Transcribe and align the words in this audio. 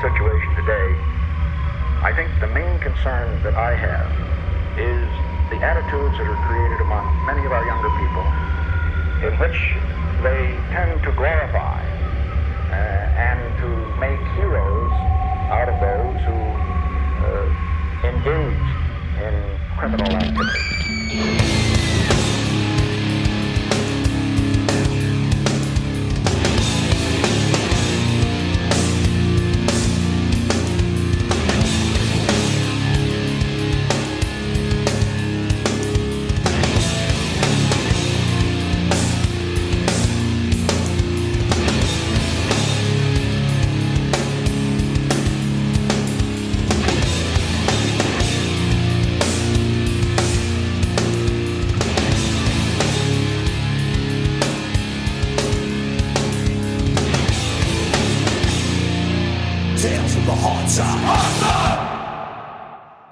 situation 0.00 0.48
today, 0.56 0.96
I 2.00 2.12
think 2.16 2.32
the 2.40 2.48
main 2.48 2.78
concern 2.80 3.42
that 3.44 3.54
I 3.54 3.76
have 3.76 4.08
is 4.80 5.04
the 5.52 5.60
attitudes 5.60 6.16
that 6.16 6.24
are 6.24 6.40
created 6.48 6.80
among 6.80 7.04
many 7.26 7.44
of 7.44 7.52
our 7.52 7.64
younger 7.68 7.92
people 8.00 8.24
in 9.28 9.36
which 9.36 9.76
they 10.24 10.56
tend 10.72 11.02
to 11.04 11.12
glorify 11.12 11.84
uh, 11.84 13.20
and 13.20 13.40
to 13.60 13.68
make 14.00 14.20
heroes 14.40 14.92
out 15.52 15.68
of 15.68 15.76
those 15.84 16.16
who 16.24 16.38
uh, 17.28 17.44
engage 18.08 18.68
in 19.20 19.36
criminal 19.76 20.16
activity. 20.16 21.69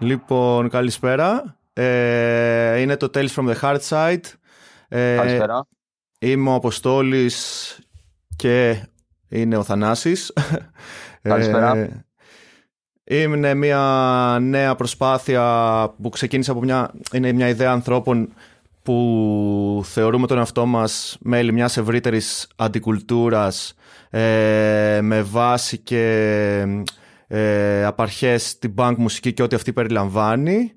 Λοιπόν, 0.09 0.69
καλησπέρα. 0.69 1.59
Ε, 1.73 2.81
είναι 2.81 2.97
το 2.97 3.11
Tales 3.15 3.29
from 3.35 3.53
the 3.53 3.55
Hard 3.61 3.79
Side. 3.89 4.23
Ε, 4.89 5.17
καλησπέρα. 5.17 5.67
Είμαι 6.19 6.51
ο 6.51 6.55
Αποστόλης 6.55 7.79
και 8.37 8.83
είναι 9.29 9.57
ο 9.57 9.63
Θανάσης. 9.63 10.33
Καλησπέρα. 11.23 11.77
Ε, 11.77 12.05
είναι 13.05 13.55
μια 13.55 14.39
νέα 14.41 14.75
προσπάθεια 14.75 15.45
που 16.03 16.09
ξεκίνησε 16.09 16.51
από 16.51 16.61
μια, 16.61 16.91
είναι 17.13 17.33
μια 17.33 17.49
ιδέα 17.49 17.71
ανθρώπων 17.71 18.33
που 18.83 19.83
θεωρούμε 19.85 20.27
τον 20.27 20.39
εαυτό 20.39 20.67
μας 20.67 21.17
μέλη 21.21 21.53
μιας 21.53 21.77
ευρύτερης 21.77 22.49
αντικουλτούρας 22.57 23.75
ε, 24.11 24.99
με 25.03 25.23
βάση 25.23 25.79
και 25.79 26.65
ε, 27.29 27.85
απαρχές 27.85 28.59
την 28.59 28.75
punk 28.77 28.95
μουσική 28.97 29.33
και 29.33 29.43
ό,τι 29.43 29.57
αυτή 29.57 29.73
περιλαμβάνει. 29.73 30.73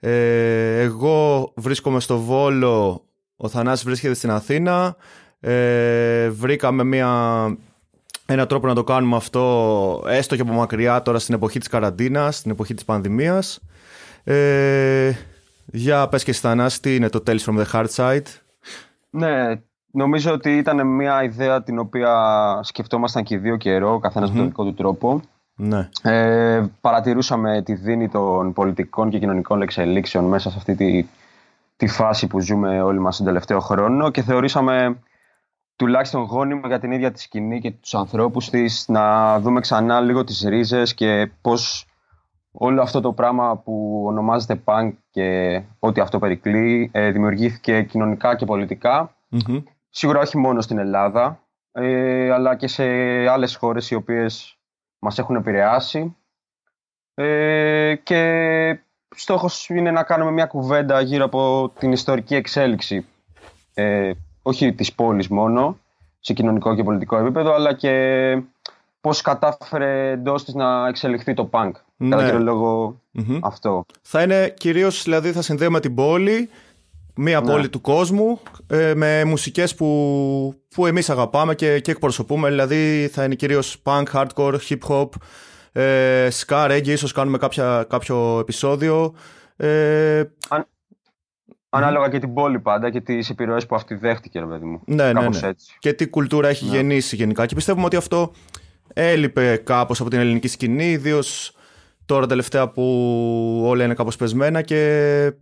Ε, 0.00 0.80
εγώ 0.80 1.52
βρίσκομαι 1.56 2.00
στο 2.00 2.18
Βόλο, 2.18 3.04
ο 3.36 3.48
Θανάσης 3.48 3.84
βρίσκεται 3.84 4.14
στην 4.14 4.30
Αθήνα. 4.30 4.96
Ε, 5.40 6.28
βρήκαμε 6.28 6.84
μια, 6.84 7.08
ένα 8.26 8.46
τρόπο 8.46 8.66
να 8.66 8.74
το 8.74 8.84
κάνουμε 8.84 9.16
αυτό 9.16 10.02
έστω 10.06 10.36
και 10.36 10.42
από 10.42 10.52
μακριά 10.52 11.02
τώρα 11.02 11.18
στην 11.18 11.34
εποχή 11.34 11.58
της 11.58 11.68
καραντίνας, 11.68 12.36
στην 12.36 12.50
εποχή 12.50 12.74
της 12.74 12.84
πανδημίας. 12.84 13.60
Ε, 14.24 15.12
για 15.66 16.08
πες 16.08 16.24
και 16.24 16.32
Θανάση, 16.32 16.80
τι 16.80 16.94
είναι 16.94 17.08
το 17.08 17.22
Tales 17.26 17.40
from 17.46 17.64
the 17.64 17.64
Hard 17.72 17.88
Side; 17.94 18.26
Ναι, 19.10 19.60
νομίζω 19.90 20.32
ότι 20.32 20.56
ήταν 20.56 20.86
μια 20.86 21.22
ιδέα 21.22 21.62
την 21.62 21.78
οποία 21.78 22.14
σκεφτόμασταν 22.62 23.24
και 23.24 23.38
δύο 23.38 23.56
καιρό, 23.56 23.98
καθένας 23.98 24.30
με 24.30 24.36
τον 24.36 24.46
δικό 24.46 24.64
του 24.64 24.74
τρόπο. 24.74 25.20
Ναι. 25.62 25.88
Ε, 26.02 26.64
παρατηρούσαμε 26.80 27.62
τη 27.62 27.74
δίνη 27.74 28.08
των 28.08 28.52
πολιτικών 28.52 29.10
και 29.10 29.18
κοινωνικών 29.18 29.62
εξελίξεων 29.62 30.24
μέσα 30.24 30.50
σε 30.50 30.56
αυτή 30.58 30.74
τη, 30.74 31.06
τη 31.76 31.86
φάση 31.86 32.26
που 32.26 32.40
ζούμε 32.40 32.82
όλοι 32.82 33.00
μας 33.00 33.16
τον 33.16 33.26
τελευταίο 33.26 33.60
χρόνο 33.60 34.10
και 34.10 34.22
θεωρήσαμε 34.22 34.98
τουλάχιστον 35.76 36.22
γόνιμο 36.22 36.66
για 36.66 36.78
την 36.78 36.92
ίδια 36.92 37.12
τη 37.12 37.20
σκηνή 37.20 37.60
και 37.60 37.70
τους 37.70 37.94
ανθρώπους 37.94 38.50
της 38.50 38.84
να 38.88 39.38
δούμε 39.40 39.60
ξανά 39.60 40.00
λίγο 40.00 40.24
τις 40.24 40.44
ρίζες 40.48 40.94
και 40.94 41.30
πώς 41.40 41.86
όλο 42.52 42.82
αυτό 42.82 43.00
το 43.00 43.12
πράγμα 43.12 43.56
που 43.56 44.04
ονομάζεται 44.06 44.62
punk 44.64 44.92
και 45.10 45.60
ό,τι 45.78 46.00
αυτό 46.00 46.18
περικλεί 46.18 46.90
ε, 46.92 47.10
δημιουργήθηκε 47.10 47.82
κοινωνικά 47.82 48.36
και 48.36 48.44
πολιτικα 48.44 49.14
Σίγουρα 49.90 50.20
όχι 50.20 50.38
μόνο 50.38 50.60
στην 50.60 50.78
Ελλάδα, 50.78 51.40
ε, 51.72 52.30
αλλά 52.30 52.56
και 52.56 52.66
σε 52.66 52.84
άλλες 53.28 53.56
χώρες 53.56 53.90
οι 53.90 53.94
οποίες 53.94 54.59
μας 55.00 55.18
έχουν 55.18 55.36
επηρεάσει 55.36 56.16
ε, 57.14 57.94
και 58.02 58.78
στόχος 59.16 59.68
είναι 59.68 59.90
να 59.90 60.02
κάνουμε 60.02 60.30
μια 60.30 60.46
κουβέντα 60.46 61.00
γύρω 61.00 61.24
από 61.24 61.72
την 61.78 61.92
ιστορική 61.92 62.34
εξέλιξη 62.34 63.06
ε, 63.74 64.12
όχι 64.42 64.72
της 64.72 64.92
πόλης 64.92 65.28
μόνο 65.28 65.78
σε 66.20 66.32
κοινωνικό 66.32 66.74
και 66.74 66.82
πολιτικό 66.82 67.16
επίπεδο 67.16 67.54
αλλά 67.54 67.74
και 67.74 68.42
πώς 69.00 69.20
κατάφερε 69.20 70.10
εντός 70.10 70.44
της 70.44 70.54
να 70.54 70.88
εξελιχθεί 70.88 71.34
το 71.34 71.48
punk. 71.52 71.70
Ναι. 71.96 72.08
Κατά 72.08 72.30
κύριο 72.30 73.00
αυτό. 73.42 73.84
Θα 74.02 74.22
είναι 74.22 74.54
κυρίως, 74.58 75.02
δηλαδή 75.02 75.32
θα 75.32 75.42
συνδέουμε 75.42 75.80
την 75.80 75.94
πόλη 75.94 76.48
μια 77.22 77.40
ναι. 77.40 77.50
πόλη 77.50 77.68
του 77.68 77.80
κόσμου 77.80 78.40
ε, 78.66 78.94
με 78.94 79.24
μουσικές 79.24 79.74
που, 79.74 80.54
που 80.74 80.86
εμείς 80.86 81.10
αγαπάμε 81.10 81.54
και, 81.54 81.80
και 81.80 81.90
εκπροσωπούμε 81.90 82.48
δηλαδή 82.48 83.08
θα 83.12 83.24
είναι 83.24 83.34
κυρίως 83.34 83.82
punk, 83.82 84.04
hardcore, 84.12 84.56
hip 84.68 84.78
hop 84.88 85.08
ε, 85.72 86.28
ska, 86.46 86.70
reggae 86.70 86.86
ίσως 86.86 87.12
κάνουμε 87.12 87.38
κάποια, 87.38 87.86
κάποιο 87.88 88.38
επεισόδιο 88.40 89.14
ε, 89.56 90.22
Αν, 90.48 90.66
Ανάλογα 91.72 92.08
και 92.08 92.18
την 92.18 92.34
πόλη 92.34 92.60
πάντα 92.60 92.90
και 92.90 93.00
τις 93.00 93.30
επιρροές 93.30 93.66
που 93.66 93.74
αυτή 93.74 93.94
δέχτηκε 93.94 94.38
ρε 94.38 94.46
παιδί 94.46 94.64
μου 94.64 94.80
ναι, 94.86 95.12
ναι, 95.12 95.28
ναι. 95.28 95.50
και 95.78 95.92
τι 95.92 96.08
κουλτούρα 96.08 96.48
έχει 96.48 96.64
ναι. 96.64 96.76
γεννήσει 96.76 97.16
γενικά 97.16 97.46
και 97.46 97.54
πιστεύουμε 97.54 97.84
ότι 97.84 97.96
αυτό 97.96 98.32
έλειπε 98.94 99.56
κάπως 99.56 100.00
από 100.00 100.10
την 100.10 100.18
ελληνική 100.18 100.48
σκηνή 100.48 100.90
ιδίως 100.90 101.54
τώρα 102.04 102.26
τελευταία 102.26 102.68
που 102.68 102.82
όλα 103.66 103.84
είναι 103.84 103.94
κάπως 103.94 104.16
πεσμένα 104.16 104.62
και 104.62 105.32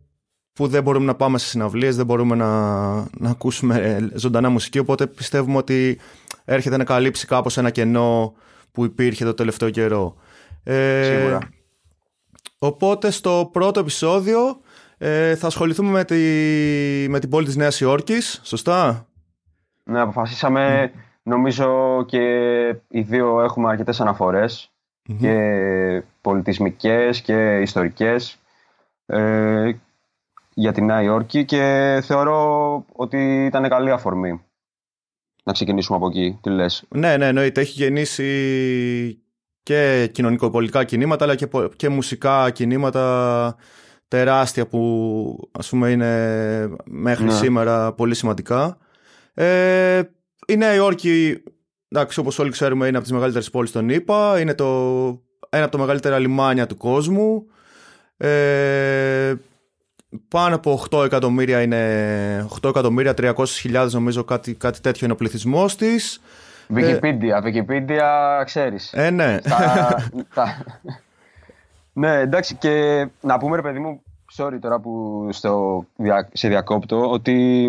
που 0.58 0.66
δεν 0.66 0.82
μπορούμε 0.82 1.04
να 1.04 1.14
πάμε 1.14 1.38
σε 1.38 1.46
συναυλίες, 1.46 1.96
δεν 1.96 2.06
μπορούμε 2.06 2.34
να, 2.34 2.48
να 2.94 3.30
ακούσουμε 3.30 4.08
ζωντανά 4.14 4.48
μουσική, 4.48 4.78
οπότε 4.78 5.06
πιστεύουμε 5.06 5.56
ότι 5.56 6.00
έρχεται 6.44 6.76
να 6.76 6.84
καλύψει 6.84 7.26
κάπως 7.26 7.56
ένα 7.56 7.70
κενό 7.70 8.34
που 8.72 8.84
υπήρχε 8.84 9.24
το 9.24 9.34
τελευταίο 9.34 9.70
καιρό. 9.70 10.14
Ε, 10.64 11.02
Σίγουρα. 11.02 11.38
Οπότε 12.58 13.10
στο 13.10 13.48
πρώτο 13.52 13.80
επεισόδιο 13.80 14.60
ε, 14.98 15.36
θα 15.36 15.46
ασχοληθούμε 15.46 15.90
με, 15.90 16.04
τη, 16.04 16.16
με 17.08 17.18
την 17.18 17.28
πόλη 17.28 17.46
της 17.46 17.56
Νέας 17.56 17.80
Υόρκης, 17.80 18.40
σωστά; 18.42 19.06
Ναι, 19.84 20.00
αποφασίσαμε, 20.00 20.92
νομίζω 21.22 22.04
και 22.06 22.20
οι 22.88 23.00
δύο 23.00 23.42
έχουμε 23.42 23.68
αρκετές 23.68 24.02
και 25.18 26.02
πολιτισμικές 26.20 27.20
και 27.20 27.58
ιστορικές 27.60 28.38
ε, 29.06 29.70
για 30.58 30.72
τη 30.72 30.82
Νέα 30.82 31.02
Υόρκη 31.02 31.44
και 31.44 31.98
θεωρώ 32.04 32.84
ότι 32.92 33.44
ήταν 33.44 33.68
καλή 33.68 33.90
αφορμή 33.90 34.40
να 35.44 35.52
ξεκινήσουμε 35.52 35.96
από 35.96 36.06
εκεί. 36.06 36.38
Τι 36.42 36.50
λες; 36.50 36.84
Ναι, 36.88 37.16
ναι, 37.16 37.26
εννοείται. 37.26 37.60
Έχει 37.60 37.82
γεννήσει 37.82 39.22
και 39.62 40.08
κοινωνικοπολιτικά 40.12 40.84
κινήματα 40.84 41.24
αλλά 41.24 41.34
και, 41.34 41.48
και 41.76 41.88
μουσικά 41.88 42.50
κινήματα 42.50 43.56
τεράστια 44.08 44.66
που 44.66 45.50
ας 45.52 45.68
πούμε 45.68 45.90
είναι 45.90 46.76
μέχρι 46.84 47.24
ναι. 47.24 47.32
σήμερα 47.32 47.92
πολύ 47.92 48.14
σημαντικά. 48.14 48.78
Ε, 49.34 50.02
η 50.46 50.56
Νέα 50.56 50.74
Υόρκη, 50.74 51.42
εντάξει, 51.88 52.20
όπως 52.20 52.38
όλοι 52.38 52.50
ξέρουμε, 52.50 52.86
είναι 52.86 52.96
από 52.96 53.06
τις 53.06 53.14
μεγαλύτερες 53.14 53.50
πόλεις 53.50 53.72
των 53.72 53.88
ΗΠΑ, 53.88 54.40
είναι 54.40 54.54
το, 54.54 54.66
ένα 55.48 55.64
από 55.64 55.72
τα 55.72 55.78
μεγαλύτερα 55.78 56.18
λιμάνια 56.18 56.66
του 56.66 56.76
κόσμου. 56.76 57.46
Ε, 58.16 59.34
πάνω 60.28 60.54
από 60.54 60.84
8 60.90 61.04
εκατομμύρια 61.04 61.62
είναι 61.62 62.46
8 62.62 62.68
εκατομμύρια 62.68 63.14
300.000 63.16 63.88
νομίζω 63.90 64.24
κάτι, 64.24 64.54
κάτι 64.54 64.80
τέτοιο 64.80 65.00
είναι 65.04 65.12
ο 65.12 65.16
πληθυσμός 65.16 65.76
της. 65.76 66.20
Wikipedia, 66.74 67.42
Wikipedia 67.44 68.42
ξέρεις. 68.44 68.92
Ε, 68.92 69.10
ναι. 69.10 69.38
ναι, 71.92 72.18
εντάξει 72.18 72.54
και 72.54 73.06
να 73.20 73.38
πούμε 73.38 73.56
ρε 73.56 73.62
παιδί 73.62 73.78
μου, 73.78 74.02
sorry 74.36 74.58
τώρα 74.60 74.78
που 74.78 75.28
στο, 75.32 75.84
σε 76.32 76.48
διακόπτω, 76.48 77.10
ότι 77.10 77.68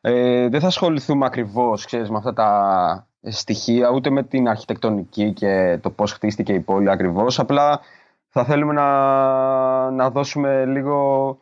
ε, 0.00 0.48
δεν 0.48 0.60
θα 0.60 0.66
ασχοληθούμε 0.66 1.26
ακριβώς, 1.26 1.84
ξέρεις, 1.84 2.10
με 2.10 2.16
αυτά 2.16 2.32
τα 2.32 3.06
στοιχεία, 3.22 3.90
ούτε 3.90 4.10
με 4.10 4.22
την 4.22 4.48
αρχιτεκτονική 4.48 5.32
και 5.32 5.78
το 5.82 5.90
πώς 5.90 6.12
χτίστηκε 6.12 6.52
η 6.52 6.60
πόλη 6.60 6.90
ακριβώς, 6.90 7.38
απλά 7.38 7.80
θα 8.28 8.44
θέλουμε 8.44 8.72
να, 8.72 9.90
να 9.90 10.10
δώσουμε 10.10 10.64
λίγο 10.64 11.38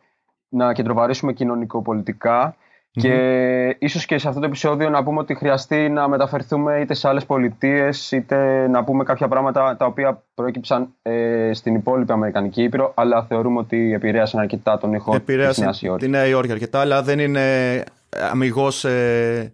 να 0.53 0.73
κεντροβαρήσουμε 0.73 1.33
κοινωνικοπολιτικά 1.33 2.55
Και 3.01 3.75
ίσως 3.79 4.05
και 4.05 4.17
σε 4.17 4.27
αυτό 4.27 4.39
το 4.39 4.45
επεισόδιο 4.45 4.89
να 4.89 5.03
πούμε 5.03 5.19
ότι 5.19 5.35
χρειαστεί 5.35 5.89
να 5.89 6.07
μεταφερθούμε 6.07 6.79
είτε 6.79 6.93
σε 6.93 7.07
άλλες 7.07 7.25
πολιτείες 7.25 8.11
είτε 8.11 8.67
να 8.67 8.83
πούμε 8.83 9.03
κάποια 9.03 9.27
πράγματα 9.27 9.75
τα 9.77 9.85
οποία 9.85 10.23
προέκυψαν 10.35 10.93
ε, 11.01 11.49
στην 11.53 11.75
υπόλοιπη 11.75 12.11
Αμερικανική 12.11 12.63
Ήπειρο 12.63 12.93
αλλά 12.95 13.23
θεωρούμε 13.23 13.59
ότι 13.59 13.93
επηρέασαν 13.93 14.39
αρκετά 14.39 14.77
τον 14.77 14.93
ήχο 14.93 15.19
της 15.19 15.57
Νέας 15.57 15.81
Υόρκης. 15.81 16.05
Τη 16.05 16.11
Νέα 16.11 16.25
Υόρκη 16.25 16.51
αρκετά 16.51 16.79
αλλά 16.79 17.01
δεν 17.03 17.19
είναι 17.19 17.83
αμυγός 18.31 18.85
ε, 18.85 19.51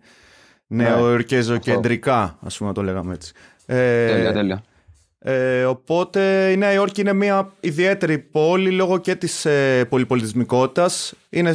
νεοϊορκέζο-κεντρικά 0.67 2.37
ας 2.45 2.57
πούμε 2.57 2.69
να 2.69 2.75
το 2.75 2.83
λέγαμε 2.83 3.13
έτσι. 3.13 3.33
Ε, 3.65 4.05
τέλεια, 4.05 4.31
τέλεια. 4.31 4.63
Ε, 5.19 5.63
οπότε 5.66 6.51
η 6.51 6.57
Νέα 6.57 6.74
Υόρκη 6.74 7.01
είναι 7.01 7.13
μια 7.13 7.54
ιδιαίτερη 7.60 8.19
πόλη 8.19 8.71
λόγω 8.71 8.98
και 8.98 9.16
της 9.16 9.45
ε, 9.45 9.86
πολυπολιτισμικότητας. 9.89 11.13
Είναι 11.30 11.54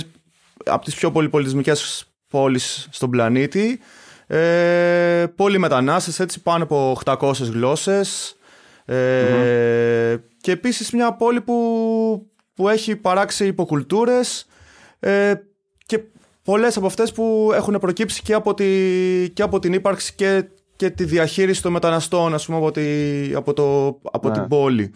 από 0.64 0.84
τις 0.84 0.94
πιο 0.94 1.10
πολυπολιτισμικές 1.10 2.04
πόλεις 2.28 2.88
στον 2.90 3.10
πλανήτη. 3.10 3.80
Ε, 4.26 5.26
πολλοί 5.36 5.58
μετανάστες, 5.58 6.20
έτσι 6.20 6.42
πάνω 6.42 6.64
από 6.64 6.96
800 7.04 7.32
γλώσσες. 7.32 8.36
Ε, 8.84 10.16
Και 10.40 10.52
επίσης 10.52 10.90
μια 10.90 11.12
πόλη 11.12 11.40
που, 11.40 12.30
που 12.54 12.68
έχει 12.68 12.96
παράξει 12.96 13.46
υποκουλτούρες 13.46 14.46
ε, 15.00 15.34
και 15.86 16.00
πολλές 16.44 16.76
από 16.76 16.86
αυτές 16.86 17.12
που 17.12 17.50
έχουν 17.54 17.78
προκύψει 17.80 18.22
και 18.22 18.34
από, 18.34 18.54
τη, 18.54 18.64
και 19.30 19.42
από 19.42 19.58
την 19.58 19.72
ύπαρξη 19.72 20.14
και, 20.14 20.44
και 20.76 20.90
τη 20.90 21.04
διαχείριση 21.04 21.62
των 21.62 21.72
μεταναστών 21.72 22.34
ας 22.34 22.46
πούμε, 22.46 22.58
από, 22.58 22.70
τη, 22.70 22.82
από, 23.34 23.52
το, 23.52 23.86
από 24.02 24.30
την 24.30 24.42
ναι. 24.42 24.48
πόλη. 24.48 24.94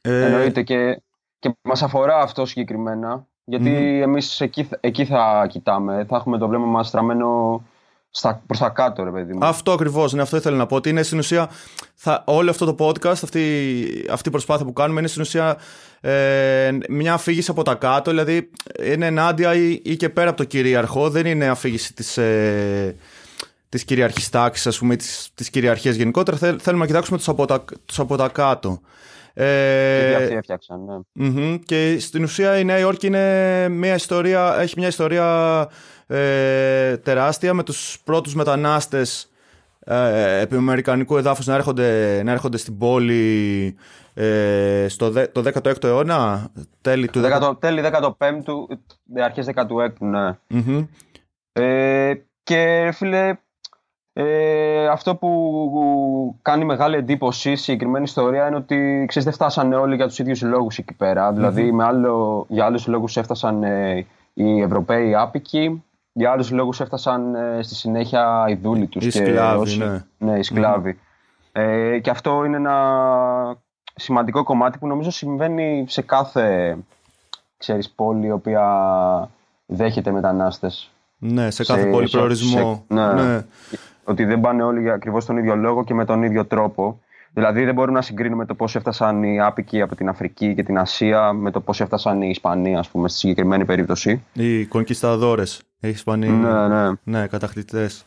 Ε, 0.00 0.24
Εννοείται 0.24 0.62
και, 0.62 1.02
και 1.38 1.56
μας 1.62 1.82
αφορά 1.82 2.20
αυτό 2.20 2.46
συγκεκριμένα 2.46 3.26
γιατί 3.44 3.70
mm-hmm. 3.70 4.02
εμείς 4.02 4.40
εκεί, 4.40 4.68
εκεί 4.80 5.04
θα 5.04 5.46
κοιτάμε, 5.48 6.06
θα 6.08 6.16
έχουμε 6.16 6.38
το 6.38 6.48
βλέμμα 6.48 6.66
μας 6.66 6.88
στραμμένο 6.88 7.62
στα, 8.10 8.42
προς 8.46 8.58
τα 8.58 8.68
κάτω, 8.68 9.04
ρε 9.04 9.10
παιδί 9.10 9.32
μου. 9.32 9.38
Αυτό 9.42 9.72
ακριβώς, 9.72 10.12
ναι, 10.12 10.22
αυτό 10.22 10.36
ήθελα 10.36 10.56
να 10.56 10.66
πω. 10.66 10.76
Ότι 10.76 10.88
είναι 10.88 11.02
στην 11.02 11.18
ουσία, 11.18 11.50
θα, 11.94 12.24
όλο 12.26 12.50
αυτό 12.50 12.74
το 12.74 12.86
podcast, 12.86 13.06
αυτή, 13.06 14.06
αυτή 14.10 14.28
η 14.28 14.30
προσπάθεια 14.30 14.64
που 14.64 14.72
κάνουμε, 14.72 14.98
είναι 14.98 15.08
στην 15.08 15.22
ουσία 15.22 15.56
ε, 16.00 16.78
μια 16.88 17.12
αφήγηση 17.12 17.50
από 17.50 17.62
τα 17.62 17.74
κάτω. 17.74 18.10
Δηλαδή, 18.10 18.50
είναι 18.82 19.06
ενάντια 19.06 19.54
ή, 19.54 19.80
ή 19.84 19.96
και 19.96 20.08
πέρα 20.08 20.28
από 20.28 20.36
το 20.36 20.44
κυρίαρχο. 20.44 21.10
Δεν 21.10 21.26
είναι 21.26 21.46
αφήγηση 21.48 21.94
της, 21.94 22.16
ε, 22.16 22.96
της 23.74 23.84
κυριαρχής 23.84 24.28
τάξης, 24.28 24.66
ας 24.66 24.78
πούμε, 24.78 24.96
της, 24.96 25.30
της 25.34 25.50
κυριαρχίας 25.50 25.94
γενικότερα. 25.94 26.36
θέλουμε 26.36 26.82
να 26.82 26.86
κοιτάξουμε 26.86 27.18
τους 27.18 27.28
από 27.28 27.44
τα, 27.46 27.64
τους 27.84 27.98
από 27.98 28.16
τα 28.16 28.28
κάτω. 28.28 28.80
Ε, 29.34 30.26
και 30.28 30.34
έφτιαξαν, 30.34 31.04
ναι. 31.12 31.56
Και 31.56 31.96
στην 31.98 32.22
ουσία 32.22 32.58
η 32.58 32.64
Νέα 32.64 32.78
Υόρκη 32.78 33.06
είναι 33.06 33.68
μια 33.68 33.94
ιστορία, 33.94 34.56
έχει 34.60 34.74
μια 34.78 34.88
ιστορία 34.88 35.68
ε, 36.06 36.96
τεράστια 36.96 37.54
με 37.54 37.62
τους 37.62 37.98
πρώτους 38.04 38.34
μετανάστες 38.34 39.30
ε, 39.80 40.40
επί 40.40 40.56
αμερικανικού 40.56 41.16
εδάφους 41.16 41.46
να 41.46 41.54
έρχονται, 41.54 42.22
να 42.24 42.32
έρχονται 42.32 42.56
στην 42.56 42.78
πόλη 42.78 43.76
ε, 44.14 44.86
στο 44.88 45.12
το 45.32 45.42
16ο 45.54 45.84
αιώνα, 45.84 46.48
τέλη 46.80 47.08
του 47.08 47.22
10, 47.24 47.56
τέλη 47.58 47.82
15ου, 48.18 48.78
αρχές 49.22 49.46
16ου, 49.54 49.92
ναι. 49.98 50.38
mm 50.50 50.86
Ε, 51.52 52.14
και 52.44 52.90
φίλε, 52.92 53.34
ε, 54.16 54.86
αυτό 54.86 55.14
που 55.14 56.38
κάνει 56.42 56.64
μεγάλη 56.64 56.96
εντύπωση 56.96 57.50
η 57.50 57.56
συγκεκριμένη 57.56 58.04
ιστορία 58.04 58.46
είναι 58.46 58.56
ότι 58.56 59.04
ξέρεις, 59.08 59.24
δεν 59.24 59.32
φτάσανε 59.32 59.76
όλοι 59.76 59.94
για 59.94 60.06
τους 60.06 60.18
ίδιους 60.18 60.42
λόγους 60.42 60.78
εκεί 60.78 60.94
πέρα. 60.94 61.32
Δηλαδή 61.32 61.72
με 61.72 61.84
άλλο, 61.84 62.46
για 62.48 62.64
άλλους 62.64 62.86
λόγους 62.86 63.16
έφτασαν 63.16 63.62
ε, 63.62 64.06
οι 64.34 64.60
Ευρωπαίοι 64.60 65.14
άπικοι, 65.14 65.84
για 66.12 66.30
άλλους 66.30 66.50
λόγους 66.50 66.80
έφτασαν 66.80 67.34
ε, 67.34 67.62
στη 67.62 67.74
συνέχεια 67.74 68.44
οι 68.48 68.54
δούλοι 68.54 68.86
τους. 68.86 69.06
Οι 69.06 69.10
σκλάβοι, 69.10 69.76
ναι. 69.76 70.04
Ναι, 70.18 70.38
οι 70.38 70.42
σκλαβοι 70.42 70.98
Ε, 71.52 71.98
και 71.98 72.10
αυτό 72.10 72.44
είναι 72.44 72.56
ένα 72.56 73.56
σημαντικό 73.94 74.42
κομμάτι 74.42 74.78
που 74.78 74.86
νομίζω 74.86 75.10
συμβαίνει 75.10 75.84
σε 75.88 76.02
κάθε 76.02 76.76
ξέρεις, 77.56 77.90
πόλη 77.90 78.26
η 78.26 78.30
οποία 78.30 78.64
δέχεται 79.66 80.10
μετανάστες. 80.10 80.90
Ναι, 81.18 81.50
σε 81.50 81.64
κάθε 81.64 81.86
πόλη 81.86 82.08
προορισμό. 82.08 82.84
ναι. 82.88 83.12
ναι 83.12 83.44
ότι 84.04 84.24
δεν 84.24 84.40
πάνε 84.40 84.62
όλοι 84.62 84.80
για 84.80 84.94
ακριβώς 84.94 85.24
τον 85.24 85.36
ίδιο 85.36 85.56
λόγο 85.56 85.84
και 85.84 85.94
με 85.94 86.04
τον 86.04 86.22
ίδιο 86.22 86.44
τρόπο. 86.44 87.00
Δηλαδή 87.32 87.64
δεν 87.64 87.74
μπορούμε 87.74 87.96
να 87.96 88.02
συγκρίνουμε 88.02 88.46
το 88.46 88.54
πώς 88.54 88.76
έφτασαν 88.76 89.22
οι 89.22 89.40
άπικοι 89.40 89.80
από 89.80 89.96
την 89.96 90.08
Αφρική 90.08 90.54
και 90.54 90.62
την 90.62 90.78
Ασία 90.78 91.32
με 91.32 91.50
το 91.50 91.60
πώς 91.60 91.80
έφτασαν 91.80 92.22
οι 92.22 92.28
Ισπανοί, 92.30 92.76
ας 92.76 92.88
πούμε, 92.88 93.08
στη 93.08 93.18
συγκεκριμένη 93.18 93.64
περίπτωση. 93.64 94.24
Οι 94.32 94.66
κονκισταδόρες. 94.66 95.62
Οι 95.80 95.88
Ισπανοί. 95.88 96.28
Ναι, 96.28 96.68
ναι. 96.68 96.90
Ναι, 97.02 97.26
κατακτητές. 97.26 98.04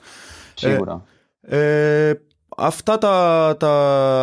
Σίγουρα. 0.53 1.03
Ε, 1.41 2.09
ε, 2.09 2.21
αυτά 2.57 2.97
τα, 2.97 3.55
τα, 3.59 3.71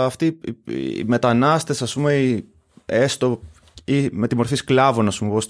αυτοί 0.04 0.40
οι 0.64 1.04
μετανάστες 1.06 1.82
ας 1.82 1.94
πούμε 1.94 2.44
έστω 2.86 3.40
ή 3.84 4.08
με 4.12 4.26
τη 4.26 4.36
μορφή 4.36 4.56
σκλάβων 4.56 5.06
ας 5.06 5.18
πούμε 5.18 5.30
πώς 5.30 5.46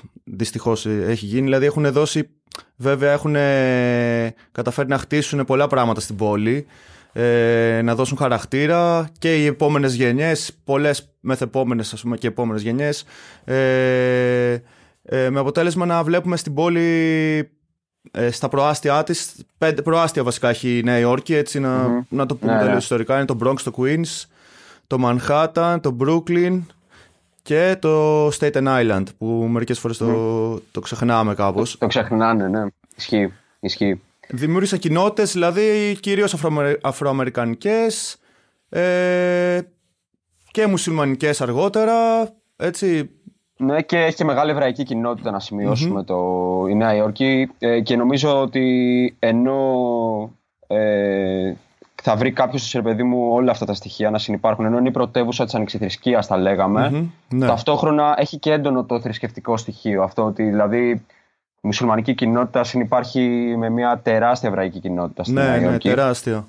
το 0.00 0.08
δυστυχώς 0.24 0.86
έχει 0.86 1.26
γίνει. 1.26 1.42
Δηλαδή 1.42 1.66
έχουν 1.66 1.92
δώσει 1.92 2.28
Βέβαια 2.76 3.12
έχουν 3.12 3.36
καταφέρει 4.52 4.88
να 4.88 4.98
χτίσουν 4.98 5.44
πολλά 5.44 5.66
πράγματα 5.66 6.00
στην 6.00 6.16
πόλη, 6.16 6.66
ε, 7.12 7.80
να 7.84 7.94
δώσουν 7.94 8.16
χαρακτήρα 8.16 9.08
και 9.18 9.36
οι 9.36 9.46
επόμενες 9.46 9.94
γενιές, 9.94 10.52
πολλές 10.64 11.14
μεθεπόμενες 11.20 11.92
ας 11.92 12.00
πούμε 12.00 12.16
και 12.16 12.26
επόμενες 12.26 12.62
γενιές, 12.62 13.04
ε, 13.44 14.58
ε, 15.02 15.30
με 15.30 15.40
αποτέλεσμα 15.40 15.86
να 15.86 16.02
βλέπουμε 16.02 16.36
στην 16.36 16.54
πόλη 16.54 16.82
ε, 18.10 18.30
στα 18.30 18.48
προάστια 18.48 19.02
της, 19.02 19.34
πέντε 19.58 19.82
προάστια 19.82 20.22
βασικά 20.22 20.48
έχει 20.48 20.78
η 20.78 20.82
Νέα 20.82 20.98
Υόρκη, 20.98 21.34
έτσι 21.34 21.60
να, 21.60 22.04
να 22.08 22.26
το 22.26 22.34
πούμε 22.36 22.52
ναι, 22.52 22.58
τελείως 22.58 22.74
ναι. 22.74 22.82
ιστορικά, 22.82 23.16
είναι 23.16 23.24
το 23.24 23.38
Bronx, 23.42 23.60
το 23.64 23.72
Queens, 23.76 24.24
το 24.86 24.98
Manhattan, 25.00 25.76
το 25.80 25.96
Brooklyn, 26.00 26.60
και 27.44 27.76
το 27.80 28.26
Staten 28.28 28.66
Island 28.66 29.04
που 29.18 29.26
μερικές 29.26 29.78
φορές 29.78 29.96
το, 29.96 30.60
το 30.72 30.80
ξεχνάμε 30.80 31.34
κάπως. 31.34 31.70
Το, 31.70 31.78
το 31.78 31.86
ξεχνάνε, 31.86 32.48
ναι. 32.48 32.64
Ισχύει. 32.96 33.32
Ισχύει. 33.60 34.00
Δημιούργησαν 34.28 34.78
κοινότητες, 34.78 35.32
δηλαδή 35.32 35.96
κυρίως 36.00 36.34
αφροαμερ, 36.34 36.76
αφροαμερικανικές 36.82 38.16
ε, 38.68 39.60
και 40.50 40.66
μουσουλμανικές 40.66 41.40
αργότερα, 41.40 42.28
έτσι. 42.56 43.10
Ναι, 43.56 43.82
και 43.82 43.98
έχει 43.98 44.16
και 44.16 44.24
μεγάλη 44.24 44.50
εβραϊκή 44.50 44.82
κοινότητα 44.82 45.30
να 45.30 45.40
σημειωσουμε 45.40 46.04
το, 46.04 46.16
η 46.68 46.74
Νέα 46.74 46.94
Υόρκη 46.94 47.50
ε, 47.58 47.80
και 47.80 47.96
νομίζω 47.96 48.40
ότι 48.40 49.16
ενώ 49.18 49.70
ε, 50.66 51.54
θα 52.06 52.16
βρει 52.16 52.32
κάποιος, 52.32 52.62
σε 52.62 52.82
παιδί 52.82 53.02
μου, 53.02 53.28
όλα 53.32 53.50
αυτά 53.50 53.64
τα 53.64 53.74
στοιχεία 53.74 54.10
να 54.10 54.18
συνεπάρχουν. 54.18 54.64
Ενώ 54.64 54.78
είναι 54.78 54.88
η 54.88 54.90
πρωτεύουσα 54.90 55.44
της 55.44 55.54
ανεξιθρησκείας, 55.54 56.26
τα 56.26 56.36
λεγαμε 56.36 57.10
ναι. 57.28 57.46
Ταυτόχρονα 57.46 58.14
έχει 58.18 58.38
και 58.38 58.52
έντονο 58.52 58.84
το 58.84 59.00
θρησκευτικό 59.00 59.56
στοιχείο. 59.56 60.02
Αυτό 60.02 60.24
ότι 60.24 60.42
δηλαδή 60.42 60.90
η 60.90 61.02
μουσουλμανική 61.60 62.14
κοινότητα 62.14 62.64
συνεπάρχει 62.64 63.54
με 63.56 63.68
μια 63.68 64.00
τεράστια 64.02 64.48
εβραϊκή 64.48 64.80
κοινότητα 64.80 65.22
στην 65.22 65.34
ναι, 65.34 65.56
Ναι, 65.56 65.78
τεράστια. 65.78 66.46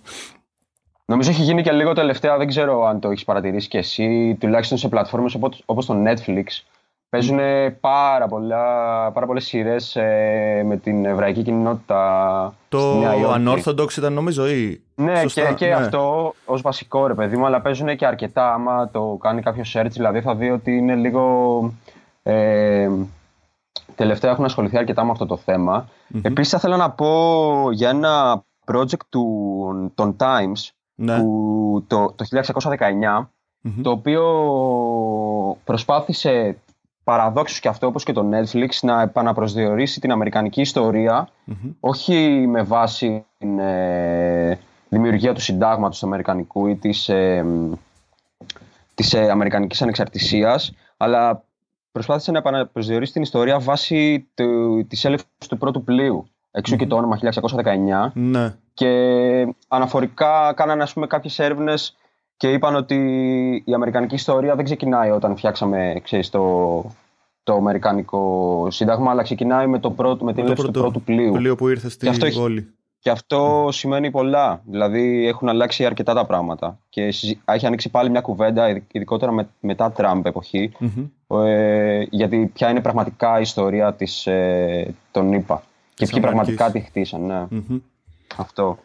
Νομίζω 1.05 1.29
έχει 1.29 1.41
γίνει 1.41 1.61
και 1.61 1.71
λίγο 1.71 1.93
τελευταία, 1.93 2.37
δεν 2.37 2.47
ξέρω 2.47 2.85
αν 2.85 2.99
το 2.99 3.09
έχεις 3.09 3.23
παρατηρήσει 3.23 3.67
και 3.67 3.77
εσύ, 3.77 4.37
τουλάχιστον 4.39 4.77
σε 4.77 4.87
πλατφόρμες 4.87 5.37
όπως 5.65 5.85
το 5.85 6.03
Netflix, 6.05 6.45
Παίζουν 7.15 7.39
πάρα, 7.79 8.27
πολλά, 8.27 8.63
πάρα 9.11 9.25
πολλές 9.25 9.45
σειρές 9.45 9.95
ε, 9.95 10.63
με 10.65 10.77
την 10.77 11.05
εβραϊκή 11.05 11.43
κοινότητα 11.43 12.53
Το 12.69 13.03
Unorthodox 13.35 13.97
ήταν 13.97 14.13
νομίζω 14.13 14.47
ή... 14.47 14.81
Ναι, 14.95 15.25
και, 15.25 15.53
και 15.55 15.65
ναι. 15.65 15.73
αυτό 15.73 16.33
ως 16.45 16.61
βασικό 16.61 17.07
ρε 17.07 17.13
παιδί 17.13 17.37
μου, 17.37 17.45
αλλά 17.45 17.61
παίζουν 17.61 17.95
και 17.95 18.05
αρκετά. 18.05 18.53
Άμα 18.53 18.89
το 18.89 19.17
κάνει 19.21 19.41
κάποιος 19.41 19.75
search, 19.77 19.91
δηλαδή 19.91 20.21
θα 20.21 20.35
δει 20.35 20.49
ότι 20.49 20.77
είναι 20.77 20.95
λίγο... 20.95 21.73
Ε, 22.23 22.89
τελευταία 23.95 24.31
έχουν 24.31 24.45
ασχοληθεί 24.45 24.77
αρκετά 24.77 25.03
με 25.03 25.11
αυτό 25.11 25.25
το 25.25 25.37
θέμα. 25.37 25.87
Mm-hmm. 25.87 26.19
Επίσης 26.21 26.51
θα 26.51 26.57
ήθελα 26.57 26.77
να 26.77 26.91
πω 26.91 27.71
για 27.71 27.89
ένα 27.89 28.43
project 28.71 29.05
του, 29.09 29.91
των 29.95 30.15
Times 30.19 30.69
ναι. 30.95 31.17
που, 31.17 31.83
το, 31.87 32.13
το 32.15 32.25
1619 33.19 33.25
το 33.81 33.89
οποίο 33.89 34.23
προσπάθησε 35.63 36.57
παραδόξως 37.05 37.59
και 37.59 37.67
αυτό 37.67 37.87
όπως 37.87 38.03
και 38.03 38.13
το 38.13 38.29
Netflix 38.31 38.69
να 38.81 39.01
επαναπροσδιορίσει 39.01 39.99
την 39.99 40.11
αμερικανική 40.11 40.65
όχι 41.79 42.45
με 42.47 42.61
βάση 42.61 43.25
την 43.37 43.59
ε, 43.59 44.59
δημιουργία 44.89 45.33
του 45.33 45.41
συντάγματος 45.41 45.99
του 45.99 46.05
αμερικανικού 46.05 46.67
ή 46.67 46.75
της, 46.75 47.09
ε, 47.09 47.45
της 48.95 49.13
ε, 49.13 49.29
αμερικανικής 49.29 49.81
ανεξαρτησίας 49.81 50.73
αλλά 50.97 51.43
προσπάθησε 51.91 52.31
να 52.31 52.37
επαναπροσδιορίσει 52.37 53.13
την 53.13 53.21
ιστορία 53.21 53.59
βάσει 53.59 54.27
του, 54.33 54.85
της 54.87 55.05
έλευσης 55.05 55.47
του 55.49 55.57
πρώτου 55.57 55.83
πλοίου 55.83 56.27
και 56.77 56.87
το 56.87 56.95
όνομα 56.95 57.19
1919 57.21 58.11
ναι. 58.13 58.55
και 58.73 58.89
αναφορικά 59.67 60.53
κάνανε 60.55 60.83
ας 60.83 60.93
πούμε 60.93 61.07
κάποιες 61.07 61.39
έρευνες 61.39 61.97
και 62.37 62.51
είπαν 62.51 62.75
ότι 62.75 62.95
η 63.65 63.73
αμερικανική 63.73 64.15
ιστορία 64.15 64.55
δεν 64.55 64.65
ξεκινάει 64.65 65.09
όταν 65.09 65.37
φτιάξαμε 65.37 65.99
ξέρεις, 66.03 66.29
το, 66.29 66.85
το 67.43 67.53
Αμερικανικό 67.53 68.67
Σύνταγμα, 68.71 69.11
αλλά 69.11 69.23
ξεκινάει 69.23 69.67
με, 69.67 69.79
το 69.79 69.91
πρώτο, 69.91 70.25
με 70.25 70.33
την 70.33 70.43
έλευση 70.43 70.65
του 70.65 70.71
πρώτου 70.71 71.01
πλοίου. 71.01 71.31
πλοίο 71.31 71.55
που 71.55 71.67
ήρθε 71.67 71.89
στη 71.89 72.09
και 72.09 72.29
Βόλη. 72.29 72.69
Και 72.99 73.11
αυτό 73.11 73.67
σημαίνει 73.71 74.11
πολλά. 74.11 74.61
Δηλαδή 74.65 75.27
έχουν 75.27 75.49
αλλάξει 75.49 75.85
αρκετά 75.85 76.13
τα 76.13 76.25
πράγματα. 76.25 76.79
Και 76.89 77.03
έχει 77.45 77.65
ανοίξει 77.65 77.89
πάλι 77.89 78.09
μια 78.09 78.21
κουβέντα, 78.21 78.81
ειδικότερα 78.91 79.31
με, 79.31 79.47
μετά 79.59 79.91
Τραμπ 79.91 80.25
εποχή, 80.25 80.71
ε, 81.27 82.03
γιατί 82.09 82.51
ποια 82.53 82.69
είναι 82.69 82.81
πραγματικά 82.81 83.37
η 83.37 83.41
ιστορία 83.41 83.93
της, 83.93 84.27
ε, 84.27 84.93
των 85.11 85.33
ΗΠΑ. 85.33 85.63
Και 85.93 86.07
ποιοι 86.07 86.19
πραγματικά 86.19 86.71
τη 86.71 86.79
χτίσαν. 86.79 87.25
Ναι. 87.25 87.47
Αυτό. 88.35 88.77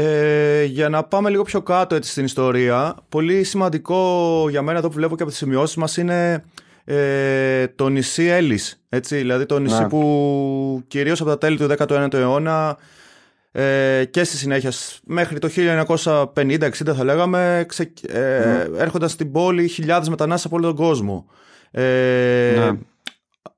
Ε, 0.00 0.64
για 0.64 0.88
να 0.88 1.04
πάμε 1.04 1.30
λίγο 1.30 1.42
πιο 1.42 1.62
κάτω 1.62 1.94
έτσι, 1.94 2.10
στην 2.10 2.24
ιστορία, 2.24 2.96
πολύ 3.08 3.44
σημαντικό 3.44 4.46
για 4.50 4.62
μένα 4.62 4.78
εδώ 4.78 4.88
που 4.88 4.94
βλέπω 4.94 5.16
και 5.16 5.22
από 5.22 5.30
τις 5.30 5.40
σημειώσεις 5.40 5.76
μας 5.76 5.96
είναι 5.96 6.44
ε, 6.84 7.66
το 7.66 7.88
νησί 7.88 8.24
Έλλης. 8.24 8.82
Έτσι, 8.88 9.16
δηλαδή 9.16 9.46
το 9.46 9.58
νησί 9.58 9.82
ναι. 9.82 9.88
που 9.88 10.82
κυρίως 10.88 11.20
από 11.20 11.30
τα 11.30 11.38
τέλη 11.38 11.56
του 11.56 11.74
19ου 11.78 12.14
αιώνα 12.14 12.78
ε, 13.52 14.04
και 14.10 14.24
στη 14.24 14.36
συνέχεια 14.36 14.72
μέχρι 15.04 15.38
το 15.38 15.48
1950-60 16.34 16.70
θα 16.70 17.04
λέγαμε 17.04 17.64
ξε, 17.68 17.92
ε, 18.08 18.18
ναι. 18.18 18.78
έρχονταν 18.78 19.08
στην 19.08 19.32
πόλη 19.32 19.68
χιλιάδες 19.68 20.08
μετανάστες 20.08 20.44
από 20.44 20.56
όλο 20.56 20.66
τον 20.66 20.76
κόσμο. 20.76 21.26
Ε, 21.70 22.54
ναι. 22.58 22.78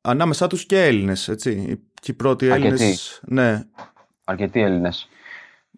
Ανάμεσά 0.01 0.47
τους 0.47 0.67
και 0.67 0.85
Έλληνες, 0.85 1.29
έτσι. 1.29 1.81
Και 2.01 2.11
οι 2.11 2.15
πρώτοι 2.15 2.47
Έλληνες... 2.47 3.21
Ναι. 3.27 3.63
Αρκετοί 4.25 4.61
Έλληνες. 4.61 5.09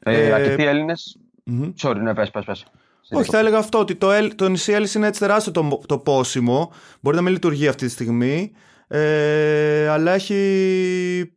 Ε, 0.02 0.26
ε, 0.26 0.32
αρκετοί 0.32 0.64
Έλληνες. 0.64 1.18
Mm-hmm. 1.50 1.72
Sorry, 1.82 1.96
ναι, 1.96 2.14
πες, 2.14 2.30
πες, 2.30 2.44
πες. 2.44 2.64
Όχι, 3.10 3.30
θα 3.30 3.38
έλεγα 3.38 3.58
αυτό 3.58 3.78
ότι 3.78 3.94
το, 3.94 4.34
το 4.34 4.48
νησί 4.48 4.72
Έλλης 4.72 4.94
είναι 4.94 5.06
έτσι 5.06 5.20
τεράστιο 5.20 5.52
το, 5.52 5.80
το 5.86 5.98
πόσιμο. 5.98 6.72
Μπορεί 7.00 7.16
να 7.16 7.22
μην 7.22 7.32
λειτουργεί 7.32 7.68
αυτή 7.68 7.86
τη 7.86 7.92
στιγμή. 7.92 8.52
Ε, 8.88 9.88
αλλά 9.88 10.12
έχει 10.12 11.34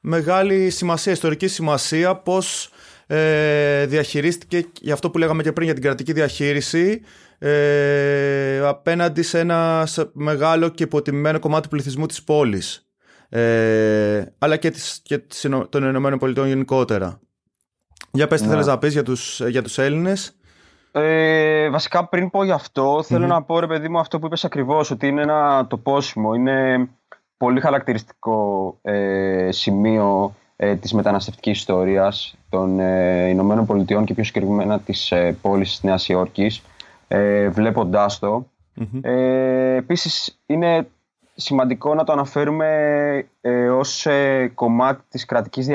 μεγάλη 0.00 0.70
σημασία, 0.70 1.12
ιστορική 1.12 1.46
σημασία 1.48 2.16
πώς 2.16 2.70
ε, 3.06 3.86
διαχειρίστηκε 3.86 4.66
για 4.80 4.92
αυτό 4.92 5.10
που 5.10 5.18
λέγαμε 5.18 5.42
και 5.42 5.52
πριν 5.52 5.64
για 5.64 5.74
την 5.74 5.82
κρατική 5.82 6.12
διαχείριση 6.12 7.00
ε, 7.38 8.58
απέναντι 8.58 9.22
σε 9.22 9.38
ένα 9.38 9.88
μεγάλο 10.12 10.68
και 10.68 10.82
υποτιμημένο 10.82 11.38
κομμάτι 11.38 11.62
του 11.62 11.68
πληθυσμού 11.68 12.06
της 12.06 12.22
πόλης 12.22 12.88
ε, 13.28 14.24
αλλά 14.38 14.56
και, 14.56 14.70
της, 14.70 15.00
και 15.02 15.18
των 15.68 15.84
Ηνωμένων 15.84 16.18
Πολιτών 16.18 16.46
γενικότερα. 16.46 17.20
Για 18.14 18.26
πες 18.26 18.40
τι 18.40 18.46
ναι. 18.46 18.52
θέλεις 18.52 18.66
να 18.66 18.78
πεις 18.78 18.92
για 18.92 19.02
τους, 19.02 19.40
για 19.48 19.62
τους 19.62 19.78
Έλληνες. 19.78 20.36
Ε, 20.92 21.70
βασικά 21.70 22.08
πριν 22.08 22.30
πω 22.30 22.44
γι' 22.44 22.50
αυτό, 22.50 23.02
θέλω 23.02 23.26
να 23.26 23.42
πω 23.42 23.58
ρε 23.58 23.66
παιδί 23.66 23.88
μου 23.88 23.98
αυτό 23.98 24.18
που 24.18 24.26
είπες 24.26 24.44
ακριβώς, 24.44 24.90
ότι 24.90 25.06
είναι 25.06 25.22
ένα 25.22 25.66
τοπόσιμο, 25.66 26.34
είναι 26.34 26.88
πολύ 27.36 27.60
χαρακτηριστικό 27.60 28.78
ε, 28.82 29.48
σημείο 29.50 30.34
ε, 30.56 30.74
της 30.74 30.92
μεταναστευτικής 30.92 31.58
ιστορίας 31.58 32.36
των 32.48 32.80
ε, 32.80 33.28
Ηνωμένων 33.28 33.66
Πολιτειών 33.66 34.04
και 34.04 34.14
πιο 34.14 34.24
συγκεκριμένα 34.24 34.80
της 34.80 35.10
ε, 35.10 35.36
πόλης 35.40 35.70
της 35.70 35.82
Νέας 35.82 36.08
Υόρκης, 36.08 36.62
ε, 37.08 37.48
βλέποντάς 37.48 38.18
το. 38.18 38.46
Ε, 39.00 39.76
επίσης 39.76 40.38
είναι 40.46 40.86
σημαντικό 41.34 41.94
να 41.94 42.04
το 42.04 42.12
αναφέρουμε 42.12 42.68
ε, 43.40 43.68
ως 43.68 44.06
ε, 44.06 44.50
κομμάτι 44.54 45.02
της 45.08 45.24
κρατικής 45.24 45.66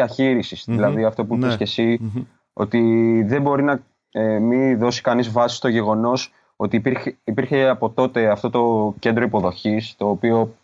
δηλαδή 0.66 1.04
αυτό 1.04 1.25
που 1.25 1.36
είπες 1.36 1.50
ναι. 1.50 1.56
και 1.56 1.63
εσύ, 1.63 2.12
ότι 2.54 2.82
δεν 3.28 3.42
μπορεί 3.42 3.63
να 3.63 3.82
ε, 4.12 4.39
μην 4.39 4.78
δώσει 4.78 5.01
κανείς 5.01 5.32
βάση 5.32 5.56
στο 5.56 5.68
γεγονός 5.68 6.34
ότι 6.56 6.75
υπήρχε, 6.75 7.18
υπήρχε 7.24 7.68
από 7.68 7.89
τότε 7.89 8.30
αυτό 8.30 8.50
το 8.50 8.94
κέντρο 9.00 9.24
υποδοχής, 9.24 9.96
το 9.98 10.10
οποίο, 10.10 10.56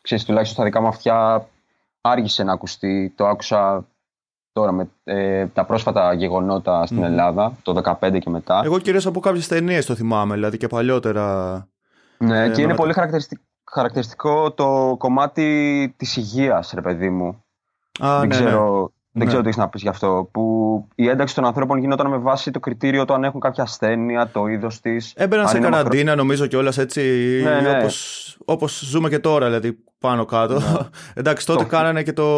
ξέρεις, 0.00 0.24
τουλάχιστον 0.24 0.56
στα 0.56 0.64
δικά 0.64 0.80
μου 0.80 0.86
αυτιά 0.86 1.48
άργησε 2.00 2.42
να 2.42 2.52
ακουστεί. 2.52 3.12
Το 3.16 3.26
άκουσα 3.26 3.86
τώρα 4.52 4.72
με 4.72 4.88
ε, 5.04 5.46
τα 5.46 5.64
πρόσφατα 5.64 6.12
γεγονότα 6.12 6.86
στην 6.86 7.02
Ελλάδα, 7.02 7.52
το 7.62 7.96
2015 8.00 8.18
και 8.20 8.30
μετά. 8.30 8.62
Εγώ 8.64 8.78
κυρίως 8.78 9.06
από 9.06 9.20
κάποιες 9.20 9.48
ταινίες 9.48 9.86
το 9.86 9.94
θυμάμαι, 9.94 10.34
δηλαδή 10.34 10.56
και 10.56 10.66
παλιότερα. 10.66 11.66
Ναι, 12.18 12.44
ε, 12.44 12.50
και 12.50 12.62
είναι 12.62 12.74
πολύ 12.74 12.92
χαρακτηριστικό 12.92 13.42
χαρακτηριστικό 13.74 14.52
το 14.52 14.96
κομμάτι 14.98 15.94
της 15.96 16.16
υγείας, 16.16 16.72
ρε 16.74 16.80
παιδί 16.80 17.10
μου. 17.10 17.44
Α, 18.00 18.18
δεν 18.18 18.28
ναι, 18.28 18.34
ξέρω, 18.34 18.80
ναι. 18.80 18.86
Δεν 19.12 19.26
ξέρω 19.26 19.42
τι 19.42 19.48
έχεις 19.48 19.60
να 19.60 19.68
πεις 19.68 19.82
γι' 19.82 19.88
αυτό. 19.88 20.28
Που 20.32 20.88
η 20.94 21.08
ένταξη 21.08 21.34
των 21.34 21.44
ανθρώπων 21.44 21.78
γινόταν 21.78 22.10
με 22.10 22.16
βάση 22.16 22.50
το 22.50 22.60
κριτήριο 22.60 23.04
το 23.04 23.14
αν 23.14 23.24
έχουν 23.24 23.40
κάποια 23.40 23.62
ασθένεια, 23.62 24.28
το 24.28 24.46
είδος 24.46 24.80
της. 24.80 25.12
Έμπαιναν 25.16 25.48
σε 25.48 25.58
καραντίνα, 25.58 26.04
μακρο... 26.04 26.22
νομίζω 26.22 26.46
κιόλας 26.46 26.78
έτσι. 26.78 27.00
Ναι, 27.44 27.60
ναι. 27.60 27.86
Όπως, 28.44 28.78
ζούμε 28.78 29.08
και 29.08 29.18
τώρα, 29.18 29.46
δηλαδή 29.46 29.78
πάνω 29.98 30.24
κάτω. 30.24 30.54
Ναι. 30.54 30.76
Εντάξει, 31.20 31.46
τότε 31.46 31.62
το... 31.62 31.68
κάνανε 31.68 32.02
και 32.02 32.12
το. 32.12 32.28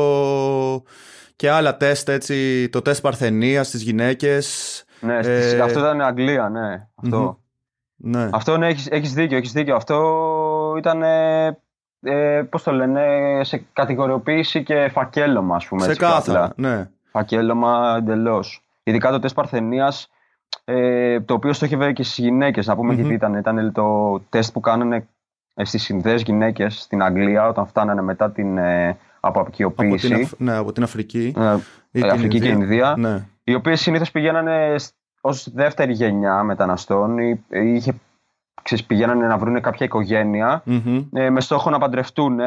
και 1.36 1.50
άλλα 1.50 1.76
τεστ, 1.76 2.08
έτσι. 2.08 2.68
Το 2.68 2.82
τεστ 2.82 3.02
παρθενίας 3.02 3.66
στις 3.66 3.82
γυναίκες. 3.82 4.84
Ναι, 5.00 5.18
ε... 5.18 5.60
αυτό 5.60 5.78
ήταν 5.78 6.00
Αγγλία, 6.00 6.48
ναι. 6.48 6.88
Αυτό. 6.94 7.40
Ναι. 7.96 8.28
Αυτό 8.32 8.56
ναι, 8.56 8.66
έχεις, 8.66 8.86
έχεις 8.90 9.12
δίκιο, 9.12 9.36
έχεις 9.36 9.52
δίκιο. 9.52 9.76
Αυτό 9.76 9.96
ήταν, 10.76 11.02
ε, 11.02 11.46
ε, 12.00 12.42
πώς 12.50 12.62
το 12.62 12.72
λένε, 12.72 13.04
σε 13.42 13.64
κατηγοριοποίηση 13.72 14.62
και 14.62 14.88
φακέλωμα, 14.88 15.56
ας 15.56 15.66
πούμε. 15.66 15.82
Σε 15.82 15.94
κάθε, 15.94 16.52
ναι. 16.56 16.90
Φακέλωμα 17.10 17.94
εντελώς. 17.98 18.62
Ειδικά 18.82 19.10
το 19.10 19.18
τεστ 19.18 19.34
παρθενίας, 19.34 20.10
ε, 20.64 21.20
το 21.20 21.34
οποίο 21.34 21.52
στόχευε 21.52 21.92
και 21.92 22.02
στις 22.02 22.18
γυναίκες, 22.24 22.66
να 22.66 22.76
πούμε 22.76 22.92
mm-hmm. 22.92 22.96
γιατί 22.96 23.14
ήταν. 23.14 23.34
Ήταν 23.34 23.72
το 23.72 24.20
τεστ 24.28 24.52
που 24.52 24.60
κάνανε 24.60 25.06
ε, 25.54 25.64
στις 25.64 25.82
συνδέες 25.82 26.22
γυναίκες 26.22 26.80
στην 26.80 27.02
Αγγλία 27.02 27.48
όταν 27.48 27.66
φτάνανε 27.66 28.02
μετά 28.02 28.30
την 28.30 28.58
ε, 28.58 28.96
αποαπικιοποίηση. 29.20 30.14
Από 30.14 30.26
την, 30.26 30.36
ναι, 30.38 30.56
από 30.56 30.72
την 30.72 30.82
Αφρική. 30.82 31.34
Ε, 31.36 31.56
ε 31.90 32.08
Αφρική 32.08 32.40
και 32.40 32.48
Ινδία. 32.48 32.94
Ναι. 32.98 33.26
Οι 33.44 33.54
οποίες 33.54 33.80
συνήθως 33.80 34.10
πηγαίνανε 34.10 34.74
ως 35.20 35.52
δεύτερη 35.52 35.92
γενιά 35.92 36.42
μεταναστών 36.42 37.18
είχε, 37.50 37.94
ξέρεις, 38.62 38.84
πηγαίνανε 38.84 39.26
να 39.26 39.38
βρουν 39.38 39.60
κάποια 39.60 39.88
ε, 41.12 41.30
με 41.30 41.40
στόχο 41.40 41.70
να 41.70 41.78
παντρευτούν 41.78 42.38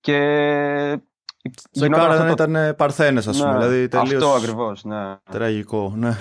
και 0.00 0.18
σε 1.70 1.88
κάρα 1.88 2.16
δεν 2.16 2.36
το... 2.36 2.44
ήταν 2.44 2.74
παρθένες 2.76 3.26
ας 3.26 3.38
πούμε, 3.38 3.52
ναι, 3.52 3.58
δηλαδή 3.58 3.88
τελείως 3.88 4.22
αυτό 4.22 4.34
ακριβώς, 4.34 4.84
ναι. 4.84 5.16
τραγικό. 5.30 5.92
Ναι. 5.96 6.16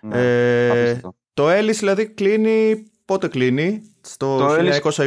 ναι 0.00 0.20
ε, 0.20 1.00
το 1.34 1.48
Έλλης 1.48 1.78
δηλαδή 1.78 2.08
κλείνει, 2.08 2.84
πότε 3.04 3.28
κλείνει, 3.28 3.82
στο 4.00 4.38
το 4.38 4.48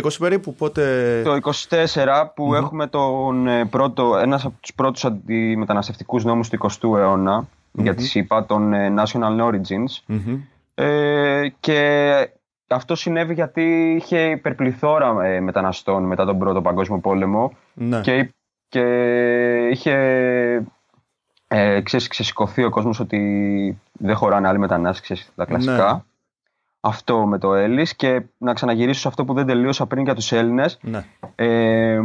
1920 0.01 0.07
περίπου, 0.19 0.53
πότε... 0.53 1.21
Το 1.23 1.51
24 1.69 1.83
που 2.35 2.51
mm-hmm. 2.51 2.55
έχουμε 2.55 2.87
τον 2.87 3.47
ε, 3.47 3.65
πρώτο, 3.65 4.17
ένας 4.17 4.45
από 4.45 4.55
τους 4.59 4.73
πρώτους 4.73 5.05
αντιμεταναστευτικούς 5.05 6.23
νόμους 6.23 6.49
του 6.49 6.57
20ου 6.61 6.97
αιώνα, 6.97 7.41
mm-hmm. 7.41 7.81
για 7.81 7.95
τη 7.95 8.03
ΣΥΠΑ, 8.03 8.45
των 8.45 8.73
ε, 8.73 8.93
National 8.97 9.41
Origins. 9.41 10.13
Mm-hmm. 10.13 10.39
Ε, 10.75 11.47
και 11.59 12.11
αυτό 12.67 12.95
συνέβη 12.95 13.33
γιατί 13.33 13.93
είχε 13.97 14.29
υπερπληθώρα 14.29 15.25
ε, 15.25 15.39
μεταναστών 15.39 16.03
μετά 16.03 16.25
τον 16.25 16.37
Πρώτο 16.37 16.61
Παγκόσμιο 16.61 16.99
Πόλεμο 16.99 17.51
ναι. 17.73 18.01
και, 18.01 18.33
και 18.67 18.83
είχε 19.71 19.93
ε, 21.47 21.81
ξεσηκωθεί 21.81 22.63
ο 22.63 22.69
κόσμος 22.69 22.99
ότι 22.99 23.81
δεν 23.91 24.15
χωράνε 24.15 24.47
άλλοι 24.47 24.59
μετανάστες, 24.59 25.31
τα 25.35 25.45
κλασικά. 25.45 25.93
Ναι. 25.93 26.01
Αυτό 26.79 27.25
με 27.25 27.37
το 27.37 27.53
Έλλης 27.53 27.95
και 27.95 28.21
να 28.37 28.53
ξαναγυρίσω 28.53 28.99
σε 28.99 29.07
αυτό 29.07 29.25
που 29.25 29.33
δεν 29.33 29.45
τελείωσα 29.45 29.85
πριν 29.85 30.03
για 30.03 30.15
τους 30.15 30.31
Έλληνες. 30.31 30.79
Ναι. 30.81 31.05
Ε, 31.35 31.99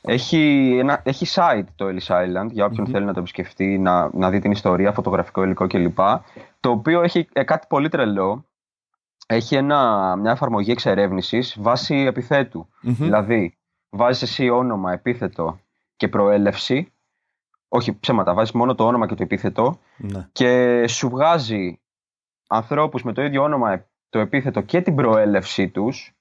έχει, 0.00 0.76
ένα, 0.80 1.00
έχει 1.04 1.26
site 1.34 1.64
το 1.76 1.86
Ellis 1.86 2.14
Island 2.14 2.50
για 2.50 2.64
όποιον 2.64 2.86
θέλει 2.86 3.04
να 3.04 3.12
το 3.12 3.20
επισκεφτεί, 3.20 3.78
να, 3.78 4.10
να 4.12 4.30
δει 4.30 4.38
την 4.38 4.50
ιστορία, 4.50 4.92
φωτογραφικό 4.92 5.44
υλικό 5.44 5.66
κλπ. 5.66 5.98
Το 6.60 6.70
οποίο 6.70 7.02
έχει 7.02 7.28
ε, 7.32 7.42
κάτι 7.42 7.66
πολύ 7.68 7.88
τρελό. 7.88 8.44
Έχει 9.30 9.56
ένα, 9.56 10.16
μια 10.16 10.30
εφαρμογή 10.30 10.70
εξερεύνησης 10.70 11.56
βάσει 11.60 12.06
Δηλαδή, 12.82 13.58
βάζεις 13.90 14.22
εσύ 14.22 14.48
όνομα, 14.48 14.92
επίθετο 14.92 15.60
και 15.96 16.08
προέλευση. 16.08 16.92
Όχι 17.68 17.98
ψέματα, 17.98 18.34
βάζεις 18.34 18.52
μόνο 18.52 18.74
το 18.74 18.86
όνομα 18.86 19.06
και 19.06 19.14
το 19.14 19.22
επίθετο. 19.22 19.78
Ναι. 19.96 20.28
Και 20.32 20.84
σου 20.88 21.08
βγάζει 21.08 21.80
ανθρώπους 22.48 23.02
με 23.02 23.12
το 23.12 23.22
ίδιο 23.22 23.42
όνομα, 23.42 23.84
το 24.08 24.18
επίθετο 24.18 24.60
και 24.60 24.80
την 24.80 24.94
προέλευσή 24.94 25.68
τους 25.68 26.12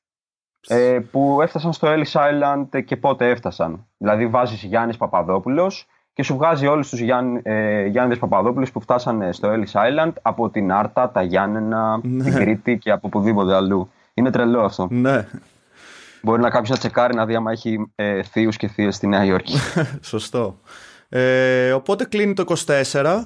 ε, 0.68 1.00
που 1.12 1.42
έφτασαν 1.42 1.74
στο 1.74 1.88
Ellis 1.92 2.12
Island 2.12 2.84
και 2.86 2.98
πότε 2.98 3.30
έφτασαν. 3.30 3.88
Δηλαδή 3.98 4.28
βάζεις 4.28 4.64
Γιάννης 4.64 4.98
Παπαδόπουλος 4.98 5.88
και 6.18 6.24
σου 6.24 6.36
βγάζει 6.36 6.68
όλους 6.68 6.90
τους 6.90 7.00
Γιάννη, 7.00 7.42
ε, 7.44 7.86
Γιάννης 7.86 8.18
Παπαδόπουλους 8.20 8.72
που 8.72 8.82
φτάσανε 8.82 9.32
στο 9.32 9.50
Ellis 9.52 9.80
Island 9.80 10.12
από 10.22 10.50
την 10.50 10.72
Άρτα, 10.72 11.10
τα 11.10 11.22
Γιάννενα, 11.22 12.00
ναι. 12.04 12.24
την 12.24 12.34
Κρήτη 12.34 12.78
και 12.78 12.92
από 12.92 13.08
οπουδήποτε 13.08 13.56
αλλού. 13.56 13.90
Είναι 14.14 14.32
τρελό 14.32 14.62
αυτό. 14.62 14.88
Ναι. 14.92 15.28
Μπορεί 16.22 16.42
να 16.42 16.50
κάποιος 16.50 16.70
να 16.70 16.78
τσεκάρει 16.78 17.16
να 17.16 17.26
δει 17.26 17.36
άμα 17.36 17.52
έχει 17.52 17.92
ε, 17.96 18.24
θείους 18.24 18.58
και 18.58 18.68
θείες 18.68 18.96
στη 18.96 19.08
Νέα 19.08 19.26
Υόρκη. 19.26 19.58
Σωστό. 20.02 20.60
Ε, 21.10 21.72
οπότε 21.72 22.06
κλείνει 22.06 22.34
το 22.34 22.56
24. 22.66 23.24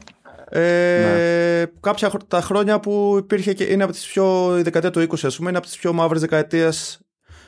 Ε, 0.49 0.59
ναι. 0.59 1.65
Κάποια 1.79 2.11
τα 2.27 2.41
χρόνια 2.41 2.79
που 2.79 3.15
υπήρχε 3.17 3.53
και 3.53 3.63
είναι 3.63 3.83
από 3.83 3.91
τις 3.91 4.07
πιο, 4.07 4.57
η 4.57 4.61
δεκαετία 4.61 4.91
του 4.91 5.01
20 5.01 5.13
ας 5.23 5.35
πούμε, 5.35 5.49
είναι 5.49 5.57
από 5.57 5.67
τις 5.67 5.77
πιο 5.77 5.93
μαύρες 5.93 6.21
δεκαετίες 6.21 6.99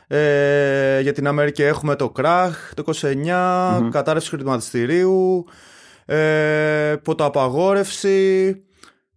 Ε, 0.08 1.00
για 1.02 1.14
την 1.14 1.28
Αμερική 1.28 1.64
έχουμε 1.64 1.96
το 1.96 2.10
κράχ 2.10 2.74
το 2.74 2.84
29, 3.02 3.06
mm-hmm. 3.06 3.90
κατάρρευση 3.92 4.30
χρηματιστηρίου, 4.30 5.46
ε, 6.06 6.96
ποτοαπαγόρευση. 7.04 8.56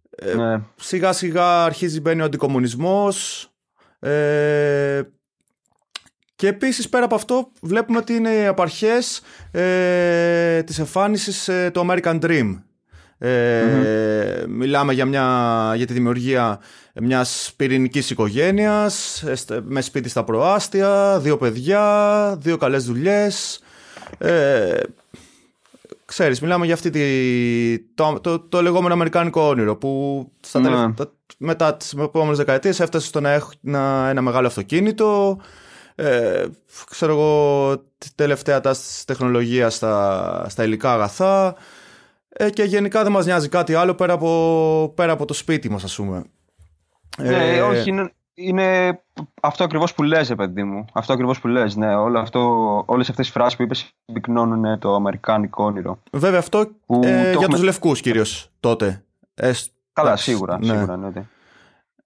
Ε, 0.09 0.33
ναι. 0.33 0.61
Σιγά 0.75 1.13
σιγά 1.13 1.63
αρχίζει 1.63 2.01
μπαίνει 2.01 2.21
ο 2.21 2.25
αντικομουνισμός. 2.25 3.49
Ε, 3.99 5.01
και 6.35 6.47
επίσης 6.47 6.89
πέρα 6.89 7.05
από 7.05 7.15
αυτό 7.15 7.51
βλέπουμε 7.61 7.97
ότι 7.97 8.13
είναι 8.13 8.33
οι 8.33 8.45
απαρχές 8.45 9.21
ε, 9.51 10.63
της 10.63 10.79
εμφάνισης 10.79 11.47
ε, 11.47 11.71
του 11.73 11.87
American 11.89 12.19
Dream. 12.19 12.61
Ε, 13.19 14.45
Μιλάμε 14.47 14.93
για, 14.93 15.05
μια, 15.05 15.73
για 15.75 15.85
τη 15.85 15.93
δημιουργία 15.93 16.59
μιας 16.93 17.53
πυρηνικής 17.55 18.09
οικογένειας 18.09 19.23
με 19.63 19.81
σπίτι 19.81 20.09
στα 20.09 20.23
προάστια, 20.23 21.19
δύο 21.19 21.37
παιδιά, 21.37 22.35
δύο 22.39 22.57
καλές 22.57 22.85
δουλειές. 22.85 23.59
Ε, 24.17 24.79
ξέρεις, 26.05 26.41
μιλάμε 26.41 26.65
για 26.65 26.73
αυτή 26.73 26.89
τη, 26.89 27.79
το, 27.79 28.19
το, 28.21 28.39
το 28.39 28.61
λεγόμενο 28.61 28.93
αμερικάνικο 28.93 29.41
όνειρο 29.47 29.75
που 29.75 30.23
στα 30.39 30.59
ναι. 30.59 30.93
μετά 31.37 31.75
τις 31.75 31.93
επόμενες 31.93 32.37
δεκαετίες 32.37 32.79
έφτασε 32.79 33.07
στο 33.07 33.21
να 33.21 33.31
έχει 33.31 33.47
ένα, 33.65 34.07
ένα 34.09 34.21
μεγάλο 34.21 34.47
αυτοκίνητο 34.47 35.37
ε, 35.99 36.45
ξέρω 36.89 37.11
εγώ 37.11 37.83
τελευταία 38.15 38.61
τάση 38.61 39.05
τεχνολογίας 39.05 39.75
στα, 39.75 40.45
στα 40.49 40.63
υλικά 40.63 40.93
αγαθά 40.93 41.55
ε, 42.39 42.49
και 42.49 42.63
γενικά 42.63 43.03
δεν 43.03 43.11
μας 43.11 43.25
νοιάζει 43.25 43.49
κάτι 43.49 43.73
άλλο 43.73 43.93
πέρα 43.93 44.13
από, 44.13 44.93
πέρα 44.95 45.11
από 45.11 45.25
το 45.25 45.33
σπίτι 45.33 45.69
μας 45.69 45.83
ας 45.83 45.95
πούμε. 45.95 46.23
Ναι, 47.17 47.55
ε, 47.55 47.61
όχι, 47.61 47.89
είναι, 47.89 48.11
είναι 48.33 48.99
αυτό 49.41 49.63
ακριβώς 49.63 49.93
που 49.93 50.03
λες, 50.03 50.35
παιδί 50.35 50.63
μου. 50.63 50.85
Αυτό 50.93 51.13
ακριβώς 51.13 51.39
που 51.39 51.47
λες, 51.47 51.75
ναι. 51.75 51.95
Όλο 51.95 52.19
αυτό, 52.19 52.83
όλες 52.85 53.09
αυτές 53.09 53.27
οι 53.27 53.31
φράσεις 53.31 53.55
που 53.55 53.63
είπες 53.63 53.93
συμπυκνώνουν 54.05 54.79
το 54.79 54.95
αμερικάνικο 54.95 55.63
όνειρο. 55.63 55.99
Βέβαια 56.11 56.39
αυτό 56.39 56.59
ε, 56.59 56.97
για 56.99 57.17
έχουμε... 57.17 57.47
τους 57.47 57.63
λευκούς 57.63 58.01
κυρίως 58.01 58.51
τότε. 58.59 59.03
Ε, 59.33 59.51
Καλά, 59.93 60.15
σίγουρα, 60.15 60.57
ναι. 60.57 60.65
σίγουρα 60.65 60.97
ναι. 60.97 61.11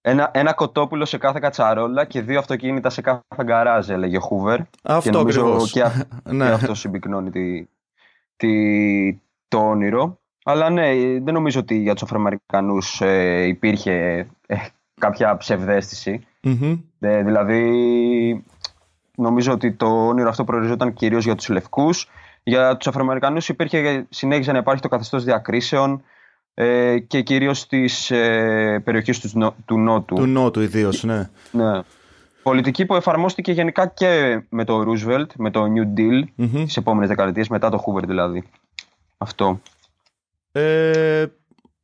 Ένα, 0.02 0.32
ένα 0.34 0.54
κοτόπουλο 0.54 1.06
σε 1.06 1.18
κάθε 1.18 1.40
κατσαρόλα 1.40 2.06
και 2.06 2.22
δύο 2.22 2.40
αυτοκίνητα 2.40 2.90
σε 2.90 3.02
κάθε 3.02 3.44
γκαράζ, 3.44 3.90
έλεγε 3.90 4.18
ο 4.18 4.20
Χούβερ. 4.20 4.60
Αυτό 4.84 5.10
και 5.10 5.18
νομίζω 5.18 5.68
και, 5.72 5.84
ναι. 6.30 6.46
και, 6.46 6.52
αυτό 6.52 6.74
συμπυκνώνει 6.74 7.30
τη, 7.30 7.68
τη, 8.36 8.50
το 9.48 9.58
όνειρο. 9.58 10.21
Αλλά 10.44 10.70
ναι, 10.70 10.90
δεν 11.22 11.34
νομίζω 11.34 11.60
ότι 11.60 11.76
για 11.76 11.94
τους 11.94 12.04
Αφροαμερικανούς 12.04 13.02
ε, 13.02 13.44
υπήρχε 13.44 14.28
ε, 14.48 14.56
κάποια 15.00 15.30
Ε, 17.00 17.24
δηλαδή, 17.24 18.44
νομίζω 19.16 19.52
ότι 19.52 19.72
το 19.72 20.08
όνειρο 20.08 20.30
αυτό 20.30 20.44
προοριζόταν 20.44 20.94
κυρίως 20.94 21.24
για 21.24 21.36
τους 21.36 21.50
λευκούς. 21.50 22.10
Για 22.44 22.78
τους 22.78 22.88
Αφροαμερικανούς 22.88 23.50
υπήρχε, 23.50 24.06
συνέχιζε 24.10 24.52
να 24.52 24.58
υπάρχει 24.58 24.82
το 24.82 24.88
καθεστώς 24.88 25.24
διακρίσεων 25.24 26.04
ε, 26.54 27.00
και 27.00 27.22
κυρίως 27.22 27.60
στις 27.60 28.12
ε, 28.12 28.82
περιοχές 28.84 29.20
τους, 29.20 29.34
του 29.66 29.78
Νότου. 29.78 30.16
Του 30.16 30.26
Νότου 30.26 30.62
ιδίως, 30.62 31.04
ναι. 31.04 31.30
ναι. 31.52 31.82
Πολιτική 32.44 32.86
που 32.86 32.96
εφαρμόστηκε 32.96 33.52
γενικά 33.52 33.88
και 33.88 34.42
με 34.50 34.64
το 34.64 34.84
Roosevelt, 34.88 35.26
με 35.36 35.52
το 35.52 35.64
New 35.64 36.00
Deal, 36.00 36.24
mm-hmm. 36.44 36.64
τις 36.66 36.78
επόμενες 36.78 37.10
δεκαετίες, 37.10 37.48
μετά 37.48 37.70
το 37.70 37.84
Hoover 37.86 38.04
δηλαδή. 38.08 38.44
Αυτό. 39.18 39.60
Ε, 40.52 41.26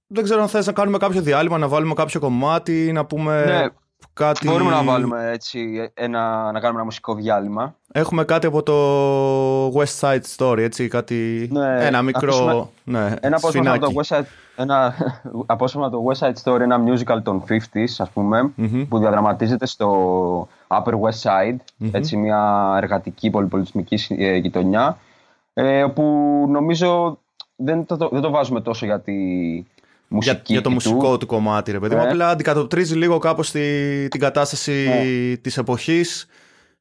δεν 0.07 0.24
ξέρω 0.24 0.41
αν 0.41 0.47
θες 0.47 0.65
να 0.65 0.71
κάνουμε 0.71 0.97
κάποιο 0.97 1.21
διάλειμμα, 1.21 1.57
να 1.57 1.67
βάλουμε 1.67 1.93
κάποιο 1.93 2.19
κομμάτι, 2.19 2.91
να 2.91 3.05
πούμε 3.05 3.45
ναι, 3.45 3.67
κάτι... 4.13 4.47
Μπορούμε 4.47 4.71
να 4.71 4.83
βάλουμε 4.83 5.31
έτσι, 5.31 5.91
ένα, 5.93 6.51
να 6.51 6.59
κάνουμε 6.59 6.79
ένα 6.79 6.83
μουσικό 6.83 7.15
διάλειμμα. 7.15 7.75
Έχουμε 7.91 8.24
κάτι 8.24 8.47
από 8.47 8.63
το 8.63 9.79
West 9.79 10.00
Side 10.00 10.36
Story, 10.38 10.57
έτσι, 10.57 10.88
κάτι... 10.88 11.50
Ναι, 11.51 11.86
ένα 11.86 12.01
μικρό... 12.01 12.36
Ακούσουμε, 12.36 12.67
ναι, 12.83 13.13
ένα 13.19 13.36
απόσπασμα 13.36 13.74
από 13.74 13.86
το 13.86 13.91
West 13.95 14.17
Side 14.17 14.25
ένα 14.57 14.93
απόσπασμα 15.45 15.89
το 15.89 16.03
West 16.07 16.27
Side 16.27 16.33
Story, 16.43 16.59
ένα 16.59 16.83
musical 16.86 17.24
των 17.24 17.43
50s, 17.50 17.89
ας 17.97 18.09
πουμε 18.09 18.51
που 18.89 18.97
διαδραματίζεται 18.97 19.65
στο 19.65 20.47
Upper 20.67 20.93
West 20.93 21.21
Side, 21.21 21.57
έτσι 21.91 22.17
μια 22.17 22.74
εργατική 22.77 23.29
πολυπολιτισμική 23.29 24.15
ε, 24.18 24.35
γειτονιά, 24.35 24.98
ε, 25.53 25.83
όπου 25.83 26.03
νομίζω 26.50 27.20
δεν 27.57 27.85
το, 27.85 28.09
δεν 28.11 28.22
το 28.22 28.29
βάζουμε 28.29 28.61
τόσο 28.61 28.85
για 28.85 29.01
τη 29.01 29.13
μουσική 30.07 30.35
για, 30.35 30.41
για 30.46 30.61
το 30.61 30.70
μουσικό 30.70 31.17
του 31.17 31.25
κομμάτι, 31.25 31.72
ρε 31.72 31.79
παιδί 31.79 31.96
μου. 31.96 32.01
Ε. 32.01 32.07
Απλά 32.07 32.29
αντικατοπτρίζει 32.29 32.96
λίγο 32.96 33.17
κάπως 33.17 33.51
τη, 33.51 34.07
την 34.07 34.20
κατάσταση 34.20 34.85
ναι. 34.87 35.35
της 35.35 35.57
εποχής 35.57 36.27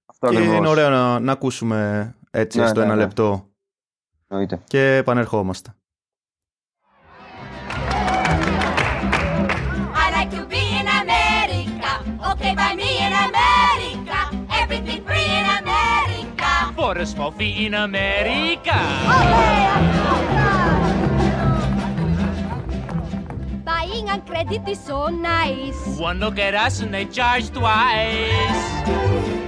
Αυτό 0.07 0.29
και 0.29 0.43
είναι 0.43 0.69
ωραίο 0.69 0.89
να, 0.91 1.21
να 1.21 1.33
ακούσουμε 1.33 2.15
έτσι 2.31 2.59
ναι, 2.59 2.67
στο 2.67 2.79
ναι, 2.79 2.85
ένα 2.85 2.95
ναι. 2.95 3.01
λεπτό. 3.01 3.47
Και 4.65 4.97
επανερχόμαστε. 4.97 5.75
okay 12.31 12.55
by 12.55 12.73
me 12.81 12.91
in 13.07 13.13
America. 13.29 14.19
Everything 14.63 15.01
free 15.07 15.31
in 15.41 15.47
America. 15.61 16.51
For 16.77 16.93
a 16.99 17.07
small 17.07 17.33
fee 17.39 17.67
in 17.67 17.75
America. 17.75 18.77
Buying 23.97 24.11
on 24.11 24.21
credit 24.27 24.69
is 24.69 24.79
so 24.79 25.09
nice. 25.09 25.99
One 25.99 26.21
look 26.21 26.39
at 26.39 26.55
us 26.55 26.81
and 26.81 26.93
they 26.93 27.07
charge 27.07 27.49
twice. 27.49 28.61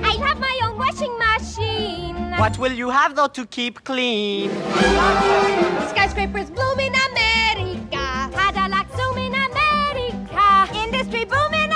I 0.02 0.16
have 0.24 0.40
my 0.40 0.58
own 0.64 0.78
washing 0.78 1.14
machine. 1.18 2.32
What 2.38 2.58
will 2.58 2.72
you 2.72 2.88
have 2.88 3.14
though 3.14 3.26
to 3.26 3.44
keep 3.44 3.84
clean? 3.84 4.48
Skyscrapers 5.90 6.48
bloom 6.48 6.80
in 6.80 6.94
America. 7.10 8.30
Cadillac 8.32 8.88
zoom 8.96 9.18
in 9.18 9.34
America. 9.34 10.74
Industry 10.74 11.26
boom 11.26 11.52
in 11.52 11.68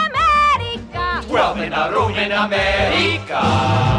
12 1.29 1.59
in 1.61 1.73
a 1.73 1.91
room 1.93 2.11
in 2.11 2.33
America. 2.33 3.92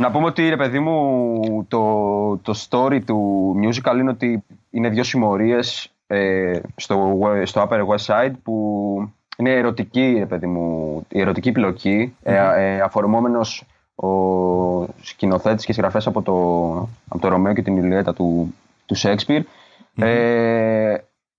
Να 0.00 0.10
πούμε 0.10 0.26
ότι, 0.26 0.48
ρε 0.48 0.56
παιδί 0.56 0.78
μου, 0.78 1.66
το, 1.68 2.36
το 2.36 2.66
story 2.68 3.00
του 3.06 3.54
musical 3.62 3.98
είναι 3.98 4.10
ότι 4.10 4.44
είναι 4.70 4.88
δύο 4.88 5.02
συμμορίες 5.02 5.92
ε, 6.06 6.60
στο, 6.76 7.18
στο 7.44 7.68
Upper 7.68 7.86
West 7.86 8.04
Side 8.06 8.32
που 8.42 8.54
είναι 9.36 9.50
ερωτική, 9.50 10.14
ρε 10.18 10.26
παιδί 10.26 10.46
μου, 10.46 11.06
η 11.08 11.20
ερωτική 11.20 11.52
πλοκή, 11.52 12.14
mm-hmm. 12.16 12.30
ε, 12.32 12.74
ε, 12.74 12.80
αφορμόμενος 12.80 13.64
ο 13.94 14.08
σκηνοθέτης 15.00 15.64
και 15.64 15.72
συγγραφέας 15.72 16.06
από 16.06 16.22
το, 16.22 16.34
από 17.08 17.20
το 17.20 17.28
Ρωμαίο 17.28 17.52
και 17.52 17.62
την 17.62 17.76
Ιλιέτα 17.76 18.14
του, 18.14 18.54
του 18.86 18.94
Σέξπιρ. 18.94 19.42
Mm-hmm. 19.96 20.89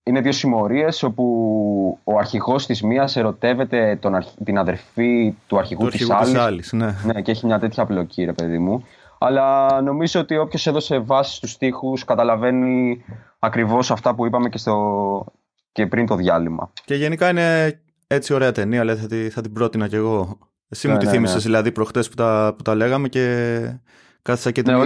Ε, 0.03 0.09
είναι 0.09 0.21
δύο 0.21 0.31
συμμορίες 0.31 1.03
όπου 1.03 1.99
ο 2.03 2.17
αρχηγός 2.17 2.65
της 2.65 2.81
μίας 2.81 3.15
ερωτεύεται 3.15 3.97
τον, 4.01 4.25
την 4.43 4.57
αδερφή 4.57 5.35
του 5.47 5.57
αρχηγού 5.57 5.87
της 5.89 6.09
άλλης. 6.09 6.71
Ναι. 6.71 6.95
ναι, 7.05 7.21
και 7.21 7.31
έχει 7.31 7.45
μια 7.45 7.59
τέτοια 7.59 7.85
πλοκή, 7.85 8.23
ρε 8.23 8.33
παιδί 8.33 8.57
μου. 8.57 8.85
Αλλά 9.17 9.81
νομίζω 9.81 10.19
ότι 10.19 10.37
όποιος 10.37 10.67
έδωσε 10.67 10.99
βάση 10.99 11.35
στους 11.35 11.57
τοίχου 11.57 11.93
καταλαβαίνει 12.05 13.03
ακριβώς 13.39 13.91
αυτά 13.91 14.15
που 14.15 14.25
είπαμε 14.25 14.49
και, 14.49 14.57
στο... 14.57 15.25
και 15.71 15.87
πριν 15.87 16.05
το 16.05 16.15
διάλειμμα. 16.15 16.71
Και 16.85 16.95
γενικά 16.95 17.29
είναι 17.29 17.79
έτσι 18.07 18.33
ωραία 18.33 18.51
ταινία, 18.51 18.83
λέει, 18.83 18.95
θα, 18.95 19.07
θα 19.31 19.41
την 19.41 19.53
πρότεινα 19.53 19.87
κι 19.87 19.95
εγώ. 19.95 20.37
Εσύ 20.69 20.87
ναι, 20.87 20.93
μου 20.93 20.99
τη 20.99 21.05
ναι, 21.05 21.11
θύμισες 21.11 21.35
ναι. 21.35 21.41
δηλαδή 21.41 21.71
προχτές 21.71 22.09
που 22.09 22.15
τα, 22.15 22.53
που 22.57 22.63
τα 22.63 22.75
λέγαμε 22.75 23.07
και 23.07 23.75
κάθισα 24.21 24.51
και 24.51 24.61
την 24.61 24.77
ναι, 24.77 24.85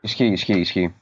Ισχύει, 0.00 0.24
ισχύει, 0.24 0.60
ισχύει. 0.60 0.94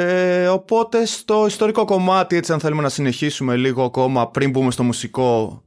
Ε, 0.00 0.46
οπότε 0.48 1.04
στο 1.04 1.46
ιστορικό 1.46 1.84
κομμάτι, 1.84 2.36
έτσι 2.36 2.52
αν 2.52 2.60
θέλουμε 2.60 2.82
να 2.82 2.88
συνεχίσουμε 2.88 3.56
λίγο 3.56 3.84
ακόμα 3.84 4.28
πριν 4.28 4.50
μπούμε 4.50 4.70
στο 4.70 4.82
μουσικό, 4.82 5.62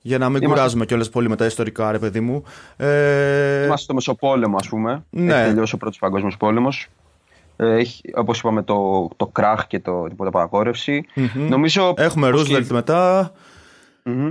για 0.00 0.18
να 0.18 0.28
μην 0.28 0.36
Είμαστε... 0.36 0.54
κουράζουμε 0.54 0.84
κιόλας 0.84 1.10
πολύ 1.10 1.28
με 1.28 1.36
τα 1.36 1.46
ιστορικά, 1.46 1.92
ρε 1.92 1.98
παιδί 1.98 2.20
μου. 2.20 2.42
Ε... 2.76 3.64
Είμαστε 3.64 3.84
στο 3.84 3.94
Μεσοπόλεμο, 3.94 4.56
ας 4.56 4.68
πούμε. 4.68 5.04
Ναι. 5.10 5.34
Έχει 5.34 5.44
τελειώσει 5.48 5.74
ο 5.74 5.78
πρώτος 5.78 5.98
Παγκόσμιος 5.98 6.36
Πόλεμος. 6.36 6.88
Ε, 7.56 7.74
έχει, 7.74 8.10
όπως 8.14 8.38
είπαμε, 8.38 8.62
το, 8.62 9.08
το 9.16 9.26
κράχ 9.26 9.66
και 9.66 9.80
το 9.80 10.08
τίποτα 10.08 10.30
παρακόρευση. 10.30 11.04
Mm-hmm. 11.16 11.46
Νομίζω 11.48 11.94
Έχουμε 11.96 12.28
Ρούσβελτ 12.28 12.66
και... 12.66 12.72
μετά. 12.72 13.32
Mm-hmm. 14.04 14.30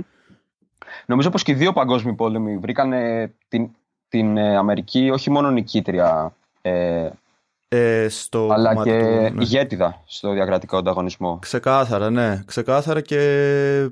Νομίζω 1.06 1.30
πως 1.30 1.42
και 1.42 1.52
οι 1.52 1.54
δύο 1.54 1.72
παγκόσμιοι 1.72 2.12
πόλεμοι 2.12 2.56
βρήκαν 2.56 2.92
την, 3.48 3.68
την 4.08 4.38
Αμερική 4.38 5.10
όχι 5.12 5.30
μόνο 5.30 5.50
νικήτρια 5.50 6.34
ε, 6.62 7.08
ε, 7.72 8.06
στο 8.08 8.48
αλλά 8.52 8.68
κομμάτι 8.74 8.90
και 8.90 8.98
του, 8.98 9.34
ναι. 9.34 9.42
ηγέτιδα 9.42 10.02
στο 10.06 10.32
διακρατικό 10.32 10.76
ανταγωνισμό. 10.76 11.38
Ξεκάθαρα, 11.40 12.10
ναι. 12.10 12.42
Ξεκάθαρα 12.46 13.00
και 13.00 13.88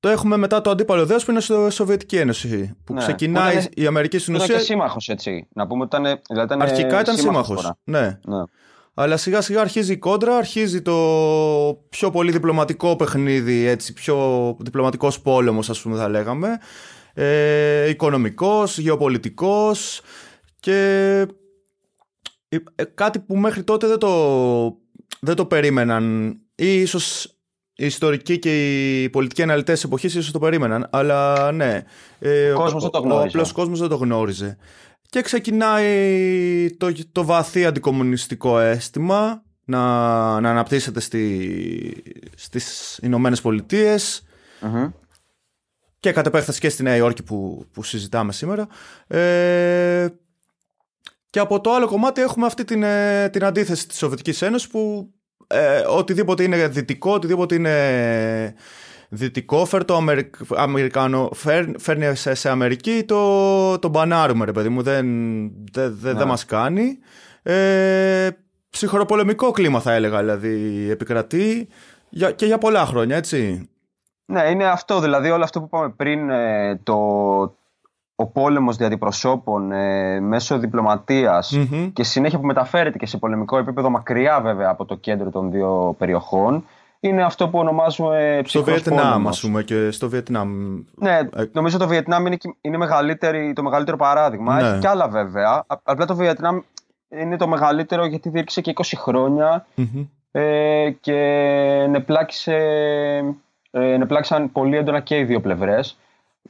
το 0.00 0.08
έχουμε 0.08 0.36
μετά 0.36 0.60
το 0.60 0.70
αντίπαλο 0.70 1.06
δέος 1.06 1.24
που 1.24 1.30
είναι 1.30 1.40
στο 1.40 1.70
Σοβιετική 1.70 2.16
Ένωση. 2.16 2.76
Που 2.84 2.92
Ναι. 2.92 2.98
ξεκινάει 3.00 3.52
Που 3.54 3.58
ήταν- 3.60 3.72
η 3.74 3.86
Αμερική 3.86 4.18
στην 4.18 4.34
Ήταν 4.34 4.46
ουσία. 4.46 4.58
και 4.58 4.64
σύμμαχος 4.64 5.08
έτσι. 5.08 5.46
Να 5.54 5.66
πούμε 5.66 5.82
ότι 5.84 5.96
ήταν, 6.00 6.20
δηλαδή 6.28 6.46
ήταν 6.46 6.62
Αρχικά 6.62 7.00
ήταν 7.00 7.16
σύμμαχος 7.16 7.46
σύμμαχος. 7.46 7.56
χώρα. 7.62 7.78
Ναι. 7.84 8.18
Ναι. 8.36 8.42
Αλλά 8.94 9.16
σιγά 9.16 9.40
σιγά 9.40 9.60
αρχίζει 9.60 9.92
η 9.92 9.96
κόντρα, 9.98 10.36
αρχίζει 10.36 10.82
το 10.82 10.94
πιο 11.88 12.10
πολύ 12.10 12.30
διπλωματικό 12.32 12.96
παιχνίδι, 12.96 13.66
έτσι, 13.66 13.92
πιο 13.92 14.16
διπλωματικός 14.60 15.20
πόλεμος 15.20 15.70
ας 15.70 15.80
πούμε 15.80 15.96
θα 15.96 16.08
λέγαμε, 16.08 16.58
ε, 17.14 17.88
οικονομικός, 17.88 18.78
γεωπολιτικός 18.78 20.00
και 20.60 20.72
ε, 20.72 21.20
ε, 21.20 21.26
κάτι 22.94 23.18
που 23.18 23.36
μέχρι 23.36 23.62
τότε 23.62 23.86
δεν 23.86 23.98
το, 23.98 24.76
δεν 25.20 25.34
το 25.34 25.46
περίμεναν 25.46 26.36
ή 26.54 26.80
ίσως 26.80 27.34
οι 27.74 27.86
ιστορικοί 27.86 28.38
και 28.38 29.02
οι 29.02 29.10
πολιτικοί 29.10 29.42
αναλυτές 29.42 29.74
της 29.74 29.84
εποχής 29.84 30.14
ίσως 30.14 30.32
το 30.32 30.38
περίμεναν, 30.38 30.88
αλλά 30.90 31.52
ναι. 31.52 31.82
ε, 32.18 32.50
Ο 32.50 32.56
κόσμος 32.56 32.82
δεν 32.82 32.90
το 32.90 32.98
γνώριζε. 32.98 33.22
Ο 33.22 33.28
απλός 33.28 33.52
κόσμος 33.52 33.80
δεν 33.80 33.88
το 33.88 33.96
γνώριζε. 33.96 34.56
Και 35.08 35.22
ξεκινάει 35.22 36.76
το, 36.76 36.92
το 37.12 37.24
βαθύ 37.24 37.64
αντικομουνιστικό 37.64 38.58
αίσθημα 38.58 39.42
να, 39.64 40.40
να 40.40 40.50
αναπτύσσεται 40.50 41.00
στη, 41.00 42.02
στις 42.36 42.98
Ηνωμένες 43.02 43.40
Πολιτείες 43.40 44.22
Μμμ. 44.60 44.90
και 46.00 46.12
κατ' 46.12 46.26
επέκταση 46.26 46.60
και 46.60 46.68
στη 46.68 46.82
Νέα 46.82 46.96
Υόρκη 46.96 47.22
που, 47.22 47.66
που 47.72 47.82
συζητάμε 47.82 48.32
σήμερα. 48.32 48.68
Ε, 49.06 50.08
και 51.30 51.38
από 51.38 51.60
το 51.60 51.72
άλλο 51.74 51.86
κομμάτι 51.86 52.20
έχουμε 52.20 52.46
αυτή 52.46 52.64
την, 52.64 52.82
ε, 52.82 53.28
την 53.32 53.44
αντίθεση 53.44 53.88
της 53.88 53.98
Σοβιετικής 53.98 54.42
Ένωσης 54.42 54.68
που 54.68 55.10
ε, 55.46 55.78
οτιδήποτε 55.88 56.42
είναι 56.42 56.68
δυτικό, 56.68 57.12
οτιδήποτε 57.12 57.54
είναι 57.54 58.54
δυτικό, 59.08 59.64
φέρ 59.64 59.84
το 59.84 59.96
Αμερικ... 59.96 60.34
Αμερικάνο, 60.56 61.30
φέρ- 61.34 61.80
φέρνει 61.80 62.14
σε, 62.16 62.34
σε 62.34 62.48
Αμερική 62.50 63.04
το, 63.06 63.78
το 63.78 63.88
μπανάρουμε 63.88 64.44
ρε 64.44 64.52
παιδί 64.52 64.68
μου, 64.68 64.82
δεν, 64.82 65.06
δεν, 65.72 65.96
δεν, 66.00 66.12
Ναι. 66.12 66.18
δεν 66.18 66.26
μας 66.26 66.44
κάνει. 66.44 66.98
Ε, 67.42 68.28
ψυχροπολεμικό 68.70 69.50
κλίμα 69.50 69.80
θα 69.80 69.92
έλεγα 69.92 70.18
δηλαδή 70.18 70.86
επικρατεί 70.90 71.68
για, 72.08 72.30
και 72.30 72.46
για 72.46 72.58
πολλά 72.58 72.86
χρόνια 72.86 73.16
έτσι. 73.16 73.68
Ναι, 74.24 74.50
είναι 74.50 74.66
αυτό. 74.66 75.00
Δηλαδή 75.00 75.30
όλο 75.30 75.44
αυτό 75.44 75.60
που 75.60 75.66
είπαμε 75.66 75.90
πριν, 75.96 76.30
ε, 76.30 76.80
το, 76.82 76.96
ο 78.20 78.26
πόλεμος 78.26 78.76
δια 78.76 78.86
αντιπροσώπων 78.86 79.72
ε, 79.72 80.20
μέσω 80.20 80.58
διπλωματίας 80.58 81.52
Μμμ. 81.70 81.92
και 81.92 82.02
συνέχεια 82.04 82.38
που 82.38 82.46
μεταφέρεται 82.46 82.98
και 82.98 83.06
σε 83.06 83.18
πολεμικό 83.18 83.58
επίπεδο 83.58 83.90
μακριά 83.90 84.40
βέβαια 84.40 84.68
από 84.70 84.84
το 84.84 84.94
κέντρο 84.94 85.30
των 85.30 85.50
δύο 85.50 85.94
περιοχών 85.98 86.64
είναι 87.00 87.22
αυτό 87.24 87.48
που 87.48 87.58
ονομάζουμε 87.58 88.32
Στο 88.34 88.42
ψυχρός 88.42 88.82
Βιετνάμ, 88.82 89.08
πόλεμος. 89.08 89.30
ας 89.36 89.40
πούμε, 89.40 89.62
και 89.62 89.90
στο 89.90 90.08
Βιετνάμ. 90.08 90.50
Ναι, 90.94 91.18
Ε, 91.18 91.44
νομίζω 91.52 91.78
το 91.78 91.86
Βιετνάμ 91.88 92.26
είναι, 92.26 92.36
και- 92.36 92.54
είναι 92.60 92.76
μεγαλύτερη, 92.76 93.52
το 93.52 93.62
μεγαλύτερο 93.62 93.96
παράδειγμα. 93.96 94.54
Ναι. 94.60 94.68
Έχει 94.68 94.78
κι 94.78 94.86
άλλα 94.86 95.08
βέβαια. 95.08 95.64
Α- 95.66 95.78
Απλά 95.82 96.04
το 96.04 96.14
Βιετνάμ 96.16 96.58
είναι 97.08 97.36
το 97.36 97.48
μεγαλύτερο 97.48 98.04
γιατί 98.06 98.28
διήρκησε 98.28 98.60
και 98.60 98.70
20 98.70 98.96
χρόνια 98.96 99.66
Μμμ. 99.74 100.04
ε, 100.32 100.90
και 101.00 101.14
ενεπλάκησε, 101.84 102.54
ε, 103.70 103.92
ενεπλάκησαν 103.92 104.52
πολύ 104.52 104.76
έντονα 104.76 105.00
και 105.00 105.18
οι 105.18 105.24
δύο 105.24 105.40
πλευρές. 105.40 105.98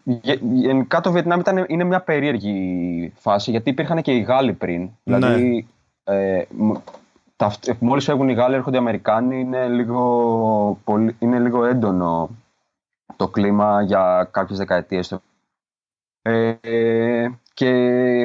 Γε- 0.02 0.40
Γενικά 0.42 1.00
το 1.00 1.12
Βιετνάμ 1.12 1.40
ήταν, 1.40 1.64
είναι 1.68 1.84
μια 1.84 2.00
περίεργη 2.00 3.12
φάση 3.16 3.50
γιατί 3.50 3.70
υπήρχαν 3.70 4.02
και 4.02 4.12
οι 4.12 4.20
Γάλλοι 4.20 4.52
πριν. 4.52 4.80
Ναι. 4.80 5.14
Δηλαδή, 5.16 5.66
ε, 6.04 6.42
μ- 6.50 6.76
τα, 7.36 7.52
μόλις 7.78 8.04
φεύγουν 8.04 8.28
οι 8.28 8.32
Γάλλοι 8.32 8.54
έρχονται 8.54 8.76
οι 8.76 8.80
Αμερικάνοι 8.80 9.40
είναι 9.40 9.68
λίγο, 9.68 10.78
πολύ, 10.84 11.16
είναι 11.18 11.38
λίγο 11.38 11.64
έντονο 11.64 12.30
το 13.16 13.28
κλίμα 13.28 13.82
για 13.82 14.28
κάποιες 14.30 14.58
δεκαετίες. 14.58 15.06
στο- 15.06 15.20
Ε, 16.22 16.54
ε, 16.60 17.30
και 17.54 17.66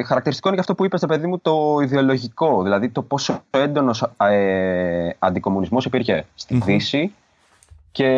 χαρακτηριστικό 0.06 0.48
είναι 0.48 0.56
και 0.56 0.62
αυτό 0.62 0.74
που 0.74 0.84
είπες, 0.84 1.00
ρε 1.00 1.06
παιδί 1.06 1.26
μου, 1.26 1.38
το 1.38 1.78
ιδεολογικό. 1.82 2.62
Δηλαδή 2.62 2.88
το 2.88 3.02
πόσο 3.02 3.42
έντονος 3.50 4.06
ε, 4.20 5.10
αντικομουνισμός 5.18 5.84
υπήρχε 5.84 6.26
στη 6.34 6.54
Μμμ. 6.54 6.62
Δύση 6.64 7.14
και 7.92 8.10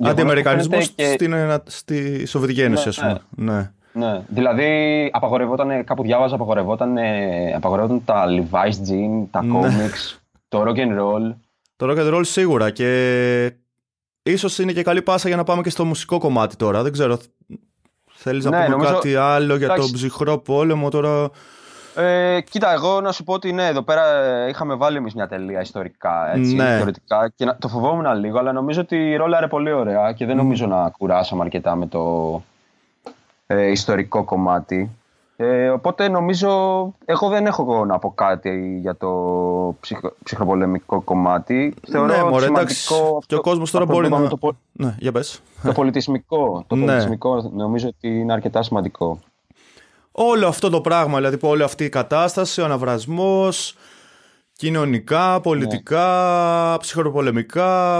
γεγονός 0.00 0.04
που 0.04 0.08
Αντιαμερικανισμός 0.08 0.84
φαίνεται 0.94 1.02
και- 1.02 1.12
στην, 1.12 1.32
ε, 1.32 1.62
στη 1.66 2.26
Σοβιετική 2.26 2.60
Ένωση, 2.62 2.88
Ναι, 2.88 2.88
ας 3.10 3.20
πούμε. 3.36 3.50
Ναι. 3.52 3.70
ναι, 3.92 4.20
δηλαδή 4.28 5.10
απαγορευόταν, 5.12 5.84
κάπου 5.84 6.02
διάβαζα, 6.02 6.34
απαγορευόταν, 6.34 6.96
ε, 6.96 7.52
απαγορευόταν 7.54 8.02
τα 8.04 8.24
Levi's 8.28 8.88
jean, 8.90 9.26
τα 9.30 9.42
Ναι. 9.44 9.58
comics, 9.60 10.18
το 10.48 10.62
rock 10.62 10.76
and 10.76 10.98
roll. 11.00 11.34
Το 11.76 11.86
rock 11.90 11.96
and 11.98 12.14
roll 12.14 12.20
σίγουρα 12.24 12.70
και 12.70 13.52
ίσως 14.22 14.58
είναι 14.58 14.72
και 14.72 14.82
καλή 14.82 15.02
πάσα 15.02 15.28
για 15.28 15.36
να 15.36 15.44
πάμε 15.44 15.62
και 15.62 15.70
στο 15.70 15.84
μουσικό 15.84 16.18
κομμάτι 16.18 16.56
τώρα. 16.56 16.82
Δεν 16.82 16.92
ξέρω. 16.92 17.18
Θέλεις 18.22 18.44
να 18.44 18.50
Ναι, 18.50 18.56
πούμε 18.64 18.68
νομίζω- 18.76 18.92
κάτι 18.92 19.14
άλλο 19.14 19.56
για 19.56 19.64
Εντάξει. 19.66 19.82
τον 19.82 19.92
ψυχρό 19.92 20.38
πόλεμο 20.38 20.88
τώρα; 20.88 21.30
Ε, 21.96 22.40
κοίτα, 22.40 22.72
εγώ 22.72 23.00
να 23.00 23.12
σου 23.12 23.24
πω 23.24 23.32
ότι 23.32 23.52
ναι, 23.52 23.66
εδώ 23.66 23.82
πέρα 23.82 24.14
ε, 24.14 24.48
είχαμε 24.48 24.74
βάλει 24.74 24.96
εμείς 24.96 25.14
μια 25.14 25.28
τελεία 25.28 25.60
ιστορικά, 25.60 26.32
έτσι, 26.34 26.54
Ναι. 26.54 26.64
θεωρητικά. 26.76 27.32
Και 27.36 27.44
να, 27.44 27.56
το 27.56 27.68
φοβόμουν 27.68 28.14
λίγο, 28.18 28.38
αλλά 28.38 28.52
νομίζω 28.52 28.80
ότι 28.80 29.14
ρόλαρε 29.16 29.46
πολύ 29.46 29.72
ωραία 29.72 30.12
και 30.12 30.26
δεν 30.26 30.36
νομίζω 30.36 30.66
να 30.66 30.90
κουράσαμε 30.98 31.42
αρκετά 31.42 31.74
με 31.76 31.86
το 31.86 32.42
ε, 33.46 33.70
ιστορικό 33.70 34.24
κομμάτι. 34.24 34.90
Ε, 35.36 35.68
οπότε 35.68 36.08
νομίζω, 36.08 36.48
εγώ 37.04 37.28
δεν 37.28 37.46
έχω 37.46 37.62
εγώ 37.62 37.84
να 37.84 37.98
πω 37.98 38.10
κάτι 38.14 38.78
για 38.80 38.96
το 38.96 39.08
ψυχο, 39.80 40.12
ψυχροπολεμικό 40.24 41.00
κομμάτι. 41.00 41.74
Θεωρώ 41.90 42.06
ναι, 42.16 42.22
μωρέ, 42.30 42.46
εντάξει. 42.46 42.74
σημαντικό 42.76 43.06
Και 43.08 43.14
ο 43.14 43.16
αυτό- 43.16 43.40
κόσμος 43.40 43.70
τώρα 43.70 43.84
αυτό 43.84 43.94
που 43.96 44.00
μπορεί 44.00 44.06
είπαμε, 44.12 44.24
να... 44.24 44.30
Το, 44.30 44.36
πο- 44.36 44.56
Ναι, 44.72 44.94
για 44.98 45.12
πες. 45.12 45.40
το 45.62 45.72
πολιτισμικό. 45.72 46.64
Το 46.66 46.74
Ναι. 46.74 46.84
πολιτισμικό 46.84 47.50
νομίζω 47.54 47.88
ότι 47.88 48.18
είναι 48.18 48.32
αρκετά 48.32 48.62
σημαντικό. 48.62 49.18
Όλο 50.22 50.46
αυτό 50.46 50.70
το 50.70 50.80
πράγμα, 50.80 51.16
δηλαδή 51.16 51.38
που 51.38 51.48
όλη 51.48 51.62
αυτή 51.62 51.84
η 51.84 51.88
κατάσταση, 51.88 52.60
ο 52.60 52.64
αναβρασμός, 52.64 53.74
κοινωνικά, 54.52 55.40
πολιτικά, 55.40 56.76
ψυχροπολεμικά, 56.80 57.98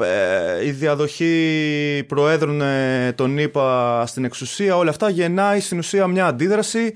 ε, 0.00 0.66
η 0.66 0.70
διαδοχή 0.70 2.04
προέδρων 2.08 2.60
ε, 2.60 3.12
των 3.12 3.38
ΗΠΑ 3.38 4.04
στην 4.06 4.24
εξουσία, 4.24 4.76
όλα 4.76 4.90
αυτά 4.90 5.08
γεννάει 5.08 5.60
στην 5.60 5.78
ουσία 5.78 6.06
μια 6.06 6.26
αντίδραση, 6.26 6.94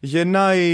γεννάει, 0.00 0.68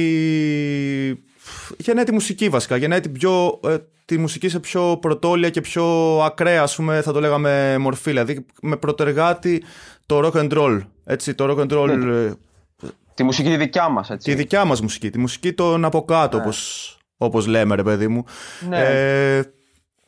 γεννάει 1.77 2.05
τη 2.05 2.13
μουσική 2.13 2.49
βασικά, 2.49 2.77
γεννάει 2.77 3.01
την 3.01 3.13
πιο, 3.13 3.61
ε, 3.65 3.77
τη 4.05 4.19
μουσική 4.19 4.49
σε 4.49 4.61
πιο 4.61 4.99
πρωτόλια 5.01 5.51
και 5.51 5.61
πιο 5.61 6.19
ακραία, 6.23 6.63
ας 6.63 6.77
πούμε, 6.77 7.03
θα 7.03 7.13
το 7.13 7.21
λέγαμε 7.21 7.79
μορφή, 7.79 8.11
δηλαδή 8.11 8.47
με 8.63 8.77
προτεργάτη 8.77 9.63
το 10.07 10.21
rock 10.25 10.43
and 10.43 10.59
roll, 10.59 10.81
έτσι, 11.05 11.35
το 11.35 11.45
rock 11.51 11.67
and 11.67 11.79
roll... 11.79 11.89
ε, 11.89 12.33
Τη 13.17 13.23
μουσική 13.23 13.49
τη 13.49 13.57
δικιά 13.57 13.89
μας, 13.89 14.11
έτσι. 14.11 14.31
Τη 14.31 14.37
δικιά 14.37 14.65
μας 14.65 14.81
μουσική, 14.81 15.11
τη 15.11 15.19
μουσική 15.19 15.53
των 15.53 15.85
από 15.85 16.05
κάτω, 16.05 16.39
όπως, 16.39 16.99
όπως 17.17 17.47
λέμε 17.47 17.75
ρε 17.75 17.83
παιδί 17.83 18.09
μου. 18.09 18.25
Ναι. 18.69 18.79
Ε, 18.79 19.43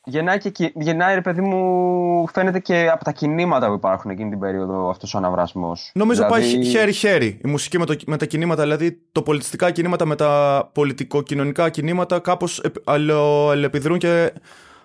Γεννάει, 0.04 0.38
και, 0.38 0.50
κι- 0.50 0.72
γεννάει, 0.74 1.14
ρε 1.14 1.20
παιδί 1.20 1.40
μου, 1.40 2.28
φαίνεται 2.32 2.58
και 2.58 2.88
από 2.92 3.04
τα 3.04 3.12
κινήματα 3.12 3.66
που 3.68 3.72
υπάρχουν 3.74 4.10
εκείνη 4.10 4.30
την 4.30 4.38
περίοδο 4.38 4.88
αυτός 4.90 5.14
ο 5.14 5.18
αναβρασμός. 5.18 5.90
νομίζω 5.94 6.24
Δηλαδή, 6.24 6.40
πάει 6.54 6.64
χέρι-χέρι 6.64 7.40
η 7.44 7.48
μουσική 7.48 7.78
με, 7.78 7.84
το, 7.84 7.96
με 8.06 8.16
τα 8.16 8.26
κινήματα, 8.26 8.62
δηλαδή 8.62 9.00
το 9.12 9.22
πολιτιστικά 9.22 9.70
κινήματα 9.70 10.04
με 10.06 10.16
τα 10.16 10.70
πολιτικοκοινωνικά 10.74 11.70
κινήματα 11.70 12.18
κάπως 12.18 12.60
επ- 12.60 12.88
αλλο- 12.90 13.48
αλληλεπιδρούν 13.50 13.98
και 13.98 14.32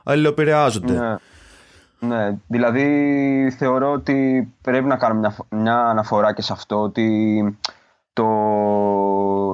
αλληλεπηρεάζονται. 0.03 0.93
Ναι. 0.93 1.15
ναι, 2.15 2.37
δηλαδή 2.47 3.55
θεωρώ 3.57 3.91
ότι 3.91 4.47
πρέπει 4.61 4.85
να 4.85 4.97
κάνουμε 4.97 5.19
μια, 5.19 5.29
φο- 5.29 5.45
μια 5.49 5.77
αναφορά 5.85 6.33
και 6.33 6.41
σε 6.41 6.53
αυτό 6.53 6.81
ότι 6.81 7.57
το, 8.13 8.25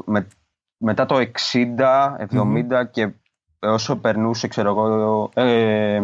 με, 0.06 0.28
μετά 0.78 1.06
το 1.06 1.16
60, 1.16 1.26
70 2.32 2.84
και 2.92 3.10
όσο 3.60 3.96
περνούσε, 3.96 4.48
ξέρω 4.48 4.70
εγώ, 4.70 5.30
ε, 5.34 6.02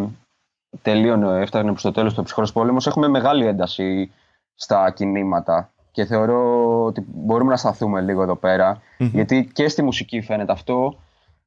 τελείωνε, 0.82 1.42
έφτανε 1.42 1.70
προς 1.70 1.82
το 1.82 1.92
τέλος 1.92 2.14
το 2.14 2.24
ψυχρός 2.24 2.52
πόλεμος, 2.52 2.88
έχουμε 2.88 3.08
μεγάλη 3.08 3.46
ένταση 3.46 4.12
στα 4.56 4.92
κινήματα 4.92 5.70
και 5.92 6.06
θεωρώ 6.06 6.84
ότι 6.86 7.06
μπορούμε 7.08 7.52
να 7.52 7.58
σταθούμε 7.58 8.02
λίγο 8.02 8.22
εδώ 8.24 8.36
πέρα, 8.36 8.82
Μμμ. 9.00 9.08
γιατί 9.14 9.50
και 9.54 9.68
στη 9.68 9.82
μουσική 9.84 10.22
φαίνεται 10.22 10.52
αυτό, 10.52 10.98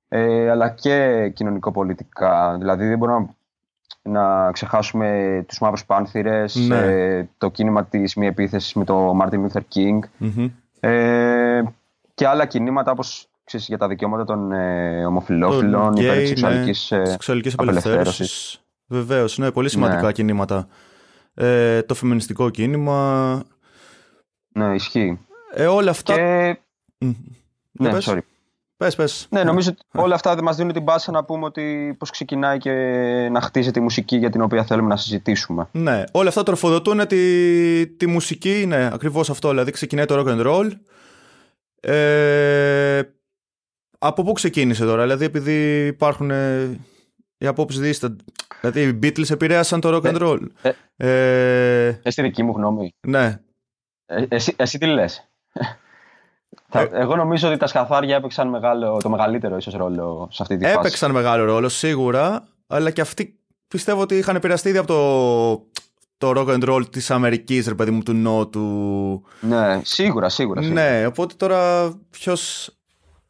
ε, 0.08 0.50
αλλά 0.50 0.68
και 0.70 1.28
κοινωνικοπολιτικά. 1.34 2.56
Δηλαδή 2.58 2.86
δεν 2.88 2.98
μπορούμε 2.98 3.28
να, 4.02 4.10
να 4.20 4.52
ξεχάσουμε 4.52 5.44
τους 5.48 5.58
Μαύρους 5.60 5.84
Πάνθυρες, 5.86 6.54
Ναι. 6.54 6.76
ε, 6.76 7.28
το 7.38 7.50
κίνημα 7.50 7.84
της 7.84 8.14
μη 8.14 8.26
επίθεσης 8.26 8.74
με 8.74 8.84
το 8.84 9.18
Martin 9.22 9.46
Luther 9.46 9.62
King 9.74 9.98
Μμμ. 10.18 10.48
Ε, 10.80 11.62
και 12.14 12.26
άλλα 12.26 12.46
κινήματα 12.46 12.90
όπως 12.90 13.28
ξέρεις, 13.44 13.66
για 13.66 13.78
τα 13.78 13.88
δικαιώματα 13.88 14.24
των 14.24 14.52
ε, 14.52 15.04
ομοφυλόφιλων, 15.06 15.94
Των 15.94 15.96
υπέρ 16.04 16.14
γκέι, 16.16 16.20
της 16.20 16.28
σεξουαλικής, 16.28 16.90
ναι, 16.90 16.98
ε, 16.98 17.04
σεξουαλικής 17.04 17.52
απελευθέρωσης. 17.52 17.94
απελευθέρωσης. 18.00 18.60
Βεβαίως, 18.86 19.38
ναι, 19.38 19.50
πολύ 19.50 19.68
σημαντικά 19.68 20.02
Ναι. 20.06 20.12
κινήματα. 20.12 20.68
Ε, 21.34 21.82
το 21.82 21.94
φεμινιστικό 21.94 22.50
κίνημα. 22.50 23.42
Ναι, 24.48 24.74
ισχύει. 24.74 25.18
Ε, 25.52 25.66
όλα 25.66 25.90
αυτά... 25.90 26.14
Και... 26.14 26.58
Μμ. 26.98 27.10
Ναι, 27.72 27.90
πες. 27.90 28.08
sorry. 28.10 28.18
Πες, 28.78 28.96
πες. 28.96 29.26
Ναι, 29.30 29.44
νομίζω 29.44 29.70
ότι 29.70 29.82
όλα 30.02 30.14
αυτά 30.14 30.34
δεν 30.34 30.44
μας 30.44 30.56
δίνουν 30.56 30.72
την 30.72 30.84
πάσα 30.84 31.10
να 31.12 31.24
πούμε 31.24 31.44
ότι 31.44 31.94
πώς 31.98 32.10
ξεκινάει 32.10 32.58
και 32.58 32.72
να 33.32 33.40
χτίζεται 33.40 33.78
η 33.78 33.82
μουσική 33.82 34.16
για 34.16 34.30
την 34.30 34.40
οποία 34.42 34.64
θέλουμε 34.64 34.88
να 34.88 34.96
συζητήσουμε. 34.96 35.68
Ναι, 35.72 36.04
όλα 36.12 36.28
αυτά 36.28 36.42
τροφοδοτούν 36.42 37.06
τη, 37.06 37.86
τη 37.86 38.06
μουσική, 38.06 38.64
ναι, 38.66 38.90
ακριβώς 38.92 39.30
αυτό, 39.30 39.48
δηλαδή 39.48 39.70
ξεκινάει 39.70 40.04
το 40.04 40.18
rock 40.20 40.26
and 40.38 40.46
roll. 40.46 40.70
Ε, 41.80 43.02
από 43.98 44.22
πού 44.22 44.32
ξεκίνησε 44.32 44.84
τώρα, 44.84 45.02
δηλαδή 45.02 45.24
επειδή 45.24 45.86
υπάρχουν 45.86 46.30
ε, 46.30 46.78
οι 47.38 47.46
απόψεις 47.46 47.80
δίστα, 47.80 48.16
δηλαδή 48.60 48.82
οι 48.82 48.98
Beatles 49.02 49.30
επηρέασαν 49.30 49.80
το 49.80 49.96
rock 50.02 50.12
and 50.14 50.22
roll. 50.22 50.40
ε. 50.62 50.70
Ε, 50.96 52.00
Εσύ 52.02 52.22
δική 52.22 52.42
μου 52.42 52.52
γνώμη. 52.56 52.94
ναι, 53.06 53.40
Ε, 54.06 54.24
εσύ, 54.28 54.54
εσύ 54.56 54.78
τι 54.78 54.86
λες; 54.86 55.28
Θα- 56.68 56.80
Ε. 56.80 56.88
Εγώ 56.92 57.16
νομίζω 57.16 57.48
ότι 57.48 57.56
τα 57.56 57.66
σκαθάρια 57.66 58.16
έπαιξαν 58.16 58.48
μεγάλο, 58.48 58.98
το 59.02 59.08
μεγαλύτερο 59.08 59.56
ίσως 59.56 59.74
ρόλο 59.74 60.28
σε 60.32 60.42
αυτή 60.42 60.56
τη 60.56 60.64
φάση. 60.64 60.76
έπαιξαν 60.78 61.10
μεγάλο 61.10 61.44
ρόλο 61.44 61.68
σίγουρα, 61.68 62.44
αλλά 62.66 62.90
και 62.90 63.00
αυτοί 63.00 63.38
πιστεύω 63.68 64.00
ότι 64.00 64.14
είχαν 64.16 64.36
επηρεαστεί 64.36 64.68
ήδη 64.68 64.78
από 64.78 64.86
το, 64.86 66.32
το 66.32 66.40
rock 66.40 66.54
and 66.58 66.68
roll 66.68 66.82
της 66.90 67.10
Αμερικής, 67.10 67.68
ρε 67.68 67.74
παιδί 67.74 67.90
μου, 67.90 68.02
του 68.02 68.12
Νότου. 68.12 69.22
Ναι, 69.40 69.80
σίγουρα, 69.84 70.28
σίγουρα. 70.28 70.62
σίγουρα. 70.62 70.82
Ναι, 70.82 71.06
οπότε 71.06 71.34
τώρα 71.36 71.92
ποιο. 72.10 72.34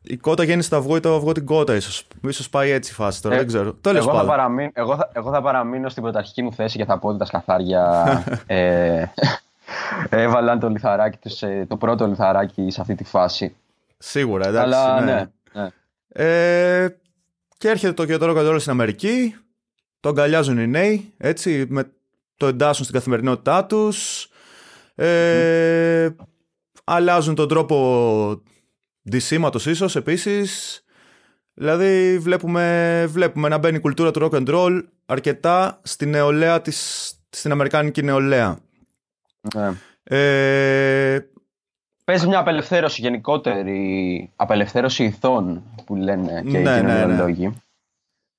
Η 0.03 0.17
κότα 0.17 0.43
γέννησε 0.45 0.71
το 0.71 0.77
αυγό 0.77 0.97
ή 0.97 1.01
το 1.01 1.15
αυγό 1.15 1.33
την 1.33 1.45
κότα, 1.47 1.75
ίσω. 1.75 2.05
σω 2.31 2.45
πάει 2.51 2.71
έτσι 2.71 2.91
η 2.93 2.95
φάση 2.95 3.23
τώρα, 3.23 3.35
Ε, 3.35 3.39
δεν 3.39 3.47
ξέρω. 3.47 3.73
Τέλος 3.73 3.99
εγώ, 3.99 4.07
θα 4.11 4.13
πάντων. 4.13 4.29
παραμείνω, 4.31 4.71
εγώ, 4.75 4.97
θα, 4.97 5.11
εγώ 5.13 5.31
θα 5.31 5.43
παραμείνω 5.43 5.89
στην 5.89 6.03
πρωταρχική 6.03 6.43
μου 6.43 6.53
θέση 6.53 6.79
και 6.79 6.85
θα 6.85 6.99
πω 6.99 7.09
ότι 7.09 7.19
τα 7.19 7.25
σκαθάρια 7.25 8.05
ε, 8.47 9.05
έβαλαν 10.09 10.59
το 10.59 10.69
λιθαράκι 10.69 11.19
τους, 11.19 11.43
ε, 11.43 11.67
το 11.69 11.77
πρώτο 11.77 12.07
λιθαράκι 12.07 12.71
σε 12.71 12.81
αυτή 12.81 12.95
τη 12.95 13.05
φάση. 13.05 13.57
Σίγουρα, 13.99 14.49
εντάξει. 14.49 14.75
Αλλά 14.75 15.01
ναι. 15.01 15.13
ναι, 15.13 15.63
ναι. 15.63 15.69
Ε, 16.09 16.99
και 17.59 17.69
έρχεται 17.69 17.93
το 17.93 18.05
και 18.05 18.17
το 18.17 18.31
rock 18.31 18.37
and 18.39 18.53
roll 18.53 18.57
στην 18.59 18.73
Αμερική. 18.73 19.35
Το 20.01 20.09
αγκαλιάζουν 20.09 20.59
οι 20.59 20.67
νέοι, 20.67 21.13
έτσι, 21.17 21.67
με, 21.69 21.91
το 22.37 22.47
εντάσσουν 22.47 22.85
στην 22.85 22.97
καθημερινότητά 22.97 23.65
τους. 23.65 24.29
Ε, 24.95 26.09
αλλάζουν 26.85 27.35
τον 27.35 27.49
τρόπο 27.49 28.43
δυσήματος 29.03 29.67
ίσως 29.67 29.97
επίσης. 29.97 30.83
Δηλαδή 31.55 32.19
βλέπουμε, 32.19 33.05
βλέπουμε 33.09 33.49
να 33.49 33.59
μπαίνει 33.59 33.77
η 33.77 33.81
κουλτούρα 33.81 34.11
του 34.11 34.29
rock 34.31 34.37
and 34.37 34.49
roll 34.55 34.83
αρκετά 35.07 35.81
στην 35.83 36.11
νεολαία 36.11 36.61
της, 36.61 37.13
στην 37.31 37.53
αμερικάνικη 37.53 38.03
νεολαία. 38.03 38.59
Ναι. 39.55 39.70
Ε, 40.03 41.18
Παίζει 42.05 42.27
μια 42.27 42.38
απελευθέρωση 42.38 43.01
γενικότερη, 43.01 44.33
απελευθέρωση 44.37 45.05
ηθών 45.05 45.62
που 45.87 45.96
λένε 45.96 46.42
και 46.42 46.51
Ναι, 46.51 46.59
οι 46.59 46.62
ναι, 46.62 46.81
ναι. 46.81 46.92
κοινωνιολόγοι. 46.94 47.55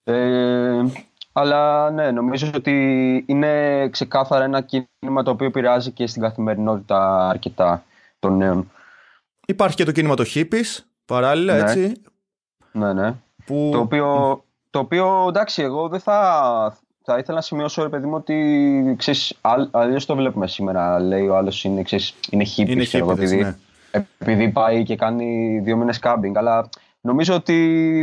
Ε, 0.04 0.82
αλλά 1.32 1.92
ναι, 1.92 2.12
νομίζω 2.12 2.52
ότι 2.56 2.72
είναι 3.28 3.88
ξεκάθαρα 3.90 4.44
ένα 4.44 4.62
κίνημα 4.62 5.24
το 5.24 5.32
οποίο 5.32 5.46
επηρεάζει 5.48 5.92
και 5.92 6.08
στην 6.08 6.22
καθημερινότητα 6.22 7.28
αρκετά 7.30 7.84
των 8.20 8.38
νέων. 8.38 8.72
υπάρχει 9.48 9.76
και 9.76 9.84
το 9.84 9.92
κίνημα 9.92 10.16
το 10.16 10.24
hippies, 10.34 10.78
παράλληλα, 11.06 11.54
Ναι. 11.56 11.60
έτσι, 11.62 12.02
Ναι, 12.72 12.94
ναι. 12.94 13.14
που... 13.46 13.70
Το 13.74 13.80
οποίο, 13.80 14.44
το 14.70 14.80
οποίο 14.80 15.26
εντάξει, 15.28 15.62
εγώ 15.62 15.88
δεν 15.90 16.00
θα, 16.00 16.78
θα 17.12 17.18
ήθελα 17.18 17.36
να 17.38 17.42
σημειώσω, 17.44 17.84
ρε 17.84 17.90
παιδί 17.90 18.08
μου, 18.08 18.16
ότι 18.16 18.96
ξέρεις, 18.98 19.38
άλλ- 19.42 19.68
αλλιώς 19.72 20.06
το 20.06 20.16
βλέπουμε 20.16 20.48
σήμερα. 20.48 21.00
Λέει 21.00 21.28
ο 21.28 21.36
άλλος 21.38 21.64
είναι, 21.64 21.82
ξέρεις, 21.82 22.14
είναι 22.30 22.44
hippie, 22.56 22.68
Είναι 22.70 22.84
ξέρω 22.84 23.04
εγώ, 23.04 23.14
hippies, 23.14 23.18
επειδή, 23.18 23.42
ναι. 23.42 23.56
επειδή 24.20 24.50
πάει 24.50 24.84
και 24.84 24.96
κάνει 24.96 25.60
δύο 25.64 25.78
μήνες 25.78 26.00
κάμπινγκ. 26.00 26.38
Αλλά 26.38 26.70
νομίζω 27.02 27.34
ότι 27.36 27.56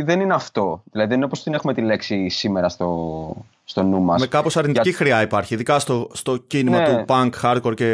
δεν 0.05 0.19
είναι 0.19 0.33
αυτό. 0.33 0.81
Δηλαδή 0.91 1.07
δεν 1.09 1.17
είναι 1.17 1.25
όπως 1.25 1.43
την 1.43 1.53
έχουμε 1.53 1.73
τη 1.73 1.81
λέξη 1.81 2.29
σήμερα 2.29 2.69
στο, 2.69 3.35
στο 3.63 3.83
νου 3.83 3.99
μας. 4.01 4.21
Με 4.21 4.27
κάπως 4.27 4.57
αρνητική 4.57 4.89
Για- 4.89 4.97
χρειά 4.97 5.21
υπάρχει, 5.21 5.53
ειδικά 5.53 5.79
στο, 5.79 6.09
στο 6.13 6.37
κίνημα 6.37 6.77
Ναι. 6.79 6.85
του 6.87 7.05
punk, 7.07 7.29
hardcore 7.41 7.73
και 7.75 7.85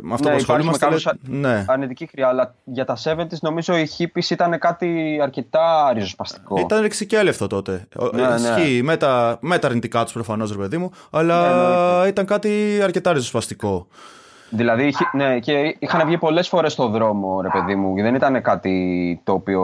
με 0.00 0.14
αυτό 0.14 0.28
Ναι, 0.28 0.34
που 0.36 0.40
υπάρχει 0.40 0.40
ασχολούμαστε. 0.40 0.86
με 0.86 0.90
κάπως 0.96 1.04
λέει- 1.04 1.40
Ναι. 1.40 1.64
Αρνητική 1.68 2.06
χρειά, 2.06 2.28
αλλά 2.28 2.54
για 2.64 2.84
τα 2.84 2.96
70s 3.04 3.38
νομίζω 3.40 3.76
οι 3.76 3.88
hippies 3.98 4.30
ήταν 4.30 4.58
κάτι 4.58 5.18
αρκετά 5.22 5.92
ριζοσπαστικό. 5.94 6.58
Ήταν 6.60 6.80
ρεξικέλευτο 6.80 7.46
τότε. 7.46 7.86
Ο- 7.96 8.16
Ναι, 8.16 8.22
ναι. 8.28 8.34
Ισχύει 8.34 8.82
με 8.82 8.96
τα, 8.96 9.38
με 9.40 9.58
τα 9.58 9.66
αρνητικά 9.66 10.04
τους 10.04 10.12
προφανώς, 10.12 10.50
ρε 10.52 10.58
παιδί 10.58 10.76
μου, 10.78 10.90
Ναι, 10.92 11.18
αλλά 11.18 11.50
εννοείται. 11.50 12.08
ήταν 12.08 12.24
κάτι 12.26 12.80
αρκετά 12.82 13.12
ριζοσπαστικό. 13.12 13.86
Δηλαδή, 14.50 14.86
είχε- 14.86 15.10
ναι, 15.12 15.38
και 15.38 15.76
είχαν 15.78 16.06
βγει 16.06 16.18
πολλές 16.18 16.48
φορές 16.48 16.72
στο 16.72 16.88
δρόμο, 16.88 17.40
ρε 17.40 17.48
παιδί 17.48 17.74
μου. 17.74 17.94
Δεν 17.94 18.14
ήταν 18.14 18.42
κάτι 18.42 19.20
το 19.24 19.32
οποίο 19.32 19.60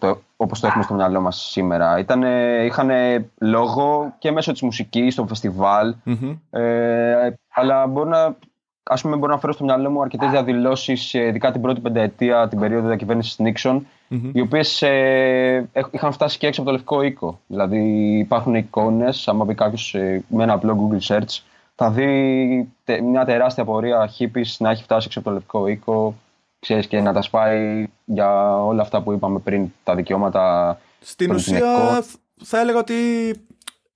το, 0.00 0.18
όπως 0.36 0.60
το 0.60 0.66
έχουμε 0.66 0.82
στο 0.82 0.94
μυαλό 0.94 1.20
μας 1.20 1.48
σήμερα. 1.50 1.98
Ήτανε, 1.98 2.28
είχαν 2.64 2.90
λόγο 3.38 4.14
και 4.18 4.32
μέσω 4.32 4.52
της 4.52 4.62
μουσικής, 4.62 5.12
στο 5.12 5.26
φεστιβάλ. 5.26 5.94
Μμμ. 6.04 6.36
Ε, 6.50 7.34
αλλά 7.54 7.86
μπορώ 7.86 8.08
να, 8.08 8.34
ας 8.82 9.02
πούμε, 9.02 9.16
μπορώ 9.16 9.32
να 9.32 9.38
φέρω 9.38 9.52
στο 9.52 9.64
μυαλό 9.64 9.90
μου 9.90 10.00
αρκετές 10.02 10.30
διαδηλώσεις, 10.30 11.14
ε, 11.14 11.26
ειδικά 11.26 11.52
την 11.52 11.60
πρώτη 11.60 11.80
πενταετία, 11.80 12.48
την 12.48 12.58
περίοδο 12.60 12.86
διακυβέρνησης 12.86 13.38
Νίξον, 13.38 13.86
Μμμ. 14.08 14.30
οι 14.32 14.40
οποίες 14.40 14.82
ε, 14.82 15.68
έχ- 15.72 15.88
είχαν 15.90 16.12
φτάσει 16.12 16.38
και 16.38 16.46
έξω 16.46 16.60
από 16.60 16.70
το 16.70 16.76
Λευκό 16.76 17.02
Οίκο. 17.02 17.38
Δηλαδή 17.46 17.78
υπάρχουν 18.18 18.54
εικόνες, 18.54 19.28
άμα 19.28 19.44
μπει 19.44 19.54
κάποιος 19.54 19.94
ε, 19.94 20.22
με 20.28 20.42
ένα 20.42 20.52
απλό 20.52 20.88
Google 20.90 21.14
search, 21.14 21.38
θα 21.82 21.90
δει 21.90 22.72
τε- 22.84 23.00
μια 23.02 23.24
τεράστια 23.24 23.64
πορεία 23.64 24.10
hippies 24.18 24.54
να 24.58 24.70
έχει 24.70 24.82
φτάσει 24.82 25.06
έξω 25.06 25.18
από 25.18 25.28
το 25.28 25.34
Λευκό 25.34 25.66
Οίκο, 25.66 26.16
ξέρεις, 26.60 26.86
και 26.86 27.00
να 27.00 27.12
τα 27.12 27.22
σπάει 27.22 27.86
για 28.04 28.56
όλα 28.64 28.82
αυτά 28.82 29.02
που 29.02 29.12
είπαμε 29.12 29.38
πριν, 29.38 29.68
τα 29.84 29.94
δικαιώματα 29.94 30.78
Στην 31.00 31.26
των 31.26 31.36
ουσία 31.36 31.58
γυναικών. 31.58 32.04
θα 32.44 32.60
έλεγα 32.60 32.78
ότι 32.78 32.94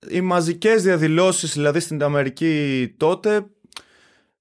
οι 0.09 0.21
μαζικές 0.21 0.83
διαδηλώσεις 0.83 1.53
δηλαδή 1.53 1.79
στην 1.79 2.03
Αμερική 2.03 2.93
τότε 2.97 3.45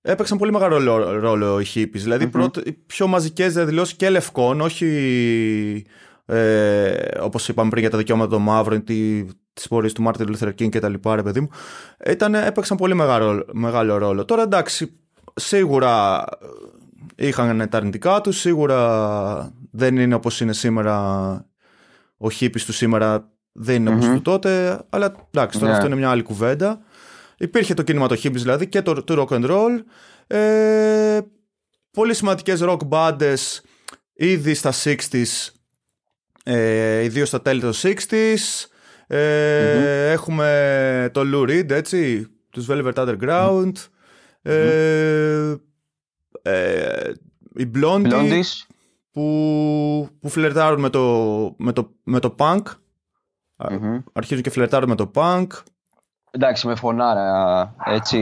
έπαιξαν 0.03 0.39
πολύ 0.39 0.53
μεγάλο 0.53 0.77
ρόλο, 0.79 1.19
ρόλο 1.19 1.61
οι 1.61 1.65
hippies. 1.75 1.89
δηλαδη 2.01 2.27
πρώτα- 2.29 2.63
οι 2.65 2.73
πιο 2.73 3.07
μαζικές 3.07 3.53
διαδηλώσεις 3.55 3.95
και 3.97 4.11
λευκών, 4.11 4.61
όχι 4.61 5.87
ε, 6.27 6.93
όπως 7.21 7.49
είπαμε 7.49 7.69
πριν 7.71 7.83
για 7.83 7.91
τα 7.91 7.99
δικαιώματα 7.99 8.31
των 8.31 8.43
μαύρων 8.43 8.79
ή 8.79 8.83
τη- 8.83 9.25
τις 9.55 9.69
πορείες 9.69 9.93
του 9.93 10.03
Μάρτιν 10.03 10.29
Λούθερ 10.29 10.55
Κίνγκ 10.55 10.71
και 10.71 10.79
τα 10.81 10.89
λοιπά 10.89 11.15
ρε 11.17 11.23
παιδί 11.23 11.41
μου 11.41 11.49
ήταν, 12.07 12.35
έπαιξαν 12.35 12.77
πολύ 12.77 12.95
μεγάλο, 12.95 13.45
μεγάλο 13.53 13.97
ρόλο. 13.99 14.25
Τώρα 14.25 14.43
εντάξει 14.43 15.01
σίγουρα 15.35 16.25
είχαν 17.17 17.69
τα 17.69 17.77
αρνητικά 17.77 18.21
τους, 18.21 18.39
σίγουρα 18.39 19.53
δεν 19.71 19.97
είναι 19.97 20.15
όπως 20.15 20.41
είναι 20.41 20.53
σήμερα 20.53 21.47
ο 22.17 22.31
χίπης 22.31 22.65
του 22.65 22.73
σήμερα 22.73 23.29
δεν 23.53 23.75
είναι 23.77 23.91
όπως 23.91 24.07
Μμμ. 24.07 24.15
του 24.15 24.23
τότε, 24.23 24.81
αλλά 24.91 25.15
εντάξει, 25.31 25.59
τώρα 25.59 25.71
Ναι. 25.71 25.77
αυτό 25.77 25.87
είναι 25.87 25.97
μια 25.97 26.11
άλλη 26.11 26.23
κουβέντα. 26.23 26.81
Υπήρχε 27.39 27.75
το 27.75 27.83
κίνημα 27.83 28.09
το 28.09 28.15
hippies 28.23 28.33
δηλαδή 28.33 28.67
και 28.69 28.83
το, 28.83 29.03
το 29.05 29.27
rock 29.29 29.35
and 29.35 29.51
roll. 29.51 29.83
Ε, 30.27 31.21
πολύ 31.91 32.15
σημαντικές 32.15 32.61
rock 32.65 32.79
bands 32.89 33.59
ήδη 34.15 34.55
στα 34.55 34.73
60s, 34.85 35.49
ε, 36.45 37.03
ιδίως 37.03 37.29
στα 37.29 37.43
τέλη 37.43 37.61
των 37.61 37.73
60s. 37.83 38.67
Ε, 39.07 40.11
Έχουμε 40.11 41.11
το 41.13 41.21
Lou 41.25 41.49
Reed, 41.51 41.71
έτσι, 41.71 42.27
τους 42.51 42.67
Velvet 42.71 42.95
Underground. 42.95 43.73
Ε, 44.43 45.55
ε, 46.43 47.13
οι 47.57 47.71
Blondie, 47.75 48.13
Blondies. 48.13 48.67
που, 49.11 50.09
που 50.21 50.29
φλερτάρουν 50.29 50.81
με 50.81 50.89
το, 50.91 51.55
με 51.59 51.73
το, 51.73 51.91
με 52.05 52.19
το 52.21 52.35
punk. 52.39 52.61
Α, 53.57 53.73
Μμμ. 53.73 53.99
Αρχίζουν 54.13 54.43
και 54.43 54.51
φλερτάρουν 54.51 54.89
με 54.89 54.95
το 54.95 55.11
punk. 55.15 55.47
Εντάξει, 56.31 56.67
με 56.67 56.75
φωνάρα 56.75 57.75
έτσι 57.87 58.19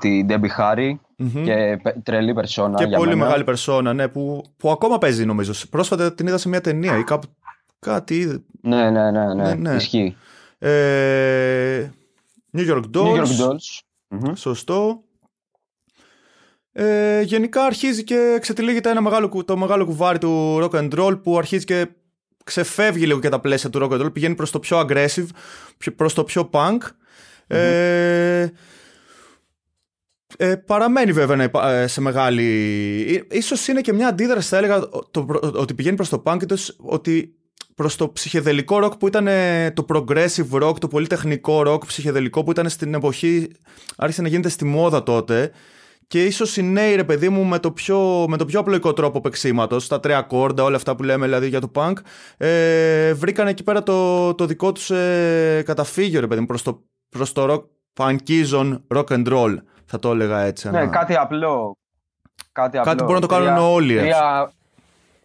την 0.00 0.26
Debbie 0.30 0.58
Harry 0.58 0.92
Μμμ. 1.16 1.44
και 1.44 1.78
πε- 1.82 2.02
τρελή 2.02 2.34
περσόνα 2.34 2.76
Και 2.76 2.84
για 2.84 2.96
πολύ 2.98 3.10
μένα. 3.10 3.24
μεγάλη 3.24 3.44
περσόνα, 3.44 3.92
ναι, 3.92 4.08
που, 4.08 4.44
που 4.56 4.70
ακόμα 4.70 4.98
παίζει 4.98 5.24
νομίζω. 5.24 5.52
Πρόσφατα 5.70 6.14
την 6.14 6.26
είδα 6.26 6.38
σε 6.38 6.48
μια 6.48 6.60
ταινία 6.60 6.98
ή 6.98 7.04
κάπου 7.04 7.26
κάτι 7.78 8.18
είδε. 8.18 8.42
Ναι, 8.62 8.90
ναι, 8.90 9.10
ναι, 9.10 9.34
ναι, 9.34 9.34
Ναι, 9.34 9.54
ναι. 9.54 9.74
ισχύει. 9.76 10.16
Ε, 10.58 11.90
New 12.56 12.68
York 12.70 12.82
Dolls. 12.94 13.04
New 13.04 13.16
York 13.24 13.40
Dolls. 13.40 13.80
Μμμ. 14.08 14.34
Σωστό. 14.34 15.02
Ε, 16.72 17.20
γενικά 17.22 17.64
αρχίζει 17.64 18.04
και 18.04 18.32
εξετυλίγεται 18.36 18.90
ένα 18.90 19.00
μεγάλο, 19.00 19.28
κου- 19.28 19.46
το 19.46 19.56
μεγάλο 19.56 19.84
κουβάρι 19.84 20.18
του 20.18 20.58
rock 20.62 20.70
and 20.70 20.98
roll 20.98 21.22
που 21.22 21.38
αρχίζει 21.38 21.64
και 21.64 21.88
ξεφεύγει 22.44 23.06
λίγο 23.06 23.20
και 23.20 23.28
τα 23.28 23.40
πλαίσια 23.40 23.70
του 23.70 23.78
rock 23.82 23.90
and 23.92 24.04
roll, 24.04 24.12
πηγαίνει 24.12 24.34
προς 24.34 24.50
το 24.50 24.58
πιο 24.58 24.80
aggressive, 24.80 25.26
πιο- 25.78 25.92
προς 25.94 26.14
το 26.14 26.24
πιο 26.24 26.50
punk. 26.52 26.78
Ε, 27.46 28.46
ε, 30.36 30.56
παραμένει 30.56 31.12
βέβαια 31.12 31.36
να 31.36 31.42
υπά- 31.42 31.70
ε, 31.70 31.86
σε 31.86 32.00
μεγάλη... 32.00 32.44
ε, 33.30 33.36
Ίσως 33.36 33.68
είναι 33.68 33.80
και 33.80 33.92
μια 33.92 34.08
αντίδραση 34.08 34.48
θα 34.48 34.56
έλεγα 34.56 34.88
το, 35.10 35.24
προ- 35.24 35.52
ότι 35.54 35.74
πηγαίνει 35.74 35.96
προς 35.96 36.08
το 36.08 36.22
punk 36.26 36.42
ίτως 36.42 36.76
ότι 36.78 37.34
προς 37.78 37.96
το 37.96 38.12
ψυχεδελικό 38.12 38.80
rock 38.84 38.98
που 38.98 39.06
ήταν 39.06 39.26
ε, 39.26 39.70
το 39.70 39.84
progressive 39.88 40.62
rock, 40.62 40.78
το 40.78 40.88
πολύ 40.88 41.06
τεχνικό 41.06 41.62
rock 41.66 41.86
ψυχεδελικό 41.86 42.44
που 42.44 42.50
ήταν 42.50 42.68
στην 42.68 42.94
εποχή 42.94 43.50
άρχισε 43.96 44.22
να 44.22 44.28
γίνεται 44.28 44.48
στη 44.48 44.64
μόδα 44.64 45.02
τότε 45.02 45.50
και 46.06 46.24
ίσως 46.24 46.56
οι 46.56 46.62
νέοι 46.62 46.94
ρε 46.94 47.04
παιδί 47.04 47.28
μου 47.28 47.44
με 47.44 47.58
το 47.58 47.72
πιο, 47.72 48.26
με 48.28 48.36
το 48.36 48.44
πιο 48.44 48.60
απλοϊκό 48.60 48.92
τρόπο 48.92 49.20
παίξήματος, 49.20 49.88
τα 49.88 50.00
τρία 50.00 50.22
κόρντα, 50.22 50.62
όλα 50.62 50.76
αυτά 50.76 50.96
που 50.96 51.02
λέμε 51.02 51.24
δηλαδή 51.24 51.48
για 51.48 51.60
το 51.60 51.70
punk, 51.74 51.92
ε, 52.36 53.12
βρήκαν 53.12 53.46
εκεί 53.46 53.62
πέρα 53.62 53.82
το, 53.82 54.34
το 54.34 54.46
δικό 54.46 54.72
τους 54.72 54.90
ε, 54.90 55.62
καταφύγιο 55.66 56.20
ρε 56.20 56.26
παιδί 56.26 56.40
μου 56.40 56.46
προς 56.46 56.62
το, 56.62 56.82
προς 57.08 57.32
το 57.32 57.46
rock, 57.50 57.62
punkizon 58.02 58.78
rock 58.94 59.06
and 59.06 59.28
roll. 59.28 59.56
Θα 59.84 59.98
το 59.98 60.10
έλεγα 60.10 60.40
έτσι. 60.40 60.70
Ναι, 60.70 60.86
κάτι 60.86 61.14
απλό. 61.14 61.76
Κάτι, 62.52 62.78
απλό. 62.78 62.90
κάτι 62.90 63.02
που 63.02 63.04
μπορούν 63.04 63.20
να 63.20 63.28
το 63.28 63.34
κάνουν 63.34 63.72
όλοι. 63.72 63.96
Τρία, 63.96 64.52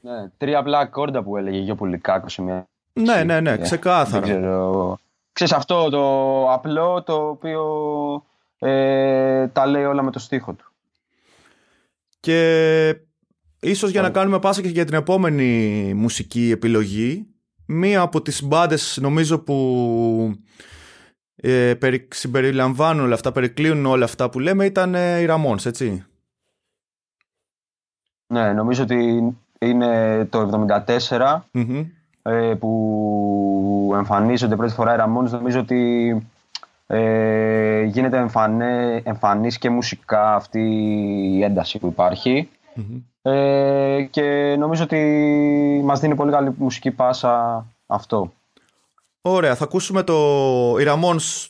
ναι, 0.03 0.29
τρία 0.37 0.59
απλά 0.59 0.85
κόρντα 0.85 1.23
που 1.23 1.37
έλεγε 1.37 1.57
για 1.57 1.75
Πουλικάκος 1.75 2.33
σε 2.33 2.41
μια. 2.41 2.67
Ναι, 2.93 3.23
ναι, 3.23 3.39
ναι, 3.39 3.57
ξεκάθαρα. 3.57 4.25
Δεν 4.25 4.35
ξέρω. 4.37 4.97
Ξέρεις 5.31 5.53
αυτό 5.53 5.89
το 5.89 6.51
απλό 6.51 7.03
το 7.03 7.27
οποίο 7.27 7.63
ε, 8.59 9.47
τα 9.47 9.65
λέει 9.65 9.83
όλα 9.83 10.03
με 10.03 10.11
το 10.11 10.19
στίχο 10.19 10.53
του. 10.53 10.71
Και 12.19 12.97
ίσως 13.59 13.91
για 13.91 14.01
να 14.01 14.09
κάνουμε 14.09 14.39
πάσα 14.39 14.61
και 14.61 14.67
για 14.67 14.85
την 14.85 14.95
επόμενη 14.95 15.93
μουσική 15.95 16.51
επιλογή, 16.51 17.27
μία 17.65 18.01
από 18.01 18.21
τις 18.21 18.43
μπάντες 18.43 18.97
νομίζω 19.01 19.39
που 19.39 20.35
ε, 21.35 21.73
συμπεριλαμβάνουν 22.09 23.03
όλα 23.03 23.13
αυτά, 23.13 23.31
περικλείουν 23.31 23.85
όλα 23.85 24.05
αυτά 24.05 24.29
που 24.29 24.39
λέμε 24.39 24.65
ήταν 24.65 24.95
ε, 24.95 25.19
οι 25.19 25.27
Ramones, 25.29 25.65
έτσι. 25.65 26.05
Ναι, 28.27 28.53
νομίζω 28.53 28.83
ότι 28.83 29.33
είναι 29.65 30.25
το 30.29 30.67
74 31.09 31.41
ε, 32.21 32.53
που 32.59 33.91
εμφανίζονται 33.95 34.55
πρώτη 34.55 34.73
φορά 34.73 34.95
οι 34.95 34.97
Ramones. 34.99 35.29
Νομίζω 35.29 35.59
ότι 35.59 36.15
ε, 36.87 37.83
γίνεται 37.83 38.17
εμφανέ, 38.17 39.01
εμφανής 39.03 39.57
και 39.57 39.69
μουσικά 39.69 40.35
αυτή 40.35 40.61
η 41.35 41.43
ένταση 41.43 41.77
που 41.77 41.87
υπαρχει 41.87 42.49
ε, 43.21 44.07
και 44.09 44.55
νομίζω 44.59 44.83
ότι 44.83 45.81
μας 45.83 45.99
δίνει 45.99 46.15
πολύ 46.15 46.31
καλή 46.31 46.53
μουσική 46.57 46.91
πάσα 46.91 47.65
αυτό. 47.87 48.33
Ωραία, 49.21 49.55
θα 49.55 49.63
ακούσουμε 49.63 50.03
το 50.03 50.13
οι 50.79 50.83
Ramones 50.87 51.47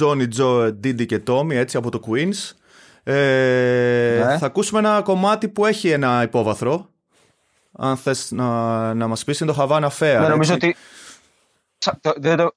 Johnny, 0.00 0.26
Joe, 0.38 0.66
Didi 0.66 1.06
και 1.06 1.22
Tommy 1.26 1.50
έτσι 1.50 1.76
από 1.76 1.90
το 1.90 2.00
Queens. 2.06 2.56
Ε, 3.04 4.22
ναι. 4.26 4.38
Θα 4.38 4.46
ακούσουμε 4.46 4.78
ένα 4.78 5.02
κομμάτι 5.02 5.48
που 5.48 5.66
έχει 5.66 5.88
ένα 5.88 6.22
υπόβαθρο. 6.22 6.86
Αν 7.72 7.96
θες 7.96 8.30
να, 8.30 8.94
να 8.94 9.06
μας 9.06 9.24
πεις 9.24 9.40
είναι 9.40 9.52
το 9.52 9.62
Havana 9.62 9.88
Fair. 9.98 10.20
Ναι, 10.20 10.28
νομίζω 10.28 10.54
ότι 10.54 10.76
δεν 12.16 12.36
το, 12.36 12.54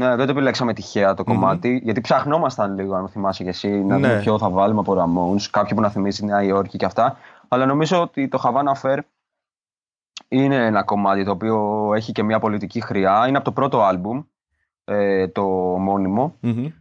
ναι, 0.00 0.16
δεν 0.16 0.26
το 0.26 0.32
επιλέξαμε 0.32 0.72
τυχαία 0.72 1.14
το 1.14 1.24
κομματι 1.24 1.80
γιατί 1.84 2.00
ψαχνόμασταν 2.00 2.74
λίγο, 2.74 2.94
αν 2.94 3.08
θυμάσαι 3.08 3.42
και 3.42 3.48
εσύ, 3.48 3.68
να 3.68 3.94
δούμε 3.94 4.14
ναι. 4.14 4.20
ποιο 4.20 4.38
θα 4.38 4.50
βάλουμε 4.50 4.80
από 4.80 4.94
Ramones, 4.98 5.42
κάποιο 5.50 5.74
που 5.74 5.80
να 5.80 5.90
θυμίσει 5.90 6.24
Νέα 6.24 6.42
Υόρκη 6.42 6.76
και 6.76 6.84
αυτά. 6.84 7.16
Αλλά 7.48 7.66
νομίζω 7.66 8.02
ότι 8.02 8.28
το 8.28 8.42
Havana 8.44 8.82
Fair 8.82 8.98
είναι 10.28 10.66
ένα 10.66 10.82
κομμάτι 10.82 11.24
το 11.24 11.30
οποίο 11.30 11.90
έχει 11.94 12.12
και 12.12 12.22
μια 12.22 12.38
πολιτική 12.38 12.80
χρειά. 12.80 13.24
Είναι 13.28 13.36
από 13.36 13.44
το 13.44 13.52
πρώτο 13.52 13.82
άλμπουμ, 13.82 14.22
ε, 14.84 15.28
το 15.28 15.44
μονιμο 15.78 16.36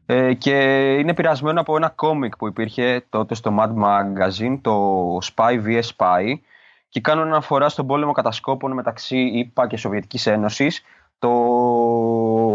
ε, 0.05 0.33
και 0.33 0.57
είναι 0.93 1.13
πειρασμένο 1.13 1.61
από 1.61 1.75
ένα 1.75 1.89
κόμικ 1.89 2.37
που 2.37 2.47
υπήρχε 2.47 3.05
τότε 3.09 3.35
στο 3.35 3.55
Mad 3.59 3.73
Magazine, 3.83 4.59
το 4.61 5.17
Spy 5.17 5.63
vs 5.65 5.89
Spy 5.97 6.35
και 6.93 7.01
κάνουν 7.01 7.27
αναφορά 7.27 7.69
στον 7.69 7.87
πόλεμο 7.87 8.11
κατασκόπων 8.11 8.71
μεταξύ 8.71 9.17
ΙΠΑ 9.17 9.67
και 9.67 9.77
Σοβιετικής 9.77 10.25
Ένωσης 10.25 10.83
το... 11.19 11.29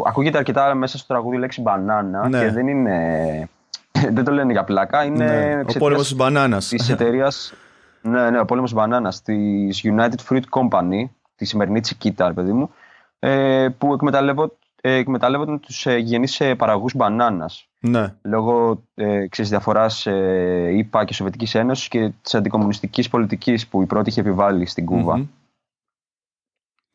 Ακούγεται 0.06 0.38
αρκετά 0.38 0.74
μέσα 0.74 0.98
στο 0.98 1.06
τραγούδι 1.06 1.36
λέξη 1.36 1.60
μπανάνα 1.60 2.28
ναι. 2.28 2.38
και 2.38 2.50
δεν 2.50 2.68
είναι. 2.68 3.48
δεν 4.14 4.24
το 4.24 4.32
λένε 4.32 4.52
για 4.52 4.64
πλάκα. 4.64 5.04
Είναι 5.04 5.24
ναι. 5.24 5.60
Ο 5.60 5.78
πόλεμος 5.78 6.06
της 6.06 6.16
μπανάνας. 6.16 6.68
Της 6.68 6.88
εταιρεία. 6.88 7.32
ναι, 8.00 8.30
ναι, 8.30 8.40
ο 8.40 8.44
πόλεμος 8.44 8.72
μπανάνας 8.72 9.22
της 9.22 9.80
United 9.84 10.20
Fruit 10.28 10.42
Company, 10.50 11.08
τη 11.36 11.44
σημερινή 11.44 11.80
Τσικίτα, 11.80 12.32
παιδί 12.34 12.52
μου, 12.52 12.70
ε, 13.18 13.68
που 13.78 13.92
εκμεταλλεύονται, 13.92 14.52
ε, 14.52 14.57
εκμεταλλεύονταν 14.80 15.60
τους 15.60 15.86
ε, 15.86 15.96
γενεί 15.96 16.28
ε, 16.38 16.54
παραγωγούς 16.54 16.94
μπανάνας. 16.94 17.68
Ναι. 17.80 18.14
Λόγω 18.22 18.82
ε, 18.94 19.26
διαφοράς 19.30 20.06
ε, 20.06 20.70
ΙΠΑ 20.76 21.04
και 21.04 21.14
Σοβιετικής 21.14 21.54
Ένωσης 21.54 21.88
και 21.88 22.12
της 22.22 22.34
αντικομουνιστικής 22.34 23.08
πολιτικής 23.08 23.68
που 23.68 23.82
η 23.82 23.86
πρώτη 23.86 24.08
είχε 24.08 24.20
επιβάλει 24.20 24.66
στην 24.66 24.84
κουβα 24.84 25.26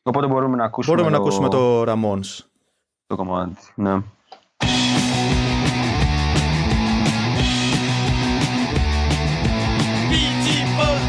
Οπότε 0.04 0.28
μπορούμε 0.28 0.58
να 0.58 0.63
ακούσουμε. 0.63 0.96
Μπορούμε 0.96 1.15
το... 1.15 1.22
να 1.22 1.24
ακούσουμε 1.24 1.50
το 1.50 1.84
Ramones. 1.88 2.46
Το 3.06 3.15
κομμάτι, 3.15 3.56
ναι. 3.76 3.93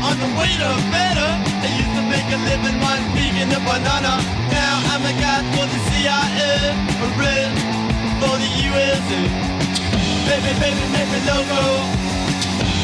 on 0.09 0.21
the 0.21 0.31
way 0.39 0.53
to 0.63 0.71
better. 0.95 1.31
I 1.65 1.69
used 1.81 1.95
to 1.99 2.03
make 2.13 2.29
a 2.37 2.41
living 2.49 2.79
one 2.91 3.03
vegan 3.15 3.51
a 3.59 3.61
banana. 3.67 4.15
Now 4.57 4.75
I'm 4.93 5.03
a 5.13 5.15
guy 5.23 5.41
for 5.53 5.67
the 5.73 5.84
CIA, 6.05 6.53
a 7.01 7.09
red 7.17 7.49
for 8.21 8.37
the 8.37 8.51
USA. 8.69 9.21
Baby, 10.29 10.53
baby, 10.61 10.85
me 10.93 11.21
loco. 11.25 11.65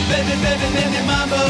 Baby, 0.08 0.34
baby, 0.40 0.66
make 0.72 0.88
me 0.88 1.02
mambo. 1.04 1.44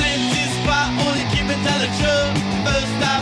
Same 0.00 0.24
spot, 0.56 0.88
only 1.04 1.24
keep 1.28 1.44
it 1.52 1.60
till 1.60 1.80
the 1.84 1.90
truth. 2.00 2.32
First 2.64 2.90
stop, 2.96 3.20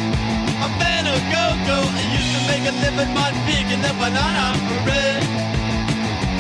I 0.63 0.71
better 0.79 1.19
go, 1.35 1.45
go. 1.67 1.79
I 1.83 2.03
used 2.15 2.31
to 2.31 2.41
make 2.47 2.63
a 2.63 2.75
living 2.79 3.11
on 3.19 3.35
picking 3.43 3.83
the 3.83 3.93
banana 3.99 4.55
bread. 4.87 5.23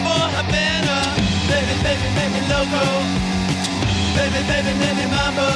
For 0.07 0.23
Havana, 0.39 0.99
baby, 1.51 1.75
baby, 1.83 2.07
baby, 2.15 2.41
loco. 2.47 3.34
Baby, 4.15 4.47
baby, 4.47 4.73
baby, 4.79 5.05
mambo. 5.11 5.49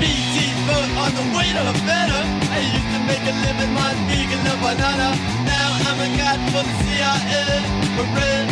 BT 0.00 0.36
foot 0.66 0.90
on 0.98 1.14
the 1.14 1.22
way 1.36 1.48
to 1.54 1.72
better. 1.86 2.22
I 2.50 2.60
used 2.74 2.90
to 2.94 3.00
make 3.06 3.22
a 3.22 3.34
living 3.46 3.72
on 3.78 3.94
vegan 4.10 4.42
the 4.42 4.56
banana. 4.58 5.14
Now 5.46 5.68
I'm 5.86 6.00
a 6.02 6.08
guy 6.18 6.36
for 6.50 6.62
the 6.66 6.74
CIA, 6.82 7.62
a 7.94 8.04
red 8.18 8.46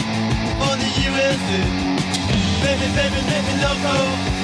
for 0.55 0.75
the 0.79 0.89
USA. 1.03 1.61
Baby, 2.63 2.87
baby, 2.95 3.21
baby, 3.27 3.53
loco. 3.61 4.44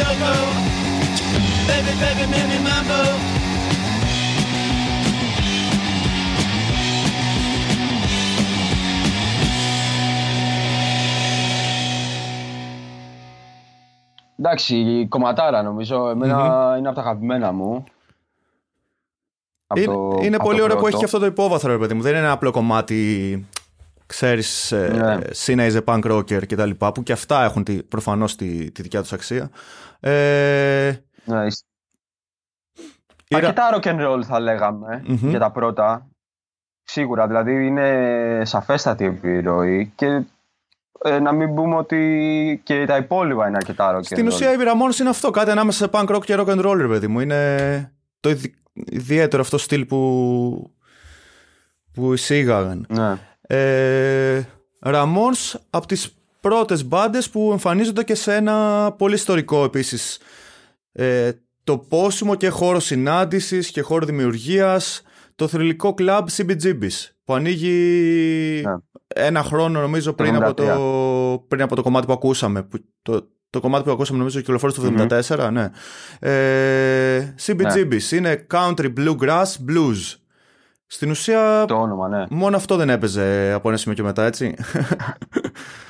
loco. 0.00 0.32
Baby, 1.68 1.92
baby, 2.02 2.24
make 2.32 2.48
me 2.52 2.58
mambo. 2.66 3.00
Εντάξει, 14.40 14.76
η 14.76 15.06
κομματάρα 15.08 15.62
νομίζω, 15.62 16.08
εμένα 16.08 16.36
mm-hmm. 16.36 16.78
είναι 16.78 16.88
από 16.88 16.96
τα 16.96 17.02
αγαπημένα 17.02 17.52
μου. 17.52 17.84
Είναι, 19.74 19.86
το, 19.86 20.18
είναι 20.22 20.36
πολύ 20.36 20.60
ωραίο 20.60 20.76
που 20.76 20.86
έχει 20.86 20.96
και 20.96 21.04
αυτό 21.04 21.18
το 21.18 21.26
υπόβαθρο, 21.26 21.72
ρε 21.72 21.78
παιδί 21.78 21.94
μου. 21.94 22.02
Δεν 22.02 22.10
είναι 22.10 22.20
ένα 22.20 22.32
απλό 22.32 22.50
κομμάτι 22.50 23.46
ξέρεις 24.08 24.72
ε, 24.72 25.22
ναι. 25.46 25.66
is 25.68 25.72
a 25.72 25.84
punk 25.84 26.12
rocker 26.12 26.46
και 26.46 26.56
τα 26.56 26.66
λοιπά 26.66 26.92
που 26.92 27.02
και 27.02 27.12
αυτά 27.12 27.44
έχουν 27.44 27.64
τη, 27.64 27.82
προφανώς 27.82 28.36
τη, 28.36 28.70
τη 28.70 28.82
δικιά 28.82 29.00
τους 29.00 29.12
αξία 29.12 29.50
ε, 30.00 30.92
ναι, 31.24 31.46
Αρκετά 33.30 33.74
rock 33.74 33.86
and 33.86 34.06
roll 34.06 34.22
θα 34.24 34.40
λέγαμε 34.40 35.02
για 35.04 35.38
τα 35.38 35.50
πρώτα. 35.50 36.08
Σίγουρα 36.82 37.26
δηλαδή 37.26 37.66
είναι 37.66 38.42
σαφέστατη 38.44 39.04
επιρροή 39.04 39.92
και 39.94 40.22
ε, 41.02 41.18
να 41.18 41.32
μην 41.32 41.54
πούμε 41.54 41.76
ότι 41.76 42.60
και 42.64 42.84
τα 42.86 42.96
υπόλοιπα 42.96 43.48
είναι 43.48 43.56
αρκετά 43.56 43.96
rock 43.96 44.04
Στην 44.04 44.26
ουσία 44.26 44.52
η 44.52 44.56
Ramones 44.58 45.00
είναι 45.00 45.08
αυτό. 45.08 45.30
Κάτι 45.30 45.50
ανάμεσα 45.50 45.84
σε 45.84 45.90
punk 45.92 46.16
rock 46.16 46.24
και 46.24 46.36
rock 46.38 46.46
and 46.46 46.66
roll 46.66 46.86
παιδί 46.88 47.06
μου. 47.06 47.20
Είναι 47.20 47.92
το 48.20 48.36
ιδιαίτερο 48.72 49.42
αυτό 49.42 49.58
στυλ 49.58 49.84
που 49.84 50.72
που 51.92 52.12
εισήγαγαν. 52.12 52.86
Ναι. 52.88 53.16
Ε, 53.40 54.42
Ramones 54.80 55.58
από 55.70 55.86
τις 55.86 56.17
πρώτες 56.40 56.84
μπάντες 56.84 57.30
που 57.30 57.48
εμφανίζονται 57.52 58.02
και 58.02 58.14
σε 58.14 58.34
ένα 58.34 58.94
πολύ 58.98 59.14
ιστορικό 59.14 59.64
επίσης 59.64 60.18
ε, 60.92 61.30
το 61.64 61.78
πόσιμο 61.78 62.34
και 62.34 62.48
χώρο 62.48 62.80
συνάντησης 62.80 63.70
και 63.70 63.80
χώρο 63.80 64.06
δημιουργίας 64.06 65.02
το 65.34 65.48
θρηλυκό 65.48 65.94
κλαμπ 65.94 66.28
CBGB's 66.36 67.10
που 67.24 67.34
ανοίγει 67.34 67.72
ναι. 68.64 68.76
ένα 69.06 69.42
χρόνο 69.42 69.80
νομίζω 69.80 70.12
πριν 70.12 70.36
από, 70.36 70.54
το, 70.54 71.44
πριν 71.48 71.62
από 71.62 71.74
το 71.74 71.82
κομμάτι 71.82 72.06
που 72.06 72.12
ακούσαμε 72.12 72.62
που 72.62 72.78
το, 73.02 73.28
το 73.50 73.60
κομμάτι 73.60 73.84
που 73.84 73.90
ακούσαμε 73.90 74.18
νομίζω 74.18 74.40
κυκλοφόρησε 74.40 74.80
το 74.80 75.08
1974 75.28 75.50
ναι. 75.52 75.70
Ε, 76.18 77.34
CBGB's 77.46 78.08
ναι. 78.10 78.16
είναι 78.16 78.46
Country 78.52 78.92
Bluegrass 78.96 79.52
Blues 79.68 80.16
στην 80.86 81.10
ουσία 81.10 81.64
το 81.68 81.74
όνομα, 81.74 82.08
ναι. 82.08 82.24
μόνο 82.30 82.56
αυτό 82.56 82.76
δεν 82.76 82.90
έπαιζε 82.90 83.52
από 83.52 83.68
ένα 83.68 83.78
σημείο 83.78 83.96
και 83.96 84.02
μετά 84.02 84.24
έτσι 84.24 84.54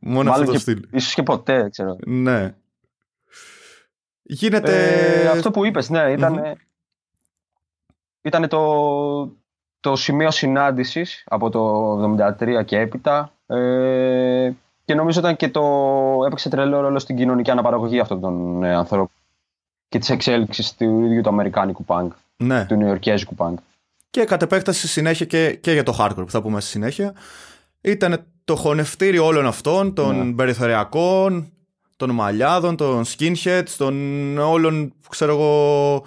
μόνο 0.00 0.30
αυτό 0.30 0.44
το 0.44 0.58
στυλ 0.58 0.82
ίσως 0.90 1.14
και 1.14 1.22
ποτέ 1.22 1.68
ξέρω 1.70 1.96
ναι 2.06 2.54
Γίνεται... 4.26 5.22
Ε, 5.22 5.28
αυτό 5.28 5.50
που 5.50 5.64
είπες, 5.64 5.90
ναι, 5.90 6.12
ήταν, 6.12 6.56
ήταν 8.22 8.48
το, 8.48 9.32
το 9.80 9.96
σημείο 9.96 10.30
συνάντησης 10.30 11.24
από 11.26 11.50
το 11.50 12.26
1973 12.38 12.64
και 12.64 12.78
έπειτα 12.78 13.32
ε, 13.46 14.52
και 14.84 14.94
νομίζω 14.94 15.20
ήταν 15.20 15.36
και 15.36 15.48
το 15.48 15.62
έπαιξε 16.26 16.48
τρελό 16.48 16.80
ρόλο 16.80 16.98
στην 16.98 17.16
κοινωνική 17.16 17.50
αναπαραγωγή 17.50 18.00
αυτών 18.00 18.20
των 18.20 18.64
ε, 18.64 18.74
ανθρώπων 18.74 19.10
και 19.88 19.98
της 19.98 20.10
εξέλιξης 20.10 20.74
του 20.74 21.04
ίδιου 21.04 21.20
του 21.20 21.28
αμερικάνικου 21.28 21.84
πανκ, 21.84 22.12
ναι. 22.36 22.64
του 22.64 22.76
νεοϊορκέζικου 22.76 23.34
πανκ. 23.34 23.58
Και 24.10 24.24
κατ' 24.24 24.42
επέκταση 24.42 24.88
συνέχεια 24.88 25.26
και, 25.26 25.54
και 25.54 25.72
για 25.72 25.82
το 25.82 25.96
hardcore 25.98 26.24
που 26.24 26.30
θα 26.30 26.42
πούμε 26.42 26.60
στη 26.60 26.70
συνέχεια. 26.70 27.14
Ήταν 27.80 28.24
το 28.44 28.56
χωνευτήρι 28.56 29.18
όλων 29.18 29.46
αυτών, 29.46 29.94
των 29.94 30.26
ναι. 30.26 30.34
περιθωριακών, 30.34 31.52
των 31.96 32.10
μαλλιάδων, 32.10 32.76
των 32.76 33.04
skinheads, 33.04 33.68
των 33.76 34.38
όλων, 34.38 34.92
ξέρω 35.08 35.32
εγώ, 35.32 36.04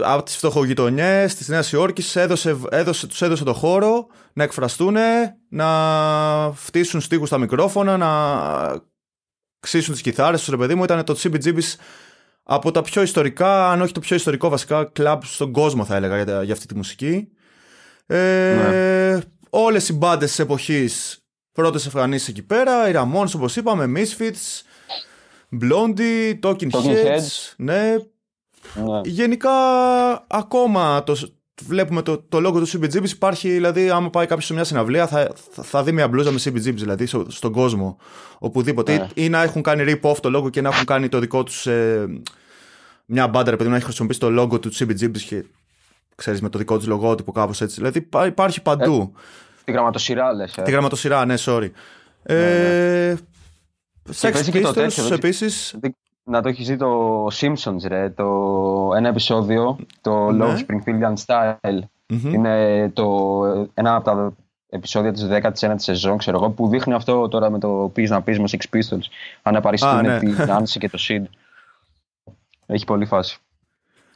από 0.00 0.22
τις 0.22 0.36
φτωχογειτονιές 0.36 1.34
της 1.34 1.48
Νέας 1.48 1.72
Υόρκης 1.72 2.16
έδωσε, 2.16 2.56
έδωσε, 2.70 3.06
τους 3.06 3.22
έδωσε 3.22 3.44
το 3.44 3.52
χώρο 3.52 4.06
να 4.32 4.42
εκφραστούν, 4.42 4.96
να 5.48 5.68
φτύσουν 6.54 7.00
στίχους 7.00 7.28
στα 7.28 7.38
μικρόφωνα, 7.38 7.96
να 7.96 8.10
ξύσουν 9.60 9.92
τις 9.92 10.02
κιθάρες 10.02 10.40
τους, 10.40 10.48
ρε 10.48 10.56
παιδί 10.56 10.74
μου, 10.74 10.84
ήταν 10.84 11.04
το 11.04 11.18
CBGB's 11.22 11.74
από 12.42 12.70
τα 12.70 12.82
πιο 12.82 13.02
ιστορικά, 13.02 13.70
αν 13.70 13.80
όχι 13.80 13.92
το 13.92 14.00
πιο 14.00 14.16
ιστορικό 14.16 14.48
βασικά 14.48 14.84
κλαμπ 14.84 15.22
στον 15.22 15.52
κόσμο 15.52 15.84
θα 15.84 15.96
έλεγα 15.96 16.22
για, 16.22 16.42
για 16.42 16.52
αυτή 16.52 16.66
τη 16.66 16.76
μουσική. 16.76 17.28
Ε, 18.06 18.16
ναι. 18.16 19.20
Όλες 19.50 19.88
οι 19.88 19.92
μπάντες 19.92 20.28
της 20.28 20.38
εποχής 20.38 21.20
πρώτες 21.52 21.84
εμφανίσει 21.84 22.30
εκεί 22.30 22.42
πέρα. 22.42 22.88
Οι 22.88 22.92
Ramones 22.96 23.30
όπως 23.34 23.56
είπαμε, 23.56 24.00
Misfits, 24.00 24.62
Blondie, 25.62 26.38
Talking, 26.42 26.70
Talking 26.70 27.06
Heads. 27.06 27.54
Ναι. 27.56 27.94
ναι. 28.74 29.00
Γενικά 29.04 29.50
ακόμα 30.26 31.02
το, 31.04 31.16
βλέπουμε 31.62 32.02
το, 32.02 32.18
το 32.18 32.38
logo 32.48 32.52
του 32.52 32.68
CBGBs 32.68 33.10
υπάρχει, 33.10 33.50
δηλαδή 33.50 33.90
άμα 33.90 34.10
πάει 34.10 34.26
κάποιος 34.26 34.46
σε 34.46 34.54
μια 34.54 34.64
συναυλία 34.64 35.06
θα, 35.06 35.32
θα, 35.50 35.82
δει 35.82 35.92
μια 35.92 36.08
μπλούζα 36.08 36.30
με 36.30 36.38
CBGBs 36.44 36.74
δηλαδή 36.74 37.06
στον 37.28 37.52
κόσμο 37.52 37.96
οπουδήποτε 38.38 38.96
ναι. 38.96 39.08
ή, 39.14 39.28
να 39.28 39.42
έχουν 39.42 39.62
κάνει 39.62 39.84
rip-off 39.86 40.16
το 40.20 40.38
logo 40.38 40.50
και 40.50 40.60
να 40.60 40.68
έχουν 40.68 40.84
κάνει 40.84 41.08
το 41.08 41.18
δικό 41.18 41.42
τους 41.42 41.66
ε, 41.66 42.06
μια 43.06 43.28
μπάντα 43.28 43.52
επειδή 43.52 43.70
να 43.70 43.76
έχει 43.76 43.84
χρησιμοποιήσει 43.84 44.20
το 44.20 44.42
logo 44.42 44.60
του 44.60 44.72
CBGBs 44.74 45.20
και 45.28 45.44
ξέρεις 46.16 46.40
με 46.40 46.48
το 46.48 46.58
δικό 46.58 46.78
του 46.78 46.88
λογότυπο 46.88 47.32
κάπως 47.32 47.60
έτσι 47.60 47.74
δηλαδή 47.76 48.08
υπάρχει 48.26 48.62
παντού 48.62 49.12
ε, 49.14 49.20
Τη 49.66 49.72
γραμματοσυρά 49.72 50.32
λες. 50.32 50.56
Ε. 50.56 50.62
Τη 50.62 50.70
γραμματοσυρά, 50.70 51.24
ναι, 51.24 51.34
sorry. 51.38 51.70
Ναι, 52.22 52.34
ε, 52.34 53.08
ναι. 53.08 53.16
Sex 54.20 54.34
Pistols 54.52 55.10
επίσης. 55.10 55.76
Να 56.24 56.42
το 56.42 56.48
έχεις 56.48 56.66
δει 56.66 56.76
το 56.76 57.26
Simpsons, 57.26 57.80
ρε. 57.86 58.10
Το, 58.10 58.24
ένα 58.96 59.08
επεισόδιο, 59.08 59.78
το 60.00 60.30
ναι. 60.30 60.44
Love 60.44 60.58
Springfield 60.58 61.14
Style. 61.26 61.78
Είναι 62.06 62.88
το, 62.94 63.44
ένα 63.74 63.94
από 63.94 64.04
τα 64.04 64.32
επεισόδια 64.68 65.12
της 65.12 65.28
19ης 65.30 65.74
σεζόν, 65.76 66.18
ξέρω 66.18 66.36
εγώ, 66.36 66.50
που 66.50 66.68
δείχνει 66.68 66.94
αυτό 66.94 67.28
τώρα 67.28 67.50
με 67.50 67.58
το 67.58 67.90
πεις 67.94 68.10
να 68.10 68.22
πεις 68.22 68.38
με 68.38 68.48
Sex 68.50 68.76
Pistols. 68.76 69.04
Αν 69.42 69.56
απαριστούν 69.56 70.00
ναι. 70.00 70.18
την 70.18 70.36
Nancy 70.38 70.78
και 70.78 70.88
το 70.88 70.98
Sid. 71.08 71.22
Έχει 72.66 72.84
πολύ 72.84 73.06
φάση. 73.06 73.38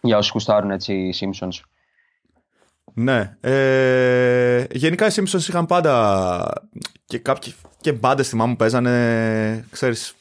Για 0.01 0.17
όσους 0.17 0.33
κουστάρουν 0.33 0.71
έτσι 0.71 0.95
οι 0.95 1.15
Simpsons. 1.21 1.61
Ναι. 2.95 3.37
Ε, 3.41 4.65
γενικά 4.71 5.07
οι 5.07 5.11
Simpsons 5.15 5.49
είχαν 5.49 5.67
πάντα 5.67 6.53
και 7.05 7.19
κάποιοι 7.19 7.55
και 7.81 7.93
μπάντες 7.93 8.29
θυμάμαι 8.29 8.51
που 8.51 8.57
παίζανε, 8.57 9.65
ξέρεις, 9.71 10.15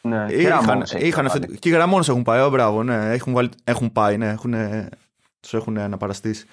ναι, 0.00 0.26
είχαν, 0.28 0.82
και 0.82 0.96
είχαν 0.98 1.26
αυτή, 1.26 1.58
και 1.58 1.68
οι 1.68 1.72
γραμμόνες 1.72 2.08
έχουν 2.08 2.22
πάει, 2.22 2.46
oh, 2.46 2.50
μπράβο, 2.50 2.82
ναι, 2.82 3.12
έχουν, 3.12 3.32
βάλει, 3.32 3.50
έχουν 3.64 3.92
πάει, 3.92 4.16
ναι, 4.16 4.28
έχουν, 4.28 4.54
τους 5.40 5.54
έχουν 5.54 5.78
αναπαραστήσει. 5.78 6.46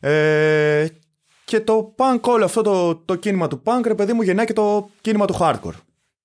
Ε, 0.00 0.86
και 1.44 1.60
το 1.60 1.94
punk 1.96 2.20
όλο 2.20 2.44
αυτό 2.44 2.62
το, 2.62 2.94
το 2.94 3.14
κίνημα 3.14 3.48
του 3.48 3.62
punk, 3.64 3.80
ρε 3.84 3.94
παιδί 3.94 4.12
μου, 4.12 4.22
γεννάει 4.22 4.46
και 4.46 4.52
το 4.52 4.90
κίνημα 5.00 5.26
του 5.26 5.36
hardcore. 5.40 5.78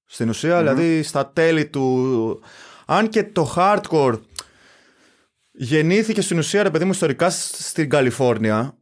Στην 0.05 0.29
ουσια 0.29 0.57
δηλαδή 0.57 1.03
στα 1.03 1.27
τέλη 1.27 1.65
του... 1.65 2.41
Αν 2.85 3.09
και 3.09 3.23
το 3.23 3.53
hardcore 3.55 4.19
Γεννήθηκε 5.55 6.21
στην 6.21 6.37
ουσία, 6.37 6.63
ρε 6.63 6.69
παιδί 6.69 6.85
μου, 6.85 6.91
ιστορικά 6.91 7.29
στην 7.29 7.89
Καλιφόρνια. 7.89 8.77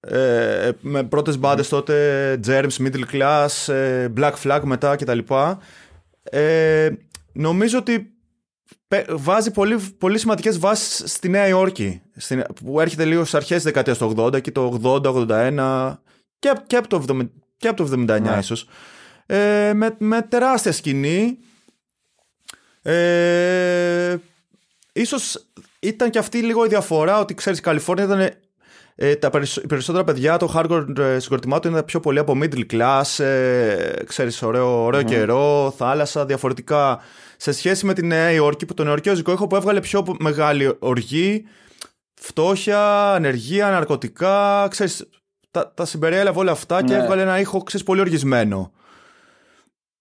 Ε, 0.00 0.70
με 0.80 1.04
πρώτες 1.04 1.38
μπάντες 1.38 1.68
τότε, 1.68 2.40
Germs, 2.46 2.76
Middle 2.78 3.04
Class, 3.12 3.72
ε, 3.72 4.08
Black 4.16 4.32
Flag 4.42 4.60
μετά 4.62 4.96
κτλ. 4.96 5.18
Ε, 6.22 6.88
νομίζω 7.32 7.78
ότι 7.78 8.10
βάζει 9.08 9.50
πολύ, 9.50 9.76
πολύ 9.98 10.18
σημαντικές 10.18 10.58
βάσεις 10.58 11.12
στη 11.12 11.28
Νέα 11.28 11.48
Υόρκη. 11.48 12.02
Στην, 12.16 12.44
που 12.64 12.80
έρχεται 12.80 13.04
λίγο 13.04 13.20
στις 13.20 13.34
αρχές 13.34 13.54
της 13.54 13.64
δεκαετίας 13.64 13.98
του 13.98 14.14
80 14.16 14.40
και 14.40 14.50
το 14.52 14.80
80-81 14.82 15.94
και, 16.38 16.52
και, 16.66 16.76
από 16.76 16.88
το 16.88 17.04
70, 17.08 17.28
και 17.56 17.68
από 17.68 17.84
το 17.84 17.92
79 17.92 18.20
ναι. 18.20 18.36
ίσως. 18.38 18.68
Ε, 19.26 19.72
με, 19.74 19.96
με 19.98 20.22
τεράστια 20.22 20.72
σκηνή. 20.72 21.38
Ε, 22.82 24.16
ίσως 24.92 25.46
ήταν 25.80 26.10
και 26.10 26.18
αυτή 26.18 26.38
λίγο 26.38 26.64
η 26.64 26.68
διαφορά 26.68 27.20
ότι 27.20 27.34
ξέρεις 27.34 27.58
η 27.58 27.62
Καλιφόρνια 27.62 28.04
ήταν 28.04 28.30
ε, 28.98 29.16
τα 29.16 29.30
οι 29.62 29.66
περισσότερα 29.66 30.04
παιδιά 30.04 30.36
το 30.36 30.52
hardcore 30.54 30.98
ε, 30.98 31.18
συγκροτημάτων 31.18 31.72
ήταν 31.72 31.84
πιο 31.84 32.00
πολύ 32.00 32.18
από 32.18 32.38
middle 32.42 32.64
class 32.72 33.24
ε, 33.24 34.04
ξέρεις 34.06 34.42
ωραίο, 34.42 34.84
ωραίο 34.84 35.02
καιρό, 35.02 35.74
θάλασσα 35.76 36.26
διαφορετικά. 36.26 37.00
Σε 37.36 37.52
σχέση 37.52 37.86
με 37.86 37.94
τη 37.94 38.06
Νέα 38.06 38.30
Υόρκη 38.30 38.66
που 38.66 38.74
το 38.74 38.84
νεορκιόζικο 38.84 39.32
έχω 39.32 39.46
που 39.46 39.56
έβγαλε 39.56 39.80
πιο 39.80 40.04
μεγάλη 40.18 40.76
οργή 40.78 41.44
φτώχεια, 42.20 43.12
ανεργία, 43.12 43.70
ναρκωτικά 43.70 44.66
ξέρεις 44.70 45.08
τα, 45.50 45.72
τα 45.74 45.84
συμπεριέλαβε 45.84 46.38
όλα 46.38 46.50
αυτά 46.50 46.82
και 46.82 46.94
ναι. 46.94 47.02
έβγαλε 47.02 47.22
ένα 47.22 47.40
ήχο 47.40 47.62
ξέρεις, 47.62 47.86
πολύ 47.86 48.00
οργισμένο 48.00 48.72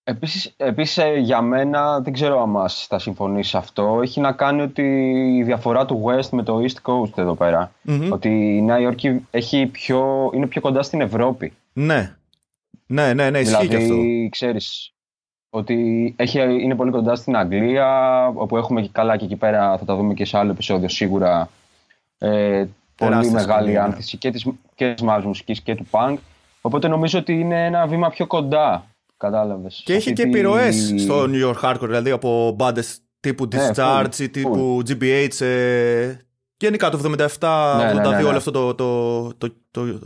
Επίσης, 0.08 0.54
επίσης 0.58 0.98
ε, 0.98 1.14
για 1.18 1.42
μένα, 1.42 2.00
δεν 2.00 2.14
ξέρω 2.14 2.42
αν 2.42 2.50
μας 2.50 2.86
θα 2.90 3.00
συμφωνήσει 3.00 3.58
αυτό, 3.58 4.00
έχει 4.02 4.20
να 4.20 4.32
κάνει 4.32 4.62
ότι 4.62 4.84
η 5.38 5.44
διαφορά 5.44 5.86
του 5.86 6.04
West 6.06 6.30
με 6.30 6.44
το 6.44 6.62
East 6.62 6.92
Coast 6.92 7.18
εδώ 7.18 7.36
Ότι 8.12 8.30
η 8.30 8.62
Νέα 8.62 8.80
Υόρκη 8.80 9.28
έχει 9.32 9.66
πιο, 9.66 10.32
είναι 10.34 10.48
πιο 10.48 10.62
κοντά 10.62 10.84
στην 10.84 11.02
Ευρώπη. 11.02 11.54
Ναι, 11.74 12.16
ναι, 12.86 13.14
ναι, 13.14 13.30
ναι 13.30 13.40
ισχύει 13.40 13.68
δηλαδή, 13.68 13.68
και 13.68 13.76
αυτό. 13.76 14.30
ξέρεις, 14.30 14.94
ότι 15.50 16.14
έχει, 16.18 16.40
είναι 16.40 16.76
πολύ 16.76 16.92
κοντά 16.92 17.16
στην 17.16 17.36
Αγγλία, 17.36 18.28
όπου 18.28 18.58
έχουμε 18.58 18.82
και 18.82 18.90
καλά 18.92 19.18
και 19.18 19.26
εκεί 19.26 19.36
πέρα, 19.36 19.78
θα 19.78 19.86
τα 19.86 19.96
δούμε 19.96 20.14
και 20.14 20.26
σε 20.26 20.38
άλλο 20.38 20.52
επεισόδιο 20.52 20.90
σίγουρα, 20.90 21.50
ε, 22.18 22.66
πολύ 22.96 23.32
μεγάλη 23.32 23.72
ναι. 23.72 23.80
άνθηση 23.80 24.18
και 24.18 24.32
της, 24.32 24.48
και 24.76 24.94
της 24.94 25.02
μουσικής 25.24 25.62
και 25.62 25.76
του 25.76 25.88
punk. 25.92 26.16
Οπότε 26.62 26.88
νομίζω 26.88 27.20
ότι 27.20 27.34
είναι 27.34 27.66
ένα 27.66 27.88
βήμα 27.88 28.10
πιο 28.10 28.28
κοντά 28.28 28.86
Κατάλαβες. 29.18 29.82
Και 29.86 29.94
είχε 29.94 30.12
και 30.12 30.22
επιρροές 30.22 30.94
στο 30.98 31.26
New 31.30 31.50
York 31.50 31.62
Hardcore, 31.62 31.86
δηλαδή 31.86 32.12
από 32.12 32.54
μπάντες 32.56 33.00
τύπου 33.20 33.48
ναι, 33.54 33.70
Discharge 33.70 34.20
ή 34.20 34.30
τύπου 34.30 34.82
GBH. 34.88 35.42
Ε, 35.42 36.16
γενικά 36.58 36.90
το 36.90 37.00
77-82 37.40 37.78
ναι, 37.78 37.94
ναι, 37.94 38.24
όλο 38.24 38.38
αυτό 38.38 38.52
το, 38.52 38.76
το, 38.76 39.22
το, 39.38 39.56
το, 39.72 40.00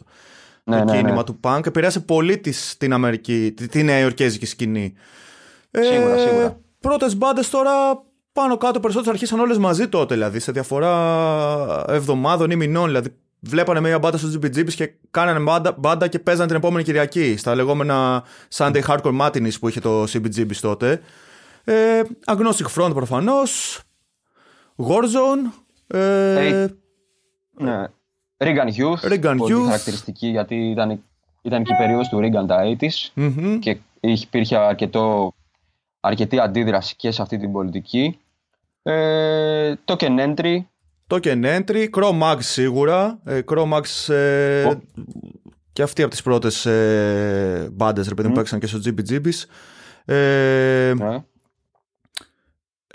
το 0.64 0.84
κίνημα 0.86 1.24
του 1.24 1.40
punk 1.44 1.66
επηρέασε 1.66 2.00
πολύ 2.00 2.38
της, 2.38 2.78
την 2.78 2.94
Αμερική, 2.94 3.54
την 3.72 3.86
Νέα 3.86 4.00
Υορκέζικη 4.00 4.46
σκηνή. 4.46 4.94
Σίγουρα, 5.72 6.16
ε, 6.16 6.28
σίγουρα. 6.28 6.60
Πρώτες 6.80 7.18
μπάντες 7.18 7.50
τώρα 7.50 7.72
πάνω 8.32 8.58
κάτω 8.58 8.80
περισσότερε 8.80 9.12
αρχίσαν 9.12 9.40
όλες 9.40 9.58
μαζί 9.58 9.88
τότε, 9.88 10.14
δηλαδή 10.14 10.40
σε 10.40 10.52
διαφορά 10.52 11.86
εβδομάδων 11.88 12.52
ή 12.52 12.56
μηνών. 12.56 12.86
Δηλαδή 12.86 13.16
βλέπανε 13.40 13.80
μια 13.80 14.00
μπάντα 14.00 14.18
στο 14.18 14.28
GBGBs 14.34 14.74
και 14.74 14.92
κάνανε 15.12 15.40
μπάντα, 15.40 15.76
μπάντα 15.78 16.08
και 16.08 16.20
παίζανε 16.20 16.48
την 16.48 16.56
επόμενη 16.56 16.84
Κυριακή 16.84 17.38
στα 17.38 17.56
λεγόμενα 17.56 18.24
Sunday 18.54 18.82
Hardcore 18.88 19.20
Matinees 19.22 19.60
που 19.60 19.68
είχε 19.68 19.80
το 19.80 20.04
CBGBs 20.04 20.56
τότε. 20.62 21.02
Ε, 21.64 22.02
Agnostic 22.26 22.68
Front 22.76 22.92
προφανώς, 22.94 23.82
Warzone, 24.78 25.62
ε, 25.88 26.68
ναι. 27.52 27.84
Reagan 28.38 28.68
Youth, 28.78 29.12
Reagan 29.12 29.36
πολύ 29.38 29.56
Youth. 29.56 29.66
χαρακτηριστική 29.66 30.28
γιατί 30.28 30.56
ήταν 30.56 31.04
ήταν 31.42 31.64
και 31.64 31.74
η 31.74 31.76
περίοδος 31.76 32.08
του 32.08 32.20
Ρίγκαν 32.20 32.48
τα 32.48 32.78
80's 32.80 33.12
Μμμ. 33.14 33.60
και 33.60 33.78
υπήρχε 34.00 34.58
αρκετό, 34.58 35.34
αρκετή 36.00 36.40
αντίδραση 36.40 36.96
και 36.96 37.12
σε 37.12 37.22
αυτή 37.22 37.38
την 37.38 37.52
πολιτική. 37.52 38.20
Ε, 38.84 39.76
το 39.86 39.96
Entry, 40.00 40.60
Token 41.10 41.46
Entry, 41.60 41.88
Chrome 41.98 42.22
Max 42.22 42.38
σίγουρα. 42.40 43.20
Ε, 43.26 43.42
Chrome 43.52 43.74
Max 43.74 44.14
ε, 44.14 44.64
Ω. 44.66 44.82
και 45.74 45.82
αυτή 45.82 46.02
από 46.02 46.12
τις 46.12 46.22
πρώτες 46.22 46.66
ε, 46.66 47.70
μπάντες 47.72 48.08
ρε 48.08 48.14
παιδί 48.14 48.28
μου, 48.28 48.34
που 48.34 48.40
παίξαν 48.40 48.60
και 48.60 48.68
στο 48.68 48.80
GBGBs. 48.86 49.44
Ε, 50.06 50.94
ναι. 50.98 51.24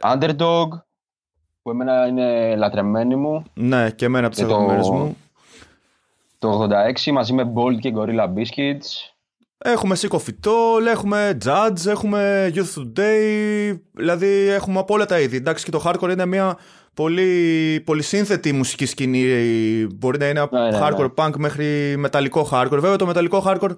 Underdog, 0.00 0.68
που 1.62 1.70
εμένα 1.70 2.06
είναι 2.06 2.56
λατρεμένη 2.56 3.16
μου. 3.16 3.44
ναι, 3.54 3.90
και 3.90 4.04
εμένα 4.04 4.26
από 4.26 4.34
τις 4.34 4.44
Και 4.44 4.50
το- 4.50 4.54
αγαπημένες 4.54 4.88
μου. 4.88 5.16
Το 6.38 6.68
86 7.06 7.10
μαζί 7.12 7.32
με 7.32 7.52
Bold 7.54 7.78
και 7.80 7.92
Gorilla 7.96 8.28
Biscuits. 8.34 9.13
Έχουμε 9.66 9.96
Sick 10.00 10.08
of 10.16 10.18
It 10.20 10.48
All, 10.50 10.86
έχουμε 10.92 11.36
Judge, 11.44 11.86
έχουμε 11.86 12.52
Youth 12.54 12.80
Today, 12.80 13.78
δηλαδή 13.92 14.26
έχουμε 14.48 14.78
από 14.78 14.94
όλα 14.94 15.06
τα 15.06 15.20
είδη. 15.20 15.36
Εντάξει 15.36 15.64
και 15.64 15.70
το 15.70 15.82
hardcore 15.84 16.10
είναι 16.10 16.26
μια 16.26 16.58
πολύ, 16.94 17.80
πολύ 17.84 18.02
σύνθετη 18.02 18.52
μουσική 18.52 18.86
σκηνή, 18.86 19.24
μπορεί 19.94 20.18
να 20.18 20.28
είναι 20.28 20.40
από 20.40 20.56
Ναι, 20.58 20.64
ναι, 20.64 20.78
ναι. 20.78 20.78
hardcore 20.82 21.14
punk 21.14 21.30
μέχρι 21.36 21.94
μεταλλικό 21.96 22.48
hardcore. 22.52 22.68
Βέβαια 22.70 22.96
το 22.96 23.06
μεταλλικό 23.06 23.42
hardcore 23.46 23.74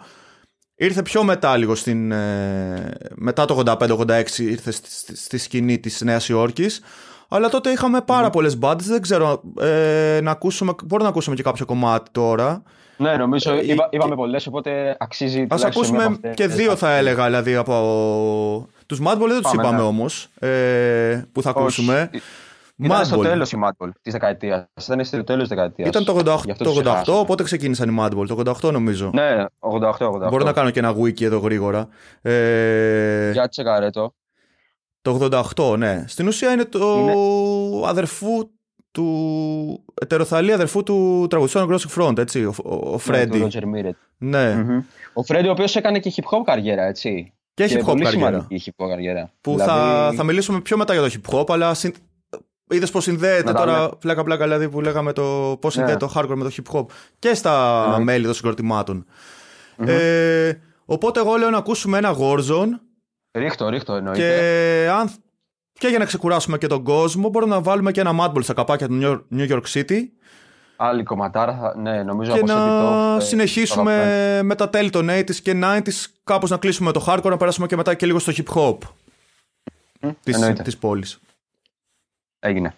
ήρθε 0.74 1.02
πιο 1.02 1.22
μετά 1.24 1.56
λίγο 1.56 1.74
στην, 1.74 2.12
ε, 2.12 2.94
μετά 3.14 3.44
το 3.44 3.62
85-86 3.66 4.38
ήρθε 4.38 4.70
στη, 4.70 4.90
στη- 4.90 5.16
στη 5.16 5.38
σκηνή 5.38 5.78
της 5.78 6.00
Νέας 6.00 6.28
Υόρκης. 6.28 6.80
Αλλά 7.28 7.48
τότε 7.48 7.70
είχαμε 7.70 8.00
πάρα 8.00 8.30
πολλές 8.30 8.58
μπάντες, 8.58 8.86
δεν 8.86 9.00
ξέρω, 9.02 9.42
ε, 9.60 10.18
να 10.22 10.30
ακούσουμε, 10.30 10.72
μπορούμε 10.84 11.02
να 11.02 11.08
ακούσουμε 11.08 11.36
και 11.36 11.42
κάποιο 11.42 11.64
κομμάτι 11.64 12.10
τώρα. 12.10 12.62
Ναι, 12.96 13.16
νομίζω 13.16 13.52
Ε, 13.52 13.60
είπα, 13.66 13.88
και- 13.90 13.96
είπαμε 13.96 14.14
πολλές, 14.14 14.46
οπότε 14.46 14.96
αξίζει 14.98 15.46
Ας 15.50 15.60
τουλάχιστον 15.60 15.96
μία 15.96 16.02
ακούσουμε 16.02 16.04
από 16.04 16.34
και 16.34 16.42
αυτές. 16.44 16.56
δύο 16.56 16.76
θα 16.76 16.90
έλεγα 16.96 17.24
δηλαδή 17.24 17.54
από... 17.54 18.68
Τους 18.86 18.98
Madball 19.00 19.26
δεν 19.28 19.40
τους 19.42 19.50
Πάμε, 19.50 19.62
είπαμε 19.62 19.76
ναι. 19.76 19.82
όμως 19.82 20.28
ε, 20.38 21.22
που 21.32 21.42
θα 21.42 21.50
ακούσουμε. 21.50 22.10
Όχι. 22.14 22.22
Ήταν 22.78 23.04
στο 23.04 23.18
Madball. 23.18 23.22
τέλος 23.22 23.52
η 23.52 23.58
Madball 23.64 23.88
της 24.02 24.12
δεκαετίας. 24.12 24.64
Ήταν 24.84 25.04
στο 25.04 25.24
τέλος 25.24 25.40
της 25.48 25.56
δεκαετίας. 25.56 25.88
Ήταν 25.88 26.04
το 26.04 26.12
88, 26.18 26.40
Γι' 26.44 26.50
αυτό 26.50 26.64
το 26.64 26.70
τους 26.70 26.78
88 26.78 26.82
ξεχάσαμε. 26.82 27.18
οπότε 27.18 27.42
ξεκίνησαν 27.42 27.88
οι 27.88 27.96
Madball, 28.00 28.24
το 28.26 28.34
88 28.66 28.72
νομίζω. 28.72 29.10
Ναι, 29.14 29.44
88-88. 29.58 30.28
Μπορώ 30.30 30.44
να 30.44 30.52
κάνω 30.52 30.70
και 30.70 30.78
ένα 30.78 30.94
wiki 30.96 31.22
εδώ 31.22 31.38
γρήγορα. 31.38 31.88
Ε, 32.22 33.30
Για 33.32 33.48
τσεκάρε 33.48 33.90
το. 33.90 34.14
Το 35.02 35.18
88, 35.54 35.76
ναι. 35.78 36.04
Στην 36.06 36.26
ουσία 36.26 36.52
είναι 36.52 36.64
το 36.64 36.96
Είναι- 36.98 37.88
αδερφού 37.88 38.50
του. 39.00 39.84
ετεροθαλή 40.02 40.52
αδερφού 40.52 40.82
του 40.82 41.26
τραγουδιστού 41.30 41.60
Aggressive 41.68 42.02
Front, 42.02 42.18
έτσι. 42.18 42.44
Ο, 42.44 42.54
ο, 42.64 42.74
ο 42.74 42.90
Ναι, 42.90 42.98
Φρέντι. 42.98 43.38
του 43.38 43.48
Roger 43.52 43.62
Miret. 43.62 43.90
Ναι. 44.18 44.54
Μμμ. 44.54 44.80
Ο 45.12 45.22
Φρέντι, 45.22 45.48
ο 45.48 45.50
οποίος 45.50 45.76
έκανε 45.76 45.98
και 45.98 46.12
hip 46.16 46.38
hop 46.38 46.42
καριέρα, 46.44 46.82
έτσι. 46.82 47.32
Και 47.54 47.64
hip 47.70 47.80
hop 47.80 47.84
πολύ 47.84 48.02
καριέρα. 48.04 48.26
σημαντική 48.30 48.72
hip 48.78 48.84
hop 48.84 48.88
καριέρα. 48.88 49.30
Που 49.40 49.50
Δηλαδή, 49.50 49.70
θα, 49.70 50.12
θα 50.16 50.22
μιλήσουμε 50.24 50.60
πιο 50.60 50.76
μετά 50.76 50.94
για 50.94 51.02
το 51.02 51.10
hip 51.12 51.34
hop, 51.40 51.50
αλλά 51.50 51.74
συν... 51.74 51.94
είδες 52.70 52.90
πώς 52.90 53.04
συνδέεται 53.04 53.44
Να 53.44 53.52
τα 53.52 53.58
τώρα. 53.58 53.72
λέμε. 53.80 53.90
Πλάκα-πλάκα 53.98 54.44
δηλαδή 54.44 54.68
που 54.68 54.80
λέγαμε 54.80 55.12
το 55.12 55.56
πώς 55.60 55.76
Ναι. 55.76 55.82
συνδέεται 55.86 56.06
το 56.06 56.12
hardcore 56.14 56.36
με 56.36 56.44
το 56.44 56.50
hip 56.56 56.76
hop 56.76 56.84
και 57.18 57.34
στα 57.34 57.80
Εννοείται. 57.82 58.04
μέλη 58.04 58.24
των 58.24 58.34
συγκροτημάτων. 58.34 59.06
Ε, 59.76 60.52
οπότε 60.84 61.20
εγώ 61.20 61.36
λέω 61.36 61.50
να 61.50 61.58
ακούσουμε 61.58 61.98
ένα 61.98 62.16
Warzone 62.18 62.68
Ρίχτω, 63.38 63.68
ρίχτω 63.68 63.94
εννοείται. 63.94 64.20
και, 64.20 64.88
αν... 64.90 65.10
και 65.78 65.88
για 65.88 65.98
να 65.98 66.04
ξεκουράσουμε 66.04 66.58
και 66.58 66.66
τον 66.66 66.82
κόσμο 66.82 67.28
μπορούμε 67.28 67.54
να 67.54 67.60
βάλουμε 67.60 67.92
και 67.92 68.00
ένα 68.00 68.12
Madball 68.20 68.42
στα 68.42 68.54
καπάκια 68.54 68.88
του 68.88 68.98
New- 69.02 69.38
New 69.38 69.50
York 69.52 69.62
City 69.72 69.98
Άλλη 70.78 71.02
κομματάρα, 71.02 71.56
θα- 71.56 71.74
ναι, 71.76 72.02
νομίζω 72.02 72.32
και 72.32 72.38
από 72.38 72.46
να 72.46 72.54
Set 72.54 72.68
It 72.68 73.16
Off, 73.16 73.20
ε, 73.20 73.24
συνεχίσουμε 73.24 73.82
το 73.84 73.90
αγαπημένο. 73.90 74.44
με 74.46 74.54
τα 74.54 74.68
τέλη 74.70 74.90
των 74.90 75.08
80s 75.10 75.40
και 75.42 75.52
90s 75.64 76.06
κάπως 76.24 76.50
να 76.50 76.56
κλείσουμε 76.56 76.92
το 76.92 77.04
hardcore 77.06 77.22
να 77.30 77.36
περάσουμε 77.36 77.66
και 77.66 77.76
μετά 77.76 77.94
και 77.94 78.06
λίγο 78.06 78.18
στο 78.18 78.32
hip 78.36 78.54
hop 78.54 78.78
της, 80.22 80.34
εννοείται. 80.34 80.62
της 80.62 80.76
πόλης. 80.78 81.18
Έγινε. 82.38 82.74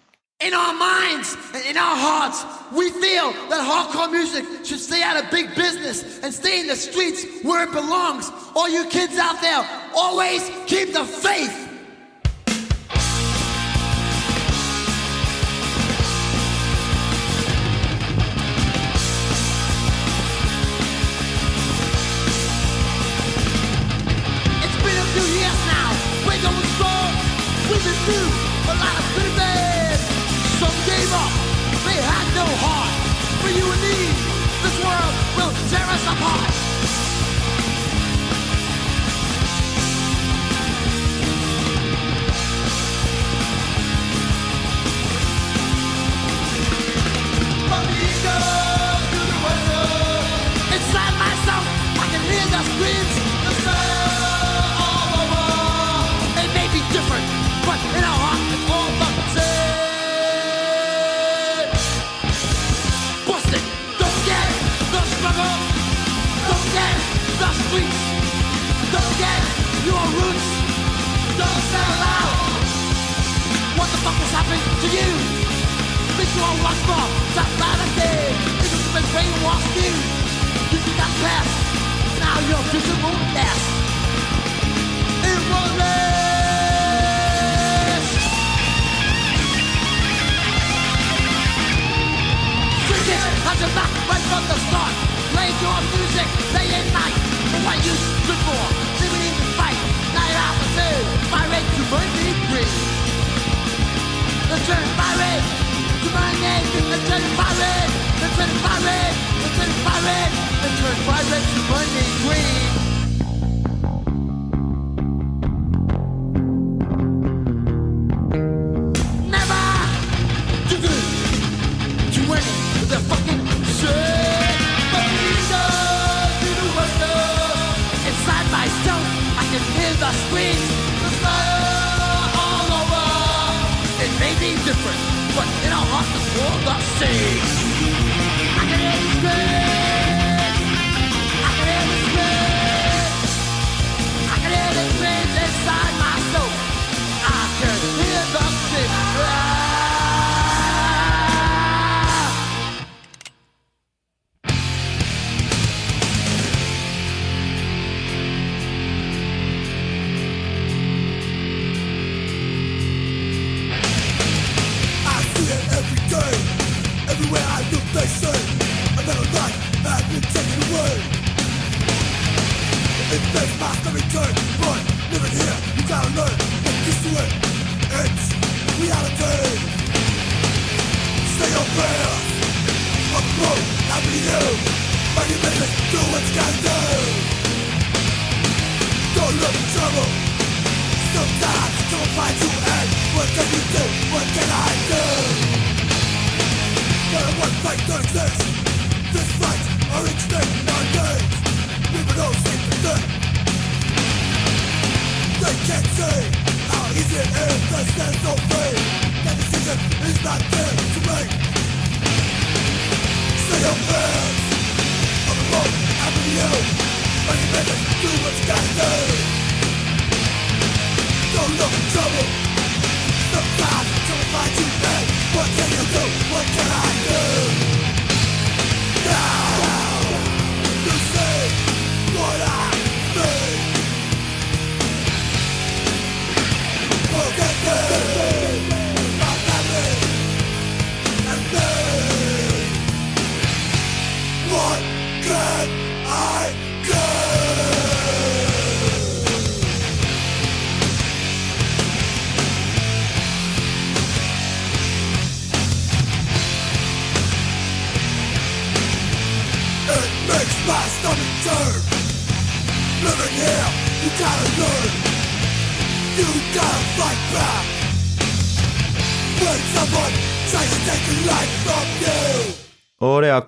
In 0.47 0.53
our 0.63 0.73
minds 0.89 1.29
and 1.55 1.63
in 1.71 1.77
our 1.85 1.97
hearts, 2.07 2.39
we 2.79 2.85
feel 3.03 3.27
that 3.51 3.61
hardcore 3.71 4.09
music 4.19 4.43
should 4.67 4.83
stay 4.89 5.01
out 5.09 5.17
of 5.21 5.23
big 5.37 5.47
business 5.63 5.97
and 6.23 6.29
stay 6.41 6.55
in 6.61 6.65
the 6.73 6.79
streets 6.87 7.19
where 7.47 7.61
it 7.67 7.71
belongs. 7.81 8.23
All 8.57 8.69
you 8.77 8.83
kids 8.97 9.15
out 9.27 9.37
there, 9.47 9.61
always 10.05 10.41
keep 10.73 10.87
the 10.99 11.05
faith. 11.27 11.55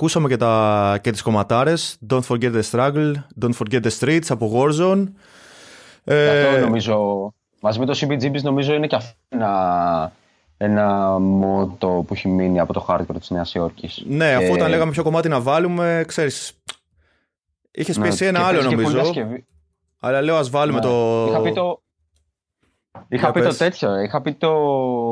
Ακούσαμε 0.01 0.27
και, 0.27 0.37
τα, 0.37 0.99
και 1.01 1.11
τις 1.11 1.21
κομματάρες 1.21 1.97
Don't 2.09 2.21
forget 2.27 2.53
the 2.53 2.61
struggle, 2.71 3.13
don't 3.41 3.53
forget 3.53 3.81
the 3.81 3.89
streets 3.99 4.25
από 4.29 4.51
Warzone 4.55 5.03
Ε... 6.03 6.29
Αυτό 6.29 6.57
ε, 6.57 6.59
νομίζω, 6.59 7.29
μαζί 7.61 7.79
με 7.79 7.85
το 7.85 7.97
CBGBs 8.01 8.41
νομίζω 8.41 8.73
είναι 8.73 8.87
και 8.87 8.95
αυτό 8.95 9.17
ένα, 9.29 10.11
ένα 10.57 11.17
μότο 11.19 12.03
που 12.07 12.13
έχει 12.13 12.27
μείνει 12.27 12.59
από 12.59 12.73
το 12.73 12.85
hardcore 12.89 13.19
της 13.19 13.29
Νέας 13.29 13.53
Υόρκης. 13.53 14.03
Ναι, 14.07 14.33
αφού 14.33 14.45
Και- 14.45 14.51
όταν 14.51 14.69
λέγαμε 14.69 14.91
ποιο 14.91 15.03
κομμάτι 15.03 15.29
να 15.29 15.41
βάλουμε, 15.41 16.03
ξέρεις 16.07 16.51
Είχες 17.71 17.97
Ναι, 17.97 18.03
πει 18.03 18.09
εσύ 18.09 18.25
ένα 18.25 18.39
και 18.39 18.45
άλλο 18.45 18.53
παίζει 18.59 18.69
και 18.69 18.75
πολύ 18.75 18.87
νομίζω 18.87 19.03
διασκευή. 19.03 19.45
Αλλά 19.99 20.21
λέω 20.21 20.35
ας 20.35 20.49
βάλουμε 20.49 20.79
Ναι. 20.79 20.85
το... 20.85 21.25
Είχα 21.29 21.41
πει 21.41 21.53
το... 21.53 21.81
Είχα 23.07 23.23
Για 23.23 23.31
πει 23.31 23.39
πες. 23.41 23.57
το 23.57 23.63
τέτοιο, 23.63 23.99
είχα 23.99 24.21
πει 24.21 24.33
το 24.33 24.51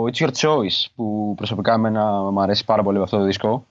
It's 0.04 0.18
Your 0.26 0.32
Choice 0.32 0.86
που 0.96 1.34
προσωπικά 1.36 1.74
εμένα 1.74 2.12
μου 2.32 2.42
αρέσει 2.42 2.66
πάρα 2.66 2.84
πολύ 2.84 3.02
αυτό 3.02 3.18
το 3.18 3.24
δίσκο. 3.24 3.66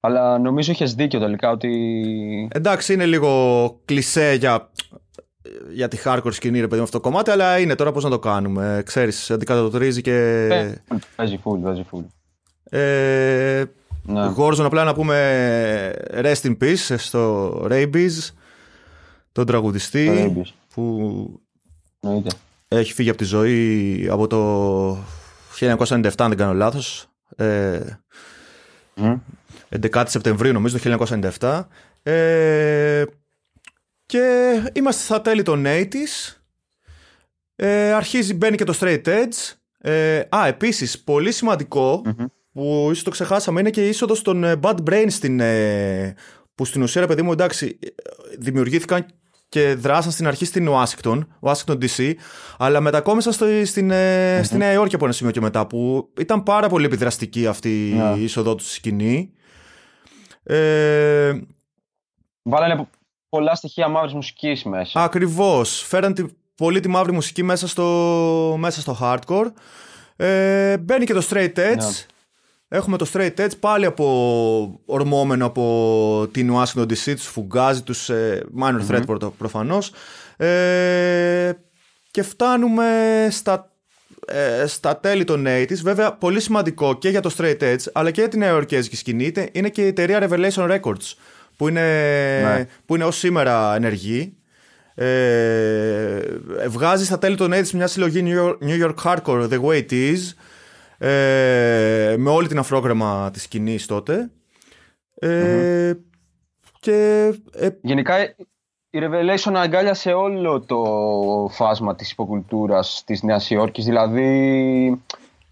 Αλλά 0.00 0.38
νομίζω 0.38 0.72
είχες 0.72 0.94
δίκιο 0.94 1.20
τελικά 1.20 1.50
ότι 1.50 2.48
Εντάξει, 2.52 2.92
είναι 2.92 3.06
λίγο 3.06 3.80
κλισέ 3.84 4.32
για, 4.38 4.70
για 5.72 5.88
τη 5.88 5.98
hardcore 6.04 6.32
σκηνή, 6.32 6.60
ρε 6.60 6.66
παιδί 6.66 6.76
με 6.76 6.82
αυτό 6.82 7.00
το 7.00 7.08
κομμάτι, 7.08 7.30
αλλά 7.30 7.58
είναι 7.58 7.74
τώρα 7.74 7.92
πώς 7.92 8.04
να 8.04 8.10
το 8.10 8.18
κάνουμε. 8.18 8.82
Ξέρεις, 8.84 9.30
αντικατοπτρίζει 9.30 10.00
και. 10.00 10.14
ε, 10.50 10.74
παίζει 11.16 11.40
full, 11.44 11.58
παίζει 11.62 11.84
full. 11.92 12.04
Ε, 12.70 13.64
Ναι. 14.02 14.32
Warzone, 14.36 14.58
απλά 14.64 14.84
να 14.84 14.94
πούμε 14.94 15.92
rest 16.14 16.42
in 16.42 16.56
peace 16.60 16.94
στο 16.96 17.50
Rabies, 17.70 18.30
τον 19.32 19.46
τραγουδιστή 19.46 20.06
Το 20.06 20.12
Rabies. 20.42 20.50
που 20.74 21.40
Εννοείται. 22.00 22.30
έχει 22.68 22.92
φύγει 22.92 23.08
από 23.08 23.18
τη 23.18 23.24
ζωή 23.24 24.08
από 24.10 24.26
το 24.26 24.92
1997, 25.60 26.10
αν 26.18 26.28
δεν 26.28 26.36
κάνω 26.36 26.52
λάθος. 26.54 27.06
Ε, 27.36 27.80
Μμ. 28.96 29.14
11 29.92 30.02
Σεπτεμβρίου 30.06 30.52
νομίζω 30.52 30.78
το 30.78 31.06
1997 31.40 31.62
ε, 32.02 33.04
και 34.06 34.52
είμαστε 34.72 35.02
στα 35.02 35.20
τέλη 35.20 35.42
των 35.42 35.64
80s 35.66 36.36
ε, 37.56 37.92
αρχίζει 37.92 38.34
μπαίνει 38.34 38.56
και 38.56 38.64
το 38.64 38.78
straight 38.80 39.02
edge 39.04 39.52
ε, 39.78 40.18
α 40.28 40.46
επίσης 40.46 40.98
πολύ 41.00 41.32
σημαντικό 41.32 42.02
Μμμ. 42.04 42.24
που 42.52 42.88
ίσως 42.90 43.02
το 43.04 43.10
ξεχάσαμε 43.10 43.60
είναι 43.60 43.70
και 43.70 43.84
η 43.84 43.88
είσοδος 43.88 44.22
των 44.22 44.44
ε, 44.44 44.54
Bad 44.62 44.76
Brains 44.90 45.06
στην, 45.10 45.40
ε, 45.40 46.14
που 46.54 46.64
στην 46.64 46.82
ουσία 46.82 47.00
ρε 47.00 47.06
παιδί 47.06 47.22
μου 47.22 47.32
εντάξει 47.32 47.78
ε, 47.82 47.88
δημιουργήθηκαν 48.38 49.06
και 49.48 49.74
δράσαν 49.74 50.12
στην 50.12 50.26
αρχή 50.26 50.44
στην 50.44 50.68
Washington, 50.70 51.20
Washington 51.40 51.78
DC, 51.78 52.12
αλλά 52.58 52.80
μετακόμισαν 52.80 53.32
στο, 53.32 53.46
στην, 53.64 53.90
ε, 53.90 54.40
στη 54.44 54.56
Νέα 54.56 54.72
Υόρκη 54.72 54.94
από 54.94 55.04
ένα 55.04 55.14
σημείο 55.14 55.32
και 55.32 55.40
μετά, 55.40 55.66
που 55.66 56.08
ήταν 56.20 56.42
πάρα 56.42 56.68
πολύ 56.68 56.84
επιδραστική 56.84 57.46
αυτή 57.46 57.94
Ναι. 57.96 58.14
η 58.18 58.22
είσοδό 58.22 58.54
τους 58.54 58.66
στη 58.66 58.74
σκηνή. 58.74 59.32
Ε, 60.54 61.40
Βάλανε 62.42 62.76
πο- 62.76 62.88
πολλά 63.28 63.54
στοιχεία 63.54 63.88
μαύρης 63.88 64.12
μουσικής 64.12 64.64
μέσα. 64.64 65.02
ακριβώς, 65.02 65.82
φέραν 65.86 66.14
τη, 66.14 66.24
πολύ 66.54 66.80
τη 66.80 66.88
μαύρη 66.88 67.12
μουσική 67.12 67.42
μέσα 67.42 67.68
στο, 67.68 68.56
μέσα 68.58 68.80
στο 68.80 68.98
hardcore. 69.00 69.52
Ε, 70.16 70.76
μπαίνει 70.78 71.04
και 71.04 71.12
το 71.14 71.26
straight 71.30 71.54
edge. 71.56 71.76
Ναι. 71.76 71.88
Έχουμε 72.68 72.96
το 72.96 73.06
straight 73.12 73.34
edge 73.36 73.58
πάλι 73.60 73.84
από 73.84 74.80
ορμόμενο 74.86 75.46
από 75.46 76.28
την 76.32 76.52
Washington 76.54 76.82
DC, 76.82 76.96
τους 77.14 77.26
φουγκάζει, 77.26 77.82
τους 77.82 78.08
ε, 78.08 78.46
minor 78.60 78.80
threat 78.90 79.02
πρωτο- 79.06 79.34
προφανώς. 79.38 79.92
Ε, 80.36 81.52
και 82.10 82.22
φτάνουμε 82.22 82.86
στα, 83.30 83.72
ε, 84.28 84.66
στα 84.66 84.96
τέλη 84.96 85.24
των 85.24 85.46
80s. 85.46 85.76
Βέβαια, 85.82 86.12
πολύ 86.12 86.40
σημαντικό 86.40 86.98
και 86.98 87.08
για 87.08 87.20
το 87.20 87.34
straight 87.38 87.58
edge, 87.60 87.82
αλλά 87.92 88.10
και 88.10 88.20
για 88.20 88.28
την 88.30 88.38
νεοερκέζικη 88.38 88.96
σκηνή, 88.96 89.24
είτε- 89.24 89.48
είναι 89.52 89.68
και 89.68 89.82
η 89.82 89.86
εταιρεία 89.86 90.28
Revelation 90.30 90.78
Records, 90.80 91.14
που 91.56 91.68
είναι, 91.68 91.80
Ναι. 92.42 92.66
που 92.86 92.94
είναι 92.94 93.04
ως 93.04 93.16
σήμερα 93.18 93.74
ενεργή. 93.74 94.32
Ε, 94.94 96.20
βγάζει 96.68 97.04
στα 97.04 97.18
τέλη 97.18 97.36
των 97.36 97.52
80s 97.52 97.70
μια 97.70 97.86
συλλογή 97.86 98.22
New 98.26 98.38
York, 98.44 98.56
New 98.68 98.84
York 98.86 98.94
Hardcore 99.04 99.48
The 99.48 99.60
Way 99.60 99.82
It 99.88 99.92
Is 99.92 100.18
ε, 101.06 102.14
με 102.18 102.30
όλη 102.30 102.48
την 102.48 102.58
αφρόγραμμα 102.58 103.30
της 103.32 103.42
σκηνής 103.42 103.86
τότε 103.86 104.30
ε, 105.14 105.92
και 106.80 107.32
ε, 107.54 107.68
Γενικά 107.80 108.14
η 108.90 108.98
Revelation 109.02 109.52
αγκάλιασε 109.54 110.12
όλο 110.12 110.60
το 110.60 110.84
φάσμα 111.50 111.94
της 111.94 112.10
υποκουλτούρας 112.10 113.02
της 113.06 113.22
Νέας 113.22 113.50
Υόρκης, 113.50 113.84
δηλαδή 113.84 115.02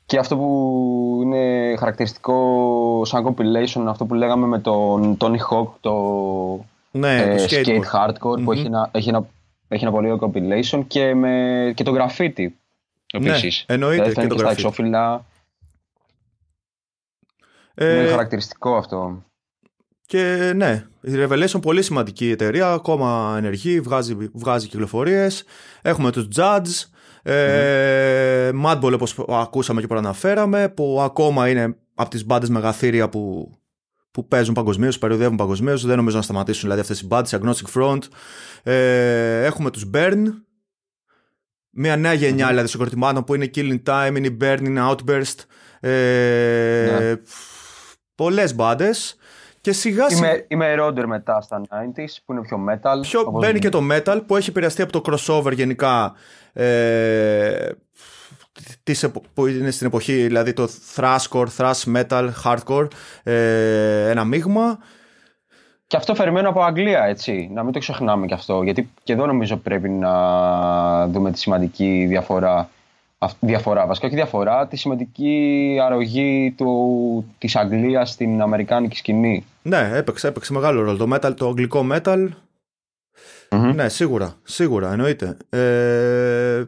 και 0.07 0.19
αυτό 0.19 0.37
που 0.37 1.21
είναι 1.23 1.75
χαρακτηριστικό 1.79 3.03
σαν 3.05 3.25
compilation, 3.37 3.85
αυτό 3.89 4.05
που 4.05 4.15
λέγαμε 4.15 4.47
με 4.47 4.59
τον 4.59 5.17
Tony 5.21 5.37
Hawk, 5.51 5.69
το 5.81 5.95
ναι, 6.91 7.17
ε, 7.23 7.37
το 7.37 7.43
skate, 7.51 7.67
skateboard. 7.67 8.09
hardcore, 8.09 8.43
που 8.45 8.53
έχει 8.53 8.67
ένα, 8.67 8.89
έχει, 8.93 9.09
ένα, 9.09 9.27
έχει 9.69 9.83
ένα 9.85 9.93
πολύ 9.93 10.11
ωραίο 10.11 10.31
compilation 10.33 10.83
και, 10.87 11.15
με, 11.15 11.73
και 11.77 11.83
το 11.85 11.93
graffiti 11.95 12.47
Ναι, 13.19 13.31
επίσης. 13.31 13.65
εννοείται 13.69 13.95
Δηλαδή, 13.95 14.09
και 14.15 14.21
φαίνεται 14.21 14.35
το 14.35 14.39
στα 14.39 14.49
graffiti. 14.49 14.53
εξώφυλλα, 14.53 15.25
Ε, 17.75 17.99
είναι 18.01 18.09
χαρακτηριστικό 18.11 18.77
αυτό. 18.77 19.23
Και 20.07 20.53
ναι, 20.57 20.87
η 21.01 21.13
Revelation 21.15 21.63
πολύ 21.63 21.83
σημαντική 21.83 22.31
εταιρεία, 22.31 22.73
ακόμα 22.73 23.35
ενεργή, 23.37 23.81
βγάζει, 23.81 24.17
βγάζει 24.33 24.69
κυκλοφορίες. 24.69 25.45
Έχουμε 25.83 26.11
τους 26.11 26.29
Judge, 26.37 26.85
ε, 27.23 28.51
Madball 28.65 28.93
όπως 28.93 29.25
ακούσαμε 29.29 29.81
και 29.81 29.87
προαναφέραμε, 29.87 30.69
που 30.69 31.01
ακόμα 31.03 31.49
είναι 31.49 31.77
από 31.95 32.11
τις 32.11 32.25
μπάντες 32.27 32.49
μεγαθύρια 32.49 33.09
που, 33.09 33.51
που 34.11 34.29
παίζουν 34.29 34.55
παγκοσμίως, 34.55 34.99
περιοδεύουν 34.99 35.37
παγκοσμίως. 35.37 35.87
Δεν 35.87 35.97
νομίζω 35.97 36.17
να 36.17 36.23
σταματήσουν 36.23 36.63
δηλαδή 36.63 36.81
αυτές 36.81 37.01
οι 37.01 37.07
μπάντες, 37.07 37.39
Agnostic 37.41 37.81
Front. 37.81 37.99
Ε, 38.63 39.45
έχουμε 39.45 39.71
τους 39.71 39.91
Burn, 39.95 40.23
μια 41.71 41.97
νέα 41.97 42.13
γενιά 42.13 42.49
δηλαδή 42.49 42.69
συγκροτημάτων 42.69 43.25
που 43.25 43.35
είναι 43.35 43.51
Killing 43.55 43.83
Time, 43.85 44.13
είναι 44.17 44.27
η 44.27 44.37
Burn, 44.41 44.61
είναι 44.63 44.81
Outburst. 44.91 45.45
Ε, 45.81 46.99
Ναι. 46.99 47.15
Πολλές 48.15 48.55
μπάντες. 48.55 49.17
Και 49.67 49.73
σιγά 49.73 50.09
σιγά. 50.09 50.29
Είμαι, 50.31 50.45
είμαι 50.49 50.75
ρόντερ 50.75 51.07
μετά 51.07 51.41
στα 51.41 51.61
90s 51.69 52.17
που 52.25 52.33
είναι 52.33 52.41
πιο 52.41 52.65
metal. 52.69 53.01
Πιο, 53.01 53.21
όπως 53.21 53.41
μπαίνει 53.47 53.59
και 53.59 53.69
το 53.69 53.81
metal 53.93 54.21
που 54.27 54.37
έχει 54.37 54.51
επηρεαστεί 54.51 54.83
από 54.83 55.01
το 55.01 55.03
crossover 55.07 55.53
γενικά. 55.53 56.15
Ε, 56.53 57.69
της 58.83 59.03
επο- 59.03 59.23
που 59.35 59.47
είναι 59.47 59.71
στην 59.71 59.87
εποχή, 59.87 60.13
δηλαδή 60.13 60.53
το 60.53 60.69
thrashcore, 60.95 61.47
thrash 61.57 61.95
metal, 61.97 62.29
hardcore, 62.45 62.87
ε, 63.23 64.11
ένα 64.11 64.25
μείγμα. 64.25 64.79
Και 65.87 65.97
αυτό 65.97 66.15
φερμένο 66.15 66.49
από 66.49 66.63
Αγγλία, 66.63 67.05
έτσι. 67.05 67.51
Να 67.55 67.63
μην 67.63 67.73
το 67.73 67.79
ξεχνάμε 67.79 68.27
και 68.27 68.35
αυτό. 68.35 68.63
Γιατί 68.63 68.91
και 69.03 69.13
εδώ 69.13 69.27
νομίζω 69.27 69.57
πρέπει 69.57 69.89
να 69.89 71.09
δούμε 71.09 71.31
τη 71.33 71.39
σημαντική 71.39 72.07
διαφορά. 72.09 72.69
Αυ- 73.19 73.37
Διαφορά, 73.41 73.87
βασικά 73.87 74.07
όχι 74.07 74.15
διαφορά, 74.17 74.67
τη 74.67 74.77
σημαντική 74.77 75.79
αρρωγή 75.83 76.55
του, 76.57 77.35
της 77.39 77.57
Αγγλίας 77.57 78.11
στην 78.11 78.41
Αμερικάνικη 78.41 78.97
σκηνή. 78.97 79.45
Ναι, 79.63 79.91
έπαιξε, 79.95 80.29
έπαιξε 80.29 80.53
μεγάλο 80.53 80.83
ρόλο. 80.83 80.97
Το 80.97 81.15
metal, 81.17 81.35
το 81.37 81.49
αγγλικό 81.49 81.87
metal, 81.93 82.29
Μμμ. 83.51 83.75
ναι, 83.75 83.89
σίγουρα, 83.89 84.35
σίγουρα, 84.43 84.93
εννοείται. 84.93 85.37
Ε, 85.49 86.65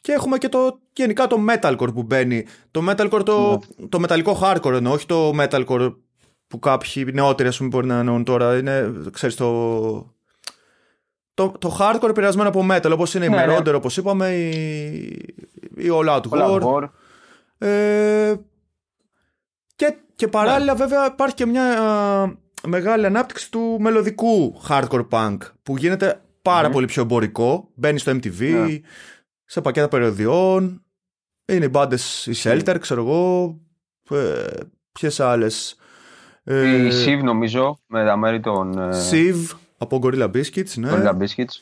και 0.00 0.12
έχουμε 0.12 0.38
και 0.38 0.48
το 0.48 0.78
γενικά 0.92 1.26
το 1.26 1.36
metalcore 1.50 1.94
που 1.94 2.02
μπαίνει. 2.02 2.44
Το 2.70 2.84
metalcore, 2.90 3.22
το, 3.24 3.60
το 3.88 3.98
μεταλλικό 4.00 4.38
hardcore 4.42 4.72
εννοώ, 4.72 4.92
όχι 4.92 5.06
το 5.06 5.32
metalcore 5.40 5.94
που 6.46 6.58
κάποιοι 6.58 7.06
νεότεροι 7.12 7.48
ας 7.48 7.56
πούμε 7.56 7.68
μπορεί 7.68 7.86
να 7.86 7.98
εννοούν 7.98 8.24
τώρα. 8.24 8.58
Είναι, 8.58 8.92
ξέρεις, 9.12 9.36
το, 9.36 10.15
το, 11.36 11.52
το 11.58 11.76
hardcore 11.80 12.08
επηρεασμένο 12.08 12.48
από 12.48 12.66
metal, 12.70 12.90
όπως 12.92 13.14
είναι 13.14 13.24
η 13.24 13.28
Ναι, 13.28 13.46
ναι. 13.46 13.56
Meronder, 13.56 13.74
όπως 13.74 13.96
είπαμε, 13.96 14.28
η, 14.34 14.48
η 15.76 15.88
All 15.92 16.16
Out 16.16 16.22
Όλα 16.28 16.46
War. 16.48 16.62
War. 16.62 16.88
Ε, 17.58 18.34
και, 19.76 19.96
και 20.14 20.28
παράλληλα 20.28 20.74
βέβαια 20.74 21.06
υπάρχει 21.06 21.34
και 21.34 21.46
μια 21.46 21.82
α, 21.82 22.26
μεγάλη 22.66 23.06
ανάπτυξη 23.06 23.50
του 23.50 23.76
μελωδικού 23.80 24.60
hardcore 24.68 25.08
punk 25.10 25.36
που 25.62 25.76
γίνεται 25.76 26.20
πάρα 26.42 26.70
πολύ 26.70 26.86
πιο 26.86 27.02
εμπορικό. 27.02 27.68
Μπαίνει 27.74 27.98
στο 27.98 28.12
MTV, 28.12 28.40
Ναι. 28.40 28.78
σε 29.44 29.60
πακέτα 29.60 29.88
περιοδιών. 29.88 30.84
Είναι 31.46 31.64
οι 31.64 31.68
μπάντες 31.70 32.26
η 32.26 32.32
Shelter, 32.42 32.76
ξέρω 32.80 33.02
εγώ. 33.02 33.56
Ε, 34.10 34.44
Ποιες 34.92 35.20
άλλες. 35.20 35.76
Η 36.44 36.88
Siv 37.04 37.20
νομίζω, 37.22 37.78
με 37.86 38.04
τα 38.04 38.16
μέρη 38.16 38.40
των 38.40 38.78
ε, 38.78 38.90
Siv 39.10 39.56
από 39.78 39.98
Gorilla 40.02 40.30
Biscuits, 40.30 40.74
ναι. 40.74 40.90
Gorilla 40.92 41.12
Biscuits. 41.22 41.54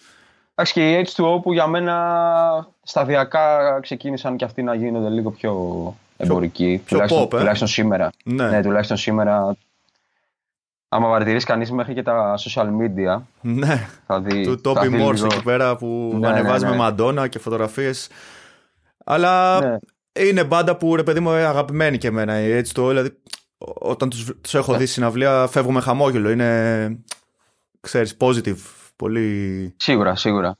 Εντάξει 0.54 0.72
και 0.72 0.90
οι 0.90 1.06
H2O 1.16 1.42
που 1.42 1.52
για 1.52 1.66
μένα 1.66 2.68
σταδιακά 2.82 3.78
ξεκίνησαν 3.82 4.36
και 4.36 4.44
αυτοί 4.44 4.62
να 4.62 4.74
γίνονται 4.74 5.08
λίγο 5.08 5.30
πιο 5.30 5.52
εμπορικοί. 6.16 6.82
πιο 6.84 6.98
τουλάχιστον, 6.98 7.22
pop, 7.24 7.32
ε. 7.32 7.36
τουλάχιστον 7.38 7.68
σήμερα. 7.68 8.10
Ναι. 8.24 8.48
Ναι, 8.48 8.62
τουλάχιστον 8.62 8.96
σήμερα. 8.96 9.56
Άμα 10.88 11.08
παρατηρήσει 11.08 11.46
κανείς 11.46 11.70
μέχρι 11.70 11.94
και 11.94 12.02
τα 12.02 12.34
social 12.38 12.66
media, 12.66 13.20
ναι. 13.40 13.86
θα 14.06 14.20
δει. 14.20 14.44
Του 14.44 14.60
θα 14.74 14.82
Toby 14.82 14.88
δει 14.88 15.06
Morse 15.06 15.14
λίγο- 15.14 15.26
εκεί 15.32 15.42
πέρα 15.42 15.76
που 15.76 16.16
Ναι, 16.18 16.28
ανεβάζει 16.28 16.64
ναι, 16.64 16.70
ναι. 16.70 16.76
με 16.76 16.82
μαντόνα 16.82 17.28
και 17.28 17.38
φωτογραφίες 17.38 18.08
αλλά 19.04 19.60
Ναι. 19.60 19.76
είναι 20.28 20.44
μπάντα 20.44 20.76
που 20.76 20.96
ρε 20.96 21.02
παιδί 21.02 21.20
μου 21.20 21.30
ε, 21.30 21.44
αγαπημένη 21.44 21.98
και 21.98 22.06
εμένα 22.08 22.32
έτσι 22.32 22.74
το 22.74 22.88
δηλαδή 22.88 23.08
ό- 23.58 23.90
όταν 23.90 24.10
τους, 24.10 24.32
τους 24.40 24.54
έχω 24.54 24.72
Ναι. 24.72 24.78
δει 24.78 24.86
στην 24.86 25.04
αυλία 25.04 25.46
φεύγω 25.50 25.72
με 25.72 25.80
χαμόγελο 25.80 26.30
είναι 26.30 26.98
ξέρεις 27.84 28.16
positive 28.18 28.56
πολύ 28.96 29.74
Σίγουρα, 29.76 30.16
σίγουρα. 30.16 30.56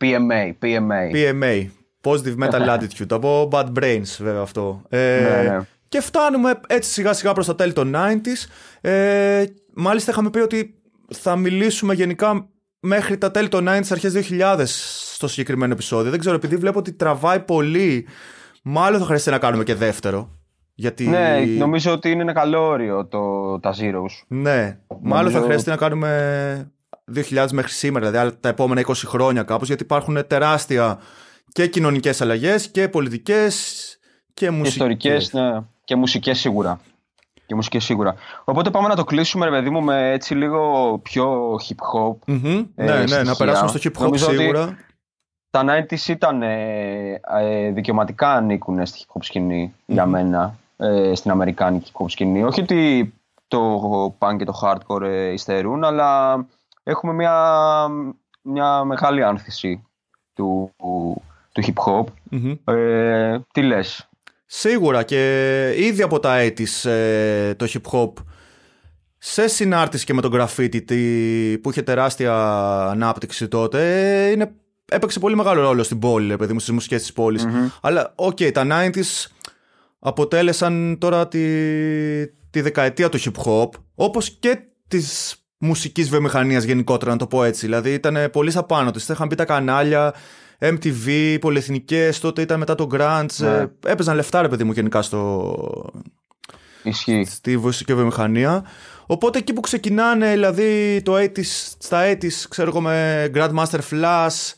PMA, 0.00 0.52
PMA. 0.62 1.14
PMA 1.14 1.66
Positive 2.02 2.36
Mental 2.38 2.78
Attitude 2.78 3.10
από 3.10 3.48
Bad 3.52 3.66
Brains 3.78 4.16
βέβαια 4.18 4.42
αυτό 4.42 4.82
ε, 4.88 5.20
Ναι, 5.20 5.50
ναι. 5.50 5.58
και 5.88 6.00
φτάνουμε 6.00 6.60
έτσι 6.66 6.90
σιγά 6.90 7.12
σιγά 7.12 7.32
προς 7.32 7.46
τα 7.46 7.54
τέλη 7.54 7.72
των 7.72 7.94
90s 7.96 8.48
ε, 8.80 9.44
μάλιστα 9.74 10.10
είχαμε 10.10 10.30
πει 10.30 10.38
ότι 10.38 10.74
θα 11.14 11.36
μιλήσουμε 11.36 11.94
γενικά 11.94 12.48
μέχρι 12.80 13.18
τα 13.18 13.30
τέλη 13.30 13.48
των 13.48 13.68
90s 13.68 13.86
αρχές 13.90 14.12
2000 14.30 14.62
στο 15.14 15.28
συγκεκριμένο 15.28 15.72
επεισόδιο 15.72 16.10
δεν 16.10 16.20
ξέρω 16.20 16.36
επειδή 16.36 16.56
βλέπω 16.56 16.78
ότι 16.78 16.92
τραβάει 16.92 17.40
πολύ 17.40 18.06
μάλλον 18.62 19.00
θα 19.00 19.06
χρειαστεί 19.06 19.30
να 19.30 19.38
κάνουμε 19.38 19.64
και 19.64 19.74
δεύτερο 19.74 20.41
γιατί 20.82 21.06
Ναι, 21.08 21.38
νομίζω 21.58 21.92
ότι 21.92 22.10
είναι 22.10 22.22
ένα 22.22 22.32
καλό 22.32 22.66
όριο 22.66 23.06
το, 23.06 23.58
τα 23.60 23.74
Zeros. 23.80 24.24
ναι, 24.28 24.78
μάλλον 25.02 25.30
θα 25.32 25.38
Νομίζω- 25.38 25.42
χρειαστεί 25.44 25.70
να 25.70 25.76
κάνουμε 25.76 26.72
2000 27.14 27.46
μέχρι 27.52 27.72
σήμερα, 27.72 28.06
δηλαδή 28.10 28.26
άλλα 28.26 28.36
τα 28.40 28.48
επόμενα 28.48 28.80
20 28.86 28.92
χρόνια 29.06 29.42
κάπως, 29.42 29.66
γιατί 29.68 29.82
υπάρχουν 29.82 30.26
τεράστια 30.26 30.98
και 31.52 31.66
κοινωνικές 31.66 32.20
αλλαγές 32.20 32.68
και 32.68 32.88
πολιτικές 32.88 33.82
και 34.34 34.44
Και 34.46 34.50
μουσικές. 34.50 34.72
ιστορικές, 34.72 35.32
ναι. 35.32 35.60
Και 35.84 35.96
μουσικές 35.96 36.38
σίγουρα. 36.38 36.80
Και 37.46 37.54
μουσικές 37.54 37.84
σίγουρα. 37.84 38.14
Οπότε 38.44 38.70
πάμε 38.70 38.88
να 38.88 38.96
το 38.96 39.04
κλείσουμε, 39.04 39.44
ρε 39.44 39.50
παιδί 39.50 39.70
μου, 39.70 39.82
με 39.82 40.10
έτσι 40.12 40.34
λίγο 40.34 40.98
πιο 41.02 41.54
hip 41.54 42.00
hop. 42.10 42.16
Μμμ, 42.26 42.46
Ε, 42.74 42.84
ναι, 42.84 42.94
ναι, 42.94 43.06
στοιχεία. 43.06 43.22
να 43.22 43.34
περάσουμε 43.36 43.68
στο 43.68 43.78
hip 43.82 43.98
hop 43.98 44.02
Νομίζω 44.02 44.26
ότι- 44.26 44.36
σίγουρα. 44.36 44.76
Τα 45.50 45.64
90s 45.64 46.08
ήταν 46.08 46.42
ε, 46.42 47.20
ε, 47.40 47.70
δικαιωματικά 47.70 48.32
ανήκουν 48.32 48.86
στη 48.86 49.04
hip 49.06 49.12
hop 49.12 49.20
σκηνη 49.24 49.74
για 49.86 50.06
μένα, 50.06 50.58
ε, 50.82 51.14
στην 51.14 51.30
αμερικάνικη 51.30 51.90
hip 51.94 52.02
hop 52.02 52.10
σκηνή. 52.10 52.42
Όχι 52.42 52.60
ότι 52.60 53.12
το 53.48 53.76
punk 54.18 54.36
και 54.38 54.44
το 54.44 54.60
hardcore 54.62 55.02
ε, 55.02 55.32
υστερούν, 55.32 55.84
αλλά 55.84 56.36
έχουμε 56.82 57.12
μια, 57.12 57.36
μια 58.42 58.84
μεγάλη 58.84 59.24
άνθηση 59.24 59.84
του, 60.34 60.72
του 61.52 61.62
hip 61.66 61.84
hop. 61.86 62.04
Μμμ. 62.30 62.54
Ε, 62.64 63.38
τι 63.52 63.62
λες; 63.62 64.08
Σίγουρα 64.46 65.02
και 65.02 65.72
ήδη 65.76 66.02
από 66.02 66.20
τα 66.20 66.36
80's 66.40 66.90
ε, 66.90 67.54
το 67.54 67.66
hip 67.72 67.90
hop 67.92 68.12
σε 69.18 69.46
συνάρτηση 69.48 70.04
και 70.04 70.14
με 70.14 70.20
τον 70.20 70.30
graffiti 70.34 70.84
τι- 70.84 71.58
που 71.62 71.70
είχε 71.70 71.82
τεράστια 71.82 72.34
ανάπτυξη 72.90 73.48
τότε 73.48 73.80
ε, 74.26 74.30
είναι, 74.30 74.52
έπαιξε 74.92 75.18
πολύ 75.18 75.36
μεγάλο 75.36 75.62
ρόλο 75.62 75.82
στην 75.82 75.98
πόλη, 75.98 76.28
ρε 76.28 76.36
παιδί 76.36 76.52
μου, 76.52 76.58
στις 76.58 76.72
μουσικές 76.74 77.00
της 77.00 77.12
πολης 77.12 77.46
Αλλά, 77.80 78.12
οκ, 78.14 78.38
τα 78.52 78.66
90's 78.70 79.26
αποτέλεσαν 80.04 80.96
τώρα 81.00 81.28
τη, 81.28 81.38
τη 82.50 82.60
δεκαετία 82.60 83.08
του 83.08 83.18
hip 83.20 83.42
hop, 83.44 83.68
όπως 83.94 84.30
και 84.30 84.58
της 84.88 85.36
μουσικής 85.58 86.08
βιομηχανίας 86.08 86.64
γενικότερα, 86.64 87.10
να 87.10 87.16
το 87.16 87.26
πω 87.26 87.44
έτσι. 87.44 87.66
Δηλαδή 87.66 87.92
ήταν 87.92 88.30
πολύ 88.32 88.50
στα 88.50 88.64
πάνω 88.64 88.90
της. 88.90 89.08
Είχαν 89.08 89.26
μπει 89.26 89.34
τα 89.34 89.44
κανάλια, 89.44 90.14
MTV, 90.58 91.36
πολυεθνικές, 91.40 92.20
τότε 92.20 92.42
ήταν 92.42 92.58
μετά 92.58 92.74
το 92.74 92.86
grunge. 92.92 93.26
Ναι. 93.36 93.48
ε, 93.48 93.66
Έπαιζαν 93.86 94.16
λεφτά, 94.16 94.42
ρε 94.42 94.48
παιδί 94.48 94.64
μου, 94.64 94.72
γενικά 94.72 95.02
στο, 95.02 95.90
Ισχύει. 96.82 97.24
στη 97.24 97.56
μουσική 97.56 97.94
βιομηχανία. 97.94 98.64
Οπότε 99.06 99.38
εκεί 99.38 99.52
που 99.52 99.60
ξεκινάνε, 99.60 100.30
δηλαδή 100.30 101.02
το 101.02 101.14
80's, 101.16 101.42
στα 101.78 102.12
80's, 102.12 102.44
ξέρω 102.48 102.68
εγώ 102.68 102.80
με 102.80 103.30
Grandmaster 103.34 103.80
Flash, 103.90 104.52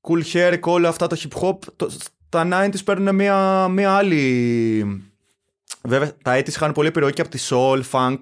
Cool 0.00 0.22
Herc, 0.32 0.60
όλα 0.60 0.88
αυτά 0.88 1.06
τα 1.06 1.16
hip 1.16 1.42
hop, 1.42 1.58
το, 1.76 1.90
τα 2.32 2.48
90's 2.50 2.84
παίρνουν 2.84 3.14
μια, 3.14 3.68
μια 3.68 3.92
άλλη... 3.92 5.02
Βέβαια, 5.82 6.10
τα 6.22 6.38
80's 6.38 6.48
είχαν 6.48 6.72
πολύ 6.72 6.88
επιρροή 6.88 7.12
και 7.12 7.20
από 7.20 7.30
τη 7.30 7.38
soul, 7.50 7.80
funk. 7.92 8.18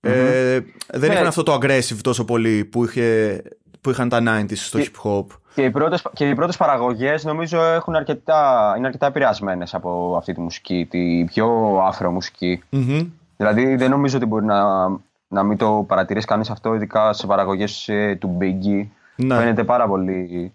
Ε, 0.00 0.60
δεν 0.92 1.08
Ναι. 1.08 1.14
είχαν 1.14 1.26
αυτό 1.26 1.42
το 1.42 1.54
aggressive 1.54 1.98
τόσο 2.02 2.24
πολύ 2.24 2.64
που, 2.64 2.84
είχε, 2.84 3.42
που 3.80 3.90
είχαν 3.90 4.08
τα 4.08 4.18
90's 4.26 4.52
στο 4.56 4.78
Και- 4.78 4.90
hip 5.02 5.08
hop. 5.10 5.24
Και 5.54 5.64
οι 5.64 5.70
πρώτες, 5.70 6.02
και 6.12 6.28
οι 6.28 6.34
πρώτες 6.34 6.56
παραγωγές 6.56 7.24
νομίζω 7.24 7.62
έχουν 7.62 7.94
αρκετά, 7.94 8.74
είναι 8.76 8.86
αρκετά 8.86 9.06
επηρεασμένες 9.06 9.74
από 9.74 10.14
αυτή 10.16 10.32
τη 10.34 10.40
μουσική, 10.40 10.86
τη 10.90 11.24
πιο 11.24 11.78
άφρο 11.86 12.10
μουσική. 12.10 12.62
Μμμ. 12.70 13.00
Δηλαδή 13.36 13.76
δεν 13.76 13.90
νομίζω 13.90 14.16
ότι 14.16 14.26
μπορεί 14.26 14.44
να, 14.44 14.88
να 15.28 15.42
μην 15.42 15.56
το 15.56 15.84
παρατηρήσει 15.88 16.26
κανείς 16.26 16.50
αυτό, 16.50 16.74
ειδικά 16.74 17.12
σε 17.12 17.26
παραγωγές 17.26 17.88
ε, 17.88 18.16
του 18.20 18.38
Biggie. 18.40 18.86
Ναι. 19.16 19.36
Φαίνεται 19.36 19.64
πάρα 19.64 19.86
πολύ 19.86 20.52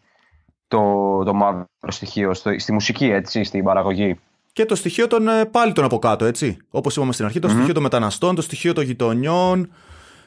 το, 0.70 1.24
το 1.24 1.34
μαύρο 1.34 1.66
στοιχείο 1.88 2.34
στο, 2.34 2.60
στη 2.60 2.72
μουσική, 2.72 3.06
έτσι, 3.06 3.44
στην 3.44 3.64
παραγωγή. 3.64 4.20
Και 4.54 4.66
το 4.66 4.76
στοιχείο 4.76 5.08
των 5.08 5.28
ε, 5.28 5.46
πάλι 5.46 5.72
των 5.74 5.84
από 5.84 6.00
κάτω, 6.00 6.26
έτσι. 6.26 6.58
Όπως 6.70 6.96
είπαμε 6.96 7.14
στην 7.14 7.26
αρχή, 7.26 7.40
το 7.40 7.50
στοιχείο 7.50 7.74
των 7.74 7.84
μεταναστών, 7.84 8.36
το 8.36 8.42
στοιχείο 8.42 8.74
των 8.74 8.84
γειτονιών. 8.84 9.72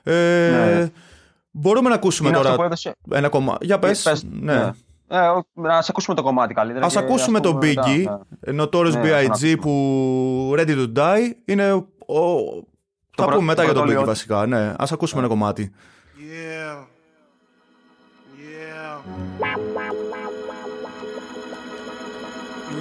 Ε, 0.03 0.13
Ναι. 0.51 0.91
Μπορούμε 1.51 1.89
να 1.89 1.95
ακούσουμε 1.95 2.29
Είναι 2.29 2.37
τώρα 2.37 2.49
αυτό 2.49 2.61
που 2.61 2.67
έδωσε... 2.67 2.95
ένα 3.11 3.29
κομμάτι. 3.29 3.67
Για 3.67 3.79
πες. 3.79 4.03
Πες, 4.03 4.25
ναι. 4.31 4.55
ναι. 4.55 4.71
Ε, 5.09 5.19
ο- 5.27 5.45
να 5.53 5.77
ας 5.77 5.89
ακούσουμε 5.89 6.17
το 6.17 6.23
κομμάτι 6.23 6.55
καλύτερα. 6.55 6.87
Ας 6.87 6.93
και 6.93 6.99
ακούσουμε 6.99 7.41
τον 7.41 7.53
πούμε 7.53 7.67
μετά, 7.67 7.83
Biggie, 7.87 8.05
ναι. 8.53 8.63
Notorious 8.63 8.91
Ναι, 9.03 9.13
ας 9.13 9.39
τον 9.41 9.49
B.I.G. 9.51 9.57
που 9.61 10.55
Ready 10.59 10.69
to 10.87 10.93
Die. 10.97 11.31
Είναι 11.45 11.73
ο... 11.73 11.77
ο- 12.07 12.65
Θα 13.17 13.25
προ- 13.25 13.29
πούμε 13.35 13.45
μετά 13.47 13.63
για 13.65 13.73
τον 13.73 13.83
πρωτόλιο 13.83 14.01
Biggie 14.01 14.05
του. 14.05 14.09
βασικά. 14.11 14.47
Ναι. 14.47 14.73
Ας 14.79 14.93
ακούσουμε 14.93 15.21
ένα 15.21 15.29
κομμάτι. 15.29 15.73
Yeah. 15.75 16.83
Yeah. 16.83 16.87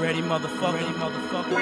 Ready, 0.02 0.22
motherfucker? 0.24 0.74
Ready, 0.74 0.93
motherfucker? 0.97 1.54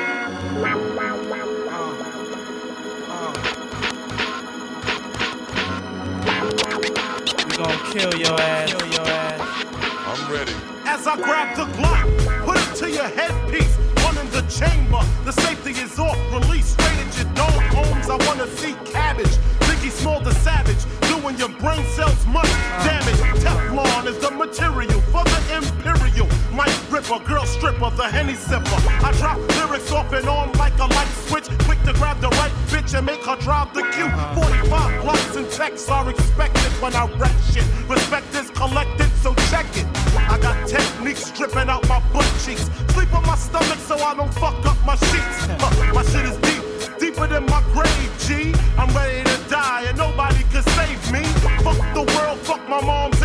We 7.46 7.58
gon' 7.58 7.92
kill 7.92 8.14
your 8.18 8.40
ass. 8.40 8.74
Kill 8.74 8.88
your 8.88 9.08
ass. 9.08 9.66
I'm 10.08 10.32
ready. 10.32 10.54
As 10.86 11.06
I 11.06 11.18
grab 11.18 11.58
the 11.58 11.66
Glock, 11.78 12.46
put 12.46 12.58
it 12.58 12.76
to 12.78 12.90
your 12.90 13.10
headpiece. 13.10 13.76
One 14.06 14.18
in 14.18 14.30
the 14.32 14.44
chamber, 14.44 15.02
the 15.26 15.34
safety 15.34 15.72
is 15.72 16.00
off. 16.00 16.18
Release 16.32 16.68
straight 16.68 16.98
at 16.98 17.18
your 17.18 17.34
dome. 17.34 17.64
homes, 17.76 18.10
I 18.10 18.16
wanna 18.26 18.48
see 18.48 18.74
cabbage. 18.86 19.36
Biggie 19.68 19.92
Small 19.92 20.22
the 20.22 20.34
Savage, 20.36 20.86
doing 21.12 21.38
your 21.38 21.50
brain 21.60 21.86
cells 21.88 22.26
much 22.28 22.50
damage. 22.88 23.20
Teflon 23.44 24.06
is 24.08 24.18
the 24.20 24.32
material 24.32 25.02
for 25.12 25.26
the 25.26 25.58
imperial. 25.58 26.30
Mike 26.60 26.92
Ripper, 26.92 27.20
girl 27.20 27.46
stripper, 27.46 27.90
the 27.92 28.04
Henny 28.04 28.34
sipper. 28.34 28.80
I 29.02 29.14
drop 29.14 29.40
lyrics 29.56 29.94
off 29.94 30.12
and 30.12 30.28
on 30.28 30.52
like 30.58 30.78
a 30.78 30.88
light 30.88 31.08
switch. 31.28 31.48
Quick 31.60 31.82
to 31.84 31.94
grab 31.94 32.20
the 32.20 32.28
right 32.36 32.52
bitch 32.68 32.94
and 32.98 33.06
make 33.06 33.24
her 33.24 33.38
drive 33.38 33.74
the 33.74 33.84
queue. 33.96 34.12
45 34.36 35.02
blocks 35.02 35.36
and 35.38 35.50
texts 35.50 35.88
are 35.88 36.10
expected 36.10 36.72
when 36.82 36.94
I 36.98 37.06
wreck 37.16 37.32
shit. 37.54 37.64
Respect 37.88 38.36
is 38.36 38.50
collected, 38.50 39.10
so 39.24 39.34
check 39.50 39.68
it. 39.78 39.88
I 40.28 40.38
got 40.38 40.68
techniques 40.68 41.32
dripping 41.32 41.70
out 41.70 41.88
my 41.88 42.04
butt 42.12 42.28
cheeks. 42.44 42.70
Sleep 42.92 43.14
on 43.14 43.26
my 43.26 43.36
stomach 43.36 43.80
so 43.88 43.96
I 43.96 44.14
don't 44.14 44.34
fuck 44.34 44.60
up 44.66 44.76
my 44.86 44.98
sheets. 45.08 45.48
My 45.96 46.04
shit 46.12 46.26
is 46.26 46.36
deep, 46.44 47.00
deeper 47.00 47.26
than 47.26 47.46
my 47.46 47.64
grave, 47.72 48.12
G. 48.28 48.54
I'm 48.78 48.94
ready 48.94 49.24
to 49.24 49.50
die 49.50 49.86
and 49.88 49.98
nobody 49.98 50.44
can 50.52 50.64
save 50.76 51.00
me. 51.10 51.24
Fuck 51.64 51.80
the 51.96 52.04
world, 52.18 52.38
fuck 52.40 52.68
my 52.68 52.82
moms 52.82 53.22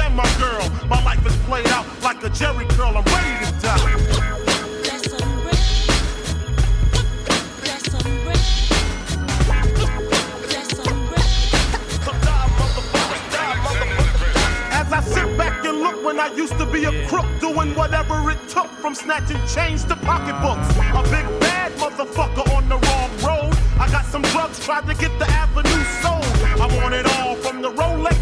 played 1.44 1.66
out 1.68 1.86
like 2.02 2.22
a 2.24 2.30
Jerry 2.30 2.66
curl. 2.66 2.96
I'm 2.96 3.04
ready 3.04 3.46
to 3.46 3.52
die. 3.60 4.24
I 14.94 15.00
sit 15.00 15.36
back 15.36 15.64
and 15.64 15.80
look 15.80 16.04
when 16.04 16.20
I 16.20 16.28
used 16.36 16.56
to 16.56 16.64
be 16.66 16.84
a 16.84 17.08
crook, 17.08 17.26
doing 17.40 17.74
whatever 17.74 18.30
it 18.30 18.38
took 18.48 18.68
from 18.80 18.94
snatching 18.94 19.40
chains 19.48 19.82
to 19.86 19.96
pocketbooks. 19.96 20.70
A 20.94 21.02
big 21.10 21.26
bad 21.40 21.72
motherfucker 21.72 22.46
on 22.54 22.68
the 22.68 22.78
wrong 22.78 23.10
road. 23.26 23.58
I 23.80 23.90
got 23.90 24.04
some 24.04 24.22
drugs, 24.22 24.64
tried 24.64 24.86
to 24.86 24.94
get 24.94 25.10
the 25.18 25.28
avenue 25.28 25.84
sold. 26.00 26.24
I 26.62 26.66
want 26.80 26.94
it 26.94 27.06
all 27.18 27.34
from 27.34 27.60
the 27.60 27.72
Rolexes 27.72 28.13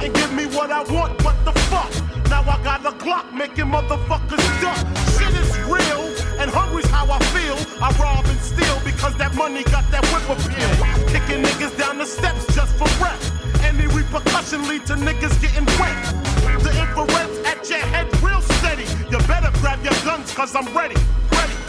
didn't 0.00 0.14
give 0.16 0.32
me 0.32 0.46
what 0.46 0.70
I 0.70 0.82
want, 0.84 1.22
what 1.24 1.36
the 1.44 1.52
fuck? 1.70 1.90
Now 2.30 2.42
I 2.42 2.62
got 2.62 2.86
a 2.86 2.92
clock 2.92 3.32
making 3.32 3.66
motherfuckers 3.66 4.44
duck. 4.60 4.78
Shit 5.16 5.34
is 5.34 5.50
real, 5.66 6.02
and 6.38 6.50
hungry's 6.50 6.88
how 6.90 7.10
I 7.10 7.18
feel. 7.34 7.56
I 7.82 7.90
rob 7.98 8.24
and 8.26 8.40
steal 8.40 8.78
because 8.84 9.16
that 9.16 9.34
money 9.34 9.64
got 9.64 9.90
that 9.90 10.04
whip 10.12 10.28
appeal. 10.28 10.70
Kicking 11.08 11.42
niggas 11.42 11.76
down 11.78 11.98
the 11.98 12.06
steps 12.06 12.46
just 12.54 12.72
for 12.76 12.88
breath. 12.98 13.22
Any 13.64 13.86
repercussion 13.88 14.68
lead 14.68 14.86
to 14.86 14.94
niggas 14.94 15.40
getting 15.40 15.66
wet. 15.80 15.96
The 16.62 16.70
infrared's 16.70 17.38
at 17.46 17.68
your 17.68 17.84
head 17.92 18.06
real 18.22 18.40
steady. 18.40 18.84
You 19.10 19.18
better 19.26 19.50
grab 19.60 19.82
your 19.82 19.94
guns 20.04 20.32
cause 20.32 20.54
I'm 20.54 20.66
ready. 20.76 20.96
Ready. 21.32 21.67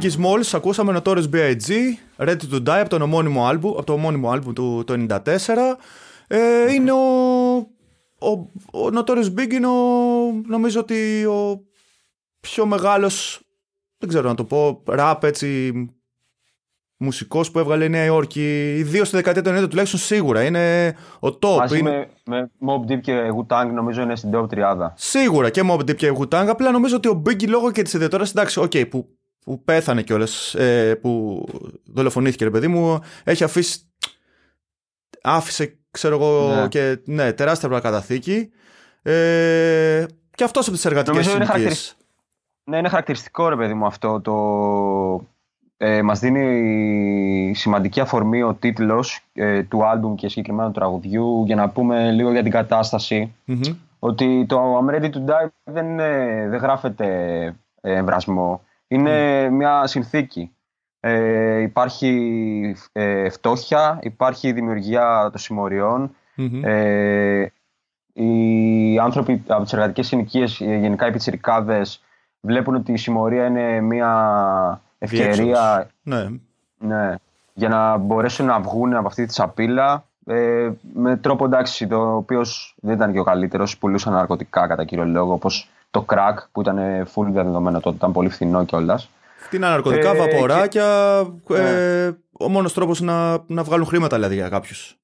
Biggie 0.00 0.10
Smalls, 0.10 0.50
ακούσαμε 0.52 1.00
Notorious 1.04 1.28
B.I.G. 1.32 1.70
Ready 2.16 2.36
to 2.52 2.66
Die 2.66 2.78
από, 2.80 2.88
τον 2.88 3.02
ομώνυμο 3.02 3.46
άλμπου, 3.46 3.68
από 3.68 3.84
το 3.84 3.92
ομώνυμο 3.92 4.30
άλμπου 4.30 4.52
του 4.52 4.82
το 4.86 5.06
94. 5.08 5.24
Ε, 6.26 6.72
είναι 6.72 6.92
ο, 6.92 7.56
ο, 8.18 8.30
ο 8.78 8.90
Notorious 8.94 9.34
B.I.G. 9.38 9.52
είναι 9.52 9.66
ο, 9.66 9.72
νομίζω 10.46 10.80
ότι 10.80 11.24
ο 11.24 11.64
πιο 12.40 12.66
μεγάλος, 12.66 13.40
δεν 13.98 14.08
ξέρω 14.08 14.28
να 14.28 14.34
το 14.34 14.44
πω, 14.44 14.82
ραπ 14.86 15.24
έτσι, 15.24 15.72
μουσικός 16.96 17.50
που 17.50 17.58
έβγαλε 17.58 17.84
η 17.84 17.88
Νέα 17.88 18.04
Υόρκη, 18.04 18.74
ιδίως 18.76 19.06
στη 19.06 19.16
δεκαετία 19.16 19.42
του 19.42 19.64
90 19.64 19.68
τουλάχιστον 19.68 20.00
σίγουρα, 20.00 20.44
είναι 20.44 20.94
ο 21.20 21.28
top. 21.28 21.56
Μαζί 21.56 21.78
είναι... 21.78 22.08
με, 22.24 22.36
με 22.36 22.50
Mob 22.68 22.92
Deep 22.92 23.00
και 23.00 23.30
Wu-Tang 23.36 23.70
νομίζω 23.74 24.02
είναι 24.02 24.16
στην 24.16 24.30
top 24.34 24.48
τριάδα. 24.48 24.92
Σίγουρα 24.96 25.50
και 25.50 25.62
Mob 25.70 25.78
Deep 25.78 25.96
και 25.96 26.12
Wu-Tang. 26.18 26.46
Απλά 26.48 26.70
νομίζω 26.70 26.96
ότι 26.96 27.08
ο 27.08 27.22
Biggie 27.26 27.48
λόγω 27.48 27.70
και 27.70 27.82
της 27.82 27.92
ιδιαιτερότητας, 27.92 28.30
εντάξει, 28.30 28.60
οκ, 28.60 28.88
που, 28.90 29.08
που 29.44 29.62
πέθανε 29.64 30.02
κιόλας, 30.02 30.54
ε, 30.54 30.94
που 30.94 31.44
δολοφονήθηκε, 31.84 32.44
ρε 32.44 32.50
παιδί 32.50 32.68
μου, 32.68 33.00
έχει 33.24 33.44
αφήσει. 33.44 33.80
Άφησε, 35.22 35.78
ξέρω 35.90 36.14
εγώ, 36.14 36.54
Ναι. 36.54 36.68
και 36.68 36.98
ναι, 37.04 37.32
τεράστια 37.32 37.68
προκαταθήκη. 37.68 38.50
Ε, 39.02 40.04
και 40.34 40.44
αυτός 40.44 40.66
από 40.66 40.76
τις 40.76 40.84
εργατικές 40.84 41.14
Νομίζω 41.16 41.30
είναι 41.36 41.44
συνοικίε. 41.44 41.62
χαρακτηρισ- 41.64 41.96
Ναι, 42.64 42.76
είναι 42.78 42.88
χαρακτηριστικό 42.88 43.48
ρε 43.48 43.56
παιδί 43.56 43.74
μου 43.74 43.86
αυτό 43.86 44.20
το... 44.20 45.26
Ε, 45.82 46.02
μας 46.02 46.18
δίνει 46.20 47.52
σημαντική 47.54 48.00
αφορμή 48.00 48.42
ο 48.42 48.54
τίτλος 48.54 49.20
ε, 49.32 49.62
του 49.62 49.84
άλμπουμ 49.86 50.14
και 50.14 50.28
συγκεκριμένα 50.28 50.66
του 50.68 50.74
τραγουδιού 50.78 51.44
για 51.46 51.56
να 51.56 51.68
πούμε 51.68 52.10
λίγο 52.12 52.32
για 52.32 52.42
την 52.42 52.50
κατάσταση 52.52 53.34
ότι 53.98 54.46
το 54.48 54.78
I'm 54.78 54.90
ready 54.94 55.10
to 55.10 55.16
die 55.18 55.48
δεν, 55.64 55.86
είναι- 55.86 56.46
δεν 56.50 56.60
γράφεται 56.60 57.06
ε, 57.80 57.94
εμβρασμό. 57.96 58.62
Είναι 58.92 59.48
μια 59.50 59.86
συνθήκη. 59.86 60.54
Ε, 61.00 61.60
υπάρχει 61.60 62.76
ε, 62.92 63.28
φτώχεια, 63.28 63.98
υπάρχει 64.02 64.48
η 64.48 64.52
δημιουργία 64.52 65.28
των 65.30 65.40
συμμοριών. 65.40 66.14
Μμμ. 66.34 66.64
Ε, 66.64 67.52
οι 68.12 68.98
άνθρωποι 68.98 69.42
από 69.46 69.62
τις 69.62 69.72
εργατικές 69.72 70.06
συνοικίες, 70.06 70.60
ε, 70.60 70.76
γενικά 70.76 71.06
οι 71.06 71.10
πιτσιρικάδες, 71.10 72.02
βλέπουν 72.40 72.74
ότι 72.74 72.92
η 72.92 72.96
συμμορία 72.96 73.46
είναι 73.46 73.80
μια 73.80 74.80
ευκαιρία 74.98 75.34
Διέξοδος. 75.34 75.86
Ναι. 76.02 76.28
ναι, 76.78 77.14
για 77.54 77.68
να 77.68 77.96
μπορέσουν 77.96 78.46
να 78.46 78.60
βγουν 78.60 78.94
από 78.94 79.06
αυτή 79.06 79.26
τη 79.26 79.32
σαπίλα 79.32 80.04
ε, 80.26 80.70
με 80.94 81.16
τρόπο 81.16 81.44
εντάξει, 81.44 81.86
το 81.86 82.16
οποίος 82.16 82.74
δεν 82.80 82.94
ήταν 82.94 83.12
και 83.12 83.18
ο 83.18 83.24
καλύτερος. 83.24 83.78
Πουλούσαν 83.78 84.12
ναρκωτικά 84.12 84.66
κατά 84.66 84.84
κύριο 84.84 85.04
λόγο, 85.04 85.32
όπως 85.32 85.68
το 85.90 86.04
crack 86.08 86.34
που 86.52 86.60
ήταν 86.60 86.78
ε, 86.78 87.04
full 87.14 87.26
διαδεδομένο 87.30 87.80
τότε, 87.80 87.96
ήταν 87.96 88.12
πολύ 88.12 88.28
φθηνό 88.28 88.64
κιόλας. 88.64 89.10
Φτηνά 89.36 89.68
ναρκωτικά, 89.70 90.10
Ε, 90.10 90.16
βαποράκια. 90.16 90.86
Ναι. 91.48 91.58
Ε, 92.04 92.10
ο 92.32 92.48
μόνος 92.48 92.72
τρόπος 92.72 93.00
να, 93.00 93.38
να 93.46 93.62
βγάλουν 93.62 93.86
χρήματα 93.86 94.16
δηλαδή 94.16 94.34
για 94.34 94.48
κάποιους. 94.48 94.94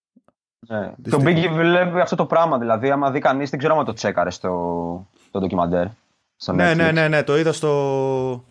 Ναι. 0.69 0.81
Το 0.87 0.95
Δυστυχώς. 0.97 1.25
Biggie 1.27 1.51
βλέπει 1.57 2.01
αυτό 2.01 2.17
το 2.17 2.25
πράγμα. 2.25 2.59
Δηλαδή, 2.59 2.91
άμα 2.91 3.11
δει 3.11 3.19
κανείς, 3.19 3.51
δεν 3.51 3.59
ξέρω 3.59 3.79
αν 3.79 3.85
το 3.85 3.93
τσέκαρε 3.93 4.31
στο 4.31 4.49
το 5.31 5.39
ντοκιμαντέρ. 5.41 5.85
Στο 6.37 6.53
Ναι, 6.53 6.73
Netflix. 6.73 6.77
ναι, 6.77 6.91
ναι, 6.93 7.09
ναι, 7.09 7.23
το 7.23 7.37
είδα 7.39 7.53
στο. 7.53 8.45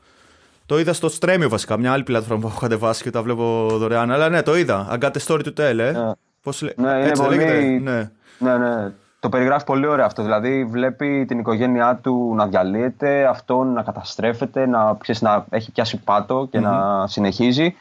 Το 0.65 0.79
είδα 0.79 0.93
στο 0.93 1.09
Stremio 1.19 1.45
βασικά, 1.49 1.77
μια 1.77 1.91
άλλη 1.91 2.03
πλατφόρμα 2.03 2.41
που 2.41 2.47
έχω 2.47 2.59
κατεβάσει 2.59 3.03
και 3.03 3.09
τα 3.09 3.21
βλέπω 3.21 3.67
δωρεάν. 3.71 4.11
Αλλά 4.11 4.29
ναι, 4.29 4.41
το 4.41 4.57
είδα. 4.57 4.87
I 4.91 4.99
got 5.03 5.11
the 5.11 5.25
story 5.27 5.41
to 5.43 5.53
tell, 5.59 5.77
ε. 5.79 5.91
Ναι. 5.91 6.11
Πώς 6.41 6.61
λέ... 6.61 6.71
Ναι, 6.75 6.89
είναι 6.89 6.99
Έτσι 7.07 7.21
δεν 7.21 7.25
πολύ- 7.25 7.37
λέγεται; 7.37 7.61
Ναι. 7.91 8.11
Ναι, 8.39 8.57
ναι. 8.57 8.91
Το 9.25 9.31
περιγράφεις 9.31 9.63
πολύ 9.63 9.87
ωραία 9.87 10.05
αυτό. 10.05 10.23
Δηλαδή, 10.23 10.65
βλέπει 10.65 11.25
την 11.27 11.39
οικογένειά 11.39 11.99
του 12.03 12.33
να 12.35 12.47
διαλύεται, 12.47 13.25
αυτόν 13.27 13.73
να 13.73 13.83
καταστρέφεται, 13.83 14.65
να, 14.65 14.97
ξέρεις, 14.99 15.21
να 15.21 15.45
έχει 15.49 15.71
πιάσει 15.71 15.97
πάτο 16.03 16.47
και 16.51 16.59
να 16.59 17.07
συνεχίζει. 17.07 17.75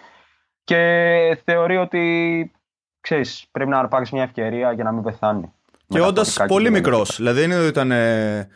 Και 0.64 0.78
θεωρεί 1.44 1.76
ότι 1.76 2.52
ξέρεις, 3.00 3.46
πρέπει 3.50 3.70
να 3.70 3.78
αρπάξει 3.78 4.14
μια 4.14 4.22
ευκαιρία 4.22 4.72
για 4.72 4.84
να 4.84 4.92
μην 4.92 5.02
πεθάνει. 5.02 5.52
Και 5.88 5.98
Με 5.98 6.00
όντας 6.00 6.14
ναρκωτικά 6.26 6.46
και 6.46 6.52
πολύ 6.52 6.70
με 6.70 6.78
μικρός. 6.78 7.08
τέτοια. 7.08 7.24
Δηλαδή 7.24 7.40
δεν 7.40 7.50
είναι 7.50 7.58
ότι 7.60 7.68
ήταν 7.68 7.90
ε, 7.90 8.48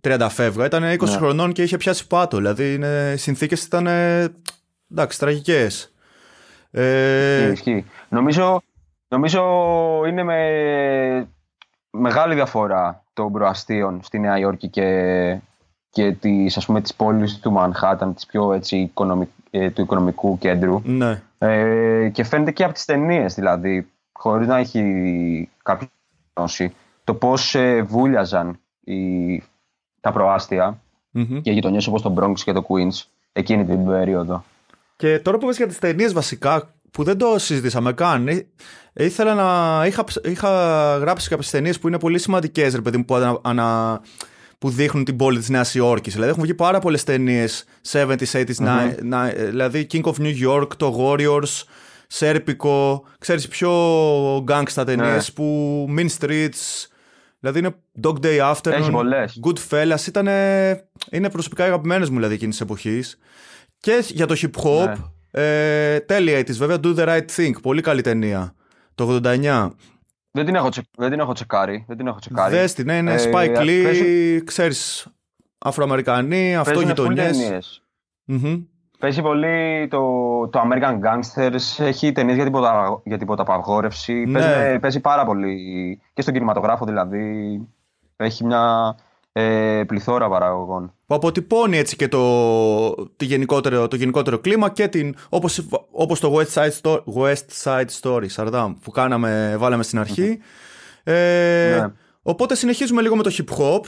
30 0.00 0.26
φεύγα, 0.30 0.64
ήταν 0.64 0.82
20 0.82 0.98
Ναι. 1.00 1.16
χρονών 1.16 1.52
και 1.52 1.62
είχε 1.62 1.76
πιάσει 1.76 2.06
πάτο. 2.06 2.36
Δηλαδή 2.36 2.74
είναι, 2.74 3.12
οι 3.14 3.16
συνθήκες 3.16 3.64
ήταν. 3.64 3.86
ε, 3.86 4.34
εντάξει, 4.90 5.18
τραγικές. 5.18 5.92
Ε, 6.70 7.36
Ισχύει, 7.36 7.52
ισχύει. 7.52 7.84
Νομίζω, 8.08 8.60
νομίζω 9.08 9.42
είναι 10.08 10.22
με 10.22 10.38
μεγάλη 11.96 12.34
διαφορά 12.34 13.02
των 13.12 13.32
προαστίων 13.32 14.00
στη 14.02 14.18
Νέα 14.18 14.38
Υόρκη 14.38 14.68
και, 14.68 15.38
και 15.90 16.12
τις, 16.12 16.56
ας 16.56 16.66
πούμε, 16.66 16.80
τις 16.80 16.94
πόλεις 16.94 17.38
του 17.38 17.52
Μανχάταν, 17.52 18.14
της 18.14 18.26
πιο 18.26 18.52
έτσι, 18.52 18.76
οικονομικ- 18.76 19.30
ε, 19.50 19.70
του 19.70 19.80
οικονομικού 19.82 20.38
κέντρου. 20.38 20.80
ναι. 20.84 21.22
Ε, 21.38 22.08
και 22.08 22.24
φαίνεται 22.24 22.50
και 22.50 22.64
από 22.64 22.72
τις 22.72 22.84
ταινίες, 22.84 23.34
δηλαδή, 23.34 23.88
χωρίς 24.12 24.46
να 24.46 24.56
έχει 24.56 25.48
κάποια 25.62 25.88
γνώση, 26.34 26.74
το 27.04 27.14
πώς 27.14 27.54
ε, 27.54 27.82
βούλιαζαν 27.82 28.58
οι, 28.80 29.42
τα 30.00 30.12
προάστια 30.12 30.78
Μμμ. 31.10 31.40
και 31.40 31.50
γειτονιές 31.52 31.86
όπως 31.86 32.02
το 32.02 32.14
Bronx 32.18 32.34
και 32.34 32.52
το 32.52 32.66
Queens 32.68 33.02
εκείνη 33.32 33.64
την 33.64 33.86
περίοδο. 33.86 34.44
Και 34.96 35.18
τώρα 35.18 35.38
που 35.38 35.46
πες 35.46 35.56
για 35.56 35.66
τις 35.66 35.78
ταινίες 35.78 36.12
βασικά, 36.12 36.68
που 36.94 37.02
δεν 37.04 37.18
το 37.18 37.34
συζητήσαμε 37.38 37.92
καν, 37.92 38.28
ε, 38.28 38.46
ήθελα 38.92 39.34
να... 39.34 39.86
Είχα, 39.86 40.04
ψ- 40.04 40.26
είχα 40.26 40.48
γράψει 40.98 41.28
κάποιες 41.28 41.50
ταινίες 41.50 41.78
που 41.78 41.88
είναι 41.88 41.98
πολύ 41.98 42.18
σημαντικές, 42.18 42.74
ρε 42.74 42.80
παιδί 42.80 42.96
μου, 42.96 43.04
που, 43.04 43.14
ανα, 43.14 43.38
ανα- 43.42 44.00
που 44.58 44.70
δείχνουν 44.70 45.04
την 45.04 45.16
πόλη 45.16 45.38
της 45.38 45.48
Νέας 45.48 45.74
Υόρκης. 45.74 46.12
Δηλαδή 46.12 46.30
έχουν 46.30 46.42
βγει 46.42 46.54
πάρα 46.54 46.78
πολλές 46.78 47.04
ταινίες 47.04 47.64
70s, 47.92 48.32
80s, 48.32 48.56
να- 48.58 48.94
να- 49.02 49.28
δηλαδή 49.28 49.86
King 49.92 50.02
of 50.02 50.12
New 50.18 50.34
York, 50.48 50.68
το 50.76 50.96
Warriors, 50.98 51.62
Σέρπικο, 52.06 53.04
ξέρεις 53.18 53.48
πιο 53.48 53.70
γκάγκστα 54.42 54.84
ταινίες 54.84 55.26
Ναι. 55.28 55.34
που 55.34 55.86
Mean 55.98 56.06
Streets, 56.20 56.86
δηλαδή 57.40 57.58
είναι 57.58 57.74
Dog 58.02 58.14
Day 58.24 58.52
Afternoon, 58.52 58.72
Έχει 58.72 58.90
πολλές. 58.90 59.40
Goodfellas, 59.44 60.06
ήταν, 60.06 60.26
είναι 61.10 61.30
προσωπικά 61.30 61.64
αγαπημένες 61.64 62.08
μου 62.08 62.16
δηλαδή 62.16 62.34
εκείνης 62.34 62.56
της 62.56 62.64
εποχής. 62.64 63.18
Και 63.80 64.02
για 64.08 64.26
το 64.26 64.34
hip 64.40 64.62
hop, 64.64 64.94
ε, 65.40 66.00
τέλεια 66.00 66.44
της 66.44 66.58
βέβαια, 66.58 66.76
Do 66.82 66.96
the 66.96 67.08
Right 67.08 67.24
Thing, 67.36 67.52
πολύ 67.62 67.80
καλή 67.82 68.00
ταινία, 68.00 68.54
το 68.94 69.20
89. 69.24 69.70
Δεν 70.30 70.44
την 70.44 70.54
έχω, 70.54 70.68
τσε- 70.68 70.88
δεν 70.96 71.10
την 71.10 71.20
έχω 71.20 71.32
τσεκάρει. 71.32 71.84
Δεν 71.88 71.96
την 71.96 72.06
έχω 72.06 72.18
τσεκάρει. 72.18 72.54
Δες 72.56 72.74
την, 72.74 72.86
ναι, 72.86 72.96
είναι 72.96 73.12
Ε, 73.14 73.30
Spike 73.32 73.56
Lee, 73.58 73.80
παίζουν- 73.84 74.44
ξέρεις, 74.44 75.06
Αφροαμερικανοί, 75.58 76.28
παίζουν 76.28 76.54
full 76.54 76.58
αυτογειτονιές. 76.60 77.38
ταινίες. 77.38 77.82
Μμμ. 78.24 78.62
Παίζει 78.98 79.22
πολύ 79.22 79.88
το, 79.90 80.00
το 80.48 80.60
American 80.64 80.98
Gangsters, 81.00 81.84
έχει 81.84 82.12
ταινίες 82.12 82.34
για 82.34 82.44
την, 82.44 82.52
ποτα, 82.52 83.00
για 83.04 83.18
την 83.18 83.26
ποταπαγόρευση. 83.26 84.12
Ναι. 84.12 84.40
Παίζει, 84.40 84.78
παίζει 84.78 85.00
πάρα 85.00 85.24
πολύ 85.24 85.56
και 86.12 86.22
στον 86.22 86.34
κινηματογράφο 86.34 86.84
δηλαδή. 86.84 87.60
Έχει 88.16 88.44
μια 88.44 88.94
ε, 89.36 89.82
πληθώρα 89.86 90.28
παραγωγών. 90.28 90.94
που 91.06 91.14
αποτυπώνει 91.14 91.78
έτσι 91.78 91.96
και 91.96 92.08
το, 92.08 92.94
τη 93.16 93.24
γενικότερο, 93.24 93.88
το 93.88 93.96
γενικότερο 93.96 94.38
κλίμα 94.38 94.70
και 94.70 94.88
την, 94.88 95.14
όπως, 95.28 95.62
όπως 95.90 96.20
το 96.20 96.36
West 96.38 96.52
Side, 96.52 96.70
Story, 96.82 97.02
West 97.16 97.62
Side 97.64 97.86
Story 98.00 98.28
Σαρδάμ, 98.28 98.74
που 98.82 98.90
κάναμε, 98.90 99.54
βάλαμε 99.58 99.82
στην 99.82 99.98
αρχή. 99.98 100.38
Ε, 101.04 101.78
Ναι. 101.80 101.92
Οπότε 102.22 102.54
συνεχίζουμε 102.54 103.02
λίγο 103.02 103.16
με 103.16 103.22
το 103.22 103.30
hip 103.38 103.58
hop 103.58 103.80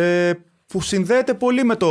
ε, 0.00 0.32
που 0.66 0.80
συνδέεται 0.80 1.34
πολύ 1.34 1.64
με 1.64 1.76
το, 1.76 1.88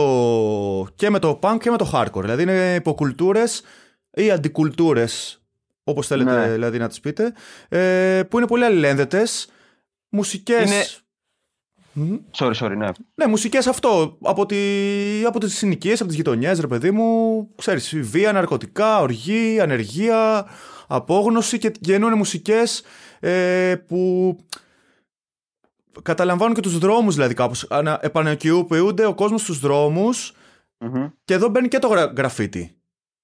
και 0.96 1.10
με 1.10 1.20
το 1.20 1.40
punk 1.42 1.58
και 1.60 1.70
με 1.72 1.78
το 1.78 1.90
hardcore. 1.94 2.22
Δηλαδή 2.22 2.42
είναι 2.44 2.76
υποκουλτούρες 2.76 3.64
ή 4.14 4.32
αντικουλτούρες, 4.32 5.44
όπως 5.84 6.08
θέλετε 6.08 6.32
Ναι. 6.38 6.48
δηλαδή 6.52 6.78
να 6.78 6.88
τις 6.88 7.00
πείτε, 7.00 7.34
ε, 7.70 8.22
που 8.30 8.38
είναι 8.38 8.48
πολύ 8.48 8.64
αλληλένδετες. 8.66 9.48
Μουσικές... 10.10 10.72
Είναι- 10.72 10.86
Μμμ. 11.94 12.18
Sorry, 12.38 12.54
sorry, 12.54 12.76
ναι. 12.78 12.88
Ναι, 13.16 13.28
μουσικές 13.28 13.68
αυτό. 13.68 14.18
Από, 14.22 14.46
τη, 14.46 14.58
από 15.26 15.40
τις 15.40 15.58
συνοικίες, 15.58 16.00
από 16.00 16.08
τις 16.08 16.16
γειτονιές, 16.16 16.60
ρε 16.60 16.68
παιδί 16.68 16.92
μου. 16.92 17.50
Ξέρεις, 17.56 17.96
βία, 18.00 18.32
ναρκωτικά, 18.32 19.00
οργή, 19.00 19.60
ανεργία, 19.60 20.46
απόγνωση 20.88 21.58
και 21.58 21.72
γεννούν 21.80 22.14
μουσικές 22.18 22.84
ε, 23.20 23.76
που 23.88 24.36
καταλαμβάνουν 26.02 26.56
και 26.56 26.62
τους 26.62 26.78
δρόμους 26.78 27.16
δηλαδή 27.16 27.34
κάπως. 27.34 27.66
Ανα, 27.70 28.00
επανακιοποιούνται 28.02 29.06
ο 29.06 29.14
κόσμος 29.14 29.42
στους 29.42 29.60
δρόμους 29.60 30.34
Μμμ. 30.78 31.08
και 31.24 31.34
εδώ 31.34 31.48
μπαίνει 31.50 31.68
και 31.68 31.80
το 31.80 31.88
γρα, 31.88 32.14
γραφίτι. 32.18 32.78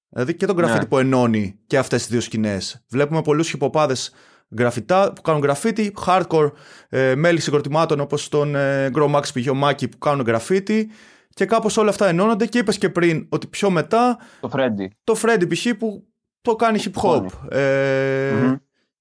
Δηλαδή 0.10 0.36
και 0.36 0.46
το 0.46 0.54
γραφίτι 0.54 0.80
Ναι. 0.80 0.86
που 0.86 0.98
ενώνει 0.98 1.60
και 1.68 1.78
αυτές 1.78 2.02
τις 2.02 2.10
δύο 2.12 2.22
σκηνές. 2.22 2.84
Βλέπουμε 2.90 3.22
πολλούς 3.22 3.50
χιποπάδες 3.50 4.12
γραφιτά 4.58 5.14
που 5.16 5.22
κάνουν 5.22 5.42
γραφίτι, 5.42 5.94
hardcore 6.06 6.52
ε, 6.90 7.16
μέλη 7.16 7.40
συγκροτημάτων 7.40 8.00
όπως 8.00 8.30
τον 8.30 8.56
ε, 8.56 8.90
Grow 8.96 9.16
Max 9.16 9.24
Πηγιομάκη 9.34 9.88
που 9.88 9.98
κάνουν 9.98 10.26
γραφίτι 10.26 10.90
και 11.34 11.46
κάπως 11.46 11.78
όλα 11.78 11.90
αυτά 11.90 12.08
ενώνονται 12.08 12.46
και 12.46 12.58
είπες 12.58 12.78
και 12.78 12.90
πριν 12.90 13.26
ότι 13.30 13.48
πιο 13.48 13.70
μετά 13.70 14.18
Το 14.40 14.50
Freddy. 14.54 14.88
το 15.04 15.16
Freddy 15.22 15.54
π.χ. 15.54 15.68
που 15.78 16.04
το 16.42 16.56
κάνει 16.56 16.84
hip 16.86 17.02
hop. 17.04 17.26
Ε, 17.58 18.32
Μμμ. 18.32 18.56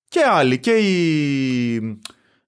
Και 0.09 0.21
άλλοι 0.31 0.59
και 0.59 0.71
οι... 0.77 2.01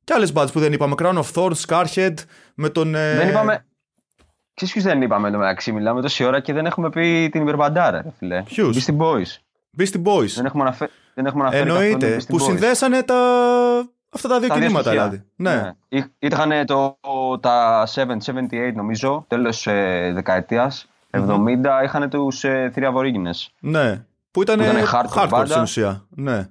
Και 0.05 0.12
άλλες 0.12 0.32
bands 0.34 0.48
που 0.53 0.61
δεν 0.61 0.72
είπαμε, 0.72 0.94
Crown 0.98 1.22
of 1.22 1.32
Thorns, 1.34 1.53
Scarhead, 1.66 2.14
με 2.55 2.68
τον... 2.68 2.94
ε, 2.94 3.14
Δεν 3.16 3.28
είπαμε. 3.28 3.64
Ξέρεις 4.55 4.74
ποιους 4.74 4.84
δεν 4.86 5.03
είπαμε 5.03 5.28
εδώ 5.28 5.38
μεταξύ, 5.38 5.72
μιλάμε 5.72 6.01
τόση 6.03 6.24
ώρα 6.24 6.40
και 6.40 6.53
δεν 6.53 6.66
έχουμε 6.66 6.90
πει 6.90 7.28
την 7.32 7.42
υπερβαντάρα, 7.42 8.03
ρε 8.03 8.11
φίλε. 8.18 8.42
Ποιους; 8.42 8.86
Beastie 8.86 8.96
Boys. 8.96 9.36
Beastie 9.79 10.03
Boys. 10.05 10.27
Δεν 10.35 10.45
έχουμε, 10.45 10.62
αναφέρει, 10.62 10.91
δεν 11.14 11.27
έχουμε 11.27 11.43
αναφέρει 11.43 11.68
Εννοείται. 11.68 11.97
καθόλου 12.07 12.21
Beastie 12.23 12.27
Που 12.29 12.37
Boys. 12.39 12.43
συνδέσανε 12.43 13.03
τα... 13.03 13.16
αυτά 14.11 14.29
τα 14.29 14.39
δύο 14.39 14.49
Τα 14.49 14.55
δύο 14.55 14.62
κινήματα 14.62 14.91
στοιχεία. 14.91 15.09
δηλαδή. 15.09 15.23
Ναι. 15.37 15.73
Εί- 15.89 16.12
Ήταν 16.18 16.66
το, 16.66 16.99
τα 17.41 17.87
778 17.95 18.73
νομίζω, 18.75 19.25
τέλος 19.29 19.66
ε, 19.66 20.11
δεκαετίας. 20.14 20.87
70 21.11 21.57
είχαν 21.85 22.11
τους 22.11 22.45
ε, 22.45 22.73
Three 22.77 22.93
Aborigines. 22.95 23.47
ναι. 23.61 24.05
Που 24.31 24.43
ήταν 24.43 24.57
Που 24.59 24.62
ήτανε 24.64 24.83
hardcore 24.93 25.23
hardcore 25.25 25.29
μπάντα. 25.31 25.47
στην 25.47 25.62
ουσία. 25.62 26.07
Ναι. 26.11 26.49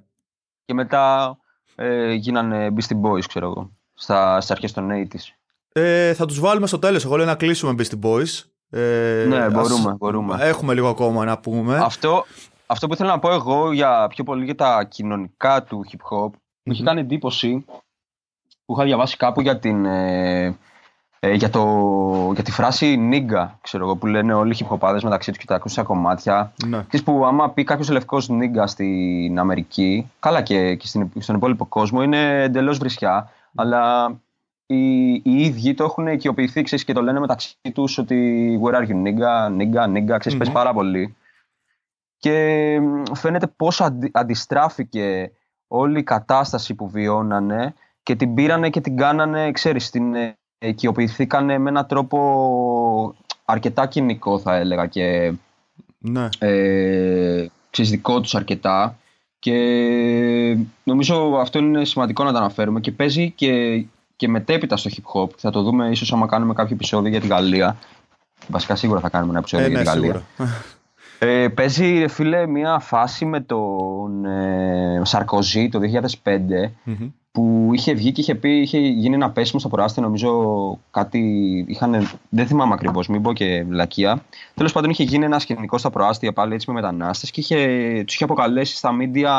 Και 0.64 0.74
μετά 0.74 1.36
ε, 1.74 2.12
γίνανε 2.12 2.68
Beastie 2.76 3.00
Boys, 3.10 3.24
ξέρω 3.28 3.46
εγώ. 3.46 3.70
Στα, 3.94 4.36
στις 4.40 4.50
αρχές 4.50 4.72
των 4.72 4.88
80's. 4.90 5.34
Ε, 5.72 6.14
θα 6.14 6.26
τους 6.26 6.40
βάλουμε 6.40 6.66
στο 6.66 6.78
τέλος. 6.78 7.04
Εγώ 7.04 7.16
λέω 7.16 7.26
να 7.26 7.34
κλείσουμε 7.34 7.74
Beastie 7.78 8.06
Boys. 8.06 8.44
Ε, 8.70 9.24
Ναι, 9.28 9.36
ας- 9.38 9.52
μπορούμε, 9.52 9.94
μπορούμε. 9.98 10.36
Έχουμε 10.40 10.74
λίγο 10.74 10.88
ακόμα 10.88 11.24
να 11.24 11.38
πούμε. 11.38 11.76
Αυτό, 11.76 12.24
αυτό 12.70 12.86
που 12.86 12.92
ήθελα 12.92 13.10
να 13.10 13.18
πω 13.18 13.30
εγώ 13.30 13.72
για 13.72 14.06
πιο 14.08 14.24
πολύ 14.24 14.44
για 14.44 14.54
τα 14.54 14.84
κοινωνικά 14.84 15.62
του 15.62 15.84
hip 15.90 16.16
hop 16.16 16.30
μου 16.62 16.72
είχε 16.72 16.82
κάνει 16.82 17.00
εντύπωση 17.00 17.64
που 18.64 18.72
είχα 18.74 18.84
διαβάσει 18.84 19.16
κάπου 19.16 19.40
για, 19.40 19.58
την, 19.58 19.84
ε, 19.84 20.56
ε, 21.20 21.32
για, 21.32 21.50
το, 21.50 22.30
για 22.34 22.42
τη 22.42 22.50
φράση 22.50 22.96
νίγκα, 22.96 23.58
ξέρω 23.60 23.84
εγώ, 23.84 23.96
που 23.96 24.06
λένε 24.06 24.32
όλοι 24.32 24.52
οι 24.52 24.56
hip 24.60 24.74
hopάδες 24.74 25.02
μεταξύ 25.02 25.30
τους 25.30 25.38
και 25.38 25.46
τα 25.46 25.54
ακούς 25.54 25.72
στα 25.72 25.82
κομμάτια. 25.82 26.52
Ναι. 26.66 26.84
Ξέρεις 26.88 27.06
που 27.06 27.24
άμα 27.26 27.50
πει 27.50 27.64
κάποιος 27.64 27.90
λευκός 27.90 28.28
νίγκα 28.28 28.66
στην 28.66 29.38
Αμερική, 29.38 30.10
καλά 30.20 30.42
και, 30.42 30.74
και 30.74 30.86
στην, 30.86 31.10
στον 31.18 31.36
υπόλοιπο 31.36 31.66
κόσμο, 31.66 32.02
είναι 32.02 32.42
εντελώς 32.42 32.78
βρισιά, 32.78 33.30
αλλά 33.54 34.12
οι, 34.66 35.12
οι 35.12 35.20
ίδιοι 35.24 35.74
το 35.74 35.84
έχουν 35.84 36.06
οικειοποιηθεί 36.06 36.62
ξέρεις, 36.62 36.84
και 36.84 36.92
το 36.92 37.02
λένε 37.02 37.20
μεταξύ 37.20 37.56
τους 37.74 37.98
ότι 37.98 38.60
where 38.62 38.74
are 38.74 38.86
you 38.86 39.02
nigga, 39.04 39.56
nigga, 39.58 39.84
nigga, 39.96 40.18
ξέρεις, 40.18 40.38
παίζει 40.38 40.52
πάρα 40.52 40.72
πολύ. 40.72 41.14
Και 42.20 42.78
μ, 42.80 43.02
φαίνεται 43.14 43.46
πόσο 43.46 43.84
αντι- 43.84 44.16
αντιστράφηκε 44.16 45.30
όλη 45.68 45.98
η 45.98 46.02
κατάσταση 46.02 46.74
που 46.74 46.88
βιώνανε 46.88 47.74
και 48.02 48.14
την 48.16 48.34
πήρανε 48.34 48.70
και 48.70 48.80
την 48.80 48.96
κάνανε, 48.96 49.50
ξέρεις, 49.52 49.90
την 49.90 50.14
ε, 50.14 50.36
οικειοποιηθήκανε 50.58 51.58
με 51.58 51.68
έναν 51.70 51.86
τρόπο 51.86 53.14
αρκετά 53.44 53.86
κοινικό 53.86 54.38
θα 54.38 54.56
έλεγα 54.56 54.86
και 54.86 55.32
Ναι. 55.98 56.28
ε, 56.38 57.46
ξέρεις, 57.70 57.90
δικό 57.90 58.20
τους 58.20 58.34
αρκετά 58.34 58.96
και 59.38 59.54
νομίζω 60.84 61.34
αυτό 61.40 61.58
είναι 61.58 61.84
σημαντικό 61.84 62.24
να 62.24 62.32
το 62.32 62.38
αναφέρουμε 62.38 62.80
και 62.80 62.92
παίζει 62.92 63.30
και, 63.30 63.84
και 64.16 64.28
μετέπειτα 64.28 64.76
στο 64.76 64.90
hip 64.94 65.20
hop 65.22 65.30
θα 65.36 65.50
το 65.50 65.62
δούμε 65.62 65.88
ίσως 65.88 66.12
άμα 66.12 66.26
κάνουμε 66.26 66.54
κάποιο 66.54 66.74
επεισόδιο 66.74 67.10
για 67.10 67.20
την 67.20 67.28
Γαλλία 67.28 67.76
βασικά 68.48 68.76
σίγουρα 68.76 69.00
θα 69.00 69.08
κάνουμε 69.08 69.30
ένα 69.30 69.38
επεισόδιο 69.38 69.66
Ε, 69.66 69.68
για 69.68 69.78
ναι, 69.78 69.84
την 69.84 69.92
Γαλλία 69.92 70.24
σίγουρα. 70.36 70.54
Ε, 71.22 71.48
παίζει 71.48 71.98
ρε 71.98 72.08
φίλε 72.08 72.46
μια 72.46 72.78
φάση 72.78 73.24
με 73.24 73.40
τον 73.40 74.24
ε, 74.24 75.00
Σαρκοζή 75.04 75.68
το 75.68 75.78
2005 76.22 76.38
Μμμ. 76.84 77.10
που 77.32 77.70
είχε 77.72 77.94
βγει 77.94 78.12
και 78.12 78.20
είχε 78.20 78.34
πει, 78.34 78.60
είχε 78.60 78.78
γίνει 78.78 79.14
ένα 79.14 79.30
πέσιμο 79.30 79.60
στο 79.60 79.68
προάστιο, 79.68 80.02
νομίζω 80.02 80.78
κάτι 80.90 81.18
είχαν, 81.68 82.08
δεν 82.28 82.46
θυμάμαι 82.46 82.74
ακριβώς, 82.74 83.08
μην 83.08 83.22
πω 83.22 83.32
και 83.32 83.66
λακία. 83.68 84.22
Τέλος 84.54 84.72
πάντων 84.72 84.90
είχε 84.90 85.02
γίνει 85.02 85.24
ένα 85.24 85.38
σκηνικό 85.38 85.78
στα 85.78 85.90
προάστια 85.90 86.32
πάλι 86.32 86.54
έτσι 86.54 86.70
με 86.70 86.74
μετανάστες 86.74 87.30
και 87.30 87.40
είχε, 87.40 87.56
τους 88.06 88.14
είχε 88.14 88.24
αποκαλέσει 88.24 88.76
στα 88.76 88.92
μίντια 88.92 89.32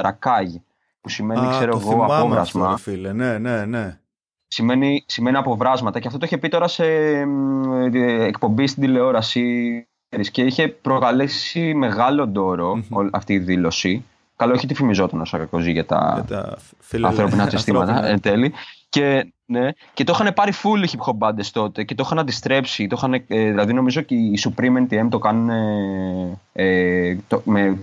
ρακάγ, 0.00 0.54
που 1.00 1.08
σημαίνει 1.08 1.46
Α, 1.46 1.50
ξέρω 1.50 1.72
το 1.72 1.78
εγώ 1.82 1.90
θυμάμαι 1.90 2.14
απόβρασμα. 2.14 2.68
αυτό, 2.68 2.90
ρε 2.90 2.96
φίλε. 2.96 3.12
Ναι, 3.12 3.38
ναι, 3.38 3.64
ναι. 3.64 3.98
Σημαίνει, 4.46 5.04
σημαίνει 5.06 5.36
αποβράσματα 5.36 6.00
και 6.00 6.06
αυτό 6.06 6.18
το 6.18 6.26
είχε 6.26 6.38
πει 6.38 6.48
τώρα 6.48 6.68
σε 6.68 6.84
μ, 7.24 7.72
ε, 7.94 8.24
εκπομπή 8.24 8.66
στην 8.66 8.82
τηλεόραση 8.82 9.86
και 10.20 10.42
είχε 10.42 10.68
προκαλέσει 10.68 11.74
μεγάλο 11.74 12.26
ντόρο 12.26 12.84
όλη 12.90 13.10
αυτή 13.12 13.32
η 13.32 13.38
δήλωση. 13.38 14.04
Καλό, 14.36 14.52
όχι 14.54 14.66
τη 14.66 14.74
φημιζόταν 14.74 15.20
ο 15.20 15.24
Σαρκοζή 15.24 15.72
για 15.72 15.86
τα, 15.86 16.24
Για 16.26 16.36
τα 16.36 16.58
φίλε, 16.78 17.06
ανθρώπινα 17.06 17.46
τσεστήματα 17.46 17.84
ανθρώπινα. 17.84 18.12
εν 18.12 18.20
τέλει. 18.20 18.52
Και, 18.88 19.32
ναι, 19.44 19.68
και 19.94 20.04
το 20.04 20.12
είχαν 20.14 20.34
πάρει 20.34 20.52
full 20.62 20.84
hip 20.88 21.04
hop 21.06 21.28
bandes 21.28 21.46
τότε 21.52 21.84
και 21.84 21.94
το 21.94 22.02
είχαν 22.06 22.18
αντιστρέψει. 22.18 22.86
Το 22.86 22.96
είχαν, 22.98 23.14
ε, 23.14 23.22
δηλαδή 23.26 23.72
νομίζω 23.72 24.00
και 24.00 24.14
οι 24.14 24.38
Supreme 24.44 24.88
NTM 24.88 25.06
το 25.10 25.18
κάνουν. 25.18 25.48
ε, 25.50 26.38
ε, 26.52 27.18
το, 27.28 27.42
με, 27.44 27.78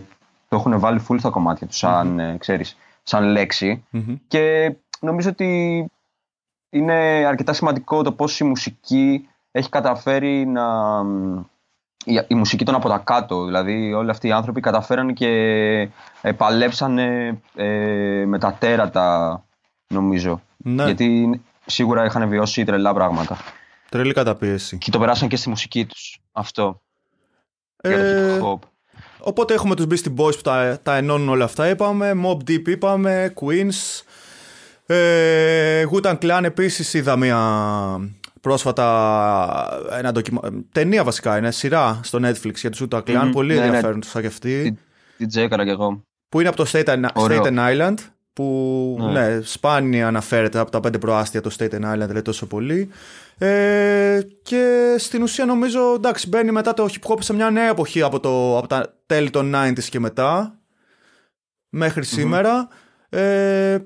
το 0.50 0.56
έχουν 0.56 0.80
βάλει 0.80 1.02
full 1.10 1.20
στα 1.20 1.30
κομμάτια 1.30 1.68
τους 1.68 1.78
σαν, 1.78 2.20
ε, 2.20 2.36
ξέρεις, 2.40 2.78
σαν 3.04 3.24
λέξη. 3.24 3.84
Μμμ. 3.90 4.16
Και 4.28 4.76
νομίζω 5.00 5.30
ότι 5.30 5.86
είναι 6.70 6.94
αρκετά 7.28 7.54
σημαντικό 7.54 8.04
το 8.04 8.12
πώς 8.12 8.40
η 8.40 8.44
μουσική 8.44 9.28
έχει 9.52 9.70
καταφέρει 9.70 10.46
να... 10.46 11.04
Η, 12.10 12.26
η 12.28 12.36
μουσική 12.36 12.66
των 12.66 12.76
από 12.76 12.90
τα 12.90 12.98
κάτω, 12.98 13.46
δηλαδή 13.46 13.94
όλοι 13.94 14.10
αυτοί 14.10 14.28
οι 14.28 14.32
άνθρωποι 14.32 14.62
καταφέραν 14.62 15.14
και 15.14 15.28
ε, 16.22 16.32
παλέψανε 16.32 17.40
ε, 17.56 18.24
με 18.26 18.40
τα 18.40 18.54
τέρατα 18.60 19.44
νομίζω. 19.88 20.42
Ναι, 20.58 20.84
Γιατί 20.84 21.42
σίγουρα 21.66 22.06
είχαν 22.06 22.30
βιώσει 22.30 22.64
τρελά 22.64 22.94
πράγματα. 22.94 23.38
τρελή 23.90 24.14
καταπίεση. 24.14 24.78
Και 24.78 24.92
το 24.92 25.00
περάσαν 25.00 25.28
και 25.28 25.36
στη 25.36 25.50
μουσική 25.50 25.86
τους. 25.86 26.20
Αυτό. 26.32 26.82
Για 27.84 27.98
Ε, 27.98 28.28
το 28.28 28.36
hip 28.36 28.54
hop. 28.54 28.60
Οπότε 29.20 29.54
έχουμε 29.54 29.76
τους 29.76 29.86
Beastie 29.90 30.16
Boys 30.16 30.36
που 30.36 30.42
τα, 30.42 30.80
τα 30.84 30.96
ενώνουν 30.96 31.30
όλα 31.30 31.44
αυτά 31.44 31.70
είπαμε, 31.70 32.14
Mob 32.26 32.50
Deep 32.50 32.68
είπαμε, 32.68 33.34
Queens, 33.42 34.02
ε, 34.86 35.86
Wu-Tang 35.92 36.18
Clan 36.18 36.42
επίσης 36.44 36.94
είδα 36.94 37.16
μια 37.16 37.40
πρόσφατα 38.42 39.80
ένα 39.92 40.12
ντοκιμα... 40.12 40.42
ταινία 40.72 41.04
βασικά 41.04 41.38
είναι, 41.38 41.52
σειρά 41.52 42.00
στο 42.04 42.20
Netflix 42.22 42.54
για 42.56 42.70
τους 42.70 42.82
Wu-Tang 42.90 43.04
Clan, 43.04 43.22
Μμμ, 43.24 43.32
πολύ 43.32 43.54
ναι, 43.54 43.60
ναι. 43.60 43.66
ενδιαφέρον 43.66 44.04
σαν 44.04 44.22
και 44.22 44.28
αυτή, 44.28 44.62
Την, 44.64 44.78
την 45.18 45.28
τσέκαρα 45.28 45.64
κι 45.64 45.70
εγώ. 45.70 46.02
που 46.30 46.40
είναι 46.40 46.50
από 46.50 46.58
το 46.64 46.70
Staten, 46.74 47.04
Ωραίο. 47.14 47.42
Staten 47.44 47.58
Island, 47.58 47.96
που 48.34 48.98
Ναι. 49.00 49.28
ναι. 49.36 49.42
σπάνια 49.42 50.08
αναφέρεται 50.08 50.60
από 50.60 50.72
τα 50.72 50.80
πέντε 50.80 50.98
προάστια 50.98 51.42
το 51.42 51.56
Staten 51.60 51.82
Island 51.94 52.10
λέει 52.12 52.22
τόσο 52.22 52.48
πολύ. 52.48 52.90
Ε, 53.38 54.20
και 54.44 54.96
στην 54.98 55.22
ουσία 55.22 55.46
νομίζω 55.46 55.94
εντάξει 55.96 56.28
μπαίνει 56.28 56.52
μετά 56.52 56.74
το 56.74 56.88
hip 56.92 57.12
hop 57.12 57.18
σε 57.20 57.34
μια 57.34 57.50
νέα 57.50 57.70
εποχή 57.70 58.02
από, 58.02 58.20
το, 58.20 58.58
από 58.58 58.68
τα 58.68 58.94
τέλη 59.06 59.30
των 59.30 59.54
90s 59.56 59.84
και 59.84 60.00
μετά 60.00 60.60
μεχρι 61.70 62.00
σήμερα. 62.02 62.68
Ε, 63.10 63.78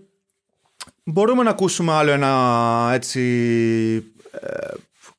μπορούμε 1.04 1.44
να 1.44 1.50
ακούσουμε 1.50 1.92
άλλο 1.92 2.12
ένα 2.12 2.90
έτσι 2.94 4.13
ε, 4.42 4.74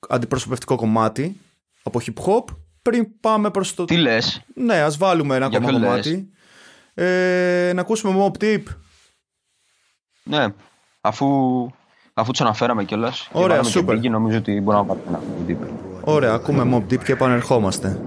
αντιπροσωπευτικό 0.09 0.77
κομμάτι 0.77 1.41
από 1.83 2.01
hip 2.07 2.25
hop 2.27 2.45
πριν 2.83 3.21
πάμε 3.21 3.51
προς 3.51 3.75
το... 3.75 3.85
Τι 3.85 3.97
λες, 3.97 4.43
Ναι, 4.55 4.81
ας 4.81 4.97
βάλουμε 4.97 5.37
ένα 5.37 5.47
Για 5.47 5.59
ακόμα 5.59 5.79
ποιο 5.79 5.87
κομμάτι. 5.89 6.29
Ε, 6.95 7.73
να 7.75 7.81
ακούσουμε 7.81 8.15
Mob 8.19 8.43
Deep. 8.43 8.63
ναι, 10.23 10.47
αφού, 11.01 11.27
αφού 12.15 12.31
τους 12.31 12.41
αναφέραμε 12.41 12.85
κιόλας 12.85 13.21
και 13.21 13.29
Ωραία, 13.33 13.49
βάλαμε 13.49 13.67
και 13.67 13.71
σούπερ. 13.79 13.97
Biggie, 13.97 14.11
νομίζω 14.11 14.39
ότι 14.39 14.61
μπορούμε 14.61 14.85
να 14.87 14.95
πάρουμε 14.95 15.19
ένα 15.47 15.47
deep. 15.49 15.69
Ωραία, 16.05 16.33
ακούμε 16.33 16.71
Mob 16.73 16.93
Deep 16.93 17.05
και 17.05 17.13
επανερχόμαστε. 17.13 18.01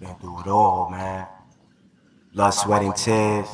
Been 0.00 0.16
through 0.20 1.31
sweat, 2.50 2.82
and 2.82 2.96
tears. 2.96 3.48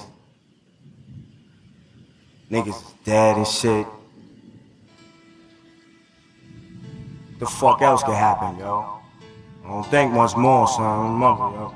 Niggas 2.51 2.83
dead 3.05 3.37
and 3.37 3.47
shit. 3.47 3.87
The 7.39 7.47
fuck 7.47 7.83
else 7.83 8.03
could 8.03 8.14
happen, 8.14 8.59
yo? 8.59 9.01
I 9.64 9.68
don't 9.68 9.87
think 9.87 10.12
much 10.12 10.37
more, 10.37 10.66
son. 10.66 11.12
Mother, 11.12 11.57
yo. 11.57 11.74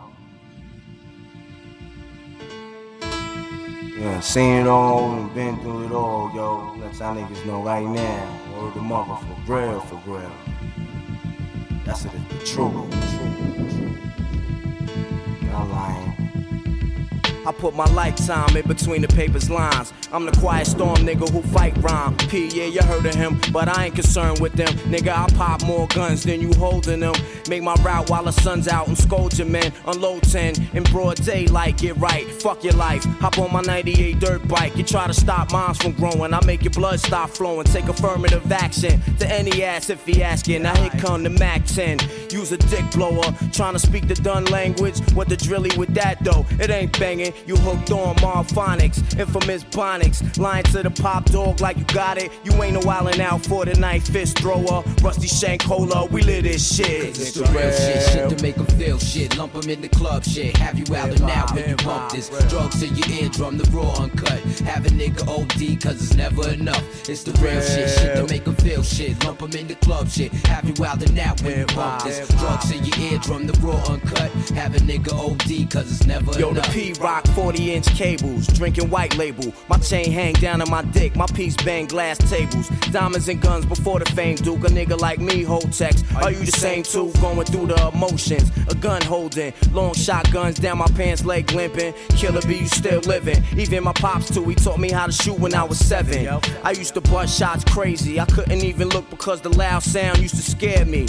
Yeah, 3.98 4.18
seen 4.20 4.62
it 4.62 4.66
all 4.66 5.12
and 5.12 5.32
been 5.34 5.60
through 5.60 5.86
it 5.86 5.92
all, 5.92 6.32
yo. 6.34 6.74
Let 6.80 6.98
y'all 6.98 7.14
niggas 7.14 7.46
know 7.46 7.62
right 7.62 7.86
now. 7.86 8.40
Word 8.56 8.74
the 8.74 8.80
mother 8.80 9.14
for 9.14 9.52
real, 9.52 9.80
for 9.80 10.00
real. 10.06 10.32
That's 11.84 12.04
it, 12.06 12.10
the 12.30 12.44
truth. 12.44 12.72
Y'all 15.42 15.68
lying. 15.68 16.21
I 17.44 17.50
put 17.50 17.74
my 17.74 17.86
lifetime 17.86 18.56
in 18.56 18.66
between 18.68 19.02
the 19.02 19.08
paper's 19.08 19.50
lines. 19.50 19.92
I'm 20.12 20.26
the 20.26 20.32
quiet 20.32 20.66
storm 20.66 20.96
nigga 20.98 21.28
who 21.30 21.42
fight 21.42 21.76
rhyme. 21.78 22.16
P, 22.16 22.48
yeah, 22.48 22.66
you 22.66 22.82
heard 22.82 23.04
of 23.04 23.14
him, 23.14 23.40
but 23.52 23.68
I 23.68 23.86
ain't 23.86 23.94
concerned 23.94 24.38
with 24.40 24.52
them. 24.52 24.68
Nigga, 24.90 25.08
I 25.08 25.26
pop 25.34 25.64
more 25.64 25.88
guns 25.88 26.22
than 26.22 26.40
you 26.40 26.52
holding 26.54 27.00
them. 27.00 27.14
Make 27.48 27.62
my 27.62 27.74
route 27.82 28.10
while 28.10 28.24
the 28.24 28.30
sun's 28.30 28.68
out 28.68 28.86
and 28.86 28.96
scold 28.96 29.36
your 29.38 29.48
men. 29.48 29.72
Unload 29.86 30.22
10 30.22 30.54
in 30.74 30.84
broad 30.84 31.16
daylight, 31.24 31.78
get 31.78 31.96
right. 31.96 32.30
Fuck 32.42 32.62
your 32.62 32.74
life. 32.74 33.04
Hop 33.20 33.38
on 33.38 33.52
my 33.52 33.62
98 33.62 34.20
dirt 34.20 34.46
bike. 34.46 34.76
You 34.76 34.84
try 34.84 35.06
to 35.08 35.14
stop 35.14 35.50
moms 35.50 35.78
from 35.78 35.92
growing. 35.92 36.32
I 36.32 36.44
make 36.46 36.62
your 36.62 36.72
blood 36.72 37.00
stop 37.00 37.30
flowing. 37.30 37.64
Take 37.64 37.88
affirmative 37.88 38.50
action 38.52 39.00
to 39.18 39.28
any 39.28 39.64
ass 39.64 39.90
if 39.90 40.04
he 40.06 40.22
asking. 40.22 40.62
Now 40.62 40.76
here 40.76 40.90
come 41.00 41.24
the 41.24 41.30
Mac 41.30 41.64
10. 41.66 41.98
Use 42.30 42.52
a 42.52 42.56
dick 42.56 42.84
blower. 42.92 43.34
Trying 43.52 43.72
to 43.72 43.80
speak 43.80 44.06
the 44.06 44.14
done 44.14 44.44
language. 44.46 45.00
What 45.14 45.28
the 45.28 45.36
drilly 45.36 45.76
with 45.76 45.92
that 45.94 46.22
though? 46.22 46.46
It 46.60 46.70
ain't 46.70 46.98
banging. 46.98 47.31
You 47.46 47.56
hooked 47.56 47.90
on 47.90 48.14
Marphonics. 48.16 49.18
Infamous 49.18 49.64
Bonics. 49.64 50.38
Lying 50.38 50.64
to 50.64 50.82
the 50.82 50.90
pop 50.90 51.24
dog 51.26 51.60
like 51.60 51.76
you 51.76 51.84
got 51.84 52.18
it. 52.18 52.30
You 52.44 52.52
ain't 52.62 52.74
no 52.74 52.80
wildin' 52.80 53.20
out 53.20 53.44
for 53.44 53.64
the 53.64 53.74
night. 53.74 54.02
Fist 54.02 54.38
thrower. 54.38 54.82
Rusty 55.02 55.28
Shankola. 55.28 56.10
We 56.10 56.22
lit 56.22 56.44
this 56.44 56.76
shit. 56.76 57.04
It's 57.04 57.32
the 57.32 57.44
real 57.44 57.70
shit, 57.72 58.02
shit 58.10 58.36
to 58.36 58.42
make 58.42 58.56
them 58.56 58.66
feel 58.66 58.98
shit. 58.98 59.36
Lump 59.36 59.54
'em 59.54 59.70
in 59.70 59.80
the 59.80 59.88
club 59.88 60.24
shit. 60.24 60.56
Have 60.56 60.78
you 60.78 60.94
out 60.94 61.10
and 61.10 61.30
out 61.30 61.52
when 61.54 61.68
you 61.68 61.76
bump 61.76 62.12
this. 62.12 62.28
Drugs 62.48 62.80
to 62.80 62.86
your 62.88 63.08
eardrum, 63.22 63.58
the 63.58 63.68
raw 63.70 63.92
uncut. 64.02 64.40
Have 64.66 64.86
a 64.86 64.90
nigga 64.90 65.26
OD, 65.28 65.76
cause 65.76 66.02
it's 66.02 66.14
never 66.14 66.48
enough. 66.50 66.82
It's 67.08 67.22
the 67.22 67.32
real 67.42 67.60
shit, 67.60 67.90
shit 67.90 68.16
to 68.16 68.26
make 68.26 68.44
them 68.44 68.56
feel 68.56 68.82
shit. 68.82 69.22
Lump 69.24 69.42
'em 69.42 69.52
in 69.52 69.68
the 69.68 69.74
club 69.76 70.08
shit. 70.10 70.32
Have 70.46 70.64
you 70.64 70.84
out 70.84 71.02
and 71.02 71.18
out 71.18 71.40
when 71.42 71.60
you 71.60 71.66
bump 71.66 72.04
this. 72.04 72.26
Drugs 72.38 72.70
to 72.70 72.76
your 72.78 73.12
eardrum, 73.12 73.46
the 73.46 73.58
raw 73.60 73.80
uncut. 73.88 74.30
Have 74.54 74.74
a 74.74 74.78
nigga 74.80 75.12
OD, 75.12 75.66
cause 75.66 75.90
it's 75.90 76.06
never 76.06 76.32
enough. 76.32 76.38
Yo, 76.38 76.52
the 76.52 76.60
enough. 76.60 76.72
Rock 77.22 77.34
40 77.34 77.72
inch 77.72 77.86
cables, 77.94 78.46
drinking 78.46 78.90
white 78.90 79.16
label. 79.16 79.52
My 79.68 79.78
chain 79.78 80.10
hang 80.10 80.34
down 80.34 80.60
on 80.60 80.70
my 80.70 80.82
dick, 80.82 81.16
my 81.16 81.26
piece 81.26 81.56
bang 81.56 81.86
glass 81.86 82.18
tables. 82.18 82.68
Diamonds 82.90 83.28
and 83.28 83.40
guns 83.40 83.64
before 83.66 83.98
the 83.98 84.06
fame, 84.12 84.36
Duke. 84.36 84.64
A 84.64 84.68
nigga 84.68 84.98
like 84.98 85.18
me 85.18 85.42
hold 85.42 85.72
text. 85.72 86.04
Are 86.16 86.30
you 86.30 86.44
the 86.44 86.52
same 86.52 86.82
too? 86.82 87.12
Going 87.20 87.44
through 87.46 87.66
the 87.66 87.88
emotions. 87.88 88.50
A 88.68 88.74
gun 88.74 89.02
holding, 89.02 89.52
long 89.72 89.94
shotguns 89.94 90.58
down 90.58 90.78
my 90.78 90.86
pants 90.88 91.24
leg 91.24 91.50
limping. 91.52 91.94
Killer 92.16 92.42
B, 92.42 92.58
you 92.58 92.68
still 92.68 93.00
living. 93.00 93.42
Even 93.56 93.84
my 93.84 93.92
pops 93.92 94.32
too, 94.32 94.44
he 94.44 94.54
taught 94.54 94.78
me 94.78 94.90
how 94.90 95.06
to 95.06 95.12
shoot 95.12 95.38
when 95.38 95.54
I 95.54 95.64
was 95.64 95.78
seven. 95.78 96.28
I 96.64 96.70
used 96.70 96.94
to 96.94 97.00
bust 97.00 97.38
shots 97.38 97.64
crazy. 97.64 98.20
I 98.20 98.26
couldn't 98.26 98.64
even 98.64 98.88
look 98.88 99.08
because 99.10 99.40
the 99.40 99.50
loud 99.50 99.82
sound 99.82 100.18
used 100.18 100.36
to 100.36 100.42
scare 100.42 100.84
me. 100.84 101.06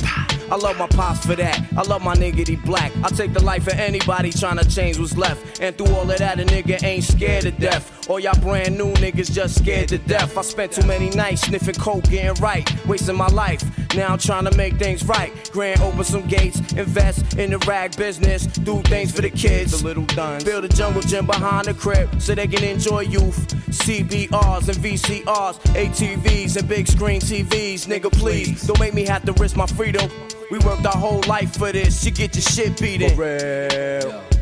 I 0.52 0.56
love 0.56 0.78
my 0.78 0.88
pops 0.88 1.26
for 1.26 1.36
that. 1.36 1.60
I 1.76 1.82
love 1.82 2.04
my 2.04 2.16
niggity 2.16 2.64
black. 2.64 2.92
I 3.04 3.10
take 3.10 3.34
the 3.34 3.44
life 3.44 3.68
of 3.68 3.74
anybody 3.74 4.32
trying 4.32 4.58
to 4.58 4.70
change 4.70 5.00
what's 5.00 5.18
left. 5.18 5.60
And 5.62 5.76
through 5.78 5.96
all 5.96 6.03
all 6.04 6.12
of 6.12 6.18
that, 6.18 6.38
a 6.38 6.44
nigga 6.44 6.84
ain't 6.84 7.04
scared 7.04 7.44
to 7.44 7.52
death. 7.52 8.10
All 8.10 8.20
y'all 8.20 8.38
brand 8.42 8.78
new 8.78 8.92
niggas 8.96 9.32
just 9.32 9.60
scared 9.60 9.88
to 9.90 9.98
death. 10.00 10.38
I 10.38 10.42
spent 10.42 10.74
too 10.74 10.86
many 10.86 11.10
nights 11.10 11.44
sniffing 11.44 11.76
coke, 11.76 12.04
getting 12.04 12.42
right, 12.42 12.70
wasting 12.86 13.16
my 13.16 13.28
life. 13.28 13.64
Now 13.96 14.12
I'm 14.12 14.18
trying 14.18 14.44
to 14.46 14.58
make 14.58 14.78
things 14.78 15.06
right. 15.06 15.32
Grand 15.54 15.80
open 15.82 16.04
some 16.04 16.28
gates, 16.28 16.60
invest 16.74 17.38
in 17.38 17.52
the 17.52 17.58
rag 17.60 17.96
business, 17.96 18.46
do 18.48 18.82
things 18.82 19.14
for 19.14 19.22
the 19.22 19.30
kids. 19.30 19.80
The 19.80 19.86
little 19.86 20.06
duns. 20.08 20.44
Build 20.44 20.66
a 20.66 20.68
jungle 20.68 21.02
gym 21.02 21.26
behind 21.26 21.68
the 21.68 21.74
crib 21.74 22.22
so 22.22 22.36
they 22.36 22.48
can 22.48 22.64
enjoy 22.66 23.02
youth. 23.02 23.48
CBRs 23.70 24.68
and 24.68 24.78
VCRs, 24.78 25.60
ATVs 25.74 26.58
and 26.58 26.68
big 26.68 26.88
screen 26.88 27.22
TVs. 27.22 27.88
Nigga, 27.88 28.12
please 28.12 28.64
don't 28.64 28.80
make 28.80 28.94
me 28.94 29.06
have 29.06 29.24
to 29.24 29.32
risk 29.34 29.56
my 29.56 29.68
freedom. 29.68 30.10
We 30.52 30.60
worked 30.60 30.86
our 30.86 30.98
whole 30.98 31.22
life 31.28 31.56
for 31.58 31.72
this. 31.72 32.04
You 32.04 32.12
get 32.12 32.36
your 32.36 32.42
shit 32.42 32.80
beaten. 32.80 33.16
For 33.16 34.10
real. 34.10 34.33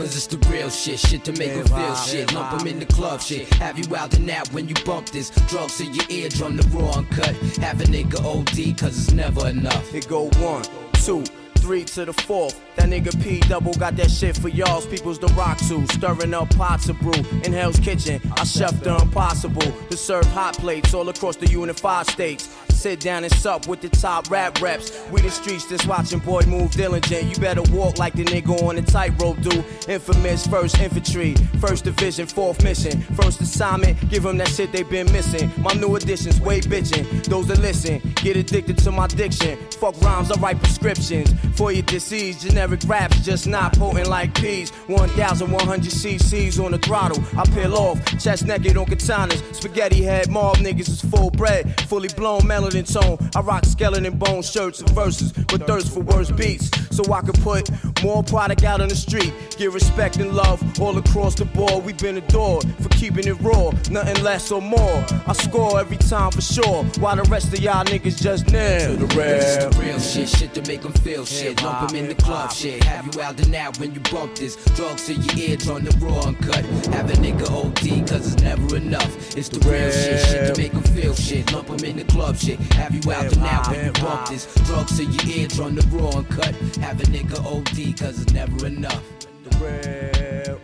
Cause 0.00 0.16
it's 0.16 0.26
the 0.28 0.38
real 0.48 0.70
shit, 0.70 0.98
shit 0.98 1.24
to 1.24 1.32
make 1.32 1.52
them 1.52 1.66
feel 1.66 1.94
shit. 1.94 2.32
Lump 2.32 2.58
them 2.58 2.66
in 2.66 2.78
the 2.78 2.86
club 2.86 3.20
shit. 3.20 3.52
Have 3.56 3.78
you 3.78 3.94
out 3.94 4.16
and 4.16 4.30
out 4.30 4.50
when 4.50 4.66
you 4.66 4.74
bump 4.86 5.10
this? 5.10 5.28
Drugs 5.46 5.78
in 5.78 5.92
your 5.92 6.06
eardrum, 6.08 6.56
the 6.56 6.66
raw 6.68 6.92
uncut. 6.92 7.36
Have 7.58 7.82
a 7.82 7.84
nigga 7.84 8.18
OD, 8.24 8.78
cause 8.78 8.96
it's 8.96 9.12
never 9.12 9.48
enough. 9.48 9.94
It 9.94 10.08
go 10.08 10.30
one, 10.38 10.64
two, 10.94 11.22
three 11.58 11.84
to 11.84 12.06
the 12.06 12.14
fourth. 12.14 12.58
That 12.76 12.88
nigga 12.88 13.12
P 13.22 13.40
double 13.40 13.74
got 13.74 13.94
that 13.96 14.10
shit 14.10 14.38
for 14.38 14.48
y'all's 14.48 14.86
people's 14.86 15.18
the 15.18 15.26
rock 15.34 15.58
to. 15.68 15.86
Stirring 15.88 16.32
up 16.32 16.48
pots 16.56 16.88
of 16.88 16.98
brew 17.00 17.22
in 17.44 17.52
Hell's 17.52 17.78
Kitchen. 17.78 18.22
I 18.38 18.44
chef 18.44 18.82
the 18.82 18.96
impossible 18.96 19.70
to 19.90 19.96
serve 19.98 20.24
hot 20.28 20.56
plates 20.56 20.94
all 20.94 21.10
across 21.10 21.36
the 21.36 21.46
unified 21.46 22.06
states. 22.06 22.48
Sit 22.80 23.00
down 23.00 23.24
and 23.24 23.32
sup 23.34 23.66
with 23.66 23.82
the 23.82 23.90
top 23.90 24.30
rap 24.30 24.58
reps. 24.62 24.98
We 25.10 25.20
the 25.20 25.30
streets 25.30 25.68
just 25.68 25.86
watching 25.86 26.18
boy 26.18 26.40
move 26.46 26.70
diligent. 26.70 27.24
You 27.24 27.36
better 27.38 27.60
walk 27.76 27.98
like 27.98 28.14
the 28.14 28.24
nigga 28.24 28.58
on 28.62 28.76
the 28.76 28.80
tightrope 28.80 29.38
do. 29.42 29.62
Infamous 29.86 30.46
first 30.46 30.78
infantry, 30.78 31.34
first 31.60 31.84
division, 31.84 32.26
fourth 32.26 32.64
mission. 32.64 33.02
First 33.02 33.42
assignment, 33.42 34.08
give 34.08 34.22
them 34.22 34.38
that 34.38 34.48
shit 34.48 34.72
they 34.72 34.82
been 34.82 35.12
missing. 35.12 35.50
My 35.58 35.74
new 35.74 35.94
additions, 35.94 36.40
way 36.40 36.62
bitching. 36.62 37.22
Those 37.24 37.48
that 37.48 37.58
listen, 37.58 38.00
get 38.22 38.38
addicted 38.38 38.78
to 38.78 38.90
my 38.90 39.08
diction. 39.08 39.58
Fuck 39.72 40.00
rhymes, 40.00 40.30
I 40.30 40.40
write 40.40 40.58
prescriptions. 40.58 41.34
For 41.58 41.72
your 41.72 41.82
disease, 41.82 42.42
generic 42.42 42.80
raps 42.86 43.22
just 43.22 43.46
not 43.46 43.74
potent 43.74 44.08
like 44.08 44.34
peas. 44.34 44.70
1100 44.86 45.82
cc's 45.92 46.58
on 46.58 46.70
the 46.70 46.78
throttle. 46.78 47.22
I 47.36 47.44
peel 47.50 47.74
off, 47.74 48.02
chest 48.18 48.46
naked 48.46 48.78
on 48.78 48.86
katanas. 48.86 49.54
Spaghetti 49.54 50.02
head 50.02 50.30
mob 50.30 50.56
niggas 50.56 50.88
is 50.88 51.02
full 51.02 51.30
bread, 51.30 51.78
fully 51.82 52.08
blown 52.16 52.46
melanin 52.70 52.92
tone. 52.92 53.30
I 53.34 53.40
rock 53.40 53.64
skeleton 53.64 54.16
bone 54.18 54.42
shirts 54.42 54.80
and 54.80 54.90
verses, 54.90 55.32
but 55.32 55.66
thirst 55.66 55.92
for 55.92 56.00
worse 56.00 56.30
beats. 56.30 56.70
So 56.90 57.12
I 57.12 57.20
can 57.20 57.32
put 57.42 57.70
more 58.02 58.22
product 58.22 58.64
out 58.64 58.80
on 58.80 58.88
the 58.88 58.96
street. 58.96 59.32
Get 59.56 59.72
respect 59.72 60.16
and 60.16 60.32
love 60.32 60.62
all 60.80 60.96
across 60.98 61.34
the 61.34 61.44
board. 61.44 61.84
We've 61.84 61.96
been 61.98 62.16
adored 62.16 62.64
for 62.82 62.88
keeping 62.90 63.26
it 63.26 63.40
raw, 63.40 63.70
nothing 63.90 64.22
less 64.22 64.50
or 64.50 64.62
more. 64.62 65.04
I 65.26 65.32
score 65.32 65.80
every 65.80 65.96
time 65.96 66.30
for 66.32 66.40
sure, 66.40 66.84
while 66.98 67.16
the 67.16 67.22
rest 67.30 67.52
of 67.52 67.60
y'all 67.60 67.84
niggas 67.84 68.20
just 68.20 68.50
nail 68.50 68.96
to 68.96 69.06
the 69.06 69.14
This 69.14 69.44
is 69.44 69.58
real. 69.58 69.70
the 69.70 69.78
real 69.80 70.00
shit, 70.00 70.28
shit 70.28 70.54
to 70.54 70.62
make 70.62 70.82
them 70.82 70.92
feel 70.92 71.24
shit. 71.24 71.62
Lump 71.62 71.88
them 71.88 71.96
in 71.96 72.08
the 72.08 72.14
club 72.14 72.52
shit. 72.52 72.82
Have 72.84 73.14
you 73.14 73.20
out 73.22 73.40
and 73.40 73.54
out 73.54 73.78
when 73.78 73.94
you 73.94 74.00
bump 74.00 74.36
this? 74.36 74.56
Drugs 74.76 75.08
in 75.08 75.22
your 75.22 75.50
eardrum, 75.50 75.84
the 75.84 75.96
raw 76.04 76.20
uncut. 76.26 76.64
Have 76.94 77.10
a 77.10 77.14
nigga 77.14 77.48
OD, 77.50 78.08
cause 78.08 78.32
it's 78.34 78.42
never 78.42 78.76
enough. 78.76 79.36
It's 79.36 79.48
the 79.48 79.58
real 79.60 79.90
shit, 79.90 80.20
shit 80.26 80.54
to 80.54 80.60
make 80.60 80.72
them 80.72 80.82
feel 80.82 81.14
shit. 81.14 81.52
Lump 81.52 81.68
them 81.68 81.84
in 81.84 81.96
the 81.96 82.04
club 82.04 82.36
shit. 82.36 82.58
Have 82.78 82.92
you 82.98 83.12
out 83.16 83.32
and 83.36 83.44
out 83.54 83.64
when 83.70 83.80
you 83.86 83.92
bump 84.04 84.22
this? 84.30 84.42
Drugs 84.68 84.94
in 85.02 85.08
your 85.16 85.26
eardrum, 85.36 85.70
the 85.78 85.84
raw 85.96 86.10
uncut. 86.20 86.54
Have 86.86 86.98
a 87.04 87.06
nigga 87.16 87.38
OD, 87.54 87.78
cause 88.00 88.16
it's 88.22 88.32
never 88.40 88.58
enough. 88.74 89.02
The 89.44 89.50
real. 89.62 90.58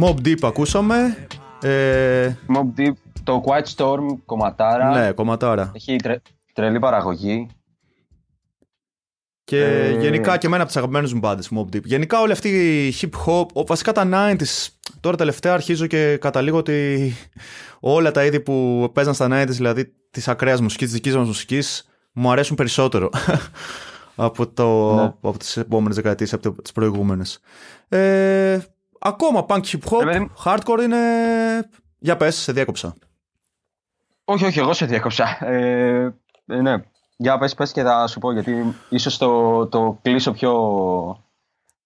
Mob 0.00 0.16
Deep 0.28 0.38
ακούσαμε. 0.42 1.26
Ε, 1.62 2.32
Mob 2.56 2.80
Deep, 2.80 2.92
το 3.24 3.42
Quiet 3.46 3.64
Storm 3.76 4.00
κομματάρα. 4.26 4.90
ναι, 4.90 5.12
κομματάρα. 5.12 5.70
Έχει 5.74 5.96
τρε- 5.96 6.20
τρελή 6.52 6.78
παραγωγή. 6.78 7.46
Και 9.44 9.64
Ε, 9.64 10.00
γενικά 10.00 10.36
και 10.36 10.46
εμένα 10.46 10.62
από 10.62 10.72
τι 10.72 10.78
αγαπημένε 10.78 11.08
μου 11.12 11.18
μπάντε 11.18 11.42
Mob 11.56 11.76
Deep. 11.76 11.82
Γενικά 11.84 12.20
όλη 12.20 12.32
αυτή 12.32 12.48
η 12.88 12.94
hip 13.00 13.10
hop, 13.26 13.46
ο- 13.52 13.64
βασικά 13.64 13.92
τα 13.92 14.08
90s. 14.12 14.68
Τώρα 15.00 15.16
τελευταία 15.16 15.52
αρχίζω 15.52 15.86
και 15.86 16.16
καταλήγω 16.16 16.56
ότι 16.58 17.12
όλα 17.80 18.10
τα 18.10 18.24
είδη 18.24 18.40
που 18.40 18.88
παίζαν 18.94 19.14
στα 19.14 19.26
90s, 19.30 19.46
δηλαδή 19.48 19.92
της 20.10 20.28
ακραίας 20.28 20.60
μουσικής, 20.60 20.86
της 20.86 20.94
δικής 20.94 21.16
μας 21.16 21.26
μουσικής, 21.26 21.88
μου 22.12 22.30
αρέσουν 22.30 22.56
περισσότερο 22.56 23.10
από, 24.16 24.46
το, 24.48 24.94
Ναι. 24.94 25.02
από 25.02 25.38
τις 25.38 25.56
επόμενες 25.56 25.96
δεκαετίες, 25.96 26.32
από 26.32 26.62
τις 26.62 26.72
προηγούμενες. 26.72 27.40
Ε, 27.88 28.58
ακόμα 28.98 29.46
punk 29.48 29.60
hip 29.62 29.78
hop, 29.90 30.00
Ε, 30.00 30.04
παιδί 30.04 30.18
μου. 30.18 30.30
hardcore 30.44 30.80
είναι. 30.82 30.96
Για 31.98 32.16
πες, 32.16 32.36
σε 32.36 32.52
διέκοψα. 32.52 32.94
Όχι, 34.24 34.44
όχι, 34.44 34.58
εγώ 34.58 34.72
σε 34.72 34.86
διέκοψα. 34.86 35.44
Ε, 35.46 36.14
ε, 36.46 36.60
ναι. 36.60 36.74
Για 37.16 37.38
πες, 37.38 37.54
πες 37.54 37.72
και 37.72 37.82
θα 37.82 38.06
σου 38.06 38.18
πω, 38.18 38.32
γιατί 38.32 38.74
ίσως 38.88 39.16
το, 39.18 39.66
το 39.66 39.98
κλείσω 40.02 40.32
πιο... 40.32 40.52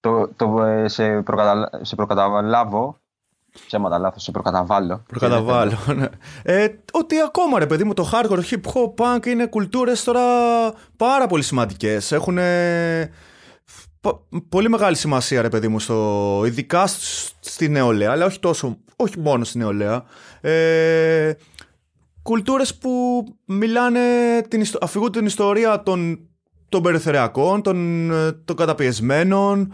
Το, 0.00 0.28
το, 0.36 0.62
ε, 0.64 0.88
σε, 0.88 1.22
προκαταλα... 1.22 1.70
σε 1.82 1.94
προκαταλάβω. 1.94 2.98
Ψέματα 3.66 3.98
λάθος, 3.98 4.22
σε 4.22 4.30
προκαταβάλω. 4.30 5.02
Προκαταβάλω. 5.08 5.72
Ναι. 5.96 6.06
Ε, 6.42 6.66
ότι 6.92 7.20
ακόμα 7.20 7.58
ρε 7.58 7.66
παιδί 7.66 7.84
μου 7.84 7.94
το 7.94 8.10
hardcore, 8.12 8.40
hip 8.50 8.60
hop, 8.72 8.94
punk 9.16 9.26
είναι 9.26 9.46
κουλτούρες 9.46 10.04
τώρα 10.04 10.22
πάρα 10.96 11.26
πολύ 11.26 11.42
σημαντικές. 11.42 12.12
Έχουν 12.12 12.38
πολύ 14.48 14.68
μεγάλη 14.68 14.96
σημασία 14.96 15.42
ρε 15.42 15.48
παιδί 15.48 15.68
μου 15.68 15.78
στο, 15.80 16.42
ειδικά 16.46 16.86
σ- 16.86 17.34
στη 17.40 17.68
νεολαία, 17.68 18.10
αλλά 18.10 18.24
όχι 18.26 18.40
τόσο, 18.40 18.76
όχι 18.96 19.18
μόνο 19.18 19.44
στη 19.44 19.58
νεολαία. 19.58 20.04
Ε, 20.40 21.32
κουλτούρες 22.22 22.74
που 22.78 23.24
μιλάνε, 23.44 24.00
την, 24.48 24.60
ιστο- 24.60 24.78
αφηγούν 24.82 25.12
την 25.12 25.26
ιστορία 25.26 25.82
των, 25.82 26.18
των 26.70 26.82
περιθωριακών, 26.82 27.62
των, 27.62 28.10
ε, 28.10 28.32
των 28.32 28.56
καταπιεσμένων, 28.56 29.72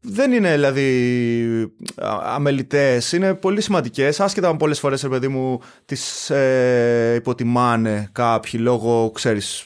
δεν 0.00 0.32
είναι 0.32 0.52
δηλαδή 0.52 1.72
α- 1.96 2.34
αμελητές, 2.34 3.12
είναι 3.12 3.34
πολύ 3.34 3.60
σημαντικές, 3.60 4.20
άσχετα 4.20 4.48
αν 4.48 4.56
πολλές 4.56 4.78
φορές, 4.78 5.02
ρε 5.02 5.08
παιδί 5.08 5.28
μου, 5.28 5.60
τις 5.84 6.30
ε, 6.30 7.14
υποτιμάνε 7.16 8.08
κάποιοι 8.12 8.60
λόγω, 8.62 9.10
ξέρεις, 9.10 9.64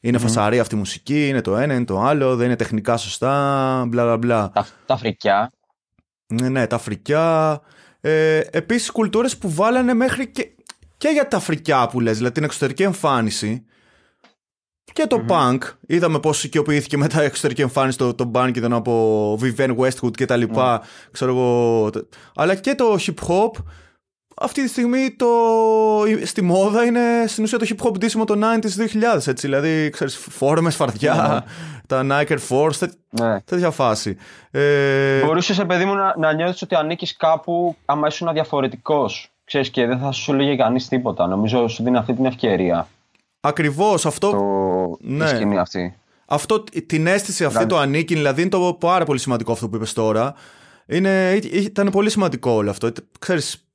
είναι 0.00 0.18
φασαρία 0.18 0.60
αυτή 0.60 0.74
η 0.74 0.78
μουσική, 0.78 1.28
είναι 1.28 1.40
το 1.40 1.56
ένα, 1.56 1.74
είναι 1.74 1.84
το 1.84 2.00
άλλο, 2.00 2.36
δεν 2.36 2.46
είναι 2.46 2.56
τεχνικά 2.56 2.96
σωστά, 2.96 3.84
μπλα 3.88 4.04
μπλα 4.04 4.16
μπλα. 4.16 4.50
Τα, 4.50 4.66
τα 4.86 4.96
φρικιά. 4.96 5.52
Ναι, 6.26 6.48
ναι, 6.48 6.66
τα 6.66 6.78
φρικιά. 6.78 7.60
Ε, 8.00 8.40
επίσης 8.50 8.90
κουλτούρες 8.90 9.36
που 9.36 9.50
βάλανε 9.50 9.94
μέχρι 9.94 10.30
και, 10.30 10.54
και 10.96 11.08
για 11.08 11.28
τα 11.28 11.38
φρικιά 11.38 11.88
που 11.88 12.00
λες, 12.00 12.16
δηλαδή 12.16 12.34
την 12.34 12.44
εξωτερική 12.44 12.82
εμφάνιση 12.82 13.64
και 14.92 15.06
το 15.06 15.24
punk. 15.28 15.58
Είδαμε 15.86 16.18
πώς 16.20 16.44
οικειοποιήθηκε 16.44 16.96
μετά 16.96 17.22
η 17.22 17.24
εξωτερική 17.24 17.60
εμφάνιση 17.62 17.98
το, 17.98 18.14
το 18.14 18.30
punk 18.34 18.50
ήταν 18.56 18.72
από 18.72 19.38
Vivienne 19.42 19.76
Westwood 19.76 20.10
και 20.16 20.24
τα 20.26 20.36
λοιπά. 20.36 20.82
Ξέρω 21.10 21.30
εγώ. 21.30 21.90
τε- 21.90 22.04
Αλλά 22.34 22.54
και 22.54 22.74
το 22.74 22.96
hip 23.06 23.28
hop. 23.28 23.50
Αυτή 24.40 24.62
τη 24.62 24.68
στιγμή 24.68 25.14
το, 25.18 25.26
στη 26.24 26.42
μόδα 26.42 26.84
είναι 26.84 27.00
στην 27.26 27.44
ουσία 27.44 27.58
το 27.58 27.66
hip 27.68 27.86
hop 27.86 27.98
ντύσιμο 27.98 28.24
των 28.24 28.40
90s 28.42 29.14
2000 29.14 29.26
έτσι, 29.26 29.46
δηλαδή 29.46 29.90
ξέρεις 29.90 30.16
φόρμες, 30.16 30.76
φαρδιά, 30.76 31.44
τα 31.86 32.06
Nike 32.10 32.28
Air 32.32 32.38
Force, 32.48 32.74
τέ, 32.78 32.88
Ναι. 33.10 33.40
τέτοια 33.40 33.70
φάση. 33.70 34.16
Ε, 34.50 35.20
Μπορούσες, 35.24 35.64
παιδί 35.66 35.84
μου, 35.84 35.94
να, 35.94 36.14
να 36.18 36.32
νιώθεις 36.32 36.62
ότι 36.62 36.74
ανήκεις 36.74 37.16
κάπου 37.16 37.76
άμα 37.84 38.06
ήσουν 38.06 38.32
διαφορετικός. 38.32 39.30
Ξέρεις 39.44 39.70
και 39.70 39.86
δεν 39.86 39.98
θα 39.98 40.12
σου 40.12 40.32
λέγε 40.32 40.56
κανείς 40.56 40.88
τίποτα. 40.88 41.26
Νομίζω 41.26 41.68
σου 41.68 41.82
δίνει 41.82 41.96
αυτή 41.96 42.14
την 42.14 42.24
ευκαιρία 42.24 42.88
Ακριβώς 43.40 44.06
αυτό, 44.06 44.30
το, 44.30 45.06
Ναι. 45.08 45.24
η 45.24 45.28
σκηνή 45.28 45.58
αυτή. 45.58 45.96
αυτό, 46.26 46.64
την 46.86 47.06
αίσθηση 47.06 47.44
αυτή 47.44 47.56
Δηλαδή- 47.56 47.74
το 47.74 47.78
ανήκει, 47.80 48.14
δηλαδή 48.14 48.40
είναι 48.40 48.50
το 48.50 48.76
πάρα 48.80 49.04
πολύ 49.04 49.18
σημαντικό 49.18 49.52
αυτό 49.52 49.68
που 49.68 49.76
είπες 49.76 49.92
τώρα. 49.92 50.34
Είναι, 50.86 51.32
ήταν 51.52 51.90
πολύ 51.90 52.10
σημαντικό 52.10 52.50
όλο 52.50 52.70
αυτό. 52.70 52.86
Είτε- 52.86 53.02
Ξέρεις, 53.18 53.68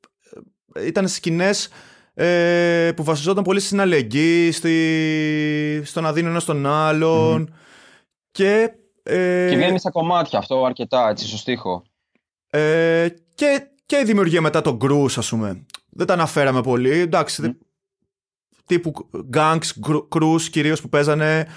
ήταν 0.86 1.08
σκηνές 1.08 1.70
ε, 2.14 2.92
που 2.96 3.04
βασιζόταν 3.04 3.44
πολύ 3.44 3.60
στην 3.60 3.82
αλληλεγγύη, 3.82 4.52
στη, 4.52 5.82
στο 5.86 6.02
να 6.02 6.14
δίνει 6.14 6.28
ένας 6.30 6.44
στον 6.44 6.66
άλλον. 6.66 7.54
Και, 8.32 8.74
ε, 9.04 9.48
Και 9.50 9.56
βγαίνει 9.56 9.80
στα 9.80 9.90
κομμάτια 9.92 10.40
αυτό 10.40 10.66
αρκετά, 10.66 11.10
έτσι, 11.10 11.28
στο 11.28 11.38
στίχο. 11.38 11.84
ε, 12.50 13.08
και, 13.36 13.68
και 13.86 13.98
η 14.02 14.04
δημιουργία 14.06 14.42
μετά 14.42 14.62
των 14.62 14.78
Grus, 14.84 15.12
ας 15.18 15.30
πούμε. 15.30 15.66
Δεν 15.90 16.08
τα 16.08 16.14
αναφέραμε 16.14 16.62
πολύ. 16.62 16.92
Εντάξει, 17.00 17.42
δε- 17.42 17.50
τύπου 18.66 19.10
gangs, 19.34 19.70
crews 20.10 20.42
κυρίως 20.42 20.82
που 20.82 20.90
παίζανε. 20.90 21.48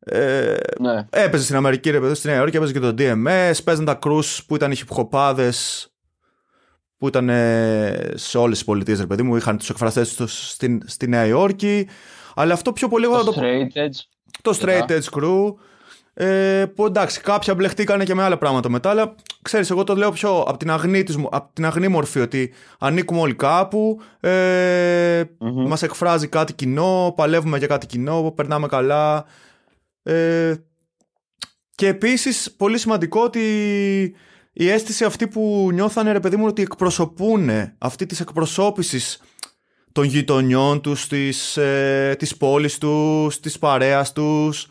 Ε, 0.00 0.54
Ναι. 0.80 1.06
Έπαιζε 1.10 1.44
στην 1.44 1.56
Αμερική, 1.56 1.90
ρε 1.90 2.00
παιδί, 2.00 2.14
στη 2.14 2.26
Νέα 2.28 2.36
Υόρκη, 2.36 2.56
έπαιζε 2.56 2.72
και 2.72 2.80
το 2.80 2.94
DMS. 2.98 3.52
Παίζαν 3.64 3.84
τα 3.84 3.98
crews 4.02 4.38
που 4.46 4.54
ήταν 4.54 4.72
οι 4.72 4.76
hip 4.88 5.10
που 6.98 7.08
ήταν 7.08 7.28
ε, 7.28 8.10
σε 8.14 8.38
όλες 8.38 8.56
τις 8.56 8.66
πολιτείες, 8.66 9.00
ρε 9.00 9.06
παιδί 9.06 9.22
μου. 9.22 9.36
Είχαν 9.36 9.58
τους 9.58 9.70
εκφραστές 9.70 10.14
τους 10.14 10.50
στη, 10.50 10.80
στη 10.86 11.08
Νέα 11.08 11.26
Υόρκη. 11.26 11.88
Αλλά 12.34 12.52
αυτό 12.52 12.72
πιο 12.72 12.88
πολύ 12.88 13.04
εγώ 13.04 13.16
θα 13.18 13.24
Το 13.24 13.32
το 13.32 13.40
straight 13.40 13.78
edge. 13.78 14.00
το 14.42 14.58
straight 14.60 14.84
Μετά. 14.88 14.98
edge 14.98 15.18
crew. 15.18 15.54
Ε, 16.20 16.64
που 16.74 16.86
εντάξει, 16.86 17.20
κάποια 17.20 17.54
μπλεχτήκανε 17.54 18.04
και 18.04 18.14
με 18.14 18.22
άλλα 18.22 18.38
πράγματα 18.38 18.68
μετά, 18.68 18.90
αλλά 18.90 19.14
ξέρεις, 19.42 19.70
εγώ 19.70 19.84
το 19.84 19.96
λέω 19.96 20.10
πιο 20.10 20.40
από 20.40 20.56
την 20.58 20.70
αγνή, 20.70 21.02
της, 21.02 21.16
μου- 21.16 21.28
από 21.32 21.50
την 21.52 21.64
αγνή 21.64 21.88
μορφή, 21.88 22.20
ότι 22.20 22.52
ανήκουμε 22.78 23.20
όλοι 23.20 23.34
κάπου, 23.34 24.00
ε, 24.20 25.22
μας 25.38 25.82
εκφράζει 25.82 26.28
κάτι 26.28 26.52
κοινό, 26.52 27.12
παλεύουμε 27.16 27.58
για 27.58 27.66
κάτι 27.66 27.86
κοινό, 27.86 28.32
περνάμε 28.36 28.66
καλά. 28.66 29.24
Ε, 30.02 30.54
και 31.74 31.86
επίσης, 31.86 32.52
πολύ 32.56 32.78
σημαντικό 32.78 33.20
ότι 33.20 33.40
η 34.52 34.68
αίσθηση 34.70 35.04
αυτή 35.04 35.26
που 35.28 35.70
νιώθανε, 35.72 36.12
ρε 36.12 36.20
παιδί 36.20 36.36
μου, 36.36 36.46
ότι 36.46 36.62
εκπροσωπούν 36.62 37.50
αυτή 37.78 38.06
της 38.06 38.20
εκπροσώπησης 38.20 39.22
των 39.92 40.04
γειτονιών 40.04 40.80
τους, 40.80 41.06
της, 41.06 41.56
ε, 41.56 42.14
της 42.18 42.36
πόλης 42.36 42.78
τους, 42.78 43.40
της 43.40 43.58
παρέας 43.58 44.12
τους. 44.12 44.68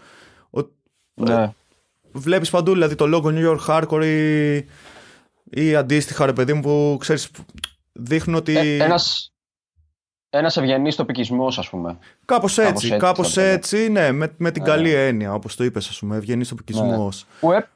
Ο, 1.17 1.23
Ναι. 1.23 1.53
Βλέπεις 2.11 2.49
παντού 2.49 2.71
δηλαδή 2.73 2.95
το 2.95 3.07
λόγο 3.07 3.29
New 3.33 3.51
York 3.55 3.65
Hardcore 3.67 4.03
ή, 4.05 4.55
ή 5.61 5.75
αντίστοιχα 5.75 6.25
ρε 6.25 6.33
παιδί 6.33 6.53
μου 6.53 6.61
που 6.61 6.97
ξέρεις 6.99 7.29
που 7.31 7.43
δείχνουν 7.93 8.35
ότι 8.35 8.57
Ε, 8.57 8.83
ένας, 8.83 9.31
ένας 10.29 10.57
ευγενής 10.57 10.95
τοπικισμός, 10.95 11.57
ας 11.59 11.69
πούμε. 11.69 11.97
κάπως 12.25 12.57
έτσι, 12.57 12.87
κάπως 12.89 13.01
κάπως 13.07 13.37
έτσι, 13.37 13.77
έτσι, 13.77 13.77
θα 13.77 13.83
το 13.87 13.93
πω. 13.93 13.99
ναι, 13.99 14.11
με, 14.11 14.33
με 14.37 14.51
την 14.51 14.61
Ναι. 14.63 14.69
καλή 14.69 14.93
έννοια 14.93 15.33
όπως 15.33 15.55
το 15.55 15.63
είπες 15.63 15.89
ας 15.89 15.99
πούμε, 15.99 16.15
ευγενής 16.15 16.47
τοπικισμός. 16.49 17.25
Που, 17.39 17.51
έ- 17.51 17.67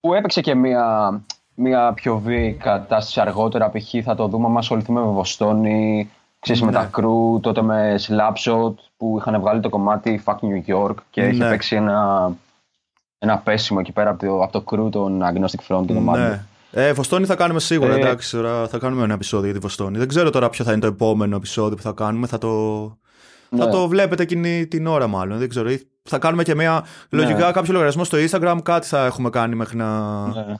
που 0.00 0.14
έπαιξε 0.14 0.40
και 0.40 0.54
μια, 0.54 1.20
μια 1.54 1.92
πιο 1.92 2.18
βίαιη 2.18 2.52
κατάσταση 2.52 3.20
αργότερα. 3.20 3.70
Π.χ. 3.70 3.94
θα 4.04 4.14
το 4.14 4.28
δούμε 4.28 4.46
άμα 4.46 4.58
ασχοληθούμε 4.58 5.00
με 5.00 5.06
Βοστόνη, 5.12 6.10
ξέρεις, 6.38 6.60
με 6.62 6.66
Ναι. 6.70 6.76
τα 6.76 6.84
κρού, 6.84 7.40
τότε 7.40 7.62
με 7.62 7.94
Slapshot 8.06 8.74
που 8.96 9.16
είχαν 9.18 9.40
βγάλει 9.40 9.60
το 9.60 9.68
κομμάτι 9.68 10.22
Fuck 10.24 10.34
New 10.36 10.74
York 10.74 10.94
και 11.10 11.22
έχει 11.22 11.38
Ναι. 11.38 11.48
παίξει 11.48 11.76
ένα, 11.76 12.30
ένα 13.18 13.38
πέσιμο 13.38 13.78
εκεί 13.82 13.92
πέρα 13.92 14.10
από 14.10 14.26
το, 14.26 14.42
από 14.42 14.52
το 14.52 14.60
κρού 14.60 14.88
των 14.88 15.22
Agnostic 15.22 15.74
Front. 15.76 15.84
το 15.86 15.92
κομμάτι. 15.94 16.20
Ναι. 16.20 16.44
Ε, 16.72 16.92
Βοστόνη 16.92 17.26
θα 17.26 17.34
κάνουμε 17.34 17.60
σίγουρα, 17.60 17.92
Ε, 17.94 17.96
εντάξει, 17.96 18.36
τώρα 18.36 18.68
θα 18.68 18.78
κάνουμε 18.78 19.02
ένα 19.04 19.14
επεισόδιο 19.14 19.44
για 19.44 19.54
τη 19.54 19.60
Βοστόνη. 19.60 19.98
Δεν 19.98 20.08
ξέρω 20.08 20.30
τώρα 20.30 20.48
ποιο 20.50 20.64
θα 20.64 20.72
είναι 20.72 20.80
το 20.80 20.86
επόμενο 20.86 21.36
επεισόδιο 21.36 21.76
που 21.76 21.82
θα 21.82 21.92
κάνουμε, 21.92 22.26
θα 22.26 22.38
το, 22.38 22.48
θα 23.56 23.64
Ναι. 23.64 23.70
το 23.70 23.88
βλέπετε 23.88 24.22
εκείνη 24.22 24.66
την 24.66 24.86
ώρα 24.86 25.06
μάλλον, 25.06 25.38
δεν 25.38 25.48
ξέρω. 25.48 25.70
Ή 25.70 25.86
Θα 26.02 26.18
κάνουμε 26.18 26.42
και 26.42 26.54
μια, 26.54 26.84
λογικά 27.10 27.52
κάποιο 27.52 27.72
λογαριασμό 27.72 28.04
στο 28.04 28.18
Instagram, 28.30 28.58
κάτι 28.62 28.86
θα 28.86 29.04
έχουμε 29.04 29.30
κάνει 29.30 29.54
μέχρι 29.54 29.76
να... 29.76 30.20
Ναι. 30.26 30.54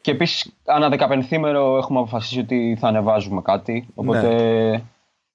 Και 0.00 0.10
επίσης, 0.10 0.52
ανά 0.64 0.88
δεκαπενθήμερο 0.88 1.76
έχουμε 1.76 1.98
αποφασίσει 1.98 2.38
ότι 2.40 2.76
θα 2.80 2.88
ανεβάζουμε 2.88 3.40
κάτι. 3.42 3.86
Οπότε, 3.94 4.84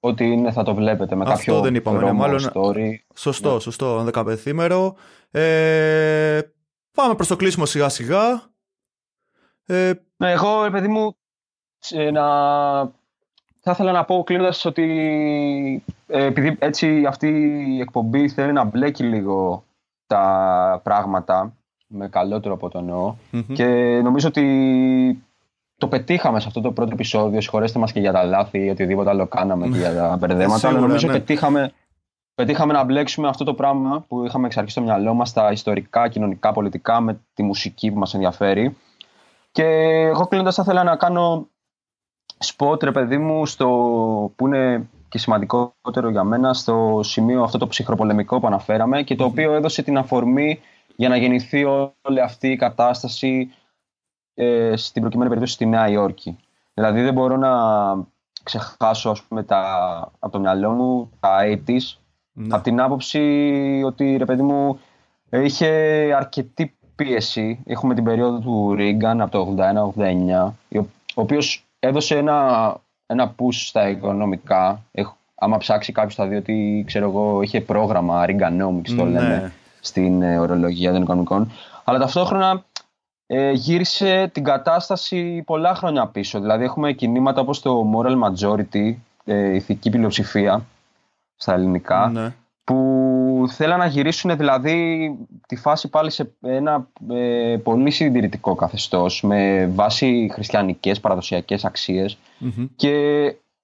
ό,τι 0.00 0.24
είναι 0.32 0.52
θα 0.52 0.62
το 0.62 0.74
βλέπετε 0.74 1.14
με 1.14 1.24
Ναι. 1.24 1.30
Αυτό 1.32 1.44
κάποιο 1.52 1.62
δεν 1.62 1.74
είπαμε, 1.74 1.98
ναι, 2.02 2.10
promo 2.10 2.14
μάλλον- 2.14 2.50
story. 2.54 2.94
Σωστό, 3.14 3.60
σωστό, 3.60 3.86
ένα 3.94 4.04
δεκαπενθήμερο. 4.04 4.94
Ε, 5.30 6.40
πάμε 6.96 7.14
προς 7.14 7.28
το 7.28 7.36
κλείσιμο 7.36 7.66
σιγά 7.66 7.88
σιγά. 7.88 8.42
Ε, 9.66 9.92
Ναι, 10.16 10.30
εγώ, 10.30 10.62
ρε 10.62 10.70
παιδί 10.70 10.88
μου, 10.88 11.16
σε 11.78 12.10
να... 12.10 12.22
θα 13.60 13.70
ήθελα 13.70 13.92
να 13.92 14.04
πω 14.04 14.22
κλείνοντας 14.26 14.64
ότι 14.64 15.82
ε, 16.06 16.24
επειδή 16.24 16.56
έτσι 16.60 17.04
αυτή 17.06 17.28
η 17.76 17.80
εκπομπή 17.80 18.28
θέλει 18.28 18.52
να 18.52 18.64
μπλέκει 18.64 19.02
λίγο 19.02 19.64
τα 20.06 20.80
πράγματα 20.84 21.54
με 21.86 22.08
καλό 22.08 22.40
τρόπο 22.40 22.68
το 22.68 22.78
εννοώ 22.78 23.14
μμμ. 23.30 23.52
και 23.54 23.64
νομίζω 24.02 24.28
ότι 24.28 25.24
το 25.80 25.88
πετύχαμε 25.88 26.40
σε 26.40 26.46
αυτό 26.46 26.60
το 26.60 26.72
πρώτο 26.72 26.90
επεισόδιο. 26.92 27.40
Συγχωρέστε 27.40 27.78
μας 27.78 27.92
και 27.92 28.00
για 28.00 28.12
τα 28.12 28.24
λάθη 28.24 28.64
ή 28.64 28.70
οτιδήποτε 28.70 29.10
άλλο 29.10 29.26
κάναμε 29.26 29.68
και 29.68 29.78
για 29.78 29.94
τα 29.94 30.16
μπερδέματα. 30.20 30.58
Σίγουρα, 30.58 30.78
αλλά 30.78 30.86
νομίζω 30.86 31.06
ναι. 31.06 31.12
πετύχαμε, 31.12 31.72
πετύχαμε 32.34 32.72
να 32.72 32.84
μπλέξουμε 32.84 33.28
αυτό 33.28 33.44
το 33.44 33.54
πράγμα 33.54 34.04
που 34.08 34.24
είχαμε 34.24 34.46
εξ 34.46 34.56
αρχής 34.56 34.72
στο 34.72 34.82
μυαλό 34.82 35.14
μας, 35.14 35.32
τα 35.32 35.50
ιστορικά, 35.52 36.08
κοινωνικά, 36.08 36.52
πολιτικά, 36.52 37.00
με 37.00 37.20
τη 37.34 37.42
μουσική 37.42 37.90
που 37.90 37.98
μας 37.98 38.14
ενδιαφέρει. 38.14 38.76
Και 39.52 39.64
εγώ 40.12 40.26
κλείνοντας 40.26 40.54
θα 40.54 40.62
ήθελα 40.62 40.82
να 40.82 40.96
κάνω 40.96 41.48
σποτ, 42.38 42.82
ρε 42.82 42.92
παιδί 42.92 43.18
μου, 43.18 43.46
στο, 43.46 43.68
που 44.36 44.46
είναι 44.46 44.88
και 45.08 45.18
σημαντικότερο 45.18 46.10
για 46.10 46.24
μένα, 46.24 46.54
στο 46.54 47.00
σημείο 47.02 47.42
αυτό 47.42 47.58
το 47.58 47.66
ψυχροπολεμικό 47.66 48.40
που 48.40 48.46
αναφέραμε 48.46 49.02
και 49.02 49.14
το 49.14 49.24
οποίο 49.24 49.52
έδωσε 49.52 49.82
την 49.82 49.98
αφορμή 49.98 50.60
για 50.96 51.08
να 51.08 51.16
γεννηθεί 51.16 51.64
όλη 51.64 52.20
αυτή 52.20 52.48
η 52.48 52.56
κατάσταση 52.56 53.54
ε, 54.34 54.76
στην 54.76 55.00
προκειμένη 55.00 55.28
περίπτωση 55.28 55.54
στη 55.54 55.66
Νέα 55.66 55.88
Υόρκη. 55.88 56.38
Δηλαδή 56.74 57.02
δεν 57.02 57.12
μπορώ 57.14 57.36
να 57.36 57.50
ξεχάσω 58.42 59.10
ας 59.10 59.22
πούμε, 59.22 59.42
τα, 59.42 59.64
από 60.18 60.32
το 60.32 60.38
μυαλό 60.40 60.70
μου 60.70 61.10
τα 61.20 61.38
80's 61.66 61.98
Ναι. 62.32 62.54
από 62.54 62.62
την 62.62 62.80
άποψη 62.80 63.20
ότι 63.86 64.16
ρε 64.16 64.24
παιδί 64.24 64.42
μου 64.42 64.78
είχε 65.30 65.66
αρκετή 66.16 66.74
πίεση. 66.94 67.62
Έχουμε 67.66 67.94
την 67.94 68.04
περίοδο 68.04 68.38
του 68.38 68.74
Ρίγκαν 68.74 69.20
από 69.20 69.30
το 69.30 69.40
81-89, 69.40 70.52
ο 71.14 71.20
οποίος 71.22 71.64
έδωσε 71.78 72.16
ένα, 72.16 72.76
ένα 73.06 73.34
push 73.38 73.52
στα 73.52 73.88
οικονομικά. 73.88 74.82
Έχ- 74.92 75.12
άμα 75.34 75.56
ψάξει 75.58 75.92
κάποιος 75.92 76.14
θα 76.14 76.26
δει 76.26 76.36
ότι 76.36 76.84
ξέρω 76.86 77.08
εγώ, 77.08 77.42
είχε 77.42 77.60
πρόγραμμα 77.60 78.26
Ρίγκανόμιξ 78.26 78.94
το 78.94 79.04
Ναι. 79.04 79.10
λέμε 79.20 79.52
στην 79.80 80.22
ε, 80.22 80.38
ορολογία 80.38 80.92
των 80.92 81.02
οικονομικών. 81.02 81.50
Αλλά 81.84 81.98
ταυτόχρονα 81.98 82.64
ε, 83.32 83.50
γύρισε 83.50 84.30
την 84.32 84.44
κατάσταση 84.44 85.42
πολλά 85.46 85.74
χρόνια 85.74 86.06
πίσω. 86.06 86.40
Δηλαδή 86.40 86.64
έχουμε 86.64 86.92
κινήματα 86.92 87.40
όπως 87.40 87.60
το 87.60 87.90
moral 87.94 88.16
majority, 88.24 88.94
ε, 89.24 89.54
ηθική 89.54 89.90
πλειοψηφία 89.90 90.64
στα 91.36 91.52
ελληνικά, 91.54 92.08
Ναι. 92.12 92.34
που 92.64 93.44
θέλαν 93.48 93.78
να 93.78 93.86
γυρίσουν 93.86 94.36
δηλαδή 94.36 95.14
τη 95.46 95.56
φάση 95.56 95.88
πάλι 95.88 96.10
σε 96.10 96.32
ένα 96.42 96.86
ε, 97.10 97.56
πολύ 97.62 97.90
συντηρητικό 97.90 98.54
καθεστώς 98.54 99.22
με 99.22 99.66
βάση 99.66 100.30
χριστιανικές 100.32 101.00
παραδοσιακές 101.00 101.64
αξίες 101.64 102.18
Μμμ. 102.38 102.66
και 102.76 102.94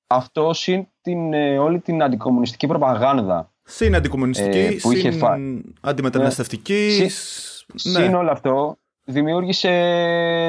αυτό 0.06 0.52
συν 0.52 0.86
την, 1.02 1.32
ε, 1.32 1.59
όλη 1.59 1.78
την 1.80 2.02
αντικομουνιστική 2.02 2.66
προπαγάνδα. 2.66 3.51
Συν 3.62 3.94
αντικομουνιστική, 3.94 4.59
Ε, 4.59 4.76
που 4.82 4.93
είχε 4.93 5.10
συν 5.10 5.20
φα- 5.20 5.38
αντιμεταναστευτική. 5.80 6.90
Συν- 6.90 7.10
σ- 7.10 7.64
Συν 7.78 8.14
όλο 8.14 8.30
αυτό 8.30 8.76
δημιούργησε, 9.08 9.70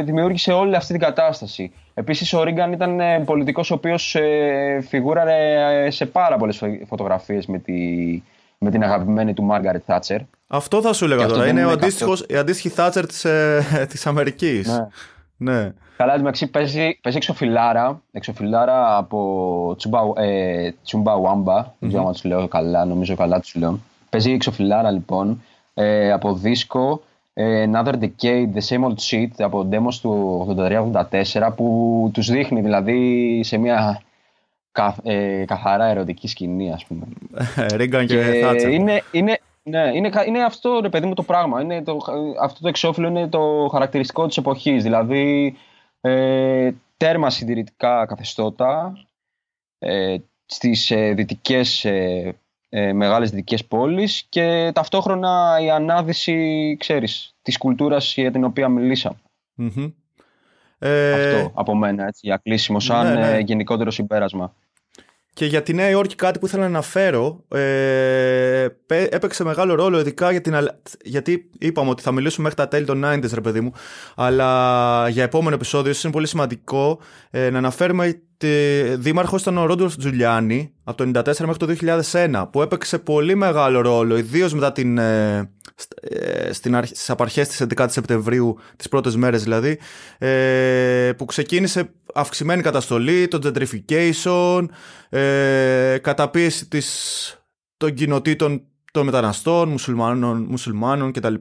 δημιούργησε 0.05 0.51
όλη 0.51 0.75
αυτή 0.75 0.91
την 0.91 1.01
κατάσταση. 1.01 1.71
Επίσης 1.93 2.34
ο 2.34 2.43
Ρίγκαν 2.43 2.71
ήταν 2.71 2.99
ε, 2.99 3.19
πολιτικός 3.25 3.71
ο 3.71 3.73
οποίος 3.73 4.15
ε, 4.15 4.79
φιγούραρε 4.88 5.35
ε, 5.85 5.89
σε 5.89 6.05
πάρα 6.05 6.38
πολλές 6.38 6.57
φω- 6.57 6.85
φωτογραφίες 6.88 7.45
με, 7.45 7.59
τη, 7.59 7.73
με 8.57 8.69
την 8.71 8.84
αγαπημένη 8.84 9.34
του 9.34 9.43
Μάργαρετ 9.43 9.81
Θάτσερ. 9.85 10.19
Αυτό 10.47 10.81
θα 10.81 10.93
σου 10.93 11.05
έλεγα 11.05 11.19
Και 11.19 11.25
αυτό 11.25 11.35
τώρα. 11.38 11.47
δεν 11.47 11.57
Είναι 11.57 11.65
ο 11.65 11.71
είναι 11.71 11.81
αντίστοιχος, 11.84 12.25
η 12.29 12.35
αντίστοιχη 12.35 12.69
Θάτσερ 12.69 13.05
της, 13.05 13.25
ε, 13.25 13.63
της 13.89 14.07
Αμερικής. 14.07 14.67
Ναι. 14.67 14.88
Ναι. 15.39 15.71
Καλά, 15.97 16.11
εν 16.11 16.17
τω 16.17 16.23
μεταξύ 16.23 16.47
παίζει, 16.47 16.99
παίζει 17.01 17.17
εξοφιλάρα, 17.17 18.01
εξοφιλάρα 18.11 18.97
από 18.97 19.73
Τσουμπα, 19.77 19.99
ε, 20.15 20.73
Τσουμπα 20.84 21.13
Wamba, 21.15 21.63
δεν 21.79 21.89
ξέρω 21.89 22.05
αν 22.07 22.11
τους 22.13 22.23
λέω 22.23 22.47
καλά, 22.47 22.85
νομίζω 22.85 23.15
καλά 23.15 23.39
τους 23.39 23.55
λέω. 23.55 23.79
Παίζει 24.09 24.31
εξοφιλάρα 24.31 24.91
λοιπόν 24.91 25.41
ε, 25.73 26.11
από 26.11 26.34
δίσκο 26.34 27.01
ε, 27.01 27.06
Another 27.39 27.93
Decade, 27.99 28.47
The 28.55 28.61
Same 28.68 28.84
Old 28.84 28.95
Shit 29.09 29.27
από 29.38 29.68
demos 29.72 29.93
του 30.01 30.45
83-84 30.57 31.49
που 31.55 32.09
τους 32.14 32.30
δείχνει 32.30 32.61
δηλαδή 32.61 33.39
σε 33.43 33.57
μια 33.57 34.01
καθ- 34.72 35.07
ε, 35.07 35.43
καθαρά 35.47 35.85
ερωτική 35.85 36.27
σκηνή 36.27 36.72
ας 36.73 36.85
πούμε. 36.85 37.05
Ρίγκαν 37.76 38.05
και, 38.07 38.15
Και 38.15 38.39
Θάτσερ. 38.43 38.72
είναι, 38.73 39.03
είναι, 39.11 39.39
ναι, 39.64 39.91
είναι, 39.93 40.09
κα- 40.09 40.26
είναι 40.26 40.43
αυτό 40.43 40.80
ρε 40.81 40.89
παιδί 40.89 41.05
μου 41.05 41.14
το 41.14 41.23
πράγμα. 41.23 41.61
Είναι 41.61 41.84
το, 41.84 41.97
αυτό 42.41 42.59
το 42.61 42.68
εξώφυλλο 42.68 43.07
είναι 43.07 43.27
το 43.27 43.69
χαρακτηριστικό 43.72 44.27
της 44.27 44.38
εποχής. 44.38 44.84
Δηλαδή 44.84 45.55
ε, 46.01 46.72
τέρμα 46.97 47.30
συντηρητικά 47.30 48.05
καθεστώτα 48.05 48.97
ε, 49.80 50.15
στις 50.45 50.91
ε, 50.91 51.14
δυτικές, 51.14 51.85
ε, 51.85 52.35
ε, 52.78 52.94
μεγάλες 52.94 53.30
δυτικές 53.30 53.66
πόλεις 53.66 54.26
και 54.30 54.72
ταυτόχρονα 54.74 55.58
η 55.62 55.70
ανάδυση, 55.70 56.76
ξέρεις, 56.80 57.36
της 57.41 57.58
κουλτούρας 57.58 58.14
για 58.16 58.32
την 58.32 58.44
οποία 58.44 58.70
μιλήσαμε. 58.70 59.18
Μμμ. 59.54 59.91
Ε, 60.80 61.12
Αυτό 61.14 61.52
από 61.54 61.76
μένα, 61.76 62.06
έτσι, 62.08 62.20
για 62.24 62.38
κλείσιμο, 62.44 62.80
σαν 62.80 63.14
ναι, 63.14 63.20
ναι. 63.20 63.36
ε, 63.36 63.40
γενικότερο 63.40 63.91
συμπέρασμα. 63.91 64.54
Και 65.34 65.45
για 65.45 65.64
τη 65.64 65.74
Νέα 65.74 65.90
Υόρκη 65.90 66.16
κάτι 66.16 66.40
που 66.40 66.45
ήθελα 66.45 66.62
να 66.62 66.68
αναφέρω 66.68 67.44
ε, 67.48 68.68
πέ- 68.86 69.14
έπαιξε 69.14 69.44
μεγάλο 69.44 69.76
ρόλο 69.76 69.99
ειδικά 69.99 70.32
για 70.32 70.41
την, 70.41 70.56
αλ- 70.56 70.70
γιατί 71.04 71.49
είπαμε 71.60 71.90
ότι 71.90 72.02
θα 72.02 72.12
μιλήσουμε 72.12 72.44
μέχρι 72.44 72.58
τα 72.58 72.68
τέλη 72.68 72.86
των 72.86 73.04
90s 73.06 73.34
ρε 73.34 73.41
παιδί 73.41 73.62
μου 73.62 73.72
αλλά 74.16 75.10
για 75.10 75.24
επόμενο 75.24 75.56
επεισόδιο 75.56 75.91
ίσως 75.91 76.04
είναι 76.04 76.14
πολύ 76.14 76.28
σημαντικό 76.28 76.99
ε, 77.30 77.49
να 77.49 77.58
αναφέρουμε 77.58 78.06
τη, 78.14 78.22
δήμαρχος 78.97 79.41
ήταν 79.41 79.57
ο 79.57 79.65
Ρόντολφ 79.65 79.95
Τζουλιάνι 79.95 80.72
από 80.84 80.97
το 81.05 81.19
94 81.19 81.23
μέχρι 81.45 81.57
το 81.57 81.76
2001 82.11 82.45
που 82.51 82.61
έπαιξε 82.61 82.99
πολύ 82.99 83.35
μεγάλο 83.35 83.81
ρόλο 83.81 84.18
ιδίως 84.18 84.53
μετά 84.53 84.72
την, 84.72 84.97
ε, 84.97 85.51
στ- 85.76 85.93
ε, 86.15 86.53
στην 86.53 86.76
αρχ- 86.76 86.88
στις 86.88 87.09
απαρχές 87.09 87.47
της 87.47 87.61
11 87.61 87.85
Σεπτεμβρίου 87.89 88.57
τις 88.76 88.89
πρώτες 88.89 89.15
μέρες 89.15 89.43
δηλαδή 89.43 89.80
ε, 90.18 91.11
που 91.18 91.26
ξεκίνησε 91.26 91.89
αυξημένη 92.14 92.61
καταστολή, 92.61 93.27
το 93.27 93.39
gentrification, 93.43 94.65
ε, 95.09 95.97
καταπίεση 96.01 96.68
της, 96.68 96.88
των 97.77 97.93
κοινοτήτων 97.93 98.61
των 98.91 99.05
μεταναστών, 99.05 99.69
μουσουλμάνων, 99.69 100.45
μουσουλμάνων 100.49 101.11
κτλ. 101.11 101.34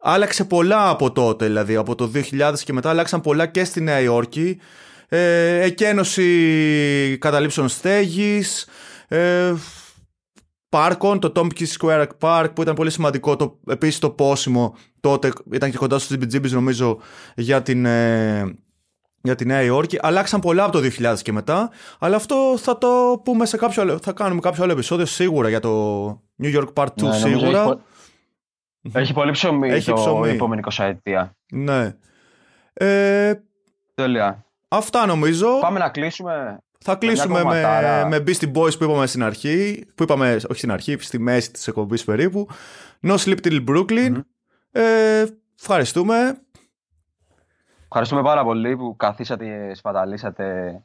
άλλαξε 0.00 0.44
πολλά 0.44 0.88
από 0.88 1.12
τότε, 1.12 1.46
δηλαδή 1.46 1.76
από 1.76 1.94
το 1.94 2.10
2000 2.14 2.52
και 2.64 2.72
μετά 2.72 2.90
άλλαξαν 2.90 3.20
πολλά 3.20 3.46
και 3.46 3.64
στη 3.64 3.80
Νέα 3.80 4.00
Υόρκη. 4.00 4.58
Ε, 5.08 5.60
εκένωση 5.62 7.16
καταλήψεων 7.20 7.68
στέγης, 7.68 8.66
ε, 9.08 9.54
πάρκων, 10.68 11.20
το 11.20 11.32
Tompkins 11.34 11.72
Square 11.78 12.06
Park 12.20 12.46
που 12.54 12.62
ήταν 12.62 12.74
πολύ 12.74 12.90
σημαντικό, 12.90 13.36
το, 13.36 13.58
επίσης 13.68 13.98
το 13.98 14.10
πόσιμο 14.10 14.76
τότε 15.00 15.32
ήταν 15.52 15.70
και 15.70 15.76
κοντά 15.76 15.98
στους 15.98 16.16
GBGBs 16.16 16.50
νομίζω 16.50 16.98
για 17.34 17.62
την, 17.62 17.84
ε, 17.84 18.56
για 19.22 19.34
τη 19.34 19.44
Νέα 19.46 19.62
Υόρκη. 19.62 19.98
Αλλάξαν 20.00 20.40
πολλά 20.40 20.64
από 20.64 20.72
το 20.72 20.78
2000 20.98 21.14
και 21.22 21.32
μετά, 21.32 21.70
αλλά 21.98 22.16
αυτό 22.16 22.54
θα 22.58 22.78
το 22.78 23.20
πούμε 23.24 23.46
σε 23.46 23.56
κάποιο 23.56 23.82
άλλο, 23.82 23.98
θα 24.02 24.12
κάνουμε 24.12 24.40
κάποιο 24.40 24.62
άλλο 24.62 24.72
επεισόδιο 24.72 25.06
σίγουρα 25.06 25.48
για 25.48 25.60
το 25.60 26.06
New 26.42 26.54
York 26.56 26.72
Part 26.74 26.86
2 26.86 26.92
Ναι, 27.02 27.08
νομίζω 27.18 27.26
σίγουρα. 27.38 27.60
Έχει, 27.62 27.68
πο- 27.68 27.80
έχει 28.98 29.12
πολύ 29.12 29.30
ψωμί 29.30 29.68
Έχει 29.68 29.86
το 29.90 29.92
ψωμί. 29.94 30.28
η 30.28 30.32
επόμενη 30.32 30.60
20 30.70 30.84
ετία. 30.84 31.36
Ναι. 31.52 31.96
Ε, 32.72 33.32
Τέλεια. 33.94 34.44
Αυτά 34.68 35.06
νομίζω. 35.06 35.58
Πάμε 35.60 35.78
να 35.78 35.88
κλείσουμε. 35.88 36.58
Θα 36.84 36.94
κλείσουμε 36.94 37.34
μια 37.34 37.44
με, 37.44 37.60
κομματάρα. 37.60 38.06
με 38.08 38.22
Beastie 38.26 38.52
Boys 38.52 38.78
που 38.78 38.84
είπαμε 38.84 39.06
στην 39.06 39.22
αρχή, 39.22 39.86
που 39.94 40.02
είπαμε, 40.02 40.34
όχι 40.34 40.58
στην 40.58 40.72
αρχή, 40.72 40.96
στη 41.00 41.18
μέση 41.18 41.50
της 41.50 41.68
εκπομπής 41.68 42.04
περίπου. 42.04 42.48
No 43.02 43.16
Sleep 43.16 43.36
Till 43.42 43.64
Brooklyn. 43.68 44.20
Ε, 44.72 45.24
ευχαριστούμε. 45.60 46.38
Ευχαριστούμε 47.84 48.22
πάρα 48.22 48.44
πολύ 48.44 48.76
που 48.76 48.96
καθίσατε, 48.96 49.74
σπαταλήσατε. 49.74 50.78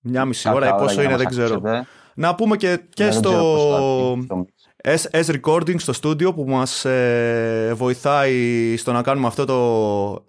Μια 0.00 0.24
μισή 0.24 0.44
κάποια 0.44 0.58
ώρα 0.58 0.76
ή 0.76 0.78
πόσο 0.78 0.94
για 0.94 1.02
είναι 1.02 1.12
να 1.12 1.16
δεν 1.16 1.26
μας 1.26 1.34
ξέρω. 1.36 1.54
ακούσετε. 1.54 1.86
Να 2.14 2.34
πούμε 2.34 2.56
και, 2.56 2.80
και 2.88 3.04
Ναι, 3.04 3.10
δεν 3.10 3.18
στο 3.18 3.28
ξέρω 3.28 3.42
πώς 3.42 3.62
θα 3.62 3.74
αρχίσει 3.74 4.26
το 4.26 4.46
S, 4.84 5.24
S 5.24 5.40
Recording 5.40 5.80
στο 5.80 5.92
στούντιο 5.92 6.34
που 6.34 6.44
μας 6.44 6.84
ε, 6.84 7.72
βοηθάει 7.74 8.74
στο 8.76 8.92
να 8.92 9.02
κάνουμε 9.02 9.26
αυτό 9.26 9.44
το 9.44 10.24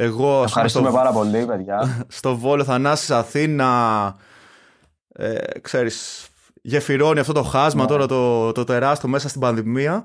εγώ 0.00 0.26
ας 0.26 0.32
πούμε, 0.32 0.44
Ευχαριστούμε 0.44 0.88
στο, 0.88 0.96
πάρα 0.96 1.12
πολύ, 1.12 1.44
παιδιά. 1.44 1.96
στο 2.08 2.36
Βόλο 2.36 2.64
Θανάσης 2.64 3.10
Αθήνα 3.10 4.16
ε, 5.12 5.34
ξέρεις 5.60 6.28
γεφυρώνει 6.62 7.20
αυτό 7.20 7.32
το 7.32 7.42
χάσμα 7.42 7.82
Ναι. 7.82 7.88
τώρα 7.88 8.06
το, 8.06 8.52
το 8.52 8.64
τεράστιο 8.64 9.08
μέσα 9.08 9.28
στην 9.28 9.40
πανδημία 9.40 10.04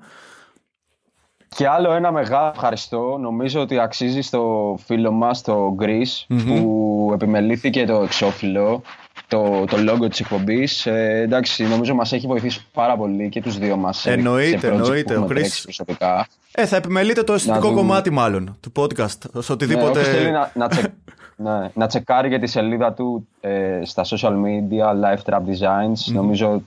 Και 1.55 1.67
άλλο 1.67 1.91
ένα 1.91 2.11
μεγάλο 2.11 2.47
ευχαριστώ. 2.47 3.17
Νομίζω 3.17 3.61
ότι 3.61 3.79
αξίζει 3.79 4.21
στο 4.21 4.75
φίλο 4.85 5.11
μας, 5.11 5.41
το 5.41 5.75
Greece, 5.79 6.35
που 6.45 7.09
επιμελήθηκε 7.13 7.85
το 7.85 8.01
εξώφυλλο, 8.01 8.81
το, 9.27 9.65
το 9.65 9.77
logo 9.91 10.09
της 10.09 10.19
εκπομπής. 10.19 10.85
Ε, 10.85 11.19
εντάξει, 11.23 11.63
νομίζω 11.63 11.95
μας 11.95 12.11
έχει 12.13 12.27
βοηθήσει 12.27 12.65
πάρα 12.73 12.97
πολύ 12.97 13.29
και 13.29 13.41
τους 13.41 13.57
δύο 13.57 13.75
μας. 13.77 13.97
σε- 13.99 14.11
Εννοείται, 14.11 14.59
σε 14.59 14.67
project 14.67 14.71
εννοείται. 14.71 15.13
Που 15.13 15.19
Ο 15.21 15.23
έχουμε 15.23 15.25
Chris- 15.35 15.37
τρέξει 15.39 15.63
προσωπικά. 15.63 16.27
ε, 16.51 16.65
θα 16.65 16.75
επιμελείται 16.75 17.23
το 17.23 17.33
αισθητικό 17.33 17.59
δούμε. 17.67 17.75
κομμάτι 17.75 18.09
μάλλον 18.09 18.57
του 18.59 18.71
podcast 18.75 19.07
σε 19.09 19.29
Ναι, 19.33 19.41
οτιδήποτε 19.49 19.87
όποιος 19.89 20.07
θέλει 20.07 20.31
να, 20.31 20.51
να, 20.55 20.67
τσεκ- 20.67 20.93
ναι, 21.35 21.69
να 21.73 21.87
τσεκάρει 21.87 22.27
για 22.27 22.39
τη 22.39 22.47
σελίδα 22.47 22.93
του 22.93 23.27
ε, 23.41 23.81
στα 23.83 24.03
social 24.05 24.33
media, 24.43 25.01
Live 25.03 25.21
Trap 25.25 25.41
Designs, 25.47 26.13
νομίζω 26.13 26.63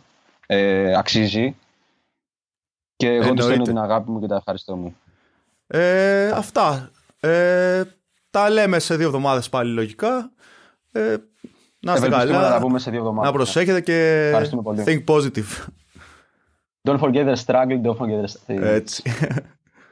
ε, 0.47 0.95
αξίζει. 0.99 1.57
Και 2.97 3.07
εγώ 3.09 3.19
τους 3.19 3.29
Εννοείται. 3.29 3.43
στέλνω 3.43 3.65
την 3.65 3.79
αγάπη 3.79 4.11
μου 4.11 4.21
και 4.21 4.27
τα 4.27 4.37
ευχαριστώ 4.37 4.77
μου. 4.77 4.97
Ε, 5.67 6.29
αυτά. 6.31 6.91
Ε, 7.21 7.83
τα 8.31 8.51
λέμε 8.51 8.79
σε 8.79 8.97
δύο 8.97 9.07
εβδομάδες 9.07 9.49
πάλι 9.49 9.73
λογικά. 9.73 10.31
Ε, 10.93 11.17
να 11.87 11.93
είστε 11.95 12.07
Ευελπιστούμε 12.07 12.37
καλά. 12.39 12.49
να 12.49 12.55
τα 12.55 12.61
πούμε 12.61 12.79
σε 12.79 12.91
δύο 12.91 12.99
εβδομάδες. 12.99 13.31
Να 13.31 13.37
προσέχετε 13.37 13.81
και 13.81 14.27
Ευχαριστούμε 14.27 14.63
πολύ. 14.63 14.85
think 14.87 15.05
positive. 15.15 15.67
Don't 16.89 16.99
forget 17.01 17.25
the 17.27 17.37
struggle, 17.45 17.81
don't 17.85 17.97
forget 17.97 18.25
the... 18.47 18.63
Έτσι. 18.63 19.03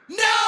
No! 0.08 0.43